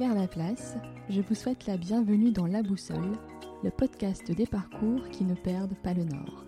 Claire 0.00 0.14
Laplace, 0.14 0.78
je 1.10 1.20
vous 1.20 1.34
souhaite 1.34 1.66
la 1.66 1.76
bienvenue 1.76 2.30
dans 2.30 2.46
La 2.46 2.62
Boussole, 2.62 3.18
le 3.62 3.70
podcast 3.70 4.32
des 4.32 4.46
parcours 4.46 5.06
qui 5.10 5.24
ne 5.24 5.34
perdent 5.34 5.76
pas 5.82 5.92
le 5.92 6.04
nord. 6.04 6.46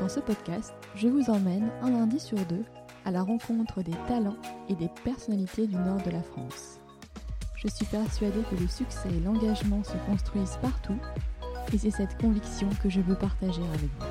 Dans 0.00 0.08
ce 0.08 0.18
podcast, 0.18 0.74
je 0.96 1.06
vous 1.06 1.30
emmène 1.30 1.70
un 1.82 1.90
lundi 1.90 2.18
sur 2.18 2.36
deux 2.46 2.64
à 3.04 3.12
la 3.12 3.22
rencontre 3.22 3.84
des 3.84 3.94
talents 4.08 4.34
et 4.68 4.74
des 4.74 4.88
personnalités 5.04 5.68
du 5.68 5.76
nord 5.76 6.02
de 6.02 6.10
la 6.10 6.24
France. 6.24 6.80
Je 7.54 7.68
suis 7.68 7.86
persuadée 7.86 8.42
que 8.50 8.60
le 8.60 8.66
succès 8.66 9.08
et 9.08 9.20
l'engagement 9.20 9.84
se 9.84 9.96
construisent 10.08 10.58
partout 10.60 10.98
et 11.72 11.78
c'est 11.78 11.92
cette 11.92 12.20
conviction 12.20 12.68
que 12.82 12.90
je 12.90 13.00
veux 13.02 13.14
partager 13.14 13.62
avec 13.62 13.82
vous. 13.82 14.06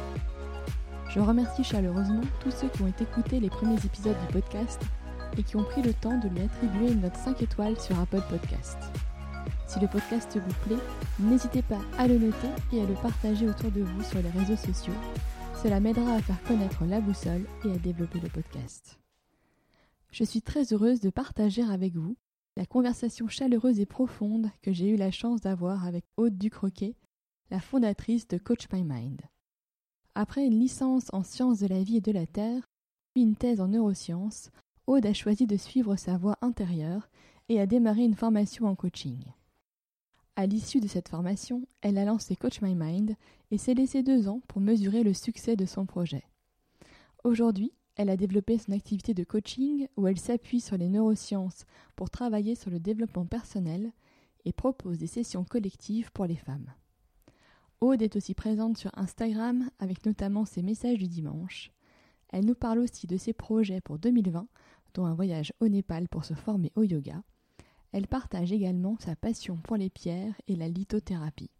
Je 1.10 1.20
remercie 1.20 1.66
chaleureusement 1.66 2.24
tous 2.40 2.52
ceux 2.52 2.70
qui 2.70 2.82
ont 2.84 2.88
écouté 2.88 3.42
les 3.42 3.50
premiers 3.50 3.86
épisodes 3.86 4.16
du 4.26 4.32
podcast 4.32 4.80
et 5.38 5.44
qui 5.44 5.56
ont 5.56 5.64
pris 5.64 5.82
le 5.82 5.94
temps 5.94 6.18
de 6.20 6.28
lui 6.30 6.42
attribuer 6.42 6.92
une 6.92 7.02
note 7.02 7.16
5 7.16 7.42
étoiles 7.42 7.80
sur 7.80 8.00
Apple 8.00 8.22
Podcast. 8.30 8.78
Si 9.68 9.80
le 9.80 9.88
podcast 9.88 10.38
vous 10.38 10.54
plaît, 10.66 10.84
n'hésitez 11.20 11.62
pas 11.62 11.82
à 11.98 12.08
le 12.08 12.20
noter 12.20 12.48
et 12.72 12.82
à 12.82 12.86
le 12.86 12.94
partager 12.96 13.48
autour 13.48 13.72
de 13.72 13.82
vous 13.82 14.04
sur 14.04 14.22
les 14.22 14.30
réseaux 14.30 14.56
sociaux. 14.56 14.94
Cela 15.64 15.80
m'aidera 15.80 16.16
à 16.16 16.22
faire 16.22 16.42
connaître 16.44 16.86
la 16.86 17.02
boussole 17.02 17.46
et 17.66 17.72
à 17.72 17.78
développer 17.78 18.20
le 18.20 18.30
podcast. 18.30 19.00
Je 20.12 20.24
suis 20.24 20.42
très 20.42 20.74
heureuse 20.74 21.00
de 21.00 21.10
partager 21.10 21.64
avec 21.64 21.96
vous 21.96 22.16
la 22.56 22.66
conversation 22.66 23.28
chaleureuse 23.28 23.80
et 23.80 23.88
profonde 23.88 24.52
que 24.62 24.72
j'ai 24.72 24.90
eu 24.90 24.96
la 24.96 25.10
chance 25.10 25.42
d'avoir 25.42 25.86
avec 25.86 26.06
Aude 26.18 26.38
Ducroquet, 26.38 26.96
la 27.50 27.60
fondatrice 27.60 28.28
de 28.28 28.38
Coach 28.38 28.68
My 28.72 28.84
Mind. 28.84 29.22
Après 30.14 30.46
une 30.46 30.60
licence 30.60 31.08
en 31.14 31.24
sciences 31.24 31.60
de 31.60 31.68
la 31.68 31.82
vie 31.82 31.98
et 31.98 32.02
de 32.02 32.12
la 32.12 32.28
terre, 32.28 32.70
puis 33.14 33.24
une 33.24 33.36
thèse 33.36 33.60
en 33.60 33.70
neurosciences, 33.70 34.52
Aude 34.86 35.06
a 35.06 35.14
choisi 35.14 35.48
de 35.48 35.56
suivre 35.56 35.96
sa 35.96 36.18
voie 36.18 36.38
intérieure 36.42 37.10
et 37.48 37.60
a 37.60 37.66
démarré 37.66 38.04
une 38.04 38.16
formation 38.16 38.66
en 38.66 38.76
coaching. 38.76 39.24
À 40.36 40.46
l'issue 40.46 40.82
de 40.82 40.88
cette 40.88 41.08
formation, 41.08 41.68
elle 41.82 41.98
a 41.98 42.06
lancé 42.06 42.36
Coach 42.36 42.62
My 42.62 42.76
Mind 42.76 43.16
et 43.52 43.58
s'est 43.58 43.76
laissé 43.76 44.04
deux 44.04 44.28
ans 44.28 44.42
pour 44.48 44.60
mesurer 44.60 45.04
le 45.04 45.14
succès 45.14 45.56
de 45.56 45.66
son 45.66 45.86
projet. 45.86 46.26
Aujourd'hui, 47.24 47.72
elle 47.96 48.10
a 48.10 48.18
développé 48.18 48.58
son 48.58 48.74
activité 48.74 49.14
de 49.14 49.24
coaching 49.24 49.88
où 49.96 50.08
elle 50.08 50.20
s'appuie 50.20 50.60
sur 50.60 50.78
les 50.78 50.90
neurosciences 50.90 51.66
pour 51.96 52.10
travailler 52.10 52.56
sur 52.56 52.70
le 52.70 52.80
développement 52.80 53.26
personnel 53.26 53.94
et 54.44 54.52
propose 54.52 54.98
des 54.98 55.08
sessions 55.08 55.46
collectives 55.46 56.12
pour 56.12 56.26
les 56.26 56.36
femmes. 56.36 56.74
Aude 57.80 58.02
est 58.02 58.16
aussi 58.18 58.34
présente 58.34 58.78
sur 58.78 58.92
Instagram 58.96 59.70
avec 59.80 60.06
notamment 60.06 60.46
ses 60.46 60.64
messages 60.64 60.98
du 60.98 61.08
dimanche. 61.08 61.72
Elle 62.30 62.46
nous 62.46 62.56
parle 62.56 62.80
aussi 62.80 63.06
de 63.06 63.18
ses 63.18 63.34
projets 63.34 63.80
pour 63.80 64.00
2020 64.00 64.48
dont 64.94 65.06
un 65.06 65.14
voyage 65.14 65.54
au 65.60 65.68
Népal 65.68 66.08
pour 66.08 66.26
se 66.26 66.34
former 66.34 66.72
au 66.76 66.84
yoga. 66.84 67.24
Elle 67.92 68.08
partage 68.08 68.52
également 68.52 68.98
sa 69.00 69.16
passion 69.16 69.58
pour 69.58 69.78
les 69.78 69.90
pierres 69.90 70.40
et 70.48 70.56
la 70.56 70.68
lithothérapie. 70.68 71.52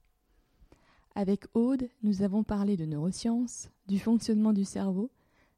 Avec 1.16 1.46
Aude, 1.54 1.88
nous 2.02 2.24
avons 2.24 2.44
parlé 2.44 2.76
de 2.76 2.86
neurosciences, 2.86 3.70
du 3.88 4.00
fonctionnement 4.00 4.54
du 4.54 4.66
cerveau, 4.66 5.12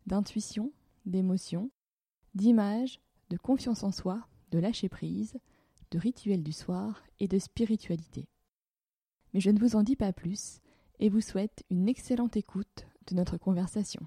d'intuition, 0.05 0.73
d'émotion, 1.05 1.71
d'image, 2.33 2.99
de 3.29 3.37
confiance 3.37 3.83
en 3.83 3.91
soi, 3.91 4.27
de 4.51 4.59
lâcher 4.59 4.89
prise, 4.89 5.37
de 5.91 5.99
rituels 5.99 6.43
du 6.43 6.51
soir 6.51 7.03
et 7.19 7.27
de 7.27 7.39
spiritualité. 7.39 8.27
Mais 9.33 9.39
je 9.39 9.49
ne 9.49 9.59
vous 9.59 9.75
en 9.75 9.83
dis 9.83 9.95
pas 9.95 10.11
plus 10.13 10.59
et 10.99 11.09
vous 11.09 11.21
souhaite 11.21 11.63
une 11.69 11.87
excellente 11.87 12.35
écoute 12.35 12.85
de 13.07 13.15
notre 13.15 13.37
conversation. 13.37 14.05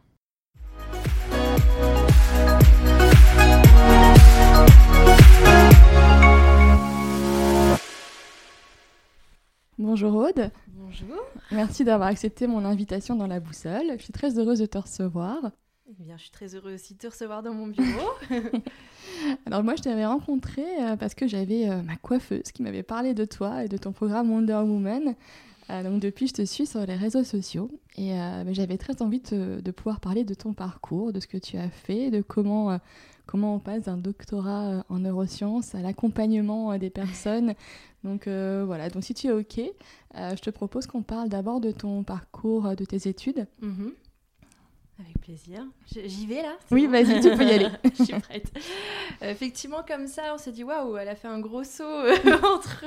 Bonjour 9.79 10.13
Aude. 10.17 10.51
Bonjour. 10.67 11.17
Merci 11.53 11.85
d'avoir 11.85 12.09
accepté 12.09 12.49
mon 12.49 12.65
invitation 12.65 13.15
dans 13.15 13.29
la 13.29 13.39
boussole. 13.39 13.93
Je 13.97 14.03
suis 14.03 14.13
très 14.13 14.37
heureuse 14.37 14.59
de 14.59 14.67
te 14.67 14.77
recevoir. 14.77 15.53
Eh 15.89 16.03
bien, 16.03 16.17
je 16.17 16.23
suis 16.23 16.33
très 16.33 16.57
heureuse 16.57 16.75
aussi 16.75 16.95
de 16.95 16.99
te 16.99 17.07
recevoir 17.07 17.45
dans 17.45 17.55
mon 17.55 17.69
bureau. 17.69 18.11
Alors 19.47 19.63
moi, 19.63 19.77
je 19.77 19.83
t'avais 19.83 20.05
rencontré 20.05 20.65
euh, 20.81 20.97
parce 20.97 21.15
que 21.15 21.29
j'avais 21.29 21.71
euh, 21.71 21.81
ma 21.83 21.95
coiffeuse 21.95 22.51
qui 22.53 22.65
m'avait 22.65 22.83
parlé 22.83 23.15
de 23.15 23.25
toi 23.25 23.65
et 23.65 23.69
de 23.69 23.77
ton 23.77 23.93
programme 23.93 24.33
Wonder 24.33 24.55
Woman. 24.55 25.15
Euh, 25.71 25.83
donc 25.83 26.01
depuis, 26.01 26.29
je 26.29 26.35
te 26.35 26.45
suis 26.45 26.67
sur 26.67 26.85
les 26.87 26.95
réseaux 26.95 27.25
sociaux 27.25 27.71
et 27.97 28.13
j'avais 28.51 28.79
très 28.79 29.03
envie 29.03 29.21
de, 29.21 29.71
pouvoir 29.71 30.01
parler 30.01 30.25
de 30.25 30.35
ton 30.35 30.53
parcours, 30.55 31.13
de 31.13 31.21
ce 31.21 31.27
que 31.27 31.37
tu 31.37 31.57
as 31.57 31.69
fait, 31.69 32.11
de 32.11 32.23
comment, 32.23 32.79
comment 33.27 33.57
on 33.57 33.59
passe 33.59 33.83
d'un 33.83 33.97
doctorat 33.97 34.85
en 34.89 34.99
neurosciences 35.01 35.75
à 35.75 35.81
l'accompagnement 35.81 36.79
des 36.79 36.91
personnes. 36.91 37.55
Donc 38.05 38.29
voilà, 38.29 38.89
donc 38.89 39.03
si 39.03 39.15
tu 39.15 39.27
es 39.27 39.33
OK, 39.33 39.61
je 40.15 40.41
te 40.41 40.51
propose 40.51 40.87
qu'on 40.87 41.03
parle 41.03 41.29
d'abord 41.29 41.61
de 41.61 41.73
ton 41.73 42.05
parcours, 42.05 42.77
de 42.77 42.85
tes 42.85 43.09
études. 43.09 43.47
Mhm. 43.61 43.93
Avec 45.01 45.21
plaisir. 45.21 45.65
J'y 45.87 46.27
vais 46.27 46.43
là 46.43 46.57
Oui, 46.73 46.89
vas-y, 46.89 47.21
tu 47.21 47.31
peux 47.37 47.45
y 47.45 47.53
aller. 47.53 47.69
Je 47.99 48.05
suis 48.05 48.19
prête. 48.19 48.53
Euh, 49.23 49.31
effectivement, 49.31 49.85
comme 49.87 50.09
ça, 50.09 50.35
on 50.35 50.39
s'est 50.39 50.51
dit 50.51 50.65
waouh, 50.65 50.97
elle 50.97 51.09
a 51.09 51.15
fait 51.15 51.29
un 51.29 51.39
gros 51.39 51.63
saut 51.63 51.85
euh, 51.85 52.17
entre 52.43 52.85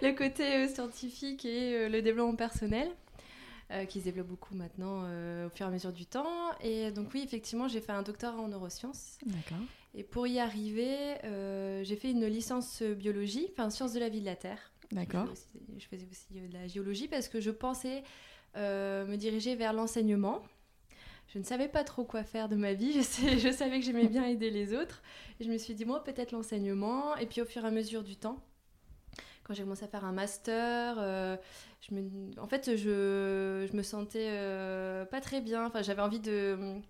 le 0.00 0.12
côté 0.12 0.44
euh, 0.54 0.68
scientifique 0.68 1.44
et 1.44 1.88
le 1.90 2.00
développement 2.00 2.34
personnel, 2.34 2.90
qui 3.88 4.00
se 4.00 4.04
développe 4.06 4.26
beaucoup 4.26 4.56
maintenant 4.56 5.04
au 5.46 5.50
fur 5.50 5.64
et 5.66 5.68
à 5.68 5.72
mesure 5.72 5.92
du 5.92 6.04
temps. 6.04 6.50
Et 6.60 6.90
donc, 6.90 7.10
oui, 7.14 7.22
effectivement, 7.24 7.68
j'ai 7.68 7.80
fait 7.80 7.92
un 7.92 8.02
doctorat 8.02 8.40
en 8.40 8.48
neurosciences. 8.48 9.18
D'accord. 9.24 9.64
Et 9.94 10.02
pour 10.02 10.26
y 10.26 10.40
arriver, 10.40 11.14
j'ai 11.84 11.96
fait 11.96 12.10
une 12.10 12.26
licence 12.26 12.82
biologie, 12.82 13.46
enfin 13.52 13.70
sciences 13.70 13.92
de 13.92 14.00
la 14.00 14.08
vie 14.08 14.20
de 14.20 14.26
la 14.26 14.34
Terre. 14.34 14.72
D'accord. 14.90 15.26
Je, 15.26 15.80
je, 15.82 15.86
faisais 15.86 16.08
aussi 16.10 16.26
de 16.32 16.52
la 16.52 16.66
géologie 16.66 17.06
parce 17.06 17.28
que 17.28 17.40
je 17.40 17.52
pensais 17.52 18.02
me 18.56 19.14
diriger 19.14 19.54
vers 19.54 19.72
l'enseignement 19.72 20.42
je 21.32 21.38
ne 21.38 21.44
savais 21.44 21.68
pas 21.68 21.84
trop 21.84 22.04
quoi 22.04 22.24
faire 22.24 22.48
de 22.48 22.56
ma 22.56 22.72
vie. 22.72 22.92
Je, 23.02 23.38
je 23.38 23.52
savais 23.52 23.78
que 23.78 23.86
j'aimais 23.86 24.08
bien 24.08 24.24
aider 24.24 24.50
les 24.50 24.74
autres. 24.74 25.02
Et 25.38 25.44
je 25.44 25.50
me 25.50 25.58
suis 25.58 25.74
dit, 25.74 25.84
moi, 25.84 26.02
peut-être 26.02 26.32
l'enseignement. 26.32 27.16
Et 27.16 27.26
puis, 27.26 27.40
au 27.40 27.44
fur 27.44 27.64
et 27.64 27.68
à 27.68 27.70
mesure 27.70 28.02
du 28.02 28.16
temps, 28.16 28.40
quand 29.44 29.54
j'ai 29.54 29.62
commencé 29.62 29.84
à 29.84 29.88
faire 29.88 30.04
un 30.04 30.12
master, 30.12 30.96
euh, 30.98 31.36
je 31.80 31.94
me, 31.94 32.40
en 32.40 32.46
fait, 32.46 32.76
je, 32.76 33.72
me 33.74 33.82
sentais 33.82 34.28
euh, 34.30 35.04
pas 35.04 35.20
très 35.20 35.40
bien. 35.40 35.66
Enfin, 35.66 35.82
j'avais 35.82 36.02
envie 36.02 36.20
de. 36.20 36.80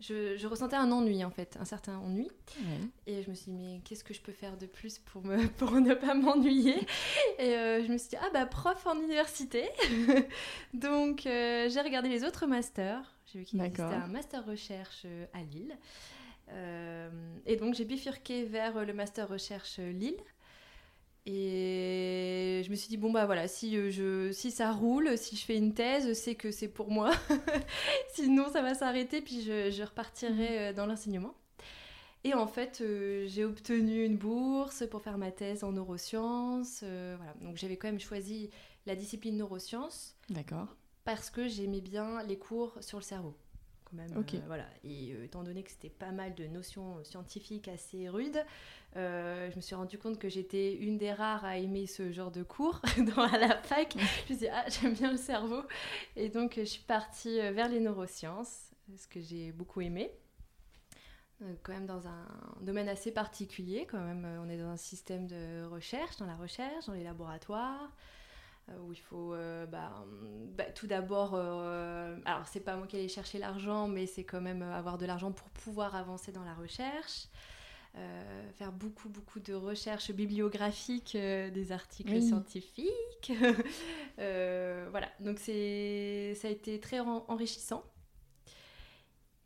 Je, 0.00 0.36
je, 0.36 0.46
ressentais 0.46 0.76
un 0.76 0.90
ennui, 0.92 1.24
en 1.24 1.30
fait, 1.30 1.56
un 1.60 1.64
certain 1.64 1.98
ennui. 1.98 2.30
Et 3.06 3.22
je 3.22 3.30
me 3.30 3.34
suis 3.34 3.52
dit, 3.52 3.58
mais 3.58 3.80
qu'est-ce 3.84 4.02
que 4.02 4.14
je 4.14 4.20
peux 4.20 4.32
faire 4.32 4.56
de 4.56 4.66
plus 4.66 4.98
pour, 4.98 5.22
me, 5.24 5.46
pour 5.58 5.72
ne 5.72 5.94
pas 5.94 6.14
m'ennuyer? 6.14 6.86
Et 7.38 7.54
euh, 7.54 7.84
je 7.84 7.92
me 7.92 7.98
suis 7.98 8.10
dit, 8.10 8.16
ah 8.20 8.30
bah, 8.32 8.46
prof 8.46 8.86
en 8.86 8.98
université. 8.98 9.68
Donc, 10.74 11.20
j'ai 11.24 11.80
regardé 11.80 12.08
les 12.08 12.24
autres 12.24 12.46
masters. 12.46 13.14
J'ai 13.32 13.38
vu 13.40 13.44
qu'il 13.44 13.60
existait 13.60 13.82
un 13.82 14.08
master 14.08 14.44
recherche 14.44 15.02
euh, 15.04 15.26
à 15.32 15.42
Lille. 15.42 15.76
Euh, 16.52 17.08
et 17.46 17.54
donc 17.54 17.74
j'ai 17.74 17.84
bifurqué 17.84 18.44
vers 18.44 18.84
le 18.84 18.92
master 18.92 19.28
recherche 19.28 19.76
euh, 19.78 19.92
Lille. 19.92 20.16
Et 21.26 22.62
je 22.64 22.70
me 22.70 22.74
suis 22.74 22.88
dit, 22.88 22.96
bon 22.96 23.12
bah 23.12 23.26
voilà, 23.26 23.46
si, 23.46 23.90
je, 23.90 24.32
si 24.32 24.50
ça 24.50 24.72
roule, 24.72 25.16
si 25.18 25.36
je 25.36 25.44
fais 25.44 25.56
une 25.56 25.74
thèse, 25.74 26.12
c'est 26.18 26.34
que 26.34 26.50
c'est 26.50 26.68
pour 26.68 26.90
moi. 26.90 27.12
Sinon 28.14 28.48
ça 28.50 28.62
va 28.62 28.74
s'arrêter, 28.74 29.20
puis 29.20 29.42
je, 29.42 29.70
je 29.70 29.82
repartirai 29.82 30.70
mhm. 30.70 30.76
dans 30.76 30.86
l'enseignement. 30.86 31.34
Et 32.24 32.34
en 32.34 32.46
fait, 32.46 32.82
j'ai 33.26 33.44
obtenu 33.46 34.04
une 34.04 34.18
bourse 34.18 34.84
pour 34.90 35.00
faire 35.00 35.16
ma 35.16 35.30
thèse 35.30 35.64
en 35.64 35.72
neurosciences. 35.72 36.80
voilà. 36.82 37.34
Donc 37.40 37.56
j'avais 37.56 37.76
quand 37.76 37.88
même 37.88 38.00
choisi 38.00 38.50
la 38.86 38.94
discipline 38.94 39.38
neurosciences. 39.38 40.16
D'accord 40.28 40.68
parce 41.04 41.30
que 41.30 41.48
j'aimais 41.48 41.80
bien 41.80 42.22
les 42.22 42.38
cours 42.38 42.76
sur 42.80 42.98
le 42.98 43.02
cerveau. 43.02 43.34
Quand 43.90 43.96
même, 43.96 44.12
euh, 44.16 44.38
voilà. 44.46 44.66
Et 44.84 45.12
euh, 45.12 45.24
étant 45.24 45.42
donné 45.42 45.62
que 45.62 45.70
c'était 45.70 45.90
pas 45.90 46.12
mal 46.12 46.34
de 46.34 46.46
notions 46.46 47.02
scientifiques 47.04 47.68
assez 47.68 48.08
rudes, 48.08 48.44
euh, 48.96 49.50
je 49.50 49.56
me 49.56 49.60
suis 49.60 49.74
rendu 49.74 49.98
compte 49.98 50.18
que 50.18 50.28
j'étais 50.28 50.74
une 50.74 50.98
des 50.98 51.12
rares 51.12 51.44
à 51.44 51.58
aimer 51.58 51.86
ce 51.86 52.12
genre 52.12 52.30
de 52.30 52.42
cours 52.42 52.80
dans 53.16 53.26
la 53.26 53.56
fac. 53.62 53.94
je 53.96 53.98
me 53.98 54.06
suis 54.26 54.36
dit, 54.36 54.48
ah, 54.48 54.64
j'aime 54.68 54.94
bien 54.94 55.10
le 55.10 55.16
cerveau. 55.16 55.62
Et 56.16 56.28
donc, 56.28 56.54
je 56.56 56.64
suis 56.64 56.82
partie 56.82 57.36
vers 57.52 57.68
les 57.68 57.80
neurosciences, 57.80 58.70
ce 58.96 59.06
que 59.08 59.20
j'ai 59.20 59.52
beaucoup 59.52 59.80
aimé. 59.80 60.10
quand 61.62 61.72
même 61.72 61.86
dans 61.86 62.06
un 62.06 62.26
domaine 62.60 62.88
assez 62.88 63.10
particulier, 63.10 63.86
quand 63.90 64.00
même, 64.00 64.26
on 64.40 64.48
est 64.48 64.58
dans 64.58 64.68
un 64.68 64.76
système 64.76 65.26
de 65.26 65.64
recherche, 65.64 66.16
dans 66.18 66.26
la 66.26 66.36
recherche, 66.36 66.86
dans 66.86 66.94
les 66.94 67.04
laboratoires. 67.04 67.90
Euh, 68.70 68.78
où 68.86 68.92
il 68.92 68.98
faut 69.00 69.32
euh, 69.32 69.66
bah, 69.66 70.04
bah, 70.56 70.64
tout 70.64 70.86
d'abord, 70.86 71.32
euh, 71.34 72.16
alors 72.24 72.46
c'est 72.46 72.60
pas 72.60 72.76
moi 72.76 72.86
qui 72.86 72.96
allais 72.96 73.08
chercher 73.08 73.38
l'argent, 73.38 73.88
mais 73.88 74.06
c'est 74.06 74.24
quand 74.24 74.40
même 74.40 74.62
avoir 74.62 74.98
de 74.98 75.06
l'argent 75.06 75.32
pour 75.32 75.48
pouvoir 75.50 75.96
avancer 75.96 76.32
dans 76.32 76.44
la 76.44 76.54
recherche. 76.54 77.28
faire 78.54 78.72
beaucoup 78.72 79.08
beaucoup 79.08 79.40
de 79.40 79.54
recherches 79.54 80.12
bibliographiques 80.12 81.16
des 81.16 81.72
articles 81.72 82.20
scientifiques. 82.22 83.32
Voilà. 84.18 85.08
Donc 85.20 85.38
c'est 85.38 86.34
ça 86.36 86.48
a 86.48 86.50
été 86.50 86.78
très 86.80 87.00
enrichissant 87.00 87.84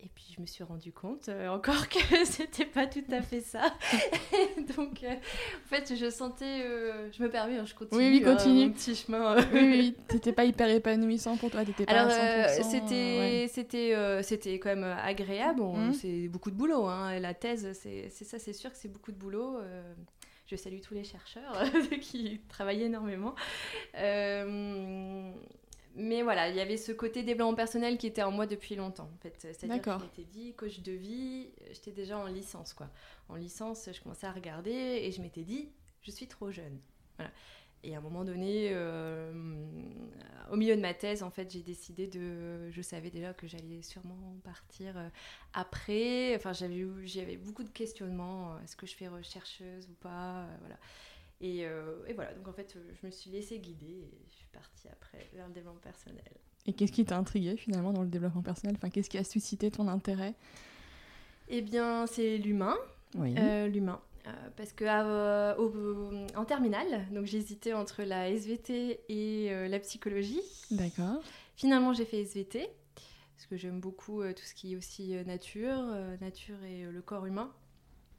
Et 0.04 0.10
puis 0.14 0.34
je 0.36 0.40
me 0.42 0.44
suis 0.46 0.62
rendu 0.62 0.92
compte 0.92 1.30
euh, 1.30 1.48
encore 1.48 1.88
que 1.88 2.24
c'était 2.26 2.66
pas 2.66 2.86
tout 2.86 3.04
à 3.10 3.22
fait 3.22 3.40
ça. 3.40 3.74
Donc 4.76 5.02
euh, 5.02 5.14
en 5.14 5.68
fait 5.68 5.94
je 5.96 6.10
sentais, 6.10 6.62
euh, 6.62 7.10
je 7.10 7.22
me 7.22 7.30
permets, 7.30 7.56
hein, 7.56 7.64
je 7.64 7.74
continue, 7.74 7.98
Oui, 7.98 8.18
oui, 8.18 8.22
continue. 8.22 8.66
mon 8.66 8.72
petit 8.72 8.94
chemin. 8.94 9.36
oui, 9.54 9.60
oui, 9.62 9.96
t'étais 10.08 10.34
pas 10.34 10.44
hyper 10.44 10.68
épanouissant 10.68 11.38
pour 11.38 11.50
toi, 11.50 11.64
t'étais 11.64 11.86
pas 11.86 11.92
Alors 11.92 12.12
à 12.12 12.48
100%. 12.48 12.70
c'était 12.70 12.94
ouais. 12.94 13.50
c'était 13.50 14.22
c'était 14.22 14.58
quand 14.58 14.76
même 14.76 14.84
agréable. 14.84 15.62
Mhm. 15.62 15.94
C'est 15.94 16.28
beaucoup 16.28 16.50
de 16.50 16.56
boulot. 16.56 16.86
Hein. 16.86 17.18
La 17.18 17.32
thèse, 17.32 17.72
c'est 17.72 18.10
ça, 18.10 18.38
c'est 18.38 18.52
sûr 18.52 18.70
que 18.70 18.76
c'est 18.76 18.92
beaucoup 18.92 19.12
de 19.12 19.16
boulot. 19.16 19.58
je 20.46 20.56
salue 20.56 20.80
tous 20.80 20.92
les 20.92 21.04
chercheurs 21.04 21.62
qui 22.02 22.42
travaillent 22.50 22.82
énormément. 22.82 23.34
Euh, 25.96 26.00
mais 26.00 26.22
voilà, 26.22 26.48
il 26.48 26.56
y 26.56 26.60
avait 26.60 26.76
ce 26.76 26.92
côté 26.92 27.22
développement 27.22 27.54
personnel 27.54 27.98
qui 27.98 28.06
était 28.06 28.22
en 28.22 28.30
moi 28.30 28.46
depuis 28.46 28.74
longtemps. 28.74 29.10
En 29.14 29.18
fait, 29.18 29.34
c'est-à-dire 29.38 29.80
que 29.80 29.90
D'accord. 29.90 30.00
je 30.00 30.04
m'étais 30.04 30.24
dit 30.24 30.54
coach 30.54 30.80
de 30.80 30.92
vie, 30.92 31.50
j'étais 31.68 31.92
déjà 31.92 32.18
en 32.18 32.26
licence 32.26 32.74
quoi. 32.74 32.90
En 33.28 33.36
licence, 33.36 33.88
je 33.92 34.00
commençais 34.00 34.26
à 34.26 34.32
regarder 34.32 34.70
et 34.70 35.12
je 35.12 35.22
m'étais 35.22 35.42
dit 35.42 35.70
je 36.02 36.10
suis 36.10 36.26
trop 36.26 36.50
jeune. 36.50 36.78
Voilà. 37.16 37.30
Et 37.86 37.94
à 37.94 37.98
un 37.98 38.00
moment 38.00 38.24
donné, 38.24 38.70
euh, 38.72 39.30
au 40.50 40.56
milieu 40.56 40.74
de 40.74 40.80
ma 40.80 40.94
thèse, 40.94 41.22
en 41.22 41.30
fait, 41.30 41.50
j'ai 41.50 41.62
décidé 41.62 42.06
de. 42.06 42.70
Je 42.70 42.80
savais 42.80 43.10
déjà 43.10 43.34
que 43.34 43.46
j'allais 43.46 43.82
sûrement 43.82 44.38
partir 44.42 44.96
euh, 44.96 45.08
après. 45.52 46.34
Enfin, 46.34 46.54
j'avais 46.54 46.86
j'avais 47.04 47.36
beaucoup 47.36 47.62
de 47.62 47.68
questionnements. 47.68 48.58
Est-ce 48.60 48.74
que 48.74 48.86
je 48.86 48.94
fais 48.94 49.06
rechercheuse 49.06 49.86
ou 49.90 49.94
pas 50.00 50.44
euh, 50.44 50.56
Voilà. 50.60 50.76
Et, 51.44 51.66
euh, 51.66 51.96
et 52.08 52.14
voilà. 52.14 52.32
Donc 52.32 52.48
en 52.48 52.54
fait, 52.54 52.74
euh, 52.74 52.80
je 52.98 53.06
me 53.06 53.10
suis 53.12 53.30
laissée 53.30 53.58
guider 53.58 53.84
et 53.86 54.18
je 54.30 54.34
suis 54.36 54.46
partie 54.50 54.88
après 54.88 55.28
vers 55.34 55.46
le 55.46 55.52
développement 55.52 55.78
personnel. 55.80 56.24
Et 56.66 56.72
qu'est-ce 56.72 56.90
qui 56.92 57.04
t'a 57.04 57.18
intrigué 57.18 57.58
finalement 57.58 57.92
dans 57.92 58.00
le 58.02 58.08
développement 58.08 58.40
personnel? 58.40 58.76
Enfin, 58.78 58.88
qu'est-ce 58.88 59.10
qui 59.10 59.18
a 59.18 59.24
suscité 59.24 59.70
ton 59.70 59.86
intérêt? 59.88 60.34
Eh 61.48 61.60
bien, 61.60 62.06
c'est 62.06 62.38
l'humain. 62.38 62.74
Oui. 63.14 63.34
Euh, 63.36 63.66
l'humain. 63.68 64.00
Euh, 64.26 64.30
parce 64.56 64.72
que 64.72 64.84
au- 65.58 66.10
en 66.34 66.44
terminale, 66.46 67.06
donc 67.12 67.26
j'hésitais 67.26 67.74
entre 67.74 68.02
la 68.04 68.30
SVT 68.30 69.00
et 69.10 69.68
la 69.68 69.78
psychologie. 69.80 70.40
D'accord. 70.70 71.20
Finalement, 71.56 71.92
j'ai 71.92 72.06
fait 72.06 72.22
SVT, 72.22 72.70
parce 73.36 73.44
que 73.50 73.58
j'aime 73.58 73.80
beaucoup 73.80 74.22
tout 74.32 74.42
ce 74.44 74.54
qui 74.54 74.72
est 74.72 74.76
aussi 74.76 75.14
nature, 75.26 75.76
nature 76.22 76.56
et 76.64 76.84
le 76.84 77.02
corps 77.02 77.26
humain. 77.26 77.52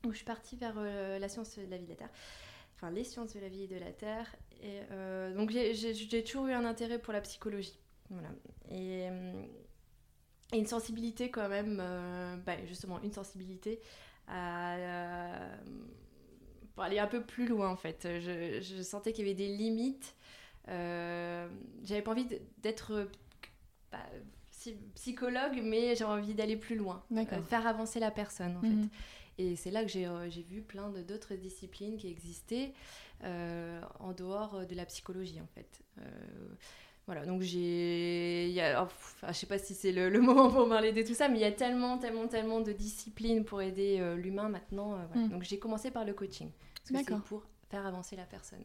Donc, 0.04 0.12
je 0.12 0.18
suis 0.18 0.26
partie 0.26 0.56
vers 0.56 0.76
la 0.80 1.28
science 1.28 1.58
de 1.58 1.64
la 1.68 1.78
vie 1.78 1.86
de 1.86 1.90
la 1.90 1.96
Terre, 1.96 2.12
enfin 2.76 2.92
les 2.92 3.04
sciences 3.04 3.34
de 3.34 3.40
la 3.40 3.48
vie 3.50 3.64
et 3.64 3.68
de 3.68 3.78
la 3.78 3.92
Terre. 3.92 4.36
Et 4.62 4.80
euh, 4.92 5.34
donc, 5.36 5.50
j'ai- 5.52 6.24
toujours 6.24 6.48
eu 6.48 6.54
un 6.54 6.66
intérêt 6.66 7.00
pour 7.00 7.14
la 7.14 7.22
psychologie. 7.22 7.78
Voilà. 8.10 8.30
Et, 8.70 9.08
euh, 9.10 9.44
et 10.54 10.58
une 10.58 10.66
sensibilité 10.68 11.30
quand 11.30 11.50
même, 11.50 11.80
euh, 11.82 12.36
bah, 12.46 12.54
justement, 12.66 13.02
une 13.02 13.12
sensibilité 13.12 13.80
à. 14.28 14.76
euh, 14.76 15.56
pour 16.74 16.84
aller 16.84 17.00
un 17.00 17.08
peu 17.08 17.22
plus 17.22 17.48
loin 17.48 17.70
en 17.70 17.78
fait. 17.78 18.06
Je, 18.20 18.60
je 18.62 18.82
sentais 18.82 19.14
qu'il 19.14 19.26
y 19.26 19.30
avait 19.30 19.36
des 19.38 19.48
limites. 19.56 20.14
J'avais 20.68 22.02
pas 22.02 22.12
envie 22.12 22.28
d'être 22.58 23.08
bah, 23.92 24.00
psy- 24.52 24.78
psychologue, 24.96 25.62
mais 25.64 25.96
j'avais 25.96 26.12
envie 26.12 26.34
d'aller 26.34 26.58
plus 26.58 26.76
loin, 26.76 27.04
faire 27.44 27.66
avancer 27.68 28.00
la 28.00 28.12
personne 28.12 28.58
en 28.58 28.62
Mhm. 28.62 28.84
fait. 28.84 28.90
Et 29.38 29.56
c'est 29.56 29.72
là 29.72 29.84
que 29.84 29.90
j'ai 29.90 30.08
euh, 30.08 30.30
vu 30.50 30.62
plein 30.62 30.90
d'autres 31.08 31.36
disciplines 31.36 31.98
qui 31.98 32.08
existaient 32.08 32.74
euh, 33.24 33.82
en 34.00 34.14
dehors 34.14 34.66
de 34.66 34.76
la 34.76 34.86
psychologie 34.86 35.42
en 35.42 35.48
fait. 35.54 35.82
Euh, 36.00 36.02
voilà, 37.06 37.26
donc 37.26 37.42
j'ai. 37.42 38.56
a- 38.62 38.84
oh, 38.84 38.88
enfin, 38.88 39.28
je 39.32 39.38
sais 39.38 39.46
pas 39.46 39.60
si 39.60 39.76
c'est 39.76 39.92
le, 39.92 40.10
le 40.10 40.22
moment 40.30 40.50
pour 40.50 40.68
parler 40.68 40.92
de 40.92 41.02
tout 41.04 41.14
ça, 41.14 41.28
mais 41.30 41.38
il 41.38 41.42
y 41.42 41.46
a 41.46 41.52
tellement, 41.52 41.98
tellement, 41.98 42.28
tellement 42.28 42.62
de 42.62 42.72
disciplines 42.72 43.44
pour 43.46 43.62
aider 43.62 43.98
euh, 44.00 44.16
l'humain 44.16 44.50
maintenant. 44.50 44.98
voilà. 45.12 45.28
Mm. 45.28 45.30
Donc 45.30 45.44
j'ai 45.44 45.60
commencé 45.60 45.92
par 45.92 46.06
le 46.06 46.14
coaching. 46.14 46.50
Parce 46.92 47.04
que 47.06 47.14
c'est 47.14 47.22
pour 47.24 47.44
faire 47.70 47.86
avancer 47.86 48.16
la 48.16 48.26
personne. 48.26 48.64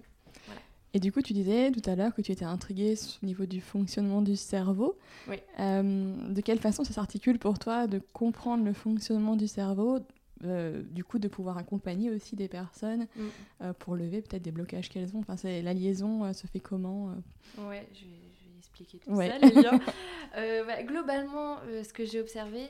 Et 0.93 0.99
du 0.99 1.13
coup, 1.13 1.23
tu 1.23 1.33
disais 1.33 1.71
tout 1.71 1.89
à 1.89 1.95
l'heure 1.95 2.15
que 2.15 2.21
tu 2.23 2.33
étais 2.33 2.45
intriguée 2.45 2.95
au 3.23 3.27
niveau 3.27 3.47
du 3.47 3.61
fonctionnement 3.61 4.23
du 4.23 4.37
cerveau. 4.37 4.99
Oui. 5.29 5.37
Euh, 5.61 6.33
de 6.33 6.41
quelle 6.41 6.59
façon 6.59 6.83
ça 6.83 6.93
s'articule 6.93 7.39
pour 7.39 7.59
toi 7.59 7.87
de 7.87 8.01
comprendre 8.13 8.65
le 8.65 8.73
fonctionnement 8.73 9.37
du 9.37 9.47
cerveau 9.47 10.01
euh, 10.45 10.83
du 10.83 11.05
coup, 11.05 11.19
de 11.19 11.29
pouvoir 11.29 11.59
accompagner 11.59 12.11
aussi 12.11 12.35
des 12.37 12.49
personnes 12.49 13.07
Mm. 13.17 13.21
euh, 13.63 13.73
pour 13.75 13.95
lever 13.97 14.23
peut-être 14.23 14.43
des 14.43 14.53
blocages 14.53 14.89
qu'elles 14.89 15.15
ont. 15.17 15.21
Enfin, 15.21 15.37
c'est- 15.37 15.63
la 15.63 15.75
liaison 15.75 16.25
euh, 16.25 16.33
se 16.33 16.47
fait 16.47 16.61
comment 16.61 17.11
euh 17.11 17.69
Ouais, 17.69 17.87
je 17.93 18.05
vais, 18.05 18.11
je 18.41 18.49
vais 18.51 18.57
expliquer 18.59 18.99
tout 18.99 19.11
Ouais. 19.13 19.29
ça, 19.29 19.39
les 19.39 19.51
liens. 19.63 19.81
Voilà, 20.33 20.83
globalement, 20.85 21.59
ce 21.85 21.93
que 21.93 22.05
j'ai 22.05 22.21
observé, 22.21 22.69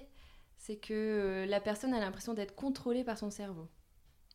c'est 0.56 0.76
que 0.76 1.46
la 1.48 1.60
personne 1.60 1.94
a 1.94 2.00
l'impression 2.00 2.34
d'être 2.34 2.54
contrôlée 2.54 3.04
par 3.04 3.18
son 3.18 3.30
cerveau. 3.30 3.68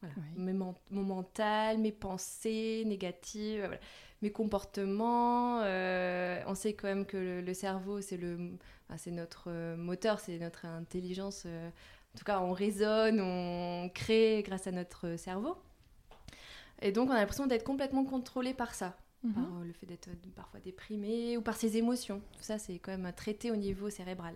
Voilà. 0.02 0.16
Oui. 0.18 0.24
Mes 0.44 0.54
men- 0.54 0.74
mon 0.92 1.04
mental, 1.04 1.78
mes 1.78 1.92
pensées 1.92 2.84
négatives, 2.86 3.60
voilà. 3.66 3.80
mes 4.22 4.32
comportements. 4.32 5.60
on 5.62 6.56
sait 6.56 6.74
quand 6.74 6.88
même 6.88 7.06
que 7.06 7.18
le, 7.18 7.42
le 7.42 7.54
cerveau, 7.54 8.02
c'est 8.02 8.18
le, 8.18 8.58
enfin, 8.88 8.98
c'est 8.98 9.12
notre 9.12 9.76
moteur, 9.76 10.20
c'est 10.20 10.38
notre 10.40 10.66
intelligence. 10.66 11.46
En 12.16 12.18
tout 12.18 12.24
cas, 12.24 12.40
on 12.40 12.54
raisonne, 12.54 13.20
on 13.20 13.90
crée 13.94 14.42
grâce 14.46 14.68
à 14.68 14.72
notre 14.72 15.18
cerveau. 15.18 15.58
Et 16.82 16.94
donc, 16.94 17.10
on 17.10 17.12
a 17.12 17.16
l'impression 17.18 17.46
d'être 17.46 17.66
complètement 17.66 18.06
contrôlé 18.06 18.54
par 18.54 18.74
ça 18.74 18.96
par 19.34 19.44
Mhm. 19.44 19.62
euh, 19.62 19.66
le 19.66 19.74
fait 19.74 19.86
d'être 19.86 20.08
euh, 20.08 20.30
parfois 20.34 20.62
déprimé 20.62 21.36
ou 21.36 21.42
par 21.42 21.58
ses 21.58 21.76
émotions. 21.76 22.22
Tout 22.38 22.44
ça, 22.44 22.58
c'est 22.58 22.80
quand 22.80 22.96
même 22.98 23.12
traité 23.12 23.52
au 23.52 23.58
niveau 23.58 23.90
cérébral. 23.90 24.36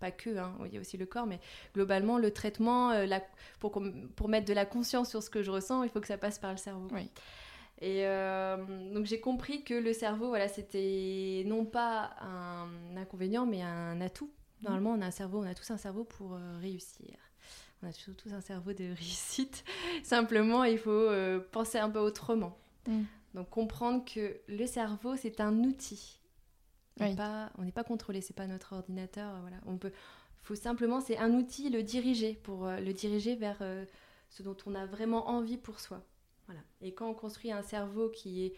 Pas 0.00 0.10
que, 0.10 0.36
hein, 0.36 0.52
il 0.66 0.74
y 0.74 0.76
a 0.76 0.80
aussi 0.80 0.98
le 0.98 1.06
corps, 1.06 1.24
mais 1.24 1.40
globalement, 1.72 2.18
le 2.18 2.30
traitement, 2.30 2.90
euh, 2.90 3.06
la- 3.06 3.22
pour, 3.58 3.80
mettre 4.28 4.46
de 4.46 4.52
la 4.52 4.66
conscience 4.66 5.08
sur 5.08 5.22
ce 5.22 5.30
que 5.30 5.42
je 5.42 5.50
ressens, 5.50 5.82
il 5.84 5.88
faut 5.88 6.00
que 6.00 6.08
ça 6.08 6.18
passe 6.18 6.38
par 6.38 6.50
le 6.50 6.58
cerveau. 6.58 6.88
Oui. 6.92 7.08
Et 7.80 8.06
euh, 8.06 8.92
donc 8.92 9.06
j'ai 9.06 9.20
compris 9.20 9.64
que 9.64 9.72
le 9.72 9.92
cerveau, 9.94 10.28
voilà, 10.28 10.48
c'était 10.48 11.42
non 11.46 11.64
pas 11.64 12.10
un 12.20 12.96
inconvénient, 12.98 13.46
mais 13.46 13.62
un 13.62 14.00
atout. 14.02 14.30
Normalement, 14.64 14.92
on 14.92 15.00
a 15.02 15.06
un 15.06 15.10
cerveau, 15.10 15.38
on 15.40 15.46
a 15.46 15.54
tous 15.54 15.70
un 15.70 15.76
cerveau 15.76 16.04
pour 16.04 16.34
euh, 16.34 16.58
réussir. 16.60 17.16
On 17.82 17.88
a 17.88 17.92
tous 17.92 18.32
un 18.32 18.40
cerveau 18.40 18.72
de 18.72 18.84
réussite. 18.96 19.64
Simplement, 20.02 20.64
il 20.64 20.78
faut 20.78 20.90
euh, 20.90 21.40
penser 21.52 21.78
un 21.78 21.90
peu 21.90 21.98
autrement. 21.98 22.56
Mm. 22.86 23.02
Donc 23.34 23.50
comprendre 23.50 24.04
que 24.04 24.36
le 24.48 24.66
cerveau, 24.66 25.16
c'est 25.16 25.40
un 25.40 25.58
outil. 25.64 26.20
On 27.00 27.04
Oui. 27.04 27.10
n'est 27.10 27.16
pas, 27.16 27.50
on 27.58 27.62
n'est 27.62 27.72
pas 27.72 27.84
contrôlé, 27.84 28.20
c'est 28.20 28.34
pas 28.36 28.46
notre 28.46 28.74
ordinateur. 28.74 29.34
euh, 29.34 29.40
Voilà, 29.40 29.56
on 29.66 29.76
peut, 29.76 29.92
faut 30.42 30.54
simplement, 30.54 31.00
c'est 31.00 31.18
un 31.18 31.32
outil, 31.34 31.68
le 31.70 31.82
diriger 31.82 32.34
pour 32.34 32.66
le 32.68 32.92
diriger 32.92 33.34
vers 33.34 33.58
ce 34.30 34.42
dont 34.42 34.56
on 34.66 34.74
a 34.74 34.86
vraiment 34.86 35.28
envie 35.28 35.56
pour 35.56 35.80
soi. 35.80 36.02
Voilà. 36.46 36.60
Et 36.82 36.92
quand 36.92 37.08
on 37.08 37.14
construit 37.14 37.50
un 37.50 37.62
cerveau 37.62 38.10
qui 38.10 38.44
est 38.44 38.54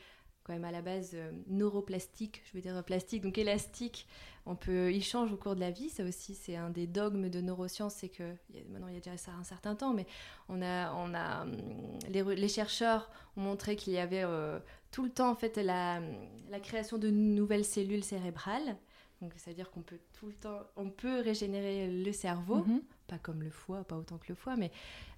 quand 0.47 0.53
même 0.53 0.65
à 0.65 0.71
la 0.71 0.81
base 0.83 1.11
euh, 1.15 1.33
neuroplastique, 1.49 2.43
je 2.47 2.57
veux 2.57 2.61
dire 2.61 2.85
plastique, 2.85 3.23
donc 3.23 3.37
élastique, 3.37 4.07
on 4.47 4.55
peut, 4.55 4.93
il 4.93 5.03
change 5.03 5.33
au 5.33 5.37
cours 5.37 5.57
de 5.57 5.61
la 5.61 5.73
vie. 5.73 5.88
Ça 5.88 6.05
aussi, 6.05 6.35
c'est 6.37 6.55
un 6.55 6.71
des 6.71 6.87
dogmes 6.87 7.29
de 7.29 7.41
neurosciences, 7.41 7.95
c'est 7.95 8.09
que 8.09 8.23
maintenant 8.71 8.87
il 8.87 8.95
y 8.95 8.97
a 8.97 9.00
déjà 9.00 9.17
ça 9.17 9.33
un 9.33 9.43
certain 9.43 9.75
temps, 9.75 9.93
mais 9.93 10.07
on 10.49 10.62
a, 10.62 10.95
on 10.95 11.15
a, 11.15 11.43
hum, 11.43 11.99
les, 12.09 12.49
chercheurs 12.49 13.11
ont 13.37 13.41
montré 13.41 13.75
qu'il 13.75 13.93
y 13.93 13.99
avait 13.99 14.23
euh, 14.23 14.61
tout 14.93 15.03
le 15.03 15.11
temps 15.11 15.31
en 15.31 15.35
fait 15.35 15.57
la, 15.57 16.00
la 16.49 16.61
création 16.61 16.97
de 16.97 17.11
nouvelles 17.11 17.65
cellules 17.65 18.05
cérébrales. 18.05 18.76
Donc, 19.21 19.33
c'est-à-dire 19.37 19.71
qu'on 19.71 19.81
peut 19.83 19.99
tout 20.12 20.26
le 20.26 20.35
temps, 20.35 20.61
on 20.76 20.91
peut 20.91 21.21
régénérer 21.21 21.88
le 21.88 22.12
cerveau 22.12 22.65
Mhm. 22.67 22.83
Pas 23.06 23.18
comme 23.18 23.42
le 23.42 23.50
foie, 23.50 23.84
pas 23.84 23.96
autant 23.96 24.18
que 24.18 24.26
le 24.28 24.34
foie, 24.34 24.56
mais 24.56 24.70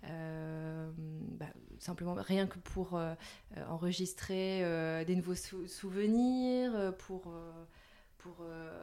euh, 0.04 0.90
bah, 1.38 1.47
simplement 1.78 2.14
rien 2.14 2.47
que 2.47 2.59
pour 2.59 2.95
euh, 2.97 3.14
euh, 3.57 3.64
enregistrer 3.68 4.64
euh, 4.64 5.04
des 5.04 5.16
nouveaux 5.16 5.35
sou- 5.35 5.66
souvenirs, 5.66 6.95
pour, 6.99 7.33
pour 8.18 8.37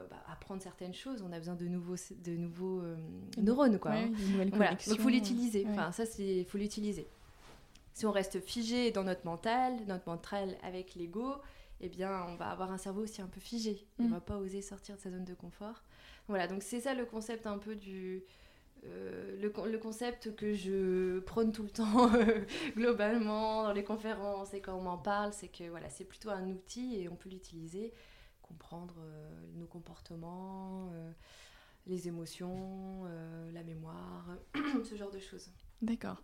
bah, 0.09 0.23
apprendre 0.31 0.61
certaines 0.61 0.93
choses, 0.93 1.21
on 1.21 1.31
a 1.31 1.37
besoin 1.39 1.55
de 1.55 1.67
nouveaux, 1.67 1.95
de 2.23 2.31
nouveaux 2.35 2.81
neurones. 3.37 3.79
Quoi, 3.79 3.91
Ouais, 3.91 4.11
hein. 4.11 4.49
Voilà, 4.53 4.71
donc 4.87 4.99
faut 4.99 5.09
l'utiliser. 5.09 5.65
Ouais. 5.65 5.71
Enfin, 5.71 5.91
ça, 5.91 6.05
c'est 6.05 6.43
faut 6.45 6.57
l'utiliser. 6.57 7.07
Si 7.93 8.05
on 8.05 8.11
reste 8.11 8.41
figé 8.41 8.91
dans 8.91 9.03
notre 9.03 9.25
mental, 9.25 9.73
notre 9.87 10.07
mental 10.07 10.57
avec 10.63 10.95
l'ego, 10.95 11.35
eh 11.81 11.87
bien, 11.89 12.25
on 12.27 12.35
va 12.35 12.47
avoir 12.49 12.71
un 12.71 12.77
cerveau 12.77 13.03
aussi 13.03 13.21
un 13.21 13.27
peu 13.27 13.39
figé. 13.39 13.85
Il 13.99 14.07
Mm. 14.07 14.11
va 14.11 14.19
pas 14.19 14.37
oser 14.37 14.61
sortir 14.61 14.95
de 14.97 15.01
sa 15.01 15.11
zone 15.11 15.23
de 15.25 15.33
confort. 15.33 15.81
Voilà, 16.27 16.47
donc 16.47 16.63
c'est 16.63 16.79
ça 16.81 16.93
le 16.93 17.05
concept 17.05 17.45
un 17.47 17.57
peu 17.57 17.75
du 17.75 18.23
euh, 18.83 19.35
le, 19.41 19.51
le 19.71 19.77
concept 19.77 20.35
que 20.35 20.53
je 20.53 21.19
prône 21.19 21.51
tout 21.51 21.63
le 21.63 21.69
temps 21.69 22.09
globalement 22.75 23.63
dans 23.63 23.73
les 23.73 23.83
conférences 23.83 24.53
et 24.53 24.61
quand 24.61 24.75
on 24.75 24.81
m'en 24.81 24.97
parle, 24.97 25.33
c'est 25.33 25.47
que 25.47 25.67
voilà, 25.69 25.89
c'est 25.89 26.03
plutôt 26.05 26.29
un 26.29 26.47
outil 26.49 26.95
et 26.99 27.09
on 27.09 27.15
peut 27.15 27.29
l'utiliser, 27.29 27.93
comprendre 28.41 28.95
euh, 28.99 29.29
nos 29.55 29.65
comportements, 29.65 30.89
euh, 30.93 31.11
les 31.87 32.07
émotions, 32.07 33.03
la 33.53 33.63
mémoire, 33.63 34.27
ce 34.83 34.95
genre 34.95 35.11
de 35.11 35.19
choses. 35.19 35.49
D'accord. 35.81 36.21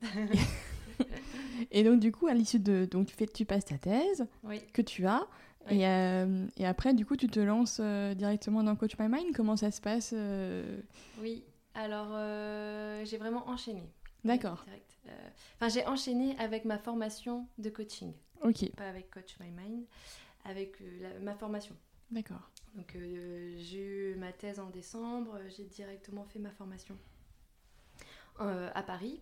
Voilà. 0.00 0.26
Et 1.70 1.84
donc, 1.84 2.00
du 2.00 2.10
coup, 2.10 2.26
à 2.26 2.34
l'issue 2.34 2.58
de. 2.58 2.84
Donc, 2.84 3.06
tu, 3.06 3.14
fais, 3.14 3.26
tu 3.26 3.44
passes 3.44 3.64
ta 3.66 3.78
thèse 3.78 4.26
Oui. 4.42 4.60
que 4.72 4.82
tu 4.82 5.06
as. 5.06 5.26
Et, 5.70 5.82
et, 6.56 6.66
après, 6.66 6.92
du 6.92 7.06
coup, 7.06 7.16
tu 7.16 7.28
te 7.28 7.38
lances 7.38 7.80
directement 7.80 8.64
dans 8.64 8.74
Coach 8.74 8.98
My 8.98 9.08
Mind. 9.08 9.32
Comment 9.34 9.56
ça 9.56 9.70
se 9.70 9.80
passe 9.80 10.12
Oui, 11.20 11.44
alors 11.74 12.10
j'ai 13.04 13.16
vraiment 13.16 13.48
enchaîné. 13.48 13.82
D'accord. 14.24 14.64
Enfin, 15.56 15.68
j'ai 15.68 15.86
enchaîné 15.86 16.36
avec 16.38 16.64
ma 16.64 16.78
formation 16.78 17.46
de 17.58 17.68
coaching. 17.68 18.14
Ok. 18.42 18.70
Pas 18.76 18.88
avec 18.88 19.10
Coach 19.10 19.36
My 19.38 19.50
Mind, 19.50 19.84
avec 20.44 20.82
ma 21.20 21.34
formation. 21.34 21.76
D'accord. 22.10 22.50
Donc 22.74 22.96
j'ai 23.58 24.12
eu 24.12 24.14
ma 24.16 24.32
thèse 24.32 24.58
en 24.60 24.70
décembre, 24.70 25.38
j'ai 25.56 25.64
directement 25.64 26.24
fait 26.24 26.38
ma 26.38 26.50
formation 26.50 26.96
à 28.38 28.82
Paris. 28.82 29.20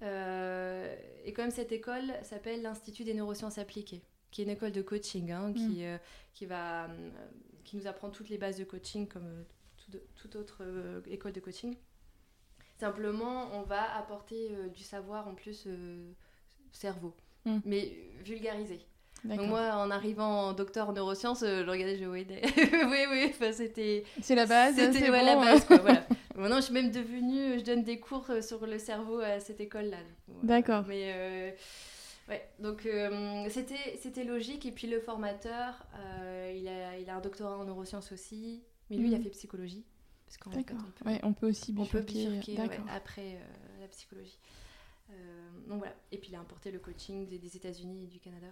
et 0.00 1.32
comme 1.34 1.50
cette 1.50 1.72
école 1.72 2.12
s'appelle 2.22 2.62
l'Institut 2.62 3.04
des 3.04 3.14
neurosciences 3.14 3.58
appliquées 3.58 4.02
qui 4.34 4.40
est 4.40 4.44
une 4.44 4.50
école 4.50 4.72
de 4.72 4.82
coaching, 4.82 5.30
hein, 5.30 5.52
qui, 5.52 5.82
mm. 5.82 5.82
euh, 5.82 5.98
qui, 6.32 6.44
va, 6.44 6.86
euh, 6.86 7.10
qui 7.62 7.76
nous 7.76 7.86
apprend 7.86 8.10
toutes 8.10 8.28
les 8.28 8.36
bases 8.36 8.58
de 8.58 8.64
coaching 8.64 9.06
comme 9.06 9.26
euh, 9.26 9.44
toute 10.16 10.36
autre 10.36 10.62
école 11.06 11.32
de 11.32 11.40
coaching. 11.40 11.76
Simplement, 12.78 13.48
on 13.52 13.62
va 13.62 13.96
apporter 13.96 14.50
du 14.74 14.82
savoir 14.82 15.28
en 15.28 15.34
plus 15.34 15.68
cerveau, 16.72 17.14
mm. 17.44 17.58
mais 17.64 17.96
vulgarisé. 18.24 18.80
Donc 19.24 19.40
moi, 19.40 19.76
en 19.76 19.90
arrivant 19.90 20.48
en 20.48 20.52
docteur 20.52 20.90
en 20.90 20.92
neurosciences, 20.92 21.40
je 21.40 21.68
regardais, 21.68 21.96
je 21.96 22.04
oui, 22.04 22.26
oui, 23.10 23.32
oui, 23.40 23.52
c'était... 23.54 24.04
C'est 24.20 24.34
la 24.34 24.44
base, 24.44 24.74
c'était 24.74 25.08
ouais, 25.08 25.24
la 25.24 25.36
base, 25.36 25.64
quoi, 25.64 25.78
voilà. 25.78 26.06
Maintenant, 26.36 26.56
je 26.56 26.62
suis 26.62 26.74
même 26.74 26.90
devenue, 26.90 27.58
je 27.58 27.64
donne 27.64 27.84
des 27.84 28.00
cours 28.00 28.26
sur 28.42 28.66
le 28.66 28.78
cerveau 28.78 29.20
à 29.20 29.40
cette 29.40 29.60
école-là. 29.60 29.98
D'accord. 30.42 30.84
Mais 30.86 31.54
Ouais, 32.28 32.48
donc 32.58 32.86
euh, 32.86 33.46
c'était, 33.50 33.98
c'était 34.00 34.24
logique. 34.24 34.64
Et 34.66 34.72
puis 34.72 34.86
le 34.86 35.00
formateur, 35.00 35.86
euh, 35.98 36.52
il, 36.56 36.66
a, 36.68 36.98
il 36.98 37.08
a 37.10 37.16
un 37.16 37.20
doctorat 37.20 37.58
en 37.58 37.64
neurosciences 37.64 38.12
aussi, 38.12 38.62
mais 38.90 38.96
lui, 38.96 39.08
il 39.08 39.14
a 39.14 39.18
mhm. 39.18 39.24
fait 39.24 39.30
psychologie. 39.30 39.84
Parce 40.26 40.38
qu'en 40.38 40.50
D'accord. 40.50 40.78
on, 40.80 40.90
peut, 40.90 41.10
ouais, 41.10 41.20
on 41.22 41.32
peut 41.32 41.48
aussi 41.48 41.72
bifurquer, 41.72 42.26
on 42.26 42.30
peut 42.30 42.38
bifurquer 42.38 42.80
après 42.90 43.34
euh, 43.36 43.80
la 43.80 43.88
psychologie. 43.88 44.38
donc 45.68 45.78
voilà. 45.78 45.94
Et 46.12 46.18
puis 46.18 46.30
il 46.30 46.34
a 46.34 46.40
importé 46.40 46.70
le 46.70 46.78
coaching 46.78 47.28
des, 47.28 47.38
des 47.38 47.56
États-Unis 47.56 48.04
et 48.04 48.06
du 48.06 48.18
Canada. 48.20 48.48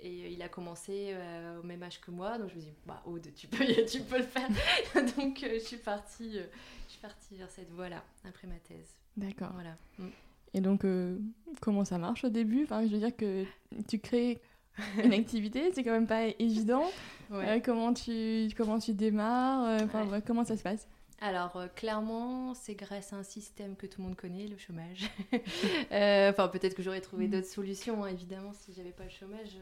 Et 0.00 0.32
il 0.32 0.42
a 0.42 0.48
commencé 0.48 1.14
au 1.60 1.62
même 1.62 1.82
âge 1.82 2.00
que 2.00 2.10
moi, 2.10 2.38
donc 2.38 2.50
je 2.50 2.56
me 2.56 2.60
suis 2.60 2.70
dit, 2.70 2.76
bah, 2.86 3.02
Aude, 3.06 3.28
tu 3.36 3.46
peux, 3.46 3.64
tu 3.90 4.00
peux 4.00 4.18
le 4.18 4.24
faire. 4.24 4.48
donc 5.16 5.46
je 5.48 5.58
suis 5.58 5.76
partie, 5.76 6.32
je 6.32 6.90
suis 6.90 7.00
partie 7.00 7.36
vers 7.36 7.50
cette 7.50 7.70
voie-là 7.70 8.02
après 8.24 8.46
ma 8.46 8.58
thèse. 8.60 8.94
D'accord. 9.16 9.52
Voilà. 9.52 9.76
Mm. 9.98 10.08
Et 10.54 10.60
donc, 10.60 10.84
euh, 10.84 11.18
comment 11.60 11.84
ça 11.84 11.98
marche 11.98 12.24
au 12.24 12.28
début? 12.28 12.62
Enfin, 12.64 12.86
Je 12.86 12.92
veux 12.92 12.98
dire 12.98 13.14
que 13.14 13.44
tu 13.88 13.98
crées 13.98 14.40
une 15.04 15.12
activité, 15.12 15.70
c'est 15.72 15.84
quand 15.84 15.92
même 15.92 16.06
pas 16.06 16.26
évident. 16.38 16.90
Euh, 17.32 17.60
comment, 17.64 17.94
tu, 17.94 18.48
comment 18.56 18.78
tu 18.78 18.92
démarres 18.92 19.64
euh, 19.64 19.78
enfin, 19.84 20.20
Comment 20.26 20.44
ça 20.44 20.56
se 20.56 20.62
passe? 20.62 20.88
Alors, 21.20 21.58
clairement, 21.74 22.54
c'est 22.54 22.74
grâce 22.74 23.12
à 23.12 23.16
un 23.16 23.22
système 23.22 23.76
que 23.76 23.86
tout 23.86 24.00
le 24.00 24.08
monde 24.08 24.16
connaît, 24.16 24.46
le 24.46 24.58
chômage. 24.58 25.08
Enfin, 25.90 26.48
peut-être 26.48 26.74
que 26.74 26.82
j'aurais 26.82 27.00
trouvé 27.00 27.28
mm. 27.28 27.30
d'autres 27.30 27.46
solutions, 27.46 28.04
hein, 28.04 28.08
évidemment, 28.08 28.52
si 28.52 28.72
j'avais 28.74 28.92
pas 28.92 29.04
le 29.04 29.10
chômage. 29.10 29.56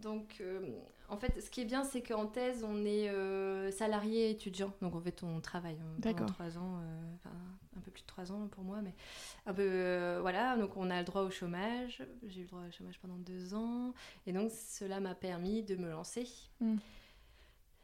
Donc, 0.00 0.42
en 1.08 1.16
fait, 1.16 1.40
ce 1.40 1.50
qui 1.50 1.60
est 1.60 1.64
bien, 1.64 1.84
c'est 1.84 2.02
qu'en 2.02 2.26
thèse, 2.26 2.64
on 2.64 2.84
est 2.84 3.10
salarié 3.70 4.30
étudiant. 4.30 4.72
Donc, 4.80 4.94
en 4.94 5.00
fait, 5.00 5.22
on 5.22 5.40
travaille 5.40 5.78
hein, 5.80 6.00
pendant 6.00 6.26
trois 6.26 6.58
ans, 6.58 6.80
un 7.76 7.80
peu 7.80 7.90
plus 7.90 8.02
de 8.02 8.06
trois 8.06 8.32
ans 8.32 8.48
pour 8.48 8.64
moi, 8.64 8.80
mais 8.82 8.94
un 9.46 9.54
peu, 9.54 9.62
euh, 9.62 10.18
voilà, 10.20 10.56
donc 10.56 10.76
on 10.76 10.90
a 10.90 10.98
le 10.98 11.04
droit 11.04 11.22
au 11.22 11.30
chômage, 11.30 12.02
j'ai 12.26 12.40
eu 12.40 12.44
le 12.44 12.48
droit 12.48 12.60
au 12.68 12.70
chômage 12.70 12.98
pendant 13.00 13.16
deux 13.16 13.54
ans, 13.54 13.94
et 14.26 14.32
donc 14.32 14.50
cela 14.50 15.00
m'a 15.00 15.14
permis 15.14 15.62
de 15.62 15.76
me 15.76 15.90
lancer. 15.90 16.28
Hmm. 16.60 16.76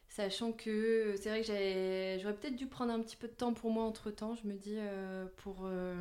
Sachant 0.09 0.53
que 0.53 1.15
c'est 1.21 1.29
vrai 1.29 1.43
que 1.43 2.23
j'aurais 2.23 2.35
peut-être 2.35 2.57
dû 2.57 2.67
prendre 2.67 2.93
un 2.93 3.01
petit 3.01 3.17
peu 3.17 3.29
de 3.29 3.33
temps 3.33 3.53
pour 3.53 3.71
moi 3.71 3.85
entre 3.85 4.11
temps, 4.11 4.35
je 4.35 4.49
me 4.49 4.55
dis, 4.55 4.77
euh, 4.77 5.27
pour 5.37 5.65
euh, 5.65 5.95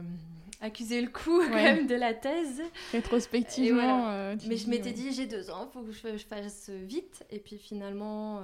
accuser 0.62 1.02
le 1.02 1.10
coup 1.10 1.40
quand 1.48 1.54
même 1.56 1.88
de 1.88 1.96
la 1.96 2.14
thèse. 2.14 2.62
Rétrospectivement. 2.92 4.36
Mais 4.48 4.58
je 4.58 4.70
m'étais 4.70 4.94
dit, 4.94 5.12
j'ai 5.12 5.28
deux 5.28 5.50
ans, 5.52 5.70
il 5.70 5.74
faut 5.74 5.84
que 5.84 6.18
je, 6.18 6.26
fasse 6.26 6.70
vite. 6.70 7.26
Et 7.30 7.40
puis 7.40 7.58
finalement, 7.58 8.42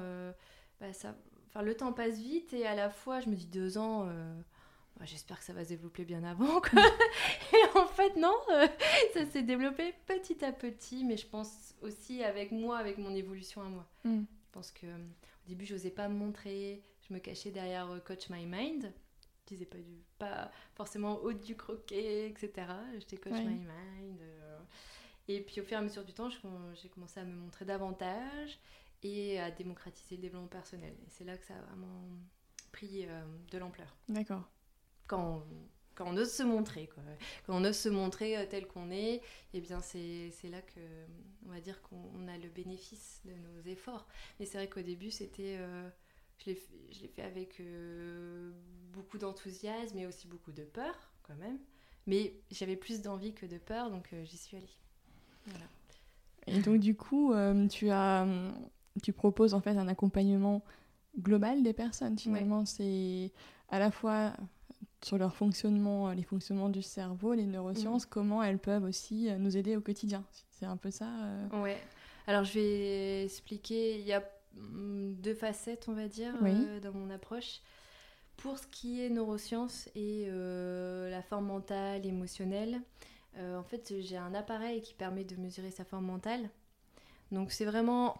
bah, 0.79 0.91
ça, 0.93 1.15
enfin, 1.49 1.63
le 1.63 1.75
temps 1.75 1.93
passe 1.93 2.19
vite 2.19 2.53
et 2.53 2.65
à 2.67 2.75
la 2.75 2.89
fois, 2.89 3.19
je 3.21 3.29
me 3.29 3.35
dis 3.35 3.47
deux 3.47 3.77
ans, 3.77 4.07
bah, 4.97 5.05
j'espère 5.05 5.39
que 5.39 5.45
ça 5.45 5.53
va 5.53 5.63
se 5.63 5.69
développer 5.69 6.05
bien 6.05 6.23
avant. 6.23 6.61
et 7.53 7.77
en 7.77 7.87
fait, 7.87 8.15
non, 8.15 8.35
euh, 8.51 8.67
ça 9.13 9.25
s'est 9.25 9.43
développé 9.43 9.93
petit 10.05 10.43
à 10.45 10.51
petit, 10.51 11.03
mais 11.03 11.17
je 11.17 11.27
pense 11.27 11.75
aussi 11.81 12.23
avec 12.23 12.51
moi, 12.51 12.77
avec 12.77 12.97
mon 12.97 13.13
évolution 13.15 13.61
à 13.61 13.69
moi. 13.69 13.85
Mm. 14.03 14.21
Je 14.21 14.51
pense 14.51 14.71
que 14.71 14.85
euh, 14.85 14.97
au 15.45 15.49
début, 15.49 15.65
je 15.65 15.73
n'osais 15.73 15.91
pas 15.91 16.07
me 16.07 16.15
montrer, 16.15 16.81
je 17.07 17.13
me 17.13 17.19
cachais 17.19 17.51
derrière 17.51 17.89
euh, 17.89 17.99
Coach 17.99 18.29
My 18.29 18.45
Mind. 18.45 18.93
Je 19.43 19.55
disais 19.55 19.65
pas, 19.65 19.77
du, 19.77 20.01
pas 20.17 20.51
forcément 20.75 21.19
haute 21.21 21.41
du 21.41 21.55
croquet, 21.55 22.29
etc. 22.29 22.67
J'étais 22.97 23.17
Coach 23.17 23.33
My 23.33 23.59
Mind. 23.59 24.21
et 25.27 25.41
puis 25.41 25.59
au 25.59 25.63
fur 25.63 25.73
et 25.73 25.79
à 25.79 25.81
mesure 25.81 26.05
du 26.05 26.13
temps, 26.13 26.29
j'ai 26.29 26.89
commencé 26.89 27.19
à 27.19 27.25
me 27.25 27.35
montrer 27.35 27.65
davantage 27.65 28.57
et 29.03 29.39
à 29.41 29.51
démocratiser 29.51 30.15
le 30.15 30.21
développement 30.21 30.47
personnel. 30.47 30.93
Et 31.05 31.09
c'est 31.09 31.25
là 31.25 31.37
que 31.37 31.45
ça 31.45 31.55
a 31.55 31.61
vraiment 31.61 32.07
pris 32.71 33.05
de 33.51 33.57
l'ampleur. 33.57 33.93
D'accord 34.07 34.49
quand 35.07 35.43
on, 35.95 36.07
on 36.07 36.17
ose 36.17 36.31
se 36.31 36.43
montrer, 36.43 36.87
quoi. 36.87 37.03
Quand 37.45 37.59
on 37.59 37.63
ose 37.63 37.77
se 37.77 37.89
montrer 37.89 38.37
euh, 38.37 38.45
tel 38.49 38.67
qu'on 38.67 38.91
est, 38.91 39.21
eh 39.53 39.61
bien 39.61 39.81
c'est 39.81 40.31
là 40.49 40.61
que, 40.61 40.79
on 41.45 41.51
va 41.51 41.59
dire 41.59 41.81
qu'on 41.81 42.27
a 42.27 42.37
le 42.37 42.49
bénéfice 42.49 43.21
de 43.25 43.31
nos 43.31 43.71
efforts. 43.71 44.07
Mais 44.39 44.45
c'est 44.45 44.57
vrai 44.57 44.67
qu'au 44.67 44.81
début, 44.81 45.11
c'était... 45.11 45.57
Euh, 45.59 45.89
je 46.45 46.51
l'ai 47.01 47.07
fait 47.07 47.21
avec 47.21 47.59
euh, 47.59 48.51
beaucoup 48.91 49.17
d'enthousiasme 49.17 49.97
et 49.97 50.07
aussi 50.07 50.27
beaucoup 50.27 50.51
de 50.51 50.63
peur, 50.63 50.95
quand 51.23 51.35
même. 51.35 51.59
Mais 52.05 52.33
j'avais 52.51 52.75
plus 52.75 53.01
d'envie 53.01 53.33
que 53.33 53.45
de 53.45 53.57
peur, 53.57 53.89
donc 53.89 54.13
j'y 54.23 54.37
suis 54.37 54.57
allée. 54.57 54.75
Voilà. 55.45 55.65
Et 56.47 56.59
donc 56.59 56.81
du 56.81 56.95
coup, 56.95 57.33
tu 57.69 57.89
as, 57.91 58.27
tu 59.01 59.13
proposes 59.13 59.53
en 59.53 59.61
fait 59.61 59.77
un 59.77 59.87
accompagnement 59.87 60.65
global 61.17 61.63
des 61.63 61.71
personnes. 61.71 62.17
Finalement, 62.17 62.65
c'est 62.65 63.31
à 63.69 63.79
la 63.79 63.89
fois 63.89 64.33
sur 65.03 65.17
leur 65.17 65.35
fonctionnement, 65.35 66.09
euh, 66.09 66.13
les 66.13 66.23
fonctionnements 66.23 66.69
du 66.69 66.81
cerveau, 66.81 67.33
les 67.33 67.45
neurosciences, 67.45 68.05
mhm. 68.05 68.09
comment 68.09 68.43
elles 68.43 68.59
peuvent 68.59 68.83
aussi 68.83 69.29
euh, 69.29 69.37
nous 69.37 69.57
aider 69.57 69.75
au 69.75 69.81
quotidien. 69.81 70.23
C'est 70.51 70.65
un 70.65 70.77
peu 70.77 70.91
ça. 70.91 71.07
Euh. 71.07 71.61
Ouais. 71.61 71.77
Alors 72.27 72.43
je 72.43 72.53
vais 72.53 73.25
expliquer. 73.25 73.99
Il 73.99 74.05
y 74.05 74.13
a 74.13 74.23
mm, 74.55 75.13
deux 75.15 75.33
facettes, 75.33 75.85
on 75.87 75.93
va 75.93 76.07
dire, 76.07 76.33
dans 76.81 76.93
mon 76.93 77.09
approche. 77.09 77.61
Pour 78.37 78.57
ce 78.57 78.65
qui 78.67 79.03
est 79.03 79.09
neurosciences 79.09 79.89
et 79.95 80.27
la 80.27 81.21
forme 81.21 81.45
mentale, 81.45 82.05
émotionnelle, 82.05 82.81
en 83.37 83.63
fait, 83.63 83.93
j'ai 83.99 84.17
un 84.17 84.33
appareil 84.33 84.81
qui 84.81 84.93
permet 84.95 85.23
de 85.23 85.35
mesurer 85.35 85.69
sa 85.69 85.85
forme 85.85 86.05
mentale. 86.05 86.49
Donc 87.31 87.51
c'est 87.51 87.65
vraiment 87.65 88.15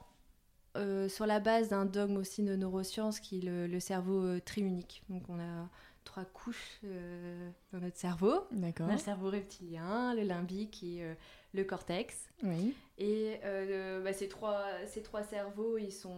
sur 1.07 1.25
la 1.25 1.39
base 1.39 1.69
d'un 1.69 1.85
dogme 1.85 2.17
aussi 2.17 2.43
de 2.43 2.55
neurosciences 2.55 3.19
qui 3.19 3.39
est 3.39 3.41
le, 3.41 3.65
le 3.65 3.79
cerveau 3.79 4.39
triunique. 4.39 5.01
Donc 5.09 5.23
on 5.29 5.39
a 5.39 5.67
trois 6.03 6.25
couches 6.25 6.79
euh, 6.86 7.50
dans 7.72 7.79
notre 7.79 7.98
cerveau. 7.98 8.33
D'accord. 8.51 8.88
On 8.88 8.89
a 8.89 8.93
le 8.93 9.00
cerveau 9.00 9.29
reptilien, 9.29 10.13
le 10.13 10.24
limbique 10.24 10.83
et 10.83 11.03
euh, 11.03 11.13
le 11.53 11.63
cortex. 11.63 12.29
Oui. 12.43 12.75
Et 12.98 13.39
euh, 13.43 14.03
bah, 14.03 14.13
ces, 14.13 14.27
trois, 14.27 14.63
ces 14.86 15.01
trois 15.01 15.24
cerveaux, 15.24 15.77
ils, 15.77 15.91
sont, 15.91 16.15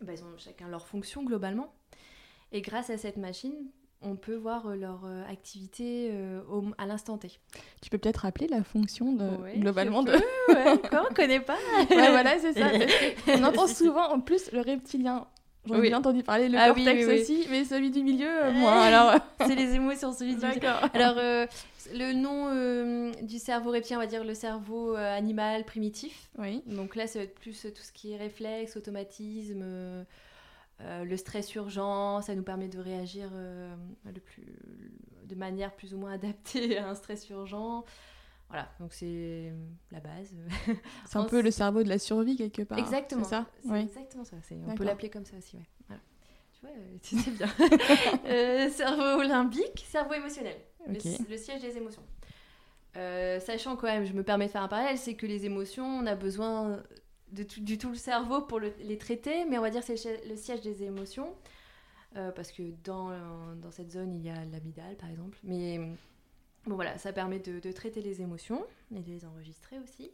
bah, 0.00 0.12
ils 0.12 0.22
ont 0.22 0.36
chacun 0.36 0.68
leur 0.68 0.86
fonction 0.86 1.22
globalement. 1.24 1.72
Et 2.52 2.60
grâce 2.60 2.90
à 2.90 2.98
cette 2.98 3.16
machine, 3.16 3.70
on 4.02 4.16
peut 4.16 4.36
voir 4.36 4.76
leur 4.76 5.06
activité 5.28 6.12
à 6.76 6.86
l'instant 6.86 7.16
T. 7.16 7.28
Tu 7.80 7.88
peux 7.88 7.96
peut-être 7.96 8.18
rappeler 8.18 8.48
la 8.48 8.62
fonction 8.62 9.12
de, 9.12 9.58
globalement 9.58 10.02
de. 10.02 10.12
ouais, 10.12 10.78
quoi, 10.90 11.08
on 11.10 11.14
connaît 11.14 11.40
pas. 11.40 11.56
ouais, 11.90 12.10
voilà, 12.10 12.38
c'est 12.38 12.52
ça. 12.52 12.70
on 13.28 13.42
entend 13.42 13.66
souvent 13.66 14.12
en 14.12 14.20
plus 14.20 14.52
le 14.52 14.60
reptilien 14.60 15.26
J'en 15.66 15.82
ai 15.82 15.88
bien 15.88 15.98
entendu 15.98 16.22
parler, 16.22 16.48
le 16.48 16.58
ah 16.58 16.68
cortex 16.68 17.06
aussi, 17.08 17.46
mais 17.50 17.64
celui 17.64 17.90
du 17.90 18.02
milieu, 18.02 18.28
euh, 18.28 18.52
moi, 18.52 18.72
alors... 18.72 19.14
c'est 19.46 19.54
les 19.54 19.74
émotions, 19.74 20.12
celui 20.12 20.36
du 20.36 20.44
milieu. 20.44 20.68
Alors, 20.92 21.16
euh, 21.16 21.46
le 21.94 22.12
nom 22.12 22.48
euh, 22.52 23.12
du 23.22 23.38
cerveau 23.38 23.70
reptilien, 23.70 23.98
on 23.98 24.02
va 24.02 24.06
dire 24.06 24.24
le 24.24 24.34
cerveau 24.34 24.94
animal 24.94 25.64
primitif. 25.64 26.28
Oui. 26.38 26.62
Donc 26.66 26.96
là, 26.96 27.06
ça 27.06 27.18
va 27.18 27.24
être 27.24 27.34
plus 27.34 27.62
tout 27.62 27.82
ce 27.82 27.92
qui 27.92 28.12
est 28.12 28.16
réflexe, 28.16 28.76
automatisme, 28.76 29.64
le 30.80 31.16
stress 31.16 31.54
urgent, 31.54 32.20
ça 32.20 32.34
nous 32.34 32.42
permet 32.42 32.68
de 32.68 32.78
réagir 32.78 33.30
le 34.04 34.20
plus, 34.20 34.44
de 35.26 35.34
manière 35.34 35.72
plus 35.72 35.94
ou 35.94 35.98
moins 35.98 36.12
adaptée 36.12 36.76
à 36.78 36.88
un 36.88 36.94
stress 36.94 37.28
urgent. 37.30 37.84
Voilà, 38.48 38.68
donc 38.78 38.92
c'est 38.92 39.52
la 39.90 40.00
base. 40.00 40.34
C'est 41.06 41.16
un 41.16 41.24
peu 41.24 41.42
le 41.42 41.50
cerveau 41.50 41.82
de 41.82 41.88
la 41.88 41.98
survie 41.98 42.36
quelque 42.36 42.62
part. 42.62 42.78
Exactement. 42.78 43.24
C'est 43.24 43.30
ça 43.30 43.46
oui. 43.64 43.80
exactement 43.80 44.24
ça. 44.24 44.36
On 44.68 44.74
peut 44.74 44.84
l'appeler 44.84 45.10
comme 45.10 45.24
ça 45.24 45.36
aussi, 45.36 45.56
ouais. 45.56 45.96
Tu 46.52 47.16
vois, 47.16 47.22
c'est 47.24 47.30
bien. 47.32 47.48
euh, 48.26 48.70
cerveau 48.70 49.22
limbique, 49.22 49.84
cerveau 49.88 50.14
émotionnel. 50.14 50.56
Le, 50.86 50.98
siège 51.36 51.62
des 51.62 51.76
émotions. 51.76 52.02
sachant 52.94 53.76
quand 53.76 53.86
même, 53.86 54.04
je 54.04 54.12
me 54.12 54.22
permets 54.22 54.46
de 54.46 54.52
faire 54.52 54.62
un 54.62 54.68
parallèle, 54.68 54.98
c'est 54.98 55.14
que 55.14 55.26
les 55.26 55.46
émotions, 55.46 55.86
on 55.86 56.06
a 56.06 56.14
besoin 56.14 56.82
de 57.32 57.42
tout, 57.42 57.60
du 57.60 57.76
tout 57.76 57.88
le 57.88 57.96
cerveau 57.96 58.42
pour 58.42 58.60
les 58.60 58.98
traiter, 58.98 59.44
mais 59.46 59.58
on 59.58 59.62
va 59.62 59.70
dire 59.70 59.84
que 59.84 59.96
c'est 59.96 60.28
le 60.28 60.36
siège 60.36 60.60
des 60.60 60.84
émotions. 60.84 61.34
Euh, 62.16 62.30
parce 62.30 62.52
que 62.52 62.62
dans, 62.84 63.10
dans 63.56 63.72
cette 63.72 63.90
zone, 63.90 64.14
il 64.14 64.22
y 64.22 64.30
a 64.30 64.44
l'amygdale, 64.44 64.96
par 64.96 65.10
exemple. 65.10 65.36
Mais 65.42 65.80
bon, 66.66 66.74
voilà, 66.74 66.98
ça 66.98 67.12
permet 67.12 67.38
de, 67.38 67.60
de, 67.60 67.72
traiter 67.72 68.00
les 68.00 68.20
émotions 68.22 68.66
et 68.94 69.00
de 69.00 69.08
les 69.10 69.24
enregistrer 69.24 69.78
aussi. 69.78 70.10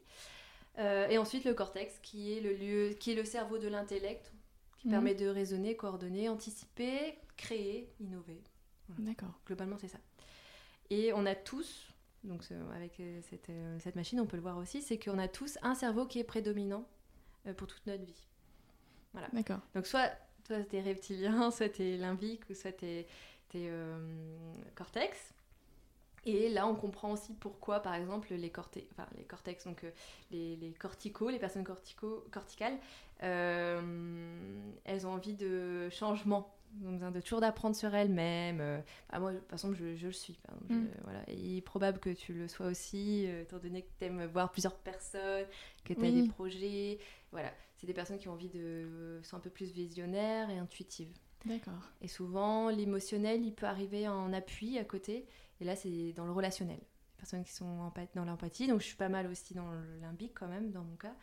Euh, 0.79 1.09
et 1.09 1.19
ensuite, 1.19 1.45
le 1.45 1.55
cortex, 1.55 1.99
qui 2.03 2.37
est 2.37 2.41
le, 2.41 2.55
lieu, 2.55 2.95
qui 2.99 3.13
est 3.13 3.15
le 3.15 3.25
cerveau 3.25 3.59
de 3.59 3.69
l'intellect, 3.69 4.33
qui 4.79 4.89
mhm. 4.89 4.93
permet 4.93 5.15
de 5.15 5.27
raisonner, 5.27 5.77
coordonner, 5.77 6.29
anticiper, 6.29 7.19
créer, 7.37 7.93
innover. 8.01 8.41
D'accord. 8.99 9.39
Globalement, 9.47 9.77
c'est 9.79 9.89
ça. 9.89 10.01
Et 10.91 11.13
on 11.13 11.25
a 11.27 11.37
tous, 11.37 11.87
donc 12.25 12.43
avec 12.75 12.99
euh, 12.99 13.21
cette, 13.31 13.51
cette, 13.79 13.95
machine, 13.95 14.21
on 14.21 14.27
peut 14.27 14.37
le 14.37 14.43
voir 14.43 14.57
aussi, 14.59 14.83
c'est 14.83 14.99
qu'on 14.99 15.19
a 15.19 15.29
tous 15.29 15.59
un 15.63 15.75
cerveau 15.75 16.07
qui 16.07 16.19
est 16.19 16.25
prédominant 16.25 16.85
pour 17.57 17.69
toute 17.69 17.87
notre 17.87 18.05
vie. 18.05 18.27
Voilà. 19.13 19.29
D'accord. 19.33 19.61
Donc 19.75 19.87
soit 19.87 20.11
soit 20.51 20.65
t'es 20.65 20.81
reptilien, 20.81 21.51
soit 21.51 21.69
t'es 21.69 21.97
limbique, 21.97 22.49
ou 22.51 22.55
soit 22.55 22.73
t'es 22.73 23.07
euh, 23.55 23.99
cortex. 24.75 25.33
Et 26.27 26.49
là, 26.49 26.67
on 26.67 26.75
comprend 26.75 27.13
aussi 27.13 27.33
pourquoi, 27.35 27.81
par 27.81 27.95
exemple, 27.95 28.35
les, 28.35 28.53
enfin, 28.57 29.09
les 29.17 29.25
cortex, 29.25 29.65
donc 29.65 29.85
euh, 29.85 29.91
les, 30.31 30.57
les, 30.57 30.73
corticaux, 30.73 31.31
les 31.31 31.39
personnes 31.39 31.65
cortico 31.65 32.25
corticales, 32.31 32.79
euh, 33.23 34.71
elles 34.85 35.07
ont 35.07 35.13
envie 35.13 35.35
de 35.35 35.89
changement. 35.91 36.55
Elles 36.81 36.89
ont 36.89 36.93
besoin 36.93 37.11
de 37.11 37.21
toujours 37.21 37.41
d'apprendre 37.41 37.75
sur 37.75 37.95
elles-mêmes. 37.95 38.83
Ah, 39.09 39.19
moi, 39.19 39.33
par 39.49 39.55
exemple, 39.55 39.75
je, 39.75 39.97
je 39.97 40.07
le 40.07 40.13
suis. 40.13 40.39
Mm. 40.69 40.87
voilà. 41.03 41.23
Et 41.29 41.35
il 41.35 41.57
est 41.57 41.63
probable 41.63 41.99
que 41.99 42.11
tu 42.11 42.33
le 42.33 42.47
sois 42.47 42.67
aussi, 42.67 43.25
étant 43.25 43.59
donné 43.59 43.83
que 43.83 43.89
tu 43.99 44.05
aimes 44.05 44.27
voir 44.27 44.53
plusieurs 44.53 44.77
personnes, 44.77 45.47
que 45.85 45.95
tu 45.95 46.07
as 46.07 46.11
des 46.11 46.29
projets. 46.29 46.99
Voilà 47.33 47.51
c'est 47.81 47.87
des 47.87 47.95
personnes 47.95 48.19
qui 48.19 48.29
ont 48.29 48.33
envie 48.33 48.51
de 48.51 49.21
sont 49.23 49.37
un 49.37 49.41
peu 49.41 49.49
plus 49.49 49.73
visionnaires 49.73 50.51
et 50.51 50.59
intuitives. 50.59 51.17
D'accord. 51.47 51.91
Et 52.03 52.09
souvent, 52.09 52.69
l'émotionnel, 52.69 53.43
il 53.43 53.55
peut 53.55 53.65
arriver 53.65 54.07
en 54.07 54.35
appui 54.35 54.79
à 54.79 54.85
côté. 54.85 55.27
Et 55.61 55.65
là, 55.65 55.77
c'est 55.77 56.13
dans 56.13 56.25
le 56.25 56.33
relationnel. 56.33 56.79
Les 56.79 57.17
personnes 57.19 57.45
qui 57.45 57.53
sont 57.53 57.93
dans 58.15 58.25
l'empathie. 58.25 58.67
Donc, 58.67 58.81
je 58.81 58.87
suis 58.87 58.97
pas 58.97 59.09
mal 59.09 59.27
aussi 59.27 59.55
dans 59.55 59.71
le 59.71 59.99
limbique 60.01 60.33
quand 60.35 60.49
même, 60.49 60.71
dans 60.71 60.83
mon 60.83 60.97
cas. 60.97 61.15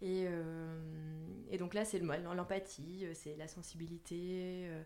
Et, 0.00 0.24
euh, 0.26 0.76
et 1.50 1.58
donc 1.58 1.74
là, 1.74 1.84
c'est 1.84 1.98
l'empathie, 1.98 3.04
euh, 3.04 3.12
c'est 3.14 3.36
la 3.36 3.48
sensibilité, 3.48 4.66
euh, 4.66 4.82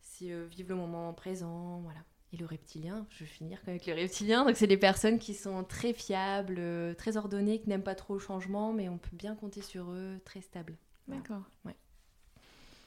c'est 0.00 0.32
vivre 0.46 0.70
le 0.70 0.76
moment 0.76 1.12
présent, 1.12 1.80
voilà. 1.80 2.00
Et 2.32 2.36
le 2.36 2.44
reptilien, 2.44 3.06
je 3.10 3.20
vais 3.20 3.30
finir 3.30 3.58
avec 3.66 3.86
le 3.86 3.94
reptilien. 3.94 4.44
Donc, 4.44 4.56
c'est 4.56 4.66
des 4.66 4.76
personnes 4.76 5.18
qui 5.18 5.34
sont 5.34 5.64
très 5.64 5.94
fiables, 5.94 6.94
très 6.96 7.16
ordonnées, 7.16 7.60
qui 7.60 7.68
n'aiment 7.68 7.82
pas 7.82 7.94
trop 7.94 8.14
le 8.14 8.20
changement, 8.20 8.72
mais 8.72 8.88
on 8.88 8.98
peut 8.98 9.16
bien 9.16 9.34
compter 9.34 9.62
sur 9.62 9.90
eux, 9.90 10.20
très 10.24 10.42
stables. 10.42 10.76
D'accord. 11.06 11.42
Ouais. 11.64 11.76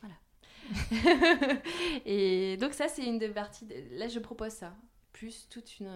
Voilà. 0.01 1.61
et 2.05 2.57
donc, 2.57 2.73
ça, 2.73 2.87
c'est 2.87 3.03
une 3.03 3.17
des 3.17 3.29
parties. 3.29 3.67
Là, 3.91 4.07
je 4.07 4.19
propose 4.19 4.51
ça. 4.51 4.75
Plus 5.21 5.47
toute 5.49 5.79
une, 5.79 5.91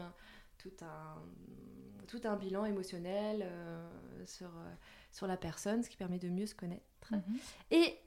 tout, 0.60 0.72
un, 0.82 1.16
tout 2.08 2.22
un 2.26 2.36
bilan 2.36 2.66
émotionnel 2.66 3.42
euh, 3.44 3.90
sur, 4.26 4.48
euh, 4.48 4.74
sur 5.12 5.26
la 5.26 5.36
personne, 5.36 5.82
ce 5.82 5.90
qui 5.90 5.98
permet 5.98 6.20
de 6.20 6.30
mieux 6.30 6.46
se 6.46 6.54
connaître. 6.54 6.86
Mhm. 7.12 7.40
Et 7.72 7.98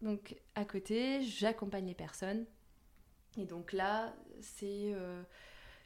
donc, 0.00 0.34
à 0.54 0.64
côté, 0.64 1.22
j'accompagne 1.22 1.86
les 1.86 1.94
personnes 1.94 2.46
et 3.38 3.46
donc 3.46 3.72
là, 3.72 4.14
c'est 4.40 4.92
euh, 4.94 5.22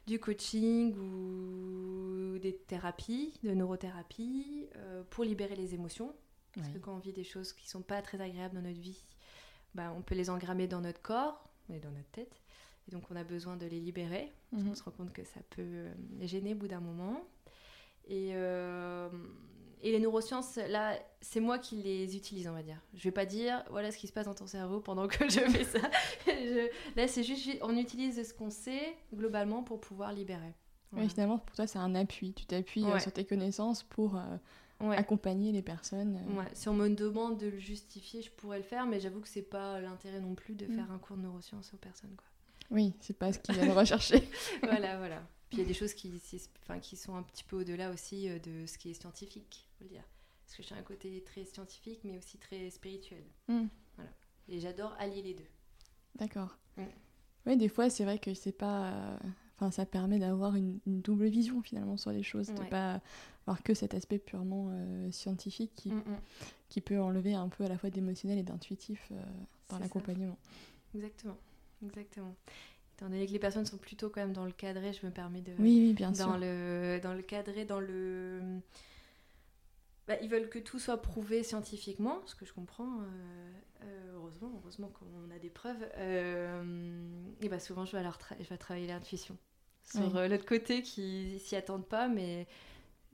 du 0.05 0.19
coaching 0.19 0.95
ou 0.97 2.37
des 2.39 2.55
thérapies, 2.55 3.33
de 3.43 3.51
neurothérapie, 3.51 4.67
euh, 4.75 5.03
pour 5.09 5.23
libérer 5.23 5.55
les 5.55 5.73
émotions. 5.73 6.13
Parce 6.53 6.69
que 6.69 6.79
quand 6.79 6.95
on 6.95 6.97
vit 6.97 7.13
des 7.13 7.23
choses 7.23 7.53
qui 7.53 7.69
sont 7.69 7.83
pas 7.83 8.01
très 8.01 8.19
agréables 8.19 8.55
dans 8.55 8.63
notre 8.63 8.79
vie, 8.79 9.05
bah, 9.75 9.93
on 9.95 10.01
peut 10.01 10.15
les 10.15 10.31
engrammer 10.31 10.67
dans 10.67 10.81
notre 10.81 11.01
corps 11.03 11.47
et 11.69 11.79
dans 11.79 11.91
notre 11.91 12.09
tête. 12.09 12.41
Et 12.87 12.91
donc 12.91 13.03
on 13.11 13.15
a 13.15 13.23
besoin 13.23 13.57
de 13.57 13.65
les 13.65 13.79
libérer. 13.79 14.31
Mhm. 14.51 14.69
On 14.71 14.75
se 14.75 14.83
rend 14.83 14.91
compte 14.91 15.13
que 15.13 15.23
ça 15.23 15.39
peut 15.49 15.61
euh, 15.61 15.93
gêner 16.21 16.53
au 16.53 16.57
bout 16.57 16.67
d'un 16.67 16.79
moment. 16.79 17.23
Et 18.07 18.33
et 19.83 19.91
les 19.91 19.99
neurosciences, 19.99 20.55
là, 20.55 20.97
c'est 21.21 21.39
moi 21.39 21.59
qui 21.59 21.75
les 21.75 22.15
utilise, 22.15 22.47
on 22.47 22.53
va 22.53 22.63
dire. 22.63 22.81
Je 22.95 23.03
vais 23.03 23.11
pas 23.11 23.25
dire, 23.25 23.63
voilà 23.69 23.91
ce 23.91 23.97
qui 23.97 24.07
se 24.07 24.13
passe 24.13 24.25
dans 24.25 24.33
ton 24.33 24.47
cerveau 24.47 24.79
pendant 24.79 25.07
que 25.07 25.29
je 25.29 25.39
fais 25.39 25.63
ça. 25.63 25.79
Là, 26.95 27.07
c'est 27.07 27.23
juste, 27.23 27.59
on 27.61 27.77
utilise 27.77 28.27
ce 28.27 28.33
qu'on 28.33 28.49
sait 28.49 28.97
globalement 29.13 29.63
pour 29.63 29.79
pouvoir 29.79 30.13
libérer. 30.13 30.55
Oui, 30.93 31.07
finalement, 31.09 31.37
pour 31.37 31.55
toi, 31.55 31.67
c'est 31.67 31.77
un 31.77 31.93
appui. 31.93 32.33
Tu 32.33 32.45
t'appuies 32.45 32.85
euh, 32.85 32.97
sur 32.97 33.11
tes 33.11 33.25
connaissances 33.25 33.83
pour 33.83 34.15
euh, 34.15 34.91
accompagner 34.91 35.51
les 35.51 35.61
personnes. 35.61 36.15
Euh. 36.15 36.39
Ouais. 36.39 36.47
Si 36.53 36.69
on 36.69 36.73
me 36.73 36.89
demande 36.89 37.37
de 37.37 37.47
le 37.47 37.59
justifier, 37.59 38.23
je 38.23 38.31
pourrais 38.31 38.57
le 38.57 38.63
faire, 38.63 38.87
mais 38.87 38.99
j'avoue 38.99 39.19
que 39.19 39.27
c'est 39.27 39.41
pas 39.43 39.79
l'intérêt 39.79 40.21
non 40.21 40.33
plus 40.33 40.55
de 40.55 40.65
mm. 40.65 40.73
faire 40.73 40.91
un 40.91 40.97
cours 40.97 41.17
de 41.17 41.21
neurosciences 41.23 41.71
aux 41.73 41.77
personnes. 41.77 42.15
Quoi. 42.15 42.25
Oui, 42.69 42.93
c'est 42.99 43.17
pas 43.17 43.31
ce 43.33 43.39
qu'ils 43.39 43.55
viennent 43.55 43.71
rechercher. 43.71 44.27
voilà, 44.63 44.97
voilà. 44.97 45.27
Puis 45.49 45.59
il 45.59 45.61
y 45.61 45.65
a 45.65 45.67
des 45.67 45.73
choses 45.73 45.93
qui, 45.93 46.11
enfin, 46.61 46.79
qui 46.79 46.97
sont 46.97 47.15
un 47.15 47.23
petit 47.23 47.43
peu 47.43 47.61
au-delà 47.61 47.91
aussi 47.91 48.27
de 48.27 48.65
ce 48.65 48.77
qui 48.77 48.89
est 48.89 48.93
scientifique 48.93 49.65
le 49.79 49.87
dire. 49.87 50.03
Parce 50.45 50.57
que 50.57 50.63
j'ai 50.63 50.75
un 50.75 50.83
côté 50.83 51.23
très 51.23 51.45
scientifique, 51.45 52.01
mais 52.03 52.17
aussi 52.17 52.37
très 52.37 52.69
spirituel. 52.69 53.23
Hmm. 53.47 53.67
Voilà. 53.95 54.11
Et 54.49 54.59
j'adore 54.59 54.95
allier 54.99 55.21
les 55.21 55.33
deux. 55.33 55.47
D'accord. 56.15 56.57
Hmm. 56.75 56.83
Oui, 57.45 57.55
des 57.55 57.69
fois, 57.69 57.89
c'est 57.89 58.03
vrai 58.03 58.19
que 58.19 58.33
c'est 58.33 58.51
pas. 58.51 59.17
Enfin, 59.59 59.71
ça 59.71 59.85
permet 59.85 60.19
d'avoir 60.19 60.55
une, 60.55 60.79
double 60.85 61.27
vision 61.27 61.61
finalement 61.63 61.97
sur 61.97 62.11
les 62.11 62.21
choses, 62.21 62.47
de 62.49 62.63
pas 62.65 63.01
avoir 63.47 63.63
que 63.63 63.73
cet 63.73 63.95
aspect 63.95 64.19
purement 64.19 64.67
euh, 64.69 65.11
scientifique 65.11 65.71
qui, 65.75 65.89
hmm, 65.89 66.03
qui 66.69 66.79
peut 66.79 66.99
enlever 66.99 67.33
un 67.33 67.49
peu 67.49 67.63
à 67.63 67.67
la 67.67 67.77
fois 67.77 67.89
d'émotionnel 67.89 68.37
et 68.37 68.43
d'intuitif 68.43 69.07
euh, 69.11 69.15
dans 69.69 69.79
l'accompagnement. 69.79 70.37
Exactement, 70.93 71.37
exactement. 71.85 72.35
Étant 72.95 73.09
donné 73.09 73.27
que 73.27 73.31
les 73.31 73.39
personnes 73.39 73.65
sont 73.65 73.77
plutôt 73.77 74.09
quand 74.09 74.21
même 74.21 74.33
dans 74.33 74.45
le 74.45 74.51
cadré, 74.51 74.91
je 74.93 75.05
me 75.05 75.11
permets 75.11 75.41
de. 75.41 75.51
Oui, 75.59 75.87
oui 75.87 75.93
bien 75.93 76.11
dans 76.11 76.31
sûr. 76.31 76.37
Le, 76.39 76.99
dans 77.01 77.13
le 77.13 77.21
cadré, 77.21 77.63
dans 77.63 77.79
le 77.79 78.61
bah, 80.07 80.15
ils 80.21 80.29
veulent 80.29 80.49
que 80.49 80.59
tout 80.59 80.79
soit 80.79 81.01
prouvé 81.01 81.43
scientifiquement, 81.43 82.21
ce 82.25 82.35
que 82.35 82.45
je 82.45 82.53
comprends. 82.53 83.01
Euh, 83.01 83.51
euh, 83.83 84.13
heureusement, 84.15 84.51
heureusement 84.55 84.87
qu'on 84.87 85.29
a 85.35 85.37
des 85.37 85.49
preuves. 85.49 85.85
Euh, 85.97 87.03
et 87.41 87.49
bah 87.49 87.59
souvent, 87.59 87.83
je 87.83 87.91
vais, 87.91 87.97
alors 87.97 88.17
je 88.39 88.47
vais 88.47 88.57
travailler 88.57 88.87
l'intuition. 88.87 89.37
Sur 89.83 90.27
l'autre 90.27 90.45
côté, 90.45 90.81
qui 90.81 91.39
s'y 91.39 91.55
attendent 91.55 91.87
pas, 91.87 92.07
mais 92.07 92.47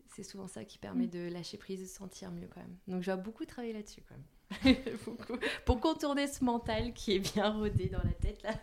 c'est 0.07 0.23
souvent 0.23 0.47
ça 0.47 0.65
qui 0.65 0.77
permet 0.77 1.05
mm. 1.05 1.11
de 1.11 1.29
lâcher 1.29 1.57
prise 1.57 1.81
de 1.81 1.85
se 1.85 1.95
sentir 1.95 2.31
mieux 2.31 2.47
quand 2.47 2.61
même. 2.61 2.77
Donc, 2.87 3.01
je 3.01 3.11
vais 3.11 3.17
beaucoup 3.17 3.45
travailler 3.45 3.73
là-dessus 3.73 4.01
quand 4.07 4.15
même. 4.15 4.25
Pour 5.65 5.79
contourner 5.79 6.27
ce 6.27 6.43
mental 6.43 6.93
qui 6.93 7.13
est 7.13 7.33
bien 7.33 7.49
rodé 7.49 7.89
dans 7.89 8.03
la 8.03 8.13
tête 8.13 8.43
là. 8.43 8.53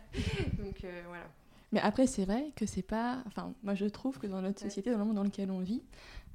Donc, 0.59 0.85
voilà. 1.09 1.29
Mais 1.73 1.81
après, 1.81 2.07
c'est 2.07 2.25
vrai 2.25 2.53
que 2.57 2.67
c'est 2.67 2.83
pas. 2.83 3.23
Enfin, 3.27 3.55
moi, 3.63 3.75
je 3.75 3.87
trouve 3.87 4.19
que 4.19 4.27
dans 4.27 4.43
notre 4.43 4.61
société, 4.61 4.91
dans 4.91 4.99
le 4.99 5.05
monde 5.05 5.17
dans 5.17 5.23
lequel 5.23 5.51
on 5.51 5.61
vit, 5.61 5.83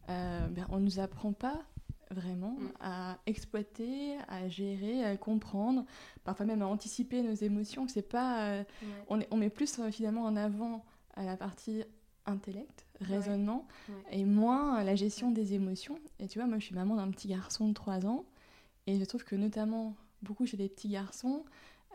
ben, 0.08 0.66
on 0.70 0.80
nous 0.80 1.00
apprend 1.00 1.34
pas 1.34 1.66
vraiment, 2.12 2.58
mm. 2.60 2.72
à 2.82 3.18
exploiter, 3.26 4.18
à 4.28 4.48
gérer, 4.48 5.04
à 5.04 5.18
comprendre, 5.18 5.86
parfois 6.24 6.46
même 6.46 6.62
à 6.62 6.68
anticiper 6.68 7.22
nos 7.22 7.34
émotions. 7.34 7.88
C'est 7.88 8.08
pas, 8.08 8.44
euh, 8.44 8.64
on, 9.10 9.20
on, 9.32 9.38
met 9.38 9.50
plus 9.50 9.80
euh, 9.80 9.92
finalement 9.92 10.24
en 10.24 10.36
avant 10.36 10.84
à 11.16 11.24
la 11.24 11.38
partie 11.38 11.84
intellect, 12.26 12.86
raisonnement, 13.02 13.68
et 14.12 14.26
moins 14.26 14.74
à 14.74 14.84
la 14.84 14.96
gestion 14.96 15.30
des 15.30 15.54
émotions. 15.54 16.00
Et 16.20 16.28
tu 16.28 16.40
vois, 16.40 16.48
moi 16.48 16.58
je 16.58 16.66
suis 16.66 16.76
maman 16.76 16.96
d'un 16.96 17.12
petit 17.12 17.28
garçon 17.28 17.68
de 17.68 17.74
3 17.74 18.08
ans, 18.08 18.26
et 18.88 19.00
je 19.00 19.06
trouve 19.06 19.24
que 19.24 19.36
notamment 19.36 19.96
beaucoup 20.22 20.46
chez 20.46 20.58
les 20.58 20.70
petits 20.70 20.90
garçons, 20.90 21.44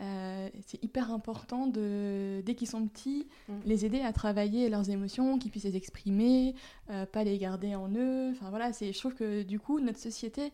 euh, 0.00 0.48
c'est 0.66 0.82
hyper 0.82 1.10
important 1.10 1.66
de, 1.66 2.42
dès 2.46 2.54
qu'ils 2.54 2.68
sont 2.68 2.86
petits, 2.86 3.28
mm. 3.48 3.54
les 3.66 3.84
aider 3.84 4.00
à 4.00 4.12
travailler 4.12 4.70
leurs 4.70 4.88
émotions, 4.88 5.38
qu'ils 5.38 5.50
puissent 5.50 5.64
les 5.64 5.76
exprimer, 5.76 6.54
euh, 6.88 7.04
pas 7.04 7.22
les 7.22 7.36
garder 7.36 7.74
en 7.74 7.90
eux. 7.94 8.30
Enfin 8.30 8.48
voilà, 8.48 8.72
c'est, 8.72 8.92
je 8.92 8.98
trouve 8.98 9.14
que 9.14 9.42
du 9.42 9.60
coup, 9.60 9.78
notre 9.78 9.98
société, 9.98 10.52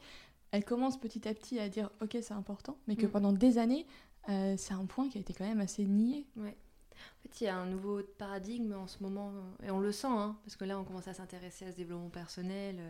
elle 0.50 0.64
commence 0.64 0.98
petit 0.98 1.28
à 1.28 1.34
petit 1.34 1.60
à 1.60 1.68
dire 1.68 1.90
ok, 2.00 2.18
c'est 2.20 2.34
important, 2.34 2.76
mais 2.88 2.96
que 2.96 3.06
mm. 3.06 3.10
pendant 3.10 3.32
des 3.32 3.58
années, 3.58 3.86
euh, 4.28 4.54
c'est 4.58 4.74
un 4.74 4.86
point 4.86 5.08
qui 5.08 5.18
a 5.18 5.20
été 5.20 5.32
quand 5.32 5.46
même 5.46 5.60
assez 5.60 5.84
nié. 5.84 6.26
Ouais. 6.36 6.56
En 6.96 7.22
fait, 7.22 7.40
il 7.40 7.44
y 7.44 7.48
a 7.48 7.56
un 7.56 7.66
nouveau 7.66 8.00
paradigme 8.18 8.72
en 8.72 8.88
ce 8.88 9.00
moment, 9.00 9.32
et 9.62 9.70
on 9.70 9.78
le 9.78 9.92
sent, 9.92 10.08
hein, 10.08 10.36
parce 10.44 10.56
que 10.56 10.64
là, 10.64 10.78
on 10.78 10.82
commence 10.82 11.06
à 11.06 11.14
s'intéresser 11.14 11.66
à 11.66 11.70
ce 11.70 11.76
développement 11.76 12.08
personnel. 12.08 12.80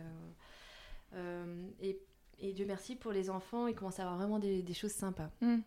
et 1.81 1.99
et 2.39 2.53
Dieu 2.53 2.65
merci 2.67 2.95
pour 2.95 3.11
les 3.11 3.29
enfants, 3.29 3.67
ils 3.67 3.73
commencent 3.73 3.99
à 3.99 4.03
avoir 4.03 4.17
vraiment 4.17 4.37
des, 4.37 4.73
choses 4.73 4.91
sympas. 4.91 5.29
Mm. 5.41 5.57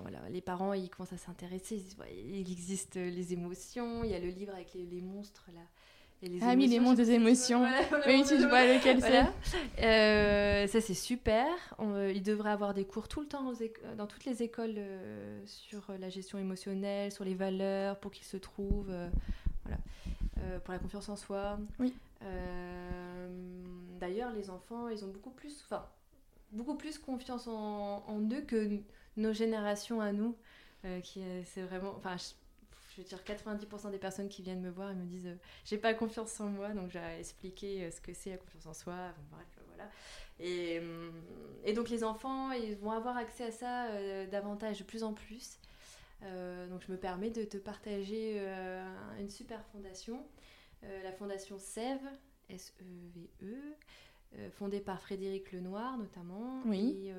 Voilà, 0.00 0.20
les 0.30 0.40
parents, 0.40 0.72
ils 0.72 0.88
commencent 0.88 1.12
à 1.12 1.18
s'intéresser. 1.18 1.82
Il 2.10 2.50
existe 2.50 2.96
les 2.96 3.32
émotions, 3.32 4.02
il 4.02 4.10
y 4.10 4.14
a 4.14 4.18
le 4.18 4.28
livre 4.28 4.54
avec 4.54 4.72
les, 4.74 5.00
monstres 5.02 5.44
là. 5.54 5.60
les 6.22 6.38
ah 6.42 6.54
oui, 6.56 6.68
les 6.68 6.80
monstres 6.80 7.04
des 7.04 7.10
émotions. 7.10 7.64
oui, 8.06 8.24
tu 8.26 8.36
vois 8.46 8.64
lequel 8.64 9.02
c'est. 9.02 9.26
Euh, 9.84 10.66
ça, 10.66 10.80
c'est 10.80 10.94
super. 10.94 11.46
Euh, 11.80 12.12
il 12.14 12.22
devrait 12.22 12.50
avoir 12.50 12.72
des 12.72 12.86
cours 12.86 13.08
tout 13.08 13.20
le 13.20 13.26
temps 13.26 13.52
dans 13.98 14.06
toutes 14.06 14.24
les 14.24 14.42
écoles 14.42 14.76
euh, 14.78 15.42
sur 15.44 15.92
la 16.00 16.08
gestion 16.08 16.38
émotionnelle, 16.38 17.12
sur 17.12 17.24
les 17.24 17.34
valeurs, 17.34 18.00
pour 18.00 18.10
qu'ils 18.10 18.26
se 18.26 18.38
trouvent. 18.38 18.94
voilà. 19.64 20.60
pour 20.60 20.72
la 20.72 20.78
confiance 20.78 21.10
en 21.10 21.16
soi. 21.16 21.58
Oui. 21.78 21.92
D'ailleurs, 24.00 24.32
les 24.32 24.48
enfants, 24.50 24.88
ils 24.88 25.04
ont 25.04 25.08
beaucoup 25.08 25.30
plus, 25.30 25.62
enfin, 25.64 25.86
beaucoup 26.52 26.76
plus 26.76 26.98
confiance 26.98 27.46
en, 27.46 28.20
eux 28.32 28.42
que 28.42 28.80
nos 29.16 29.32
générations 29.32 30.00
à 30.00 30.12
nous. 30.12 30.36
qui 31.02 31.22
c'est 31.44 31.62
vraiment, 31.62 31.94
enfin, 31.96 32.16
je 32.16 33.02
veux 33.02 33.08
dire 33.08 33.20
90% 33.24 33.90
des 33.90 33.98
personnes 33.98 34.28
qui 34.28 34.42
viennent 34.42 34.60
me 34.60 34.70
voir 34.70 34.90
et 34.90 34.94
me 34.94 35.04
disent 35.04 35.28
j'ai 35.64 35.78
pas 35.78 35.94
confiance 35.94 36.40
en 36.40 36.46
moi 36.46 36.70
donc 36.70 36.90
j'ai 36.90 37.00
expliqué 37.18 37.90
ce 37.90 38.00
que 38.00 38.14
c'est 38.14 38.30
la 38.30 38.36
confiance 38.38 38.66
en 38.66 38.74
soi 38.74 38.94
bref 39.30 39.46
voilà 39.68 39.90
et, 40.38 41.72
donc 41.74 41.90
les 41.90 42.04
enfants 42.04 42.52
ils 42.52 42.76
vont 42.76 42.92
avoir 42.92 43.16
accès 43.16 43.44
à 43.44 43.50
ça 43.50 44.26
davantage 44.26 44.78
de 44.78 44.84
plus 44.84 45.02
en 45.02 45.12
plus 45.12 45.58
euh, 46.22 46.66
donc 46.68 46.82
je 46.86 46.92
me 46.92 46.96
permets 46.96 47.30
de 47.30 47.44
te 47.44 47.56
partager 47.56 48.36
euh, 48.36 48.82
une 49.18 49.28
super 49.30 49.64
fondation, 49.66 50.24
euh, 50.84 51.02
la 51.02 51.12
fondation 51.12 51.58
SEV, 51.58 52.00
S-E-V-E, 52.48 53.76
fondée 54.50 54.80
par 54.80 55.00
Frédéric 55.00 55.52
Lenoir 55.52 55.96
notamment. 55.98 56.60
Oui. 56.66 57.10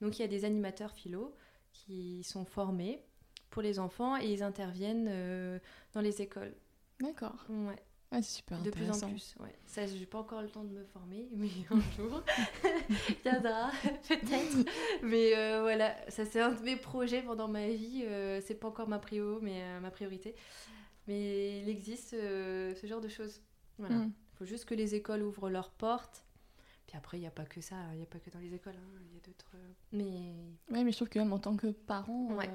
donc 0.00 0.18
il 0.18 0.22
y 0.22 0.24
a 0.24 0.28
des 0.28 0.44
animateurs 0.44 0.92
philo 0.92 1.34
qui 1.72 2.22
sont 2.22 2.44
formés 2.44 3.02
pour 3.50 3.62
les 3.62 3.78
enfants 3.78 4.16
et 4.16 4.32
ils 4.32 4.42
interviennent 4.42 5.60
dans 5.92 6.00
les 6.00 6.22
écoles. 6.22 6.54
D'accord. 7.00 7.44
Ouais. 7.48 7.82
Ah, 8.16 8.22
c'est 8.22 8.36
super 8.36 8.62
de 8.62 8.70
plus 8.70 8.88
en 8.88 9.08
plus, 9.08 9.34
ouais. 9.40 9.52
Ça, 9.66 9.88
j'ai 9.88 10.06
pas 10.06 10.18
encore 10.18 10.40
le 10.40 10.48
temps 10.48 10.62
de 10.62 10.70
me 10.70 10.84
former, 10.84 11.26
mais 11.34 11.48
un 11.68 11.80
jour, 11.96 12.22
viendra, 13.24 13.72
peut-être. 14.08 14.68
Mais 15.02 15.36
euh, 15.36 15.62
voilà, 15.62 15.96
ça 16.08 16.24
c'est 16.24 16.40
un 16.40 16.52
de 16.52 16.62
mes 16.62 16.76
projets 16.76 17.22
pendant 17.22 17.48
ma 17.48 17.66
vie. 17.66 18.04
Euh, 18.04 18.40
c'est 18.40 18.54
pas 18.54 18.68
encore 18.68 18.88
ma 18.88 19.00
prio, 19.00 19.40
mais 19.42 19.62
euh, 19.62 19.80
ma 19.80 19.90
priorité. 19.90 20.36
Mais 21.08 21.60
il 21.60 21.68
existe 21.68 22.10
ce 22.10 22.86
genre 22.86 23.00
de 23.00 23.08
choses. 23.08 23.42
Voilà. 23.78 23.96
Il 23.96 24.00
mm. 24.02 24.12
faut 24.38 24.44
juste 24.44 24.64
que 24.64 24.74
les 24.74 24.94
écoles 24.94 25.22
ouvrent 25.22 25.50
leurs 25.50 25.70
portes. 25.70 26.23
Puis 26.94 26.98
après, 26.98 27.16
il 27.16 27.22
n'y 27.22 27.26
a 27.26 27.32
pas 27.32 27.44
que 27.44 27.60
ça, 27.60 27.74
il 27.92 27.96
n'y 27.96 28.04
a 28.04 28.06
pas 28.06 28.20
que 28.20 28.30
dans 28.30 28.38
les 28.38 28.54
écoles. 28.54 28.76
Hein. 28.76 29.00
Il 29.10 29.14
y 29.14 29.18
a 29.18 29.26
d'autres. 29.26 29.56
Mais. 29.90 30.32
Ouais, 30.70 30.84
mais 30.84 30.92
je 30.92 30.96
trouve 30.96 31.08
que 31.08 31.18
même 31.18 31.32
en 31.32 31.40
tant 31.40 31.56
que 31.56 31.66
parent. 31.66 32.28
Ouais 32.34 32.48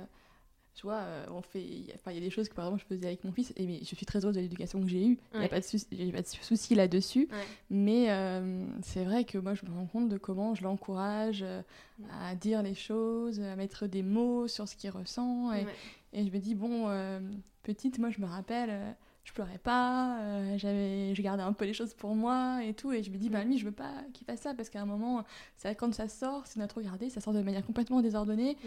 tu 0.79 0.83
vois, 0.83 0.99
euh, 0.99 1.25
on 1.31 1.41
fait, 1.41 1.61
il 1.61 1.87
y 1.87 2.17
a 2.17 2.19
des 2.21 2.29
choses 2.29 2.47
que 2.47 2.53
par 2.53 2.65
exemple 2.65 2.83
je 2.87 2.95
faisais 2.95 3.07
avec 3.07 3.25
mon 3.25 3.33
fils, 3.33 3.51
et 3.57 3.65
mais 3.65 3.79
je 3.79 3.95
suis 3.95 4.05
très 4.05 4.23
heureuse 4.23 4.35
de 4.35 4.39
l'éducation 4.39 4.79
que 4.79 4.87
j'ai 4.87 5.05
eue, 5.05 5.19
il 5.33 5.39
n'y 5.41 5.45
a 5.45 5.49
pas 5.49 5.59
de 5.59 5.65
souci, 5.65 5.85
pas 6.13 6.21
de 6.21 6.27
souci 6.27 6.73
là-dessus, 6.73 7.27
mais 7.69 8.09
euh, 8.09 8.65
c'est 8.81 9.03
vrai 9.03 9.25
que 9.25 9.37
moi 9.37 9.55
je 9.55 9.65
me 9.65 9.71
rends 9.71 9.87
compte 9.87 10.07
de 10.07 10.17
comment 10.17 10.55
je 10.55 10.63
l'encourage 10.63 11.43
euh, 11.43 11.61
à 12.21 12.33
dire 12.35 12.63
les 12.63 12.75
choses, 12.75 13.41
à 13.41 13.57
mettre 13.57 13.87
des 13.87 14.03
mots 14.03 14.47
sur 14.47 14.69
ce 14.69 14.77
qu'il 14.77 14.89
ressent, 14.91 15.51
et, 15.51 15.65
et, 16.13 16.25
je 16.25 16.31
me 16.31 16.39
dis, 16.39 16.55
bon, 16.55 16.87
petite, 17.63 17.99
moi 17.99 18.09
je 18.09 18.21
me 18.21 18.25
rappelle, 18.25 18.95
je 19.23 19.33
pleurais 19.33 19.59
pas, 19.59 20.17
j'avais, 20.57 21.13
je 21.13 21.21
gardais 21.21 21.43
un 21.43 21.53
peu 21.53 21.65
les 21.65 21.73
choses 21.73 21.93
pour 21.93 22.15
moi 22.15 22.63
et 22.63 22.73
tout, 22.73 22.91
et 22.91 23.03
je 23.03 23.11
me 23.11 23.17
dis, 23.17 23.29
bah 23.29 23.43
lui, 23.43 23.57
je 23.57 23.65
veux 23.65 23.71
pas 23.71 23.93
qu'il 24.13 24.25
fasse 24.25 24.41
ça, 24.41 24.53
parce 24.53 24.69
qu'à 24.69 24.81
un 24.81 24.85
moment, 24.85 25.23
ça, 25.55 25.75
quand 25.75 25.93
ça 25.93 26.07
sort, 26.07 26.47
c'est 26.47 26.59
notre 26.59 26.77
regardé, 26.77 27.09
ça 27.09 27.21
sort 27.21 27.33
de 27.33 27.41
manière 27.41 27.65
complètement 27.65 28.01
désordonnée. 28.01 28.57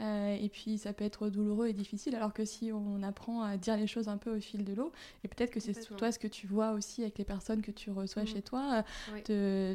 Euh, 0.00 0.36
et 0.38 0.48
puis 0.48 0.76
ça 0.76 0.92
peut 0.92 1.04
être 1.04 1.30
douloureux 1.30 1.68
et 1.68 1.72
difficile, 1.72 2.14
alors 2.14 2.32
que 2.32 2.44
si 2.44 2.70
on 2.72 3.02
apprend 3.02 3.42
à 3.42 3.56
dire 3.56 3.76
les 3.76 3.86
choses 3.86 4.08
un 4.08 4.18
peu 4.18 4.36
au 4.36 4.40
fil 4.40 4.64
de 4.64 4.74
l'eau, 4.74 4.92
et 5.24 5.28
peut-être 5.28 5.50
que 5.50 5.60
c'est 5.60 5.72
toi 5.96 6.12
ce 6.12 6.18
que 6.18 6.28
tu 6.28 6.46
vois 6.46 6.72
aussi 6.72 7.02
avec 7.02 7.18
les 7.18 7.24
personnes 7.24 7.62
que 7.62 7.70
tu 7.70 7.90
reçois 7.90 8.24
mm. 8.24 8.26
chez 8.26 8.42
toi, 8.42 8.84
euh, 9.30 9.74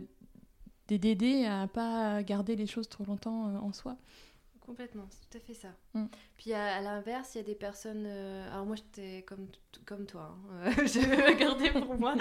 d'aider 0.87 1.45
à 1.45 1.67
pas 1.67 2.21
garder 2.23 2.55
les 2.55 2.67
choses 2.67 2.89
trop 2.89 3.05
longtemps 3.05 3.47
euh, 3.47 3.59
en 3.59 3.73
soi. 3.73 3.97
Complètement, 4.71 5.05
c'est 5.09 5.29
tout 5.29 5.37
à 5.37 5.41
fait 5.41 5.53
ça. 5.53 5.67
Mm. 5.93 6.05
Puis 6.37 6.53
à, 6.53 6.79
l'inverse, 6.79 7.35
il 7.35 7.39
y 7.39 7.41
a 7.41 7.43
des 7.43 7.55
personnes. 7.55 8.05
Euh, 8.07 8.49
alors 8.53 8.65
moi, 8.65 8.77
j'étais 8.77 9.21
comme, 9.23 9.47
comme 9.85 10.05
toi. 10.05 10.33
Hein, 10.49 10.67
euh, 10.67 10.71
je 10.77 10.99
vais 11.01 11.33
me 11.33 11.37
garder 11.37 11.71
pour 11.71 11.99
moi. 11.99 12.15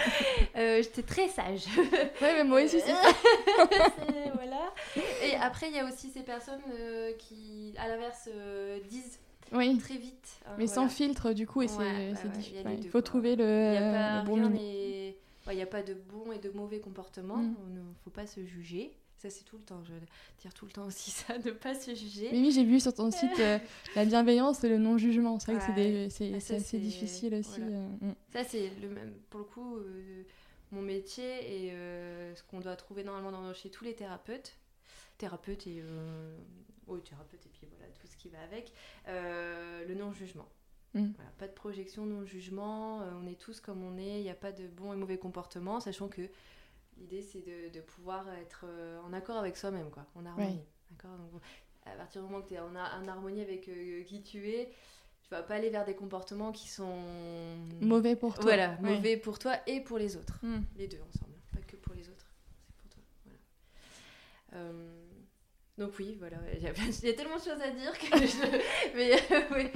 Euh, 0.56 0.82
j'étais 0.82 1.04
très 1.04 1.28
sage. 1.28 1.66
ouais, 1.78 2.34
mais 2.34 2.42
moi 2.42 2.64
aussi, 2.64 2.80
c'est 2.80 2.92
voilà. 4.34 4.74
Et 5.22 5.36
après, 5.36 5.68
il 5.68 5.76
y 5.76 5.78
a 5.78 5.84
aussi 5.86 6.10
ces 6.10 6.24
personnes 6.24 6.60
qui, 7.18 7.72
à 7.78 7.86
l'inverse, 7.86 8.28
disent 8.88 9.20
oui. 9.52 9.78
très 9.78 9.96
vite. 9.96 10.40
Hein, 10.44 10.56
mais 10.58 10.66
sans 10.66 10.88
filtre, 10.88 11.32
du 11.32 11.46
coup, 11.46 11.62
et 11.62 11.68
c'est 11.68 12.32
difficile. 12.32 12.66
Il 12.82 12.90
faut 12.90 13.00
trouver 13.00 13.36
le, 13.36 14.24
bon 14.24 14.38
milieu. 14.38 15.14
Il 15.50 15.54
n'y 15.54 15.62
a 15.62 15.66
pas 15.66 15.84
de 15.84 15.94
bon 15.94 16.32
et 16.32 16.40
de 16.40 16.50
mauvais 16.50 16.80
comportement. 16.80 17.36
Mm. 17.36 17.54
Il 17.68 17.74
ne 17.74 17.80
faut 18.02 18.10
pas 18.10 18.26
se 18.26 18.44
juger. 18.44 18.92
Ça, 19.20 19.28
c'est 19.28 19.44
tout 19.44 19.58
le 19.58 19.64
temps. 19.64 19.82
Je 19.84 19.92
veux 19.92 20.00
dire 20.38 20.54
tout 20.54 20.64
le 20.64 20.70
temps 20.70 20.86
aussi 20.86 21.10
ça, 21.10 21.36
ne 21.36 21.50
pas 21.50 21.74
se 21.74 21.94
juger. 21.94 22.30
Mais 22.32 22.38
oui, 22.38 22.52
j'ai 22.52 22.64
vu 22.64 22.80
sur 22.80 22.94
ton 22.94 23.10
site 23.10 23.38
euh, 23.38 23.58
la 23.94 24.06
bienveillance 24.06 24.64
et 24.64 24.70
le 24.70 24.78
non-jugement. 24.78 25.38
C'est 25.38 25.52
vrai 25.52 25.60
que 25.60 26.08
c'est 26.08 26.32
ah, 26.32 26.36
assez 26.36 26.78
difficile 26.78 27.34
aussi. 27.34 27.60
Euh, 27.60 27.86
mm. 28.00 28.14
Ça, 28.32 28.44
c'est 28.44 28.70
le 28.80 28.88
même. 28.88 29.12
Pour 29.28 29.40
le 29.40 29.44
coup, 29.44 29.76
euh, 29.76 30.22
mon 30.72 30.80
métier 30.80 31.66
et 31.66 31.70
ce 32.34 32.42
qu'on 32.44 32.60
doit 32.60 32.76
trouver 32.76 33.04
normalement 33.04 33.30
dans, 33.30 33.52
chez 33.52 33.70
tous 33.70 33.84
les 33.84 33.94
thérapeutes. 33.94 34.56
Thérapeutes 35.18 35.66
et. 35.66 35.82
oui, 36.86 37.02
thérapeutes 37.02 37.44
et 37.44 37.50
puis 37.50 37.68
voilà, 37.76 37.92
tout 37.92 38.06
ce 38.06 38.16
qui 38.16 38.30
va 38.30 38.40
avec. 38.40 38.72
le 39.06 39.94
non-jugement. 39.94 40.48
Mm. 40.94 41.10
Voilà, 41.14 41.30
pas 41.36 41.46
de 41.46 41.52
projection, 41.52 42.06
non-jugement. 42.06 43.00
on 43.22 43.26
est 43.26 43.38
tous 43.38 43.60
comme 43.60 43.84
on 43.84 43.98
est. 43.98 44.20
Il 44.20 44.22
n'y 44.22 44.30
a 44.30 44.34
pas 44.34 44.52
de 44.52 44.66
bon 44.66 44.94
et 44.94 44.96
mauvais 44.96 45.18
comportement, 45.18 45.78
sachant 45.78 46.08
que 46.08 46.22
L'idée, 47.00 47.22
c'est 47.22 47.40
de, 47.40 47.72
de, 47.72 47.80
pouvoir 47.80 48.26
être 48.34 48.66
euh, 48.68 49.00
en 49.00 49.12
accord 49.12 49.36
avec 49.36 49.56
soi-même, 49.56 49.90
quoi, 49.90 50.04
en 50.14 50.26
harmonie. 50.26 50.60
D'accord? 50.90 51.16
Donc, 51.16 51.40
à 51.86 51.92
partir 51.92 52.22
du 52.22 52.28
moment 52.28 52.42
que 52.42 52.48
tu 52.48 52.54
es 52.54 52.60
en, 52.60 52.76
harmonie 52.76 53.40
avec 53.40 53.68
euh, 53.68 54.04
qui 54.04 54.22
tu 54.22 54.50
es, 54.50 54.70
tu 55.22 55.30
vas 55.30 55.42
pas 55.42 55.54
aller 55.54 55.70
vers 55.70 55.86
des 55.86 55.94
comportements 55.94 56.52
qui 56.52 56.68
sont 56.68 57.02
mauvais 57.80 58.16
pour 58.16 58.34
toi. 58.34 58.42
Voilà, 58.42 58.76
mauvais 58.80 59.16
pour 59.16 59.38
toi 59.38 59.56
et 59.66 59.80
pour 59.80 59.96
les 59.96 60.16
autres. 60.16 60.38
Hmm. 60.42 60.60
Les 60.76 60.88
deux 60.88 61.00
ensemble, 61.00 61.34
pas 61.52 61.62
que 61.66 61.76
pour 61.76 61.94
les 61.94 62.08
autres. 62.08 62.26
C'est 62.66 62.76
pour 62.76 62.90
toi. 62.90 63.02
Voilà. 63.24 63.38
Euh, 64.64 64.99
donc 65.80 65.92
oui, 65.98 66.14
voilà, 66.18 66.36
il 66.54 66.62
y, 66.62 66.66
a 66.66 67.14
tellement 67.14 67.36
de 67.36 67.40
choses 67.40 67.58
à 67.58 67.70
dire 67.70 67.98
que 67.98 68.18
je... 68.18 68.60
Mais 68.94 69.12
oui, 69.50 69.70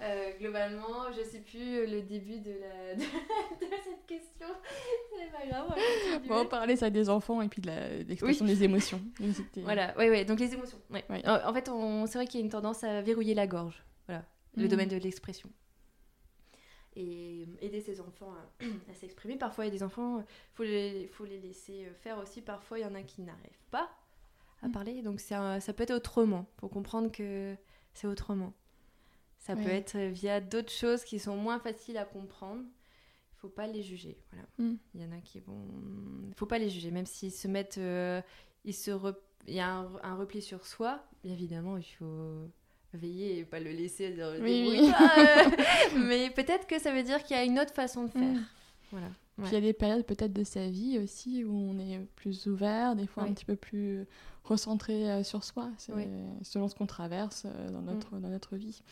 euh, 0.00 0.30
globalement, 0.40 1.12
je 1.14 1.22
sais 1.22 1.40
plus 1.40 1.86
le 1.86 2.00
début 2.00 2.40
de, 2.40 2.52
la... 2.52 2.94
de, 2.94 3.02
cette 3.60 4.06
question. 4.06 4.46
C'est 5.14 5.30
pas 5.30 5.46
grave. 5.46 5.74
On 6.30 6.34
va 6.34 6.44
parler 6.46 6.76
ça 6.76 6.88
des 6.88 7.10
enfants 7.10 7.42
et 7.42 7.48
puis 7.48 7.60
de 7.60 7.70
l'expression 8.08 8.46
des 8.46 8.64
émotions. 8.64 9.02
voilà, 9.56 9.94
oui, 9.98 10.08
oui, 10.08 10.24
donc 10.24 10.40
les 10.40 10.54
émotions. 10.54 10.78
En, 10.90 11.52
fait, 11.52 11.70
c'est 12.06 12.18
vrai 12.18 12.26
qu'il 12.26 12.40
y 12.40 12.42
a 12.42 12.46
une 12.46 12.50
tendance 12.50 12.82
à 12.82 13.02
verrouiller 13.02 13.34
la 13.34 13.46
gorge. 13.46 13.84
Voilà, 14.06 14.24
le 14.56 14.64
mm. 14.64 14.68
domaine 14.68 14.88
de 14.88 14.96
l'expression. 14.96 15.50
Et 16.96 17.46
aider 17.60 17.82
ses 17.82 18.00
enfants 18.00 18.32
à, 18.32 18.94
s'exprimer. 18.94 19.36
Parfois, 19.36 19.66
il 19.66 19.68
y 19.68 19.70
a 19.72 19.76
des 19.76 19.82
enfants, 19.82 20.20
il 20.20 20.24
faut 20.54 20.64
les, 20.64 21.06
faut 21.08 21.26
les 21.26 21.38
laisser 21.38 21.86
faire 22.00 22.16
aussi. 22.16 22.40
Parfois, 22.40 22.78
il 22.78 22.82
y 22.82 22.86
en 22.86 22.94
a 22.94 23.02
qui 23.02 23.20
n'arrivent 23.20 23.66
pas 23.70 23.90
à 24.64 24.68
parler. 24.68 25.02
Donc 25.02 25.20
ça 25.20 25.60
peut 25.76 25.82
être 25.82 25.94
autrement, 25.94 26.46
pour 26.56 26.70
comprendre 26.70 27.10
que 27.10 27.54
c'est 27.92 28.06
autrement. 28.06 28.52
Ça 29.38 29.54
peut 29.56 29.68
être 29.68 29.98
via 29.98 30.40
d'autres 30.40 30.72
choses 30.72 31.04
qui 31.04 31.18
sont 31.18 31.36
moins 31.36 31.58
faciles 31.58 31.98
à 31.98 32.04
comprendre. 32.06 32.62
Il 32.62 33.40
faut 33.40 33.48
pas 33.48 33.66
les 33.66 33.82
juger. 33.82 34.16
Voilà. 34.32 34.48
Mm. 34.56 34.76
Il 34.94 35.02
y 35.02 35.04
en 35.04 35.12
a 35.12 35.20
qui 35.20 35.40
vont. 35.40 35.66
Il 36.28 36.34
faut 36.34 36.46
pas 36.46 36.58
les 36.58 36.70
juger, 36.70 36.90
même 36.90 37.04
s'ils 37.04 37.30
se 37.30 37.46
mettent. 37.46 37.76
Euh, 37.76 38.22
ils 38.64 38.72
se 38.72 38.90
Il 39.46 39.54
y 39.54 39.60
a 39.60 39.86
un, 40.02 40.16
repli 40.16 40.40
sur 40.40 40.66
soi, 40.66 41.04
évidemment, 41.24 41.76
il 41.76 41.84
faut 41.84 42.48
veiller 42.94 43.40
et 43.40 43.44
pas 43.44 43.60
le 43.60 43.70
laisser 43.70 44.12
dire 44.12 44.34
oui, 44.40 44.88
mais 45.96 46.30
peut-être 46.30 46.66
que 46.66 46.78
ça 46.78 46.92
veut 46.92 47.02
dire 47.02 47.22
qu'il 47.24 47.36
y 47.36 47.40
a 47.40 47.44
une 47.44 47.58
autre 47.58 47.74
façon 47.74 48.04
de 48.04 48.10
faire. 48.10 48.22
Mm. 48.22 48.46
Voilà. 48.92 49.08
Puis 49.36 49.48
il 49.48 49.54
y 49.54 49.56
a 49.56 49.60
des 49.60 49.72
périodes 49.72 50.06
peut-être 50.06 50.32
de 50.32 50.44
sa 50.44 50.70
vie 50.70 50.98
aussi 50.98 51.44
où 51.44 51.52
on 51.52 51.78
est 51.78 51.98
plus 52.14 52.46
ouvert, 52.46 52.94
des 52.94 53.06
fois 53.06 53.24
un 53.24 53.34
petit 53.34 53.44
peu 53.44 53.56
plus 53.56 54.06
recentré 54.44 55.10
euh, 55.10 55.22
sur 55.22 55.42
soi, 55.42 55.70
selon 56.42 56.68
ce 56.68 56.74
qu'on 56.74 56.86
traverse 56.86 57.46
euh, 57.46 57.70
dans, 57.70 57.80
notre, 57.80 58.14
mm. 58.14 58.20
dans 58.20 58.28
notre 58.28 58.56
vie. 58.56 58.82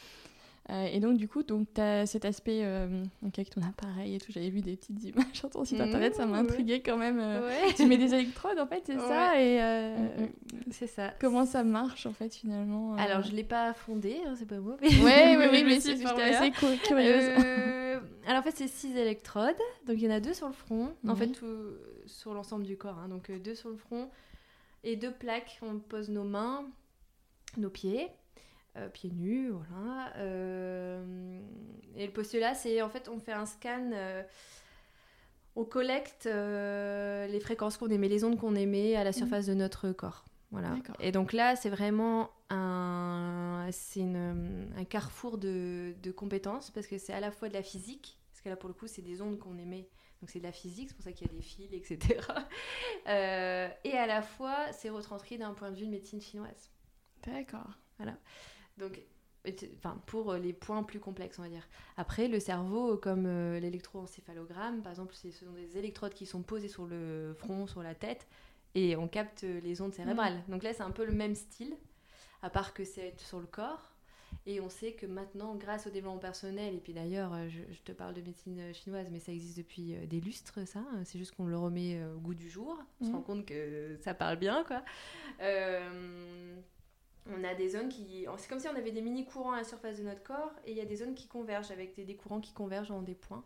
Euh, 0.71 0.87
et 0.87 1.01
donc, 1.01 1.17
du 1.17 1.27
coup, 1.27 1.43
tu 1.43 1.81
as 1.81 2.07
cet 2.07 2.25
aspect 2.25 2.65
donc 3.21 3.37
avec 3.37 3.51
ton 3.51 3.63
appareil 3.63 4.15
et 4.15 4.19
tout. 4.19 4.31
J'avais 4.31 4.49
vu 4.49 4.61
des 4.61 4.77
petites 4.77 5.03
images 5.03 5.27
sur 5.33 5.51
ton 5.51 5.65
site 5.65 5.81
internet, 5.81 6.15
ça 6.15 6.25
m'a 6.25 6.39
intrigué 6.39 6.81
quand 6.81 6.97
même. 6.97 7.21
Tu 7.77 7.85
mets 7.85 7.99
des 7.99 8.15
électrodes 8.15 8.61
en 8.61 8.67
fait, 8.67 8.83
c'est 8.87 8.99
ça 8.99 9.41
et 9.41 9.59
mm, 9.61 10.05
mm. 10.05 10.29
C'est 10.71 10.87
ça. 10.87 11.13
Comment 11.21 11.45
ça 11.45 11.65
marche 11.65 12.07
en 12.07 12.13
fait 12.13 12.33
finalement 12.33 12.95
Alors, 12.95 13.23
je 13.23 13.35
l'ai 13.35 13.43
pas 13.43 13.75
fondé, 13.75 14.21
hein, 14.25 14.35
c'est 14.39 14.49
pas 14.49 14.61
beau. 14.61 14.77
Mais... 14.81 15.03
Ouais, 15.03 15.37
oui, 15.37 15.47
oui, 15.53 15.65
mais 15.65 15.81
j'étais 15.81 16.07
assez 16.07 16.53
curieuse. 16.53 17.31
alors, 18.29 18.41
en 18.41 18.43
fait, 18.43 18.55
c'est 18.55 18.69
six 18.69 18.97
électrodes. 18.97 19.57
Donc, 19.87 19.97
il 19.97 20.05
y 20.05 20.09
en 20.09 20.13
a 20.13 20.21
deux 20.21 20.33
sur 20.33 20.47
le 20.47 20.55
front. 20.55 20.95
En 21.09 21.17
fait, 21.17 21.27
tout, 21.27 21.47
sur 22.07 22.35
l'ensemble 22.35 22.65
du 22.65 22.77
corps. 22.77 22.99
Hein. 23.05 23.09
Donc, 23.09 23.33
deux 23.43 23.57
sur 23.57 23.69
le 23.69 23.77
front 23.77 24.09
et 24.85 24.97
deux 24.97 25.13
plaques. 25.13 25.59
On 25.63 25.79
pose 25.79 26.09
nos 26.09 26.25
mains, 26.25 26.67
nos 27.57 27.71
pieds, 27.71 28.09
euh, 28.77 28.89
pieds 28.89 29.11
nus, 29.11 29.51
voilà. 29.51 30.13
Euh, 30.17 31.41
et 31.97 32.07
le 32.07 32.13
postulat, 32.13 32.55
c'est 32.55 32.83
en 32.83 32.89
fait, 32.89 33.09
on 33.09 33.19
fait 33.19 33.33
un 33.33 33.47
scan. 33.47 33.91
Euh, 33.93 34.23
on 35.55 35.65
collecte 35.65 36.25
les 36.25 37.41
fréquences 37.41 37.77
qu'on 37.77 37.91
émet, 37.91 38.09
les 38.09 38.25
ondes 38.25 38.39
qu'on 38.39 38.55
émet 38.55 38.97
à 38.97 39.05
la 39.05 39.11
mhm. 39.11 39.17
surface 39.17 39.47
de 39.47 39.55
notre 39.55 39.93
corps. 39.93 40.25
Voilà. 40.51 40.77
Et 41.01 41.13
donc 41.13 41.33
là, 41.33 41.57
c'est 41.57 41.71
vraiment 41.71 42.31
un, 42.51 43.67
c'est 43.71 44.03
un 44.03 44.85
carrefour 44.85 45.39
de, 45.39 45.95
de, 46.03 46.11
compétences 46.11 46.71
parce 46.71 46.87
que 46.87 46.99
c'est 46.99 47.15
à 47.15 47.21
la 47.21 47.31
fois 47.31 47.49
de 47.49 47.55
la 47.55 47.63
physique, 47.63 48.19
parce 48.31 48.43
que 48.43 48.51
là, 48.51 48.57
pour 48.57 48.69
le 48.69 48.75
coup, 48.75 48.87
c'est 48.87 49.01
des 49.01 49.23
ondes 49.23 49.39
qu'on 49.39 49.57
émet. 49.59 49.89
Donc 50.23 50.31
c'est 50.31 50.39
de 50.39 50.45
la 50.45 50.53
physique, 50.53 50.89
c'est 50.89 50.95
pour 50.95 51.03
ça 51.03 51.11
qu'il 51.11 51.27
y 51.27 51.31
a 51.31 51.35
des 51.35 51.43
fils, 51.43 51.73
etc. 51.73 52.21
Euh, 53.09 53.69
et 53.83 53.95
à 53.95 54.07
la 54.07 54.23
fois, 54.23 54.71
c'est 54.73 54.89
retranscrit 54.89 55.37
d'un 55.37 55.55
point 55.55 55.73
de 55.73 55.77
vue 55.77 55.87
de 55.87 55.91
médecine 55.91 56.21
chinoise. 56.21 56.71
D'accord. 57.27 57.69
Voilà. 57.99 58.17
Donc, 58.79 59.01
enfin, 59.77 60.01
pour 60.07 60.35
les 60.35 60.53
points 60.53 60.85
plus 60.85 61.01
complexes, 61.01 61.41
on 61.41 61.43
va 61.43 61.49
dire. 61.49 61.67
Après, 61.97 62.29
le 62.29 62.39
cerveau, 62.39 62.97
comme 62.97 63.27
euh, 63.27 63.59
l'électroencéphalogramme, 63.59 64.83
par 64.83 64.93
exemple, 64.93 65.15
ce 65.15 65.33
sont 65.33 65.51
des 65.51 65.79
électrodes 65.79 66.15
qui 66.15 66.27
sont 66.27 66.43
posées 66.43 66.69
sur 66.69 66.87
le 66.87 67.35
front, 67.37 67.67
sur 67.67 67.83
la 67.83 67.97
tête, 67.97 68.29
et 68.77 68.95
on 68.95 69.09
capte 69.09 69.43
les 69.43 69.81
ondes 69.81 69.95
cérébrales. 69.95 70.45
Mm. 70.47 70.53
Donc 70.53 70.63
là, 70.63 70.73
c'est 70.73 70.85
un 70.85 70.93
peu 70.93 71.05
le 71.05 71.13
même 71.13 71.35
style, 71.35 71.77
à 72.41 72.51
part 72.51 72.73
que 72.73 72.85
c'est 72.85 73.19
sur 73.19 73.41
le 73.41 73.47
corps. 73.47 73.92
Et 74.47 74.61
on 74.61 74.69
sait 74.69 74.93
que 74.93 75.07
maintenant, 75.07 75.55
grâce 75.55 75.87
au 75.87 75.91
développement 75.91 76.19
personnel, 76.19 76.75
et 76.75 76.81
puis 76.81 76.93
d'ailleurs, 76.93 77.33
euh, 77.33 77.49
je, 77.49 77.61
je 77.73 77.81
te 77.83 77.93
parle 77.93 78.13
de 78.15 78.21
médecine 78.23 78.59
euh, 78.59 78.73
chinoise, 78.73 79.07
mais 79.11 79.21
ça 79.21 79.31
existe 79.33 79.57
depuis 79.57 79.95
euh, 79.95 80.07
des 80.07 80.21
lustres, 80.21 80.67
ça. 80.67 80.85
C'est 81.05 81.19
juste 81.19 81.35
qu'on 81.37 81.47
le 81.47 81.57
remet 81.57 82.03
au 82.05 82.19
goût 82.19 82.35
du 82.35 82.51
jour. 82.51 82.77
On 83.01 83.05
se 83.05 83.11
Mhm. 83.11 83.17
rend 83.17 83.23
compte 83.23 83.47
que 83.47 83.97
ça 84.01 84.15
parle 84.15 84.37
bien, 84.37 84.65
quoi. 84.65 84.83
Euh, 85.41 86.57
on 87.31 87.45
a 87.45 87.55
des 87.55 87.69
zones 87.69 87.89
qui. 87.89 88.27
C'est 88.37 88.49
comme 88.49 88.59
si 88.59 88.67
on 88.67 88.75
avait 88.75 88.91
des 88.91 89.01
mini-courants 89.03 89.53
à 89.53 89.59
la 89.59 89.65
surface 89.65 89.99
de 89.99 90.03
notre 90.03 90.23
corps, 90.25 90.53
et 90.67 90.73
il 90.73 90.77
y 90.77 90.81
a 90.81 90.85
des 90.87 90.97
zones 90.97 91.15
qui 91.15 91.29
convergent, 91.29 91.71
avec 91.71 91.95
des, 91.95 92.05
des 92.05 92.17
courants 92.17 92.41
qui 92.41 92.53
convergent 92.53 92.91
en 92.91 93.03
des 93.03 93.15
points. 93.15 93.45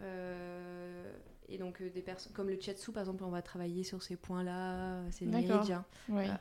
Euh, 0.00 1.12
et 1.48 1.58
donc, 1.58 1.82
des 1.82 2.02
personnes 2.02 2.32
comme 2.32 2.48
le 2.48 2.58
chiatsu, 2.60 2.92
par 2.92 3.02
exemple, 3.02 3.24
on 3.24 3.30
va 3.30 3.42
travailler 3.42 3.82
sur 3.84 4.02
ces 4.02 4.16
points-là, 4.16 5.02
D'accord. 5.22 5.48
méridiens. 5.48 5.84
Oui. 6.08 6.14
Voilà. 6.24 6.40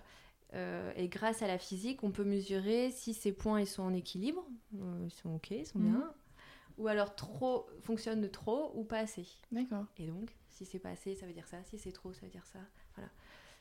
Euh, 0.53 0.91
et 0.95 1.07
grâce 1.07 1.41
à 1.41 1.47
la 1.47 1.57
physique, 1.57 2.03
on 2.03 2.11
peut 2.11 2.23
mesurer 2.25 2.91
si 2.91 3.13
ces 3.13 3.31
points 3.31 3.61
ils 3.61 3.67
sont 3.67 3.83
en 3.83 3.93
équilibre, 3.93 4.45
euh, 4.75 5.01
ils 5.05 5.11
sont 5.11 5.35
ok, 5.35 5.51
ils 5.51 5.65
sont 5.65 5.79
Mhm. 5.79 5.89
bien, 5.89 6.13
ou 6.77 6.87
alors 6.87 7.15
trop 7.15 7.67
fonctionnent 7.81 8.21
de 8.21 8.27
trop 8.27 8.71
ou 8.75 8.83
pas 8.83 8.99
assez. 8.99 9.25
D'accord. 9.51 9.85
Et 9.97 10.07
donc, 10.07 10.35
si 10.49 10.65
c'est 10.65 10.79
pas 10.79 10.89
assez, 10.89 11.15
ça 11.15 11.25
veut 11.25 11.33
dire 11.33 11.47
ça. 11.47 11.63
Si 11.63 11.77
c'est 11.77 11.91
trop, 11.93 12.11
ça 12.13 12.21
veut 12.25 12.31
dire 12.31 12.45
ça. 12.45 12.59
Voilà. 12.95 13.09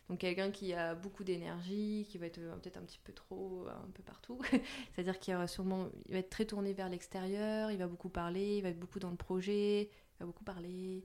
Donc 0.09 0.19
quelqu'un 0.19 0.51
qui 0.51 0.73
a 0.75 0.97
beaucoup 0.97 1.23
d'énergie, 1.23 2.05
qui 2.09 2.19
va 2.19 2.27
être 2.27 2.39
euh, 2.39 2.57
peut-être 2.57 2.79
un 2.79 2.83
petit 2.83 2.99
peu 2.99 3.13
trop 3.13 3.69
un 3.69 3.89
peu 3.95 4.03
partout, 4.03 4.41
c'est-à-dire 4.95 5.21
qu'il 5.21 5.35
va 5.37 5.47
sûrement, 5.47 5.87
il 6.07 6.13
va 6.15 6.19
être 6.19 6.31
très 6.31 6.47
tourné 6.47 6.73
vers 6.73 6.89
l'extérieur, 6.89 7.71
il 7.71 7.79
va 7.79 7.87
beaucoup 7.87 8.09
parler, 8.09 8.57
il 8.57 8.63
va 8.63 8.71
être 8.71 8.81
beaucoup 8.81 8.99
dans 8.99 9.11
le 9.11 9.17
projet, 9.17 9.83
il 9.83 10.19
va 10.19 10.27
beaucoup 10.27 10.43
parler, 10.43 11.05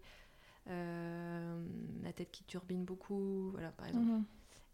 euh, 0.67 1.63
la 2.01 2.13
tête 2.13 2.31
qui 2.31 2.43
turbine 2.45 2.83
beaucoup, 2.83 3.51
voilà 3.51 3.71
par 3.71 3.85
exemple. 3.87 4.05
Mhm. 4.05 4.25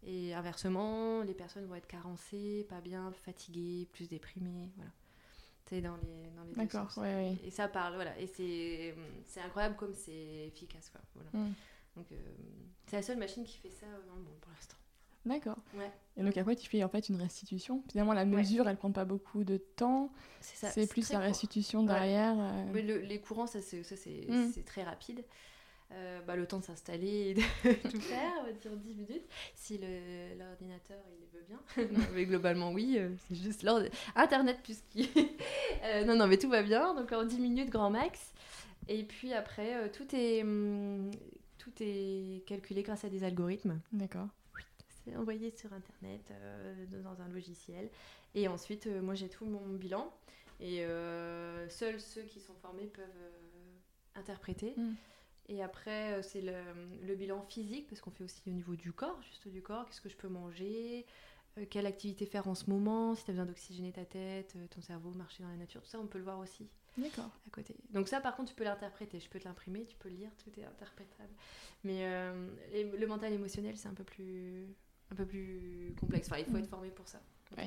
Et 0.04 0.34
inversement, 0.34 1.22
les 1.22 1.34
personnes 1.34 1.64
vont 1.66 1.76
être 1.76 1.86
carencées, 1.86 2.66
pas 2.68 2.80
bien, 2.80 3.12
fatiguées, 3.24 3.86
plus 3.92 4.08
déprimées, 4.08 4.70
voilà. 4.76 4.90
C'est 5.66 5.80
dans 5.80 5.96
les 5.96 6.30
dans 6.36 6.42
les 6.44 6.52
D'accord. 6.54 6.92
oui. 6.98 7.38
Et 7.44 7.50
ça 7.50 7.68
parle, 7.68 7.94
voilà. 7.94 8.18
Et 8.18 8.26
c'est 8.26 8.94
c'est 9.24 9.40
incroyable 9.40 9.76
comme 9.76 9.94
c'est 9.94 10.46
efficace, 10.48 10.90
quoi. 10.90 11.00
Voilà. 11.14 11.30
Mm. 11.32 11.54
Donc 11.96 12.06
euh, 12.12 12.16
c'est 12.88 12.96
la 12.96 13.02
seule 13.02 13.18
machine 13.18 13.44
qui 13.44 13.56
fait 13.58 13.70
ça 13.70 13.86
euh, 13.86 14.06
dans 14.08 14.16
le 14.16 14.22
monde 14.22 14.36
pour 14.40 14.50
l'instant. 14.52 14.76
D'accord. 15.24 15.58
Ouais. 15.76 15.90
Et 16.16 16.22
donc 16.24 16.36
après, 16.36 16.56
tu 16.56 16.68
fais 16.68 16.82
en 16.82 16.88
fait 16.88 17.08
une 17.08 17.14
restitution. 17.16 17.84
Finalement, 17.88 18.12
la 18.12 18.24
mesure, 18.24 18.68
elle 18.68 18.76
prend 18.76 18.90
pas 18.90 19.04
beaucoup 19.04 19.44
de 19.44 19.56
temps. 19.56 20.10
C'est 20.40 20.56
ça. 20.56 20.70
C'est 20.72 20.88
plus 20.88 21.10
la 21.12 21.20
restitution 21.20 21.82
Ouais. 21.82 21.86
derrière. 21.86 22.34
euh, 22.36 22.64
Mais 22.72 22.82
le- 22.82 22.98
les 22.98 23.20
courants, 23.20 23.46
ça 23.46 23.62
c'est 23.62 23.84
ça, 23.84 23.96
c'est 23.96 24.26
Mm. 24.28 24.50
c'est 24.52 24.64
très 24.64 24.82
rapide. 24.82 25.24
Euh, 25.94 26.20
bah, 26.22 26.36
le 26.36 26.46
temps 26.46 26.58
de 26.58 26.64
s'installer 26.64 27.30
et 27.30 27.34
de 27.34 27.40
tout 27.90 28.00
faire, 28.00 28.32
on 28.40 28.44
va 28.44 28.52
dire 28.52 28.74
10 28.76 28.94
minutes, 28.94 29.24
si 29.54 29.76
le- 29.78 30.38
l'ordinateur 30.38 30.98
il 31.20 31.26
veut 31.38 31.44
bien. 31.46 31.60
Non, 31.98 32.06
mais 32.14 32.24
globalement, 32.24 32.72
oui, 32.72 32.96
euh, 32.98 33.10
c'est 33.28 33.34
juste 33.34 33.66
Internet 34.16 34.58
plus 34.62 34.78
qui. 34.90 35.10
Euh, 35.84 36.04
non, 36.04 36.16
non, 36.16 36.26
mais 36.26 36.38
tout 36.38 36.48
va 36.48 36.62
bien, 36.62 36.94
donc 36.94 37.12
en 37.12 37.24
10 37.24 37.38
minutes 37.40 37.68
grand 37.70 37.90
max. 37.90 38.32
Et 38.88 39.04
puis 39.04 39.32
après, 39.34 39.74
euh, 39.76 39.88
tout, 39.92 40.06
est, 40.14 40.42
hum, 40.42 41.10
tout 41.58 41.72
est 41.80 42.42
calculé 42.46 42.82
grâce 42.82 43.04
à 43.04 43.08
des 43.08 43.22
algorithmes. 43.24 43.78
D'accord. 43.92 44.28
C'est 45.04 45.16
envoyé 45.16 45.50
sur 45.50 45.72
Internet, 45.72 46.22
euh, 46.30 46.74
dans 47.02 47.20
un 47.20 47.28
logiciel. 47.28 47.90
Et 48.34 48.48
ensuite, 48.48 48.86
euh, 48.86 49.02
moi, 49.02 49.14
j'ai 49.14 49.28
tout 49.28 49.44
mon 49.44 49.66
bilan. 49.74 50.12
Et 50.60 50.84
euh, 50.84 51.68
seuls 51.68 52.00
ceux 52.00 52.22
qui 52.22 52.38
sont 52.40 52.54
formés 52.62 52.86
peuvent 52.86 53.04
euh, 53.04 54.18
interpréter. 54.20 54.74
Mm. 54.76 54.92
Et 55.48 55.62
après, 55.62 56.12
euh, 56.14 56.22
c'est 56.22 56.40
le, 56.40 56.52
le 57.06 57.14
bilan 57.14 57.42
physique, 57.42 57.88
parce 57.88 58.00
qu'on 58.00 58.10
fait 58.10 58.24
aussi 58.24 58.42
au 58.46 58.50
niveau 58.50 58.76
du 58.76 58.92
corps, 58.92 59.20
juste 59.22 59.48
du 59.48 59.62
corps. 59.62 59.86
Qu'est-ce 59.86 60.00
que 60.00 60.08
je 60.08 60.16
peux 60.16 60.28
manger 60.28 61.04
euh, 61.58 61.64
Quelle 61.68 61.86
activité 61.86 62.26
faire 62.26 62.46
en 62.48 62.54
ce 62.54 62.70
moment 62.70 63.14
Si 63.14 63.24
tu 63.24 63.30
as 63.30 63.34
besoin 63.34 63.46
d'oxygéner 63.46 63.92
ta 63.92 64.04
tête, 64.04 64.54
euh, 64.56 64.66
ton 64.68 64.80
cerveau, 64.80 65.10
marcher 65.12 65.42
dans 65.42 65.48
la 65.50 65.56
nature, 65.56 65.82
tout 65.82 65.88
ça, 65.88 65.98
on 65.98 66.06
peut 66.06 66.18
le 66.18 66.24
voir 66.24 66.38
aussi 66.38 66.68
D'accord. 66.96 67.30
à 67.46 67.50
côté. 67.50 67.74
Donc 67.90 68.08
ça, 68.08 68.20
par 68.20 68.36
contre, 68.36 68.50
tu 68.50 68.54
peux 68.54 68.64
l'interpréter. 68.64 69.18
Je 69.18 69.28
peux 69.28 69.38
te 69.40 69.44
l'imprimer, 69.44 69.84
tu 69.84 69.96
peux 69.96 70.08
le 70.08 70.16
lire, 70.16 70.30
tout 70.42 70.50
est 70.58 70.64
interprétable. 70.64 71.32
Mais 71.84 72.04
euh, 72.06 72.48
le 72.96 73.06
mental 73.06 73.32
émotionnel, 73.32 73.76
c'est 73.76 73.88
un 73.88 73.94
peu 73.94 74.04
plus 74.04 74.66
un 75.10 75.14
peu 75.14 75.26
plus 75.26 75.94
complexe. 76.00 76.28
Enfin, 76.28 76.38
il 76.38 76.46
faut 76.46 76.52
Mm. 76.52 76.60
être 76.60 76.68
formé 76.70 76.90
pour 76.90 77.06
ça. 77.08 77.18
en 77.52 77.56
tout. 77.56 77.62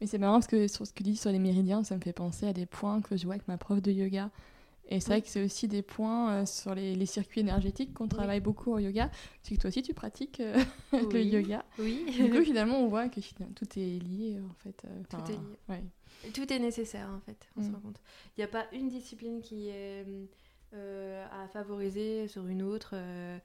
Mais 0.00 0.06
c'est 0.06 0.18
marrant 0.18 0.34
parce 0.34 0.46
que 0.46 0.68
sur 0.68 0.86
ce 0.86 0.92
que 0.92 0.98
tu 0.98 1.04
dis 1.04 1.16
sur 1.16 1.30
les 1.32 1.38
méridiens, 1.38 1.82
ça 1.84 1.96
me 1.96 2.00
fait 2.00 2.12
penser 2.12 2.46
à 2.46 2.52
des 2.52 2.66
points 2.66 3.00
que 3.00 3.16
je 3.16 3.24
vois 3.24 3.34
avec 3.34 3.48
ma 3.48 3.56
prof 3.58 3.80
de 3.82 3.90
yoga. 3.90 4.30
Et 4.90 5.00
c'est 5.00 5.08
Oui. 5.10 5.12
vrai 5.16 5.22
que 5.22 5.28
c'est 5.28 5.42
aussi 5.44 5.68
des 5.68 5.82
points 5.82 6.32
euh, 6.32 6.46
sur 6.46 6.74
les, 6.74 6.94
les 6.94 7.06
circuits 7.06 7.40
énergétiques 7.40 7.92
qu'on 7.94 8.08
travaille 8.08 8.40
beaucoup 8.40 8.72
au 8.72 8.78
yoga. 8.78 9.10
C'est 9.42 9.54
que 9.54 9.60
toi 9.60 9.68
aussi 9.68 9.82
tu 9.82 9.92
pratiques 9.94 10.40
euh, 10.40 10.56
le 10.92 11.22
yoga. 11.22 11.64
Oui. 11.78 12.04
Du 12.06 12.30
coup, 12.30 12.42
finalement, 12.44 12.78
on 12.80 12.88
voit 12.88 13.08
que 13.08 13.20
tout 13.20 13.78
est 13.78 13.98
lié 14.02 14.40
en 14.40 14.54
fait. 14.54 14.82
euh, 14.86 15.02
Tout 15.10 15.30
est 15.30 15.34
lié. 15.36 15.58
ouais. 15.68 15.84
Tout 16.32 16.52
est 16.52 16.58
nécessaire 16.58 17.08
en 17.10 17.20
fait, 17.20 17.48
on 17.56 17.62
se 17.62 17.68
Mm. 17.68 17.74
rend 17.74 17.80
compte. 17.80 18.00
Il 18.36 18.40
n'y 18.40 18.44
a 18.44 18.48
pas 18.48 18.66
une 18.72 18.88
discipline 18.88 19.40
qui 19.40 19.68
est 19.68 20.04
euh, 20.74 21.26
à 21.30 21.46
favoriser 21.48 22.26
sur 22.28 22.46
une 22.46 22.62
autre. 22.62 22.90
euh, 22.94 23.38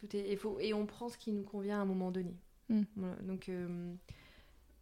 tout 0.00 0.14
est, 0.16 0.36
faut, 0.36 0.58
et 0.60 0.72
on 0.74 0.86
prend 0.86 1.08
ce 1.08 1.18
qui 1.18 1.32
nous 1.32 1.42
convient 1.42 1.78
à 1.78 1.82
un 1.82 1.84
moment 1.84 2.10
donné. 2.10 2.34
Mm. 2.70 2.82
Voilà, 2.96 3.16
donc, 3.22 3.50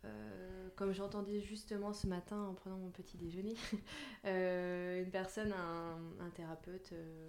euh, 0.07 0.69
comme 0.77 0.93
j'entendais 0.93 1.41
justement 1.41 1.93
ce 1.93 2.07
matin 2.07 2.41
en 2.45 2.55
prenant 2.55 2.77
mon 2.79 2.91
petit 2.91 3.17
déjeuner, 3.17 3.55
euh, 4.25 5.03
une 5.03 5.11
personne, 5.11 5.53
un, 5.53 6.25
un 6.25 6.31
thérapeute 6.31 6.91
euh, 6.93 7.29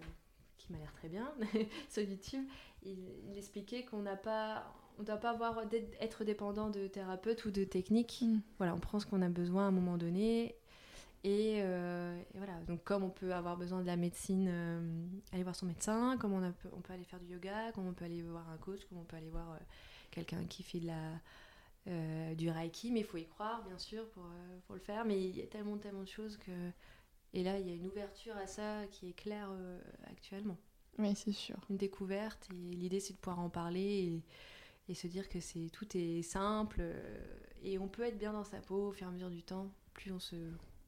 qui 0.58 0.72
m'a 0.72 0.80
l'air 0.80 0.92
très 0.94 1.10
bien 1.10 1.32
sur 1.90 2.04
YouTube, 2.04 2.46
il, 2.84 2.98
il 3.32 3.38
expliquait 3.38 3.84
qu'on 3.86 4.02
n'a 4.02 4.16
pas, 4.16 4.74
on 5.00 5.04
doit 5.04 5.18
pas 5.18 5.32
avoir 5.32 5.66
d'être- 5.68 5.96
être 6.02 6.24
dépendant 6.24 6.70
de 6.70 6.88
thérapeutes 6.88 7.46
ou 7.46 7.52
de 7.52 7.64
techniques 7.64 8.20
Mm. 8.22 8.40
voilà, 8.58 8.74
on 8.74 8.80
prend 8.80 9.00
ce 9.00 9.06
qu'on 9.06 9.22
a 9.22 9.30
besoin 9.30 9.66
à 9.66 9.68
un 9.68 9.72
moment 9.72 9.98
donné. 9.98 10.56
Et, 11.24 11.58
et 11.58 11.64
voilà, 12.36 12.54
donc 12.68 12.84
comme 12.86 13.04
on 13.04 13.10
peut 13.10 13.34
avoir 13.34 13.58
besoin 13.58 13.82
de 13.82 13.86
la 13.88 13.98
médecine, 13.98 14.48
aller 15.34 15.44
voir 15.44 15.56
son 15.56 15.66
médecin, 15.66 16.16
comme 16.18 16.32
on, 16.32 16.44
a- 16.44 16.54
on 16.74 16.80
peut 16.80 16.94
aller 16.94 17.04
faire 17.04 17.20
du 17.20 17.26
yoga, 17.34 17.72
comme 17.74 17.88
on 17.88 17.92
peut 17.94 18.06
aller 18.06 18.22
voir 18.22 18.48
un 18.50 18.58
coach, 18.58 18.86
comme 18.88 19.00
on 19.00 19.04
peut 19.04 19.18
aller 19.18 19.30
voir 19.30 19.60
quelqu'un 20.12 20.46
qui 20.46 20.64
fait 20.64 20.80
de 20.80 20.88
la, 20.88 21.12
euh, 21.88 22.36
du 22.36 22.50
reiki, 22.50 22.92
mais 22.92 23.02
il 23.02 23.06
faut 23.06 23.18
y 23.18 23.26
croire 23.26 23.64
bien 23.64 23.78
sûr 23.78 24.08
pour, 24.10 24.24
euh, 24.26 24.60
pour 24.66 24.76
le 24.76 24.82
faire. 24.82 25.06
Mais 25.06 25.22
il 25.22 25.36
y 25.38 25.42
a 25.42 25.48
tellement, 25.48 25.78
tellement 25.78 26.04
de 26.04 26.08
choses 26.08 26.38
que... 26.38 26.52
Et 27.34 27.44
là, 27.44 27.60
il 27.60 27.68
y 27.68 27.72
a 27.72 27.74
une 27.74 27.88
ouverture 27.88 28.36
à 28.38 28.48
ça 28.48 28.86
qui 28.92 29.10
est 29.10 29.14
claire 29.14 29.50
euh, 29.52 29.80
actuellement. 30.10 30.58
Oui, 30.98 31.14
c'est 31.16 31.34
sûr. 31.34 31.58
Une 31.70 31.78
découverte, 31.78 32.48
et 32.52 32.76
l'idée 32.76 33.00
c'est 33.00 33.14
de 33.14 33.20
pouvoir 33.20 33.40
en 33.40 33.50
parler 33.50 34.22
et, 34.88 34.92
et 34.92 34.96
se 34.96 35.06
dire 35.08 35.30
que 35.30 35.40
c'est 35.40 35.70
tout 35.72 35.86
est 35.96 36.24
simple 36.24 36.82
et 37.64 37.78
on 37.78 37.88
peut 37.88 38.04
être 38.04 38.18
bien 38.18 38.34
dans 38.34 38.44
sa 38.44 38.60
peau 38.60 38.88
au 38.88 38.92
fur 38.92 39.06
et 39.06 39.10
à 39.10 39.14
mesure 39.14 39.30
du 39.30 39.44
temps, 39.44 39.70
plus 39.94 40.12
on 40.12 40.20
se 40.20 40.36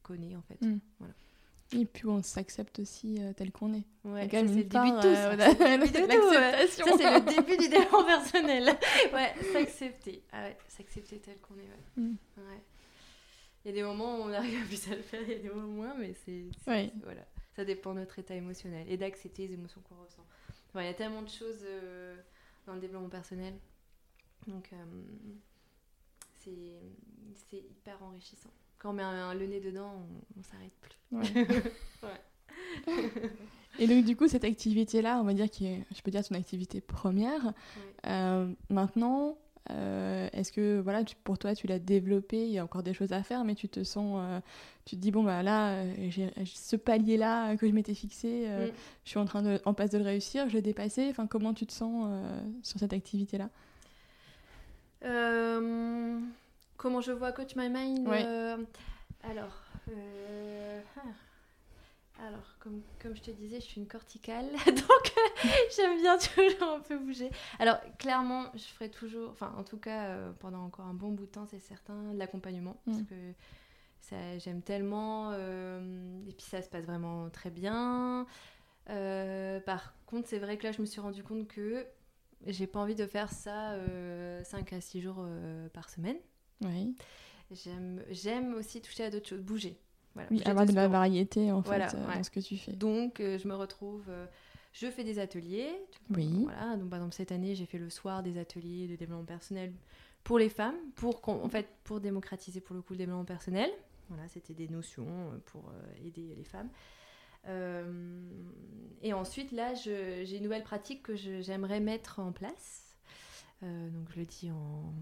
connaît 0.02 0.34
en 0.34 0.42
fait. 0.42 0.60
Mm. 0.62 0.80
Et 1.72 1.84
puis 1.84 2.06
on 2.06 2.22
s'accepte 2.22 2.80
aussi 2.80 3.22
euh, 3.22 3.32
tel 3.32 3.52
qu'on 3.52 3.72
est. 3.74 3.84
Ouais, 4.04 4.28
c'est 4.28 4.42
le 4.42 4.64
part, 4.64 4.84
début 4.84 4.96
de 4.96 5.02
tout, 5.02 5.08
euh, 5.08 5.36
ça. 5.36 5.54
C'est 5.56 5.76
le 5.76 5.86
début 5.86 5.92
de 5.92 6.14
tout, 6.16 6.28
ouais. 6.30 6.40
l'acceptation. 6.52 6.86
Ça, 6.86 6.96
c'est 6.98 7.20
le 7.20 7.36
début 7.36 7.56
du 7.56 7.68
développement 7.68 8.04
personnel. 8.04 8.78
Ouais, 9.12 9.34
s'accepter. 9.52 10.22
Ah 10.32 10.42
ouais, 10.44 10.56
s'accepter 10.68 11.18
tel 11.18 11.38
qu'on 11.38 11.54
est. 11.54 11.58
Ouais. 11.62 12.02
Mm. 12.02 12.16
Ouais. 12.38 12.62
Il 13.64 13.68
y 13.68 13.70
a 13.70 13.74
des 13.74 13.82
moments 13.82 14.16
où 14.18 14.22
on 14.22 14.32
arrive 14.32 14.66
plus 14.66 14.88
à 14.90 14.96
le 14.96 15.02
faire, 15.02 15.20
il 15.22 15.30
y 15.30 15.34
a 15.34 15.38
des 15.38 15.48
moments 15.48 15.68
moins, 15.68 15.94
mais 15.96 16.12
c'est. 16.24 16.46
Ouais. 16.66 16.90
Voilà. 17.04 17.22
Ça 17.54 17.64
dépend 17.64 17.94
de 17.94 18.00
notre 18.00 18.18
état 18.18 18.34
émotionnel 18.34 18.86
et 18.88 18.96
d'accepter 18.96 19.46
les 19.46 19.54
émotions 19.54 19.80
qu'on 19.82 20.02
ressent. 20.02 20.24
Enfin, 20.70 20.82
il 20.82 20.86
y 20.86 20.90
a 20.90 20.94
tellement 20.94 21.22
de 21.22 21.28
choses 21.28 21.64
euh, 21.64 22.16
dans 22.66 22.74
le 22.74 22.80
développement 22.80 23.08
personnel. 23.08 23.54
Donc, 24.46 24.70
c'est 26.38 27.58
hyper 27.58 28.02
enrichissant. 28.02 28.50
Quand 28.80 28.90
on 28.90 28.94
met 28.94 29.02
un- 29.02 29.34
le 29.34 29.46
nez 29.46 29.60
dedans, 29.60 29.92
on, 30.36 30.40
on 30.40 30.42
s'arrête 30.42 30.72
plus. 30.80 30.96
Ouais. 32.02 33.00
Et 33.78 33.86
donc 33.86 34.04
du 34.04 34.16
coup, 34.16 34.26
cette 34.28 34.44
activité-là, 34.44 35.18
on 35.20 35.24
va 35.24 35.32
dire 35.34 35.48
qui 35.50 35.66
est, 35.66 35.84
je 35.94 36.02
peux 36.02 36.10
dire, 36.10 36.26
ton 36.26 36.34
activité 36.34 36.80
première. 36.80 37.44
Ouais. 37.46 37.52
Euh, 38.06 38.52
maintenant, 38.68 39.36
euh, 39.70 40.28
est-ce 40.32 40.50
que 40.52 40.80
voilà, 40.80 41.04
tu- 41.04 41.14
pour 41.22 41.38
toi, 41.38 41.54
tu 41.54 41.66
l'as 41.66 41.78
développée 41.78 42.46
Il 42.46 42.52
y 42.52 42.58
a 42.58 42.64
encore 42.64 42.82
des 42.82 42.94
choses 42.94 43.12
à 43.12 43.22
faire, 43.22 43.44
mais 43.44 43.54
tu 43.54 43.68
te 43.68 43.84
sens, 43.84 44.18
euh, 44.20 44.40
tu 44.84 44.96
te 44.96 45.00
dis 45.00 45.10
bon 45.10 45.22
bah 45.22 45.42
là, 45.42 45.84
j'ai 46.08 46.30
ce 46.46 46.76
palier-là 46.76 47.56
que 47.56 47.66
je 47.68 47.72
m'étais 47.72 47.94
fixé, 47.94 48.46
Mm. 48.48 48.72
je 49.04 49.08
suis 49.10 49.18
en 49.18 49.24
train 49.26 49.42
de, 49.42 49.60
en 49.64 49.74
passe 49.74 49.90
de 49.90 49.98
le 49.98 50.04
réussir, 50.04 50.48
je 50.48 50.54
l'ai 50.54 50.62
dépassé. 50.62 51.08
Enfin, 51.10 51.26
comment 51.26 51.54
tu 51.54 51.66
te 51.66 51.72
sens 51.72 52.08
sur 52.62 52.78
cette 52.80 52.92
activité-là? 52.92 53.48
Comment 56.80 57.00
je 57.02 57.12
vois 57.12 57.32
Coach 57.32 57.56
My 57.56 57.68
Mind 57.68 58.08
Ouais. 58.08 58.24
euh, 58.26 58.56
Alors, 59.22 59.62
euh, 59.90 60.80
ah. 60.96 62.22
Alors, 62.26 62.56
comme, 62.58 62.80
comme 63.00 63.14
je 63.16 63.22
te 63.22 63.30
disais, 63.30 63.56
je 63.60 63.64
suis 63.66 63.80
une 63.80 63.86
corticale, 63.86 64.46
donc 64.66 65.12
euh, 65.16 65.48
j'aime 65.76 66.00
bien 66.00 66.16
toujours 66.18 66.68
un 66.76 66.80
peu 66.80 66.98
bouger. 66.98 67.30
Alors, 67.58 67.78
clairement, 67.98 68.44
je 68.54 68.64
ferai 68.64 68.90
toujours, 68.90 69.30
enfin, 69.30 69.54
en 69.58 69.62
tout 69.64 69.78
cas, 69.78 70.08
euh, 70.08 70.32
pendant 70.40 70.64
encore 70.64 70.84
un 70.86 70.92
bon 70.94 71.10
bout 71.12 71.24
de 71.26 71.30
temps, 71.30 71.46
c'est 71.46 71.58
certain, 71.60 72.12
l'accompagnement, 72.14 72.76
parce 72.86 72.98
Mm. 72.98 73.06
que 73.06 73.14
ça, 74.00 74.38
j'aime 74.38 74.60
tellement, 74.62 75.32
et 75.34 76.32
puis 76.36 76.44
ça 76.46 76.60
se 76.62 76.68
passe 76.70 76.84
vraiment 76.86 77.28
très 77.30 77.50
bien. 77.50 78.26
Par 78.86 79.94
contre, 80.06 80.28
c'est 80.28 80.38
vrai 80.38 80.56
que 80.58 80.64
là, 80.64 80.72
je 80.72 80.80
me 80.80 80.86
suis 80.86 81.00
rendu 81.00 81.22
compte 81.22 81.46
que 81.48 81.86
j'ai 82.46 82.66
pas 82.66 82.80
envie 82.80 82.94
de 82.94 83.06
faire 83.06 83.30
ça 83.30 83.74
5 84.44 84.72
à 84.72 84.80
6 84.80 85.00
jours 85.02 85.24
par 85.72 85.88
semaine. 85.90 86.16
Oui, 86.62 86.94
J'aime, 88.10 88.54
aussi 88.54 88.80
toucher 88.80 89.04
à 89.04 89.10
d'autres 89.10 89.28
choses, 89.28 89.40
bouger. 89.42 89.76
Voilà, 90.14 90.28
oui 90.30 90.42
avoir 90.44 90.66
de 90.66 90.72
la 90.72 90.88
variété 90.88 91.50
en 91.52 91.60
Voilà, 91.60 91.88
fait 91.88 91.96
euh, 91.96 92.06
ouais. 92.08 92.14
dans 92.16 92.22
ce 92.22 92.30
que 92.30 92.40
tu 92.40 92.56
fais. 92.56 92.72
Donc, 92.72 93.20
euh, 93.20 93.38
je 93.38 93.48
me 93.48 93.54
retrouve. 93.54 94.04
euh, 94.08 94.26
je 94.72 94.86
fais 94.88 95.02
des 95.04 95.18
ateliers. 95.18 95.70
Oui. 96.10 96.44
Voilà. 96.44 96.76
Donc, 96.76 96.90
par 96.90 96.98
exemple, 96.98 97.14
cette 97.14 97.32
année, 97.32 97.54
j'ai 97.56 97.66
fait 97.66 97.78
le 97.78 97.90
soir 97.90 98.22
des 98.22 98.38
ateliers 98.38 98.86
de 98.86 98.94
développement 98.96 99.24
personnel 99.24 99.72
pour 100.22 100.38
les 100.38 100.48
femmes, 100.48 100.76
pour 100.94 101.20
en 101.28 101.48
fait, 101.48 101.66
pour 101.84 102.00
démocratiser 102.00 102.60
pour 102.60 102.76
le 102.76 102.82
coup 102.82 102.92
le 102.92 102.98
développement 102.98 103.24
personnel. 103.24 103.70
Voilà, 104.08 104.28
c'était 104.28 104.54
des 104.54 104.68
notions 104.68 105.06
euh, 105.08 105.38
pour 105.46 105.68
euh, 105.70 106.06
aider 106.06 106.34
les 106.36 106.44
femmes. 106.44 106.68
Euh, 107.46 108.20
et 109.02 109.12
ensuite, 109.12 109.50
là, 109.52 109.74
j'ai 109.74 110.36
une 110.36 110.42
nouvelle 110.42 110.62
pratique 110.64 111.02
que 111.02 111.16
j'aimerais 111.16 111.80
mettre 111.80 112.20
en 112.20 112.32
place. 112.32 112.96
Euh, 113.62 113.88
donc, 113.90 114.08
je 114.14 114.20
le 114.20 114.26
dis 114.26 114.50
en, 114.50 114.92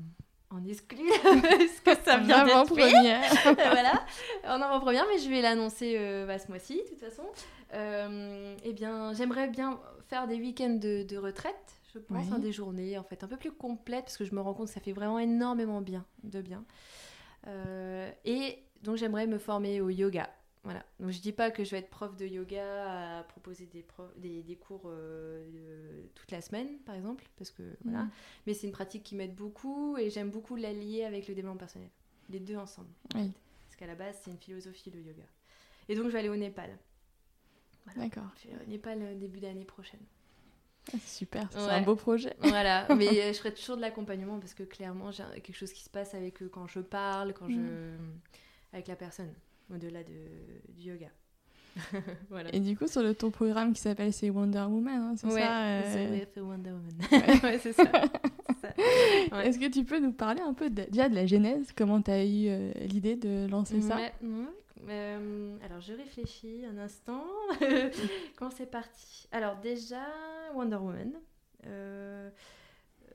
en 0.50 0.64
exclu, 0.64 1.04
parce 1.22 1.96
que 1.98 2.04
ça 2.04 2.16
vient 2.18 2.44
d'être 2.44 2.64
première. 2.66 3.20
voilà, 3.54 4.04
en 4.46 4.60
avant-première, 4.62 5.04
mais 5.12 5.18
je 5.18 5.28
vais 5.28 5.42
l'annoncer 5.42 5.96
euh, 5.98 6.26
bah, 6.26 6.38
ce 6.38 6.48
mois-ci, 6.48 6.76
de 6.76 6.88
toute 6.88 7.00
façon. 7.00 7.24
Euh, 7.74 8.54
eh 8.64 8.72
bien, 8.72 9.12
j'aimerais 9.12 9.48
bien 9.48 9.78
faire 10.08 10.26
des 10.26 10.36
week-ends 10.36 10.78
de, 10.80 11.02
de 11.02 11.16
retraite, 11.18 11.54
je 11.92 11.98
pense, 11.98 12.24
Oui. 12.24 12.32
hein, 12.34 12.38
des 12.38 12.52
journées 12.52 12.96
en 12.98 13.02
fait 13.02 13.22
un 13.24 13.28
peu 13.28 13.36
plus 13.36 13.52
complètes, 13.52 14.04
parce 14.04 14.16
que 14.16 14.24
je 14.24 14.34
me 14.34 14.40
rends 14.40 14.54
compte 14.54 14.68
que 14.68 14.72
ça 14.74 14.80
fait 14.80 14.92
vraiment 14.92 15.18
énormément 15.18 15.80
bien, 15.82 16.04
de 16.24 16.40
bien. 16.40 16.64
Euh, 17.46 18.10
et 18.24 18.58
donc, 18.82 18.96
j'aimerais 18.96 19.26
me 19.26 19.38
former 19.38 19.80
au 19.80 19.90
yoga. 19.90 20.30
Voilà. 20.70 20.84
Donc, 21.00 21.10
je 21.10 21.20
dis 21.20 21.32
pas 21.32 21.50
que 21.50 21.64
je 21.64 21.70
vais 21.70 21.78
être 21.78 21.88
prof 21.88 22.14
de 22.16 22.26
yoga 22.26 23.18
à 23.20 23.22
proposer 23.24 23.64
des, 23.66 23.82
pro- 23.82 24.10
des, 24.16 24.42
des 24.42 24.56
cours 24.56 24.82
euh, 24.84 25.42
euh, 25.54 26.02
toute 26.14 26.30
la 26.30 26.42
semaine, 26.42 26.78
par 26.84 26.94
exemple, 26.94 27.24
parce 27.38 27.50
que 27.50 27.62
voilà. 27.84 28.02
Mm. 28.04 28.10
Mais 28.46 28.52
c'est 28.54 28.66
une 28.66 28.72
pratique 28.72 29.02
qui 29.02 29.14
m'aide 29.14 29.34
beaucoup 29.34 29.96
et 29.96 30.10
j'aime 30.10 30.30
beaucoup 30.30 30.56
l'allier 30.56 31.04
avec 31.04 31.26
le 31.26 31.34
développement 31.34 31.58
personnel. 31.58 31.88
Les 32.28 32.38
deux 32.40 32.56
ensemble. 32.56 32.88
en 33.14 33.18
Oui. 33.18 33.28
fait. 33.28 33.32
Parce 33.66 33.76
qu'à 33.76 33.86
la 33.86 33.94
base, 33.94 34.18
c'est 34.22 34.30
une 34.30 34.36
philosophie, 34.38 34.90
le 34.90 35.00
yoga. 35.00 35.22
Et 35.88 35.94
donc, 35.94 36.04
je 36.06 36.10
vais 36.10 36.18
aller 36.18 36.28
au 36.28 36.36
Népal. 36.36 36.76
D'accord. 37.96 38.28
Je 38.42 38.48
vais 38.50 38.62
au 38.62 38.68
Népal 38.68 39.00
euh, 39.00 39.14
début 39.14 39.40
d'année 39.40 39.64
prochaine. 39.64 40.00
Ah, 40.92 40.96
c'est 41.00 41.18
super, 41.18 41.48
c'est 41.50 41.58
Ouais. 41.58 41.70
un 41.70 41.82
beau 41.82 41.96
projet. 41.96 42.34
Voilà, 42.40 42.86
mais 42.96 43.32
je 43.32 43.38
ferai 43.38 43.52
toujours 43.54 43.76
de 43.76 43.82
l'accompagnement 43.82 44.38
parce 44.38 44.54
que 44.54 44.62
clairement, 44.62 45.10
j'ai 45.10 45.22
quelque 45.42 45.56
chose 45.56 45.72
qui 45.72 45.82
se 45.84 45.90
passe 45.90 46.14
avec 46.14 46.42
eux 46.42 46.48
quand 46.48 46.66
je 46.66 46.80
parle, 46.80 47.32
quand 47.34 47.48
je. 47.48 47.96
avec 48.72 48.88
la 48.88 48.96
personne, 48.96 49.32
au-delà 49.72 50.02
de, 50.02 50.72
du 50.72 50.88
yoga. 50.88 51.08
voilà. 52.30 52.54
Et 52.54 52.60
du 52.60 52.76
coup, 52.76 52.86
sur 52.88 53.02
le 53.02 53.14
ton 53.14 53.30
programme 53.30 53.72
qui 53.72 53.80
s'appelle 53.80 54.12
c'est 54.12 54.30
Wonder 54.30 54.64
Woman, 54.68 55.00
hein, 55.00 55.14
c'est 55.16 55.26
ouais, 55.28 55.40
ça 55.40 55.64
euh, 55.66 56.18
c'est 56.34 56.40
Wonder 56.40 56.70
Woman. 56.70 56.94
Ouais. 57.12 57.42
ouais, 57.44 57.58
c'est 57.58 57.72
ça. 57.72 57.84
Ouais. 59.32 59.46
Est-ce 59.46 59.58
que 59.58 59.70
tu 59.70 59.84
peux 59.84 60.00
nous 60.00 60.12
parler 60.12 60.40
un 60.40 60.54
peu 60.54 60.70
de- 60.70 60.84
déjà 60.84 61.08
de 61.08 61.14
la 61.14 61.26
genèse? 61.26 61.68
Comment 61.76 62.02
tu 62.02 62.10
as 62.10 62.24
eu 62.24 62.48
euh, 62.48 62.72
l'idée 62.86 63.16
de 63.16 63.46
lancer 63.48 63.80
ça? 63.80 63.98
Euh, 64.88 65.56
alors, 65.64 65.80
je 65.80 65.92
réfléchis 65.92 66.64
un 66.64 66.78
instant. 66.78 67.24
Comment 68.36 68.50
c'est 68.50 68.70
parti? 68.70 69.28
Alors, 69.32 69.56
déjà, 69.56 70.06
Wonder 70.54 70.76
Woman. 70.76 71.12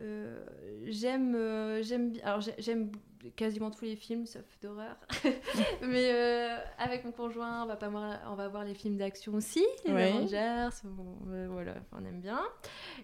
Euh, 0.02 0.44
j'aime 0.86 1.36
euh, 1.36 1.82
j'aime 1.84 2.14
alors 2.24 2.42
j'ai- 2.42 2.56
j'aime 2.58 2.92
quasiment 3.36 3.72
tous 3.72 3.86
les 3.86 3.96
films 3.96 4.26
sauf 4.26 4.44
d'horreur. 4.62 4.98
Mais 5.82 6.12
euh, 6.14 6.58
avec 6.78 7.06
mon 7.06 7.12
conjoint 7.12 7.64
on 7.64 7.68
va 7.68 7.76
pas 7.76 7.90
voir 7.90 8.20
on 8.30 8.36
va 8.36 8.48
voir 8.50 8.66
les 8.66 8.74
films 8.74 8.98
d'action 8.98 9.34
aussi 9.36 9.64
les 9.86 9.94
Ouais. 9.94 10.10
Avengers 10.12 10.70
bon, 10.84 11.16
voilà 11.50 11.76
on 11.92 12.04
aime 12.06 12.20
bien. 12.20 12.42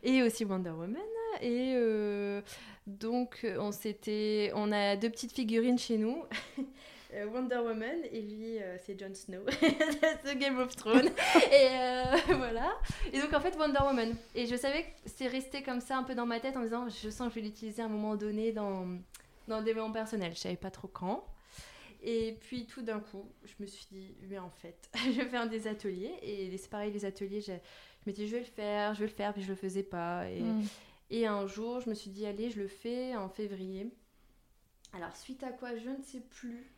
Et 0.03 0.21
aussi 0.23 0.43
Wonder 0.45 0.71
Woman. 0.71 0.97
Et 1.41 1.75
donc 2.87 3.45
on 3.59 3.71
s'était 3.71 4.51
on 4.55 4.71
a 4.71 4.95
deux 4.95 5.09
petites 5.09 5.31
figurines 5.33 5.77
chez 5.77 5.97
nous 5.97 6.23
Wonder 7.33 7.57
Woman 7.57 7.99
et 8.11 8.21
lui 8.21 8.59
euh, 8.59 8.77
c'est 8.85 8.99
Jon 8.99 9.13
Snow. 9.15 9.39
De 10.25 10.33
Game 10.39 10.59
of 10.59 10.75
Thrones. 10.75 11.07
Et 11.51 11.67
euh, 11.71 12.03
voilà. 12.37 12.71
Et 13.11 13.19
donc 13.19 13.33
en 13.33 13.39
fait 13.41 13.55
Wonder 13.57 13.79
Woman. 13.83 14.15
Et 14.35 14.45
je 14.45 14.55
savais 14.55 14.83
que 14.83 14.89
c'est 15.07 15.27
resté 15.27 15.63
comme 15.63 15.81
ça 15.81 15.97
un 15.97 16.03
peu 16.03 16.13
dans 16.15 16.25
ma 16.25 16.39
tête 16.39 16.55
en 16.55 16.59
me 16.59 16.65
disant 16.65 16.87
je 16.89 17.09
sens 17.09 17.27
que 17.29 17.35
je 17.35 17.39
vais 17.39 17.45
l'utiliser 17.47 17.81
à 17.81 17.85
un 17.85 17.89
moment 17.89 18.15
donné 18.15 18.51
dans 18.51 18.85
dans 19.47 19.59
le 19.59 19.65
développement 19.65 19.91
personnel. 19.93 20.33
Je 20.35 20.39
savais 20.39 20.55
pas 20.57 20.69
trop 20.71 20.87
quand. 20.87 21.25
Et 22.03 22.37
puis 22.41 22.65
tout 22.65 22.81
d'un 22.81 22.99
coup 22.99 23.25
je 23.43 23.53
me 23.59 23.65
suis 23.65 23.87
dit 23.91 24.15
mais 24.29 24.37
en 24.39 24.49
fait 24.51 24.89
je 24.95 25.09
vais 25.21 25.25
faire 25.25 25.49
des 25.49 25.67
ateliers. 25.67 26.13
Et 26.21 26.55
c'est 26.57 26.69
pareil 26.69 26.91
les 26.91 27.05
ateliers 27.05 27.41
j'ai- 27.41 27.61
je 28.01 28.09
m'étais 28.09 28.21
dit 28.21 28.27
je 28.27 28.33
vais 28.35 28.39
le 28.41 28.45
faire 28.45 28.93
je 28.93 28.99
vais 28.99 29.07
le 29.07 29.13
faire 29.13 29.33
puis 29.33 29.41
je 29.41 29.49
le 29.49 29.55
faisais 29.55 29.83
pas. 29.83 30.29
Et, 30.29 30.41
Mm. 30.41 30.63
et 31.09 31.25
un 31.25 31.47
jour, 31.47 31.81
je 31.81 31.89
me 31.89 31.95
suis 31.95 32.11
dit, 32.11 32.25
allez, 32.27 32.51
je 32.51 32.59
le 32.59 32.67
fais 32.67 33.15
en 33.15 33.29
février. 33.29 33.89
Alors, 34.93 35.15
suite 35.15 35.41
à 35.43 35.49
quoi, 35.51 35.75
je 35.75 35.89
ne 35.89 36.01
sais 36.03 36.19
plus. 36.21 36.69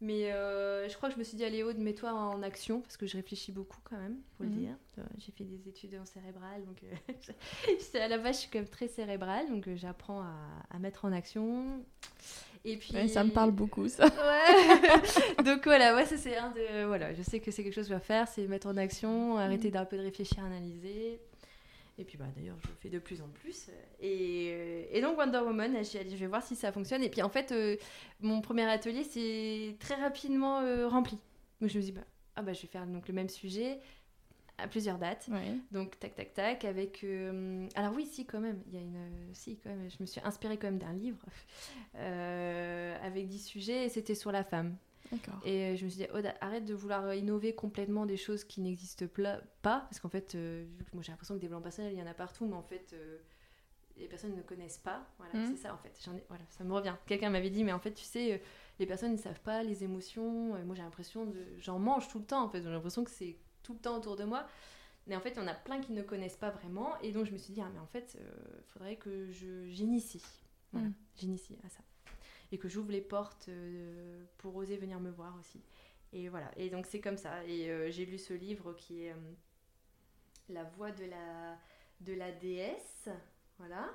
Mais 0.00 0.30
euh, 0.30 0.88
je 0.90 0.94
crois 0.96 1.08
que 1.08 1.14
je 1.14 1.18
me 1.18 1.24
suis 1.24 1.38
dit, 1.38 1.44
allez, 1.44 1.62
Aude, 1.62 1.78
mets-toi 1.78 2.12
en 2.12 2.42
action, 2.42 2.80
parce 2.82 2.98
que 2.98 3.06
je 3.06 3.16
réfléchis 3.16 3.50
beaucoup 3.50 3.78
quand 3.82 3.96
même, 3.96 4.18
faut 4.36 4.44
le 4.44 4.50
Mhm. 4.50 4.58
dire. 4.58 4.74
Euh, 4.98 5.02
J'ai 5.18 5.32
fait 5.32 5.44
des 5.44 5.68
études 5.68 5.98
en 6.00 6.04
cérébrale, 6.04 6.64
donc 6.66 6.82
euh, 6.84 6.88
à 8.02 8.08
la 8.08 8.18
base, 8.18 8.36
je 8.36 8.40
suis 8.42 8.50
quand 8.50 8.58
même 8.58 8.68
très 8.68 8.88
cérébrale, 8.88 9.48
donc 9.48 9.68
j'apprends 9.76 10.20
à, 10.20 10.34
à 10.70 10.78
mettre 10.78 11.06
en 11.06 11.12
action. 11.12 11.82
Et 12.64 12.76
puis... 12.76 12.92
Ouais, 12.94 13.08
ça 13.08 13.24
me 13.24 13.30
parle 13.30 13.52
beaucoup, 13.52 13.88
ça. 13.88 14.04
Ouais. 14.06 15.42
Donc 15.44 15.64
voilà, 15.64 15.94
ouais, 15.94 16.04
ça 16.04 16.16
c'est 16.18 16.36
un 16.36 16.50
de. 16.50 16.84
Voilà, 16.84 17.14
je 17.14 17.22
sais 17.22 17.40
que 17.40 17.50
c'est 17.50 17.62
quelque 17.64 17.72
chose 17.74 17.84
que 17.84 17.90
je 17.90 17.94
dois 17.94 18.00
faire, 18.00 18.28
c'est 18.28 18.46
mettre 18.48 18.66
en 18.66 18.76
action, 18.76 19.38
arrêter 19.38 19.70
d'un 19.70 19.84
peu 19.86 19.96
de 19.96 20.02
réfléchir, 20.02 20.44
analyser. 20.44 21.20
Et 21.98 22.04
puis 22.04 22.18
bah 22.18 22.26
d'ailleurs, 22.36 22.58
je 22.62 22.68
le 22.68 22.74
fais 22.74 22.90
de 22.90 22.98
plus 22.98 23.22
en 23.22 23.28
plus. 23.28 23.70
Et, 24.00 24.96
et 24.96 25.00
donc 25.00 25.16
Wonder 25.18 25.38
Woman, 25.38 25.82
je 25.82 26.16
vais 26.16 26.26
voir 26.26 26.42
si 26.42 26.54
ça 26.54 26.70
fonctionne. 26.70 27.02
Et 27.02 27.08
puis 27.08 27.22
en 27.22 27.30
fait, 27.30 27.52
euh, 27.52 27.76
mon 28.20 28.40
premier 28.40 28.64
atelier 28.64 29.02
s'est 29.02 29.76
très 29.80 29.94
rapidement 29.94 30.60
euh, 30.60 30.88
rempli. 30.88 31.18
Donc 31.60 31.70
je 31.70 31.78
me 31.78 31.82
dis, 31.82 31.92
bah, 31.92 32.02
ah 32.36 32.42
bah 32.42 32.52
je 32.52 32.62
vais 32.62 32.68
faire 32.68 32.86
donc 32.86 33.08
le 33.08 33.14
même 33.14 33.30
sujet 33.30 33.80
à 34.58 34.68
plusieurs 34.68 34.98
dates. 34.98 35.28
Donc 35.70 35.98
tac 35.98 36.14
tac 36.14 36.34
tac 36.34 36.64
avec 36.64 37.04
euh, 37.04 37.68
alors 37.74 37.94
oui 37.94 38.06
si 38.06 38.24
quand 38.24 38.40
même 38.40 38.62
il 38.66 38.74
y 38.74 38.78
a 38.78 38.80
une 38.80 39.34
si 39.34 39.58
quand 39.58 39.70
même 39.70 39.88
je 39.90 39.96
me 40.00 40.06
suis 40.06 40.20
inspirée 40.24 40.56
quand 40.56 40.68
même 40.68 40.78
d'un 40.78 40.92
livre 40.92 41.24
euh, 41.96 42.96
avec 43.02 43.28
10 43.28 43.38
sujets 43.38 43.86
et 43.86 43.88
c'était 43.88 44.14
sur 44.14 44.32
la 44.32 44.44
femme. 44.44 44.76
Et 45.44 45.64
euh, 45.64 45.76
je 45.76 45.84
me 45.84 45.90
suis 45.90 45.98
dit 46.04 46.10
Aude, 46.14 46.32
arrête 46.40 46.64
de 46.64 46.74
vouloir 46.74 47.14
innover 47.14 47.54
complètement 47.54 48.06
des 48.06 48.16
choses 48.16 48.44
qui 48.44 48.60
n'existent 48.60 49.06
pas 49.62 49.80
parce 49.80 50.00
qu'en 50.00 50.08
fait 50.08 50.34
euh, 50.34 50.66
moi 50.92 51.02
j'ai 51.02 51.12
l'impression 51.12 51.34
que 51.36 51.40
des 51.40 51.48
blancs 51.48 51.62
personnels 51.62 51.92
il 51.92 51.98
y 51.98 52.02
en 52.02 52.06
a 52.06 52.14
partout 52.14 52.46
mais 52.46 52.56
en 52.56 52.62
fait 52.62 52.92
euh, 52.92 53.18
les 53.96 54.08
personnes 54.08 54.34
ne 54.36 54.42
connaissent 54.42 54.78
pas. 54.78 55.06
Voilà 55.18 55.34
Mhm. 55.34 55.54
c'est 55.56 55.62
ça 55.62 55.74
en 55.74 55.78
fait. 55.78 55.90
Ai- 56.14 56.24
voilà 56.28 56.44
ça 56.50 56.64
me 56.64 56.72
revient. 56.72 56.94
Quelqu'un 57.06 57.30
m'avait 57.30 57.50
dit 57.50 57.64
mais 57.64 57.72
en 57.72 57.78
fait 57.78 57.92
tu 57.94 58.04
sais 58.04 58.34
euh, 58.34 58.38
les 58.78 58.86
personnes 58.86 59.12
ne 59.12 59.16
savent 59.16 59.40
pas 59.40 59.62
les 59.62 59.84
émotions. 59.84 60.54
Moi 60.64 60.74
j'ai 60.74 60.82
l'impression 60.82 61.24
de 61.26 61.42
j'en 61.58 61.78
mange 61.78 62.08
tout 62.08 62.18
le 62.18 62.24
temps 62.26 62.44
en 62.44 62.48
fait. 62.48 62.62
J'ai 62.62 62.68
l'impression 62.70 63.04
que 63.04 63.10
c'est 63.10 63.36
tout 63.62 63.72
le 63.72 63.78
temps 63.78 63.96
autour 63.96 64.16
de 64.16 64.24
moi. 64.24 64.46
Mais 65.06 65.14
en 65.16 65.20
fait 65.20 65.30
il 65.30 65.36
y 65.36 65.40
en 65.40 65.46
a 65.46 65.54
plein 65.54 65.80
qui 65.80 65.92
ne 65.92 66.02
connaissent 66.02 66.36
pas 66.36 66.50
vraiment. 66.50 66.98
Et 67.00 67.12
donc 67.12 67.24
je 67.26 67.32
me 67.32 67.38
suis 67.38 67.54
dit 67.54 67.60
ah 67.62 67.70
mais 67.72 67.78
en 67.80 67.86
fait 67.86 68.18
il 68.20 68.64
faudrait 68.72 68.96
que 68.96 69.30
je 69.30 69.66
j'initie. 69.68 70.22
Voilà 70.72 70.88
Mhm. 70.88 70.94
j'initie 71.16 71.56
à 71.64 71.68
ça 71.68 71.80
et 72.52 72.58
que 72.58 72.68
j'ouvre 72.68 72.92
les 72.92 73.00
portes 73.00 73.46
euh, 73.48 74.24
pour 74.38 74.54
oser 74.56 74.76
venir 74.76 75.00
me 75.00 75.10
voir 75.10 75.34
aussi 75.38 75.60
et 76.12 76.28
voilà 76.28 76.50
et 76.56 76.70
donc 76.70 76.86
c'est 76.86 77.00
comme 77.00 77.16
ça 77.16 77.44
et 77.44 77.70
euh, 77.70 77.90
j'ai 77.90 78.06
lu 78.06 78.18
ce 78.18 78.32
livre 78.32 78.72
qui 78.74 79.02
est 79.02 79.12
euh, 79.12 79.32
la 80.48 80.64
voix 80.64 80.90
de 80.92 81.04
la 81.04 81.58
de 82.00 82.14
la 82.14 82.30
déesse 82.32 83.08
voilà 83.58 83.88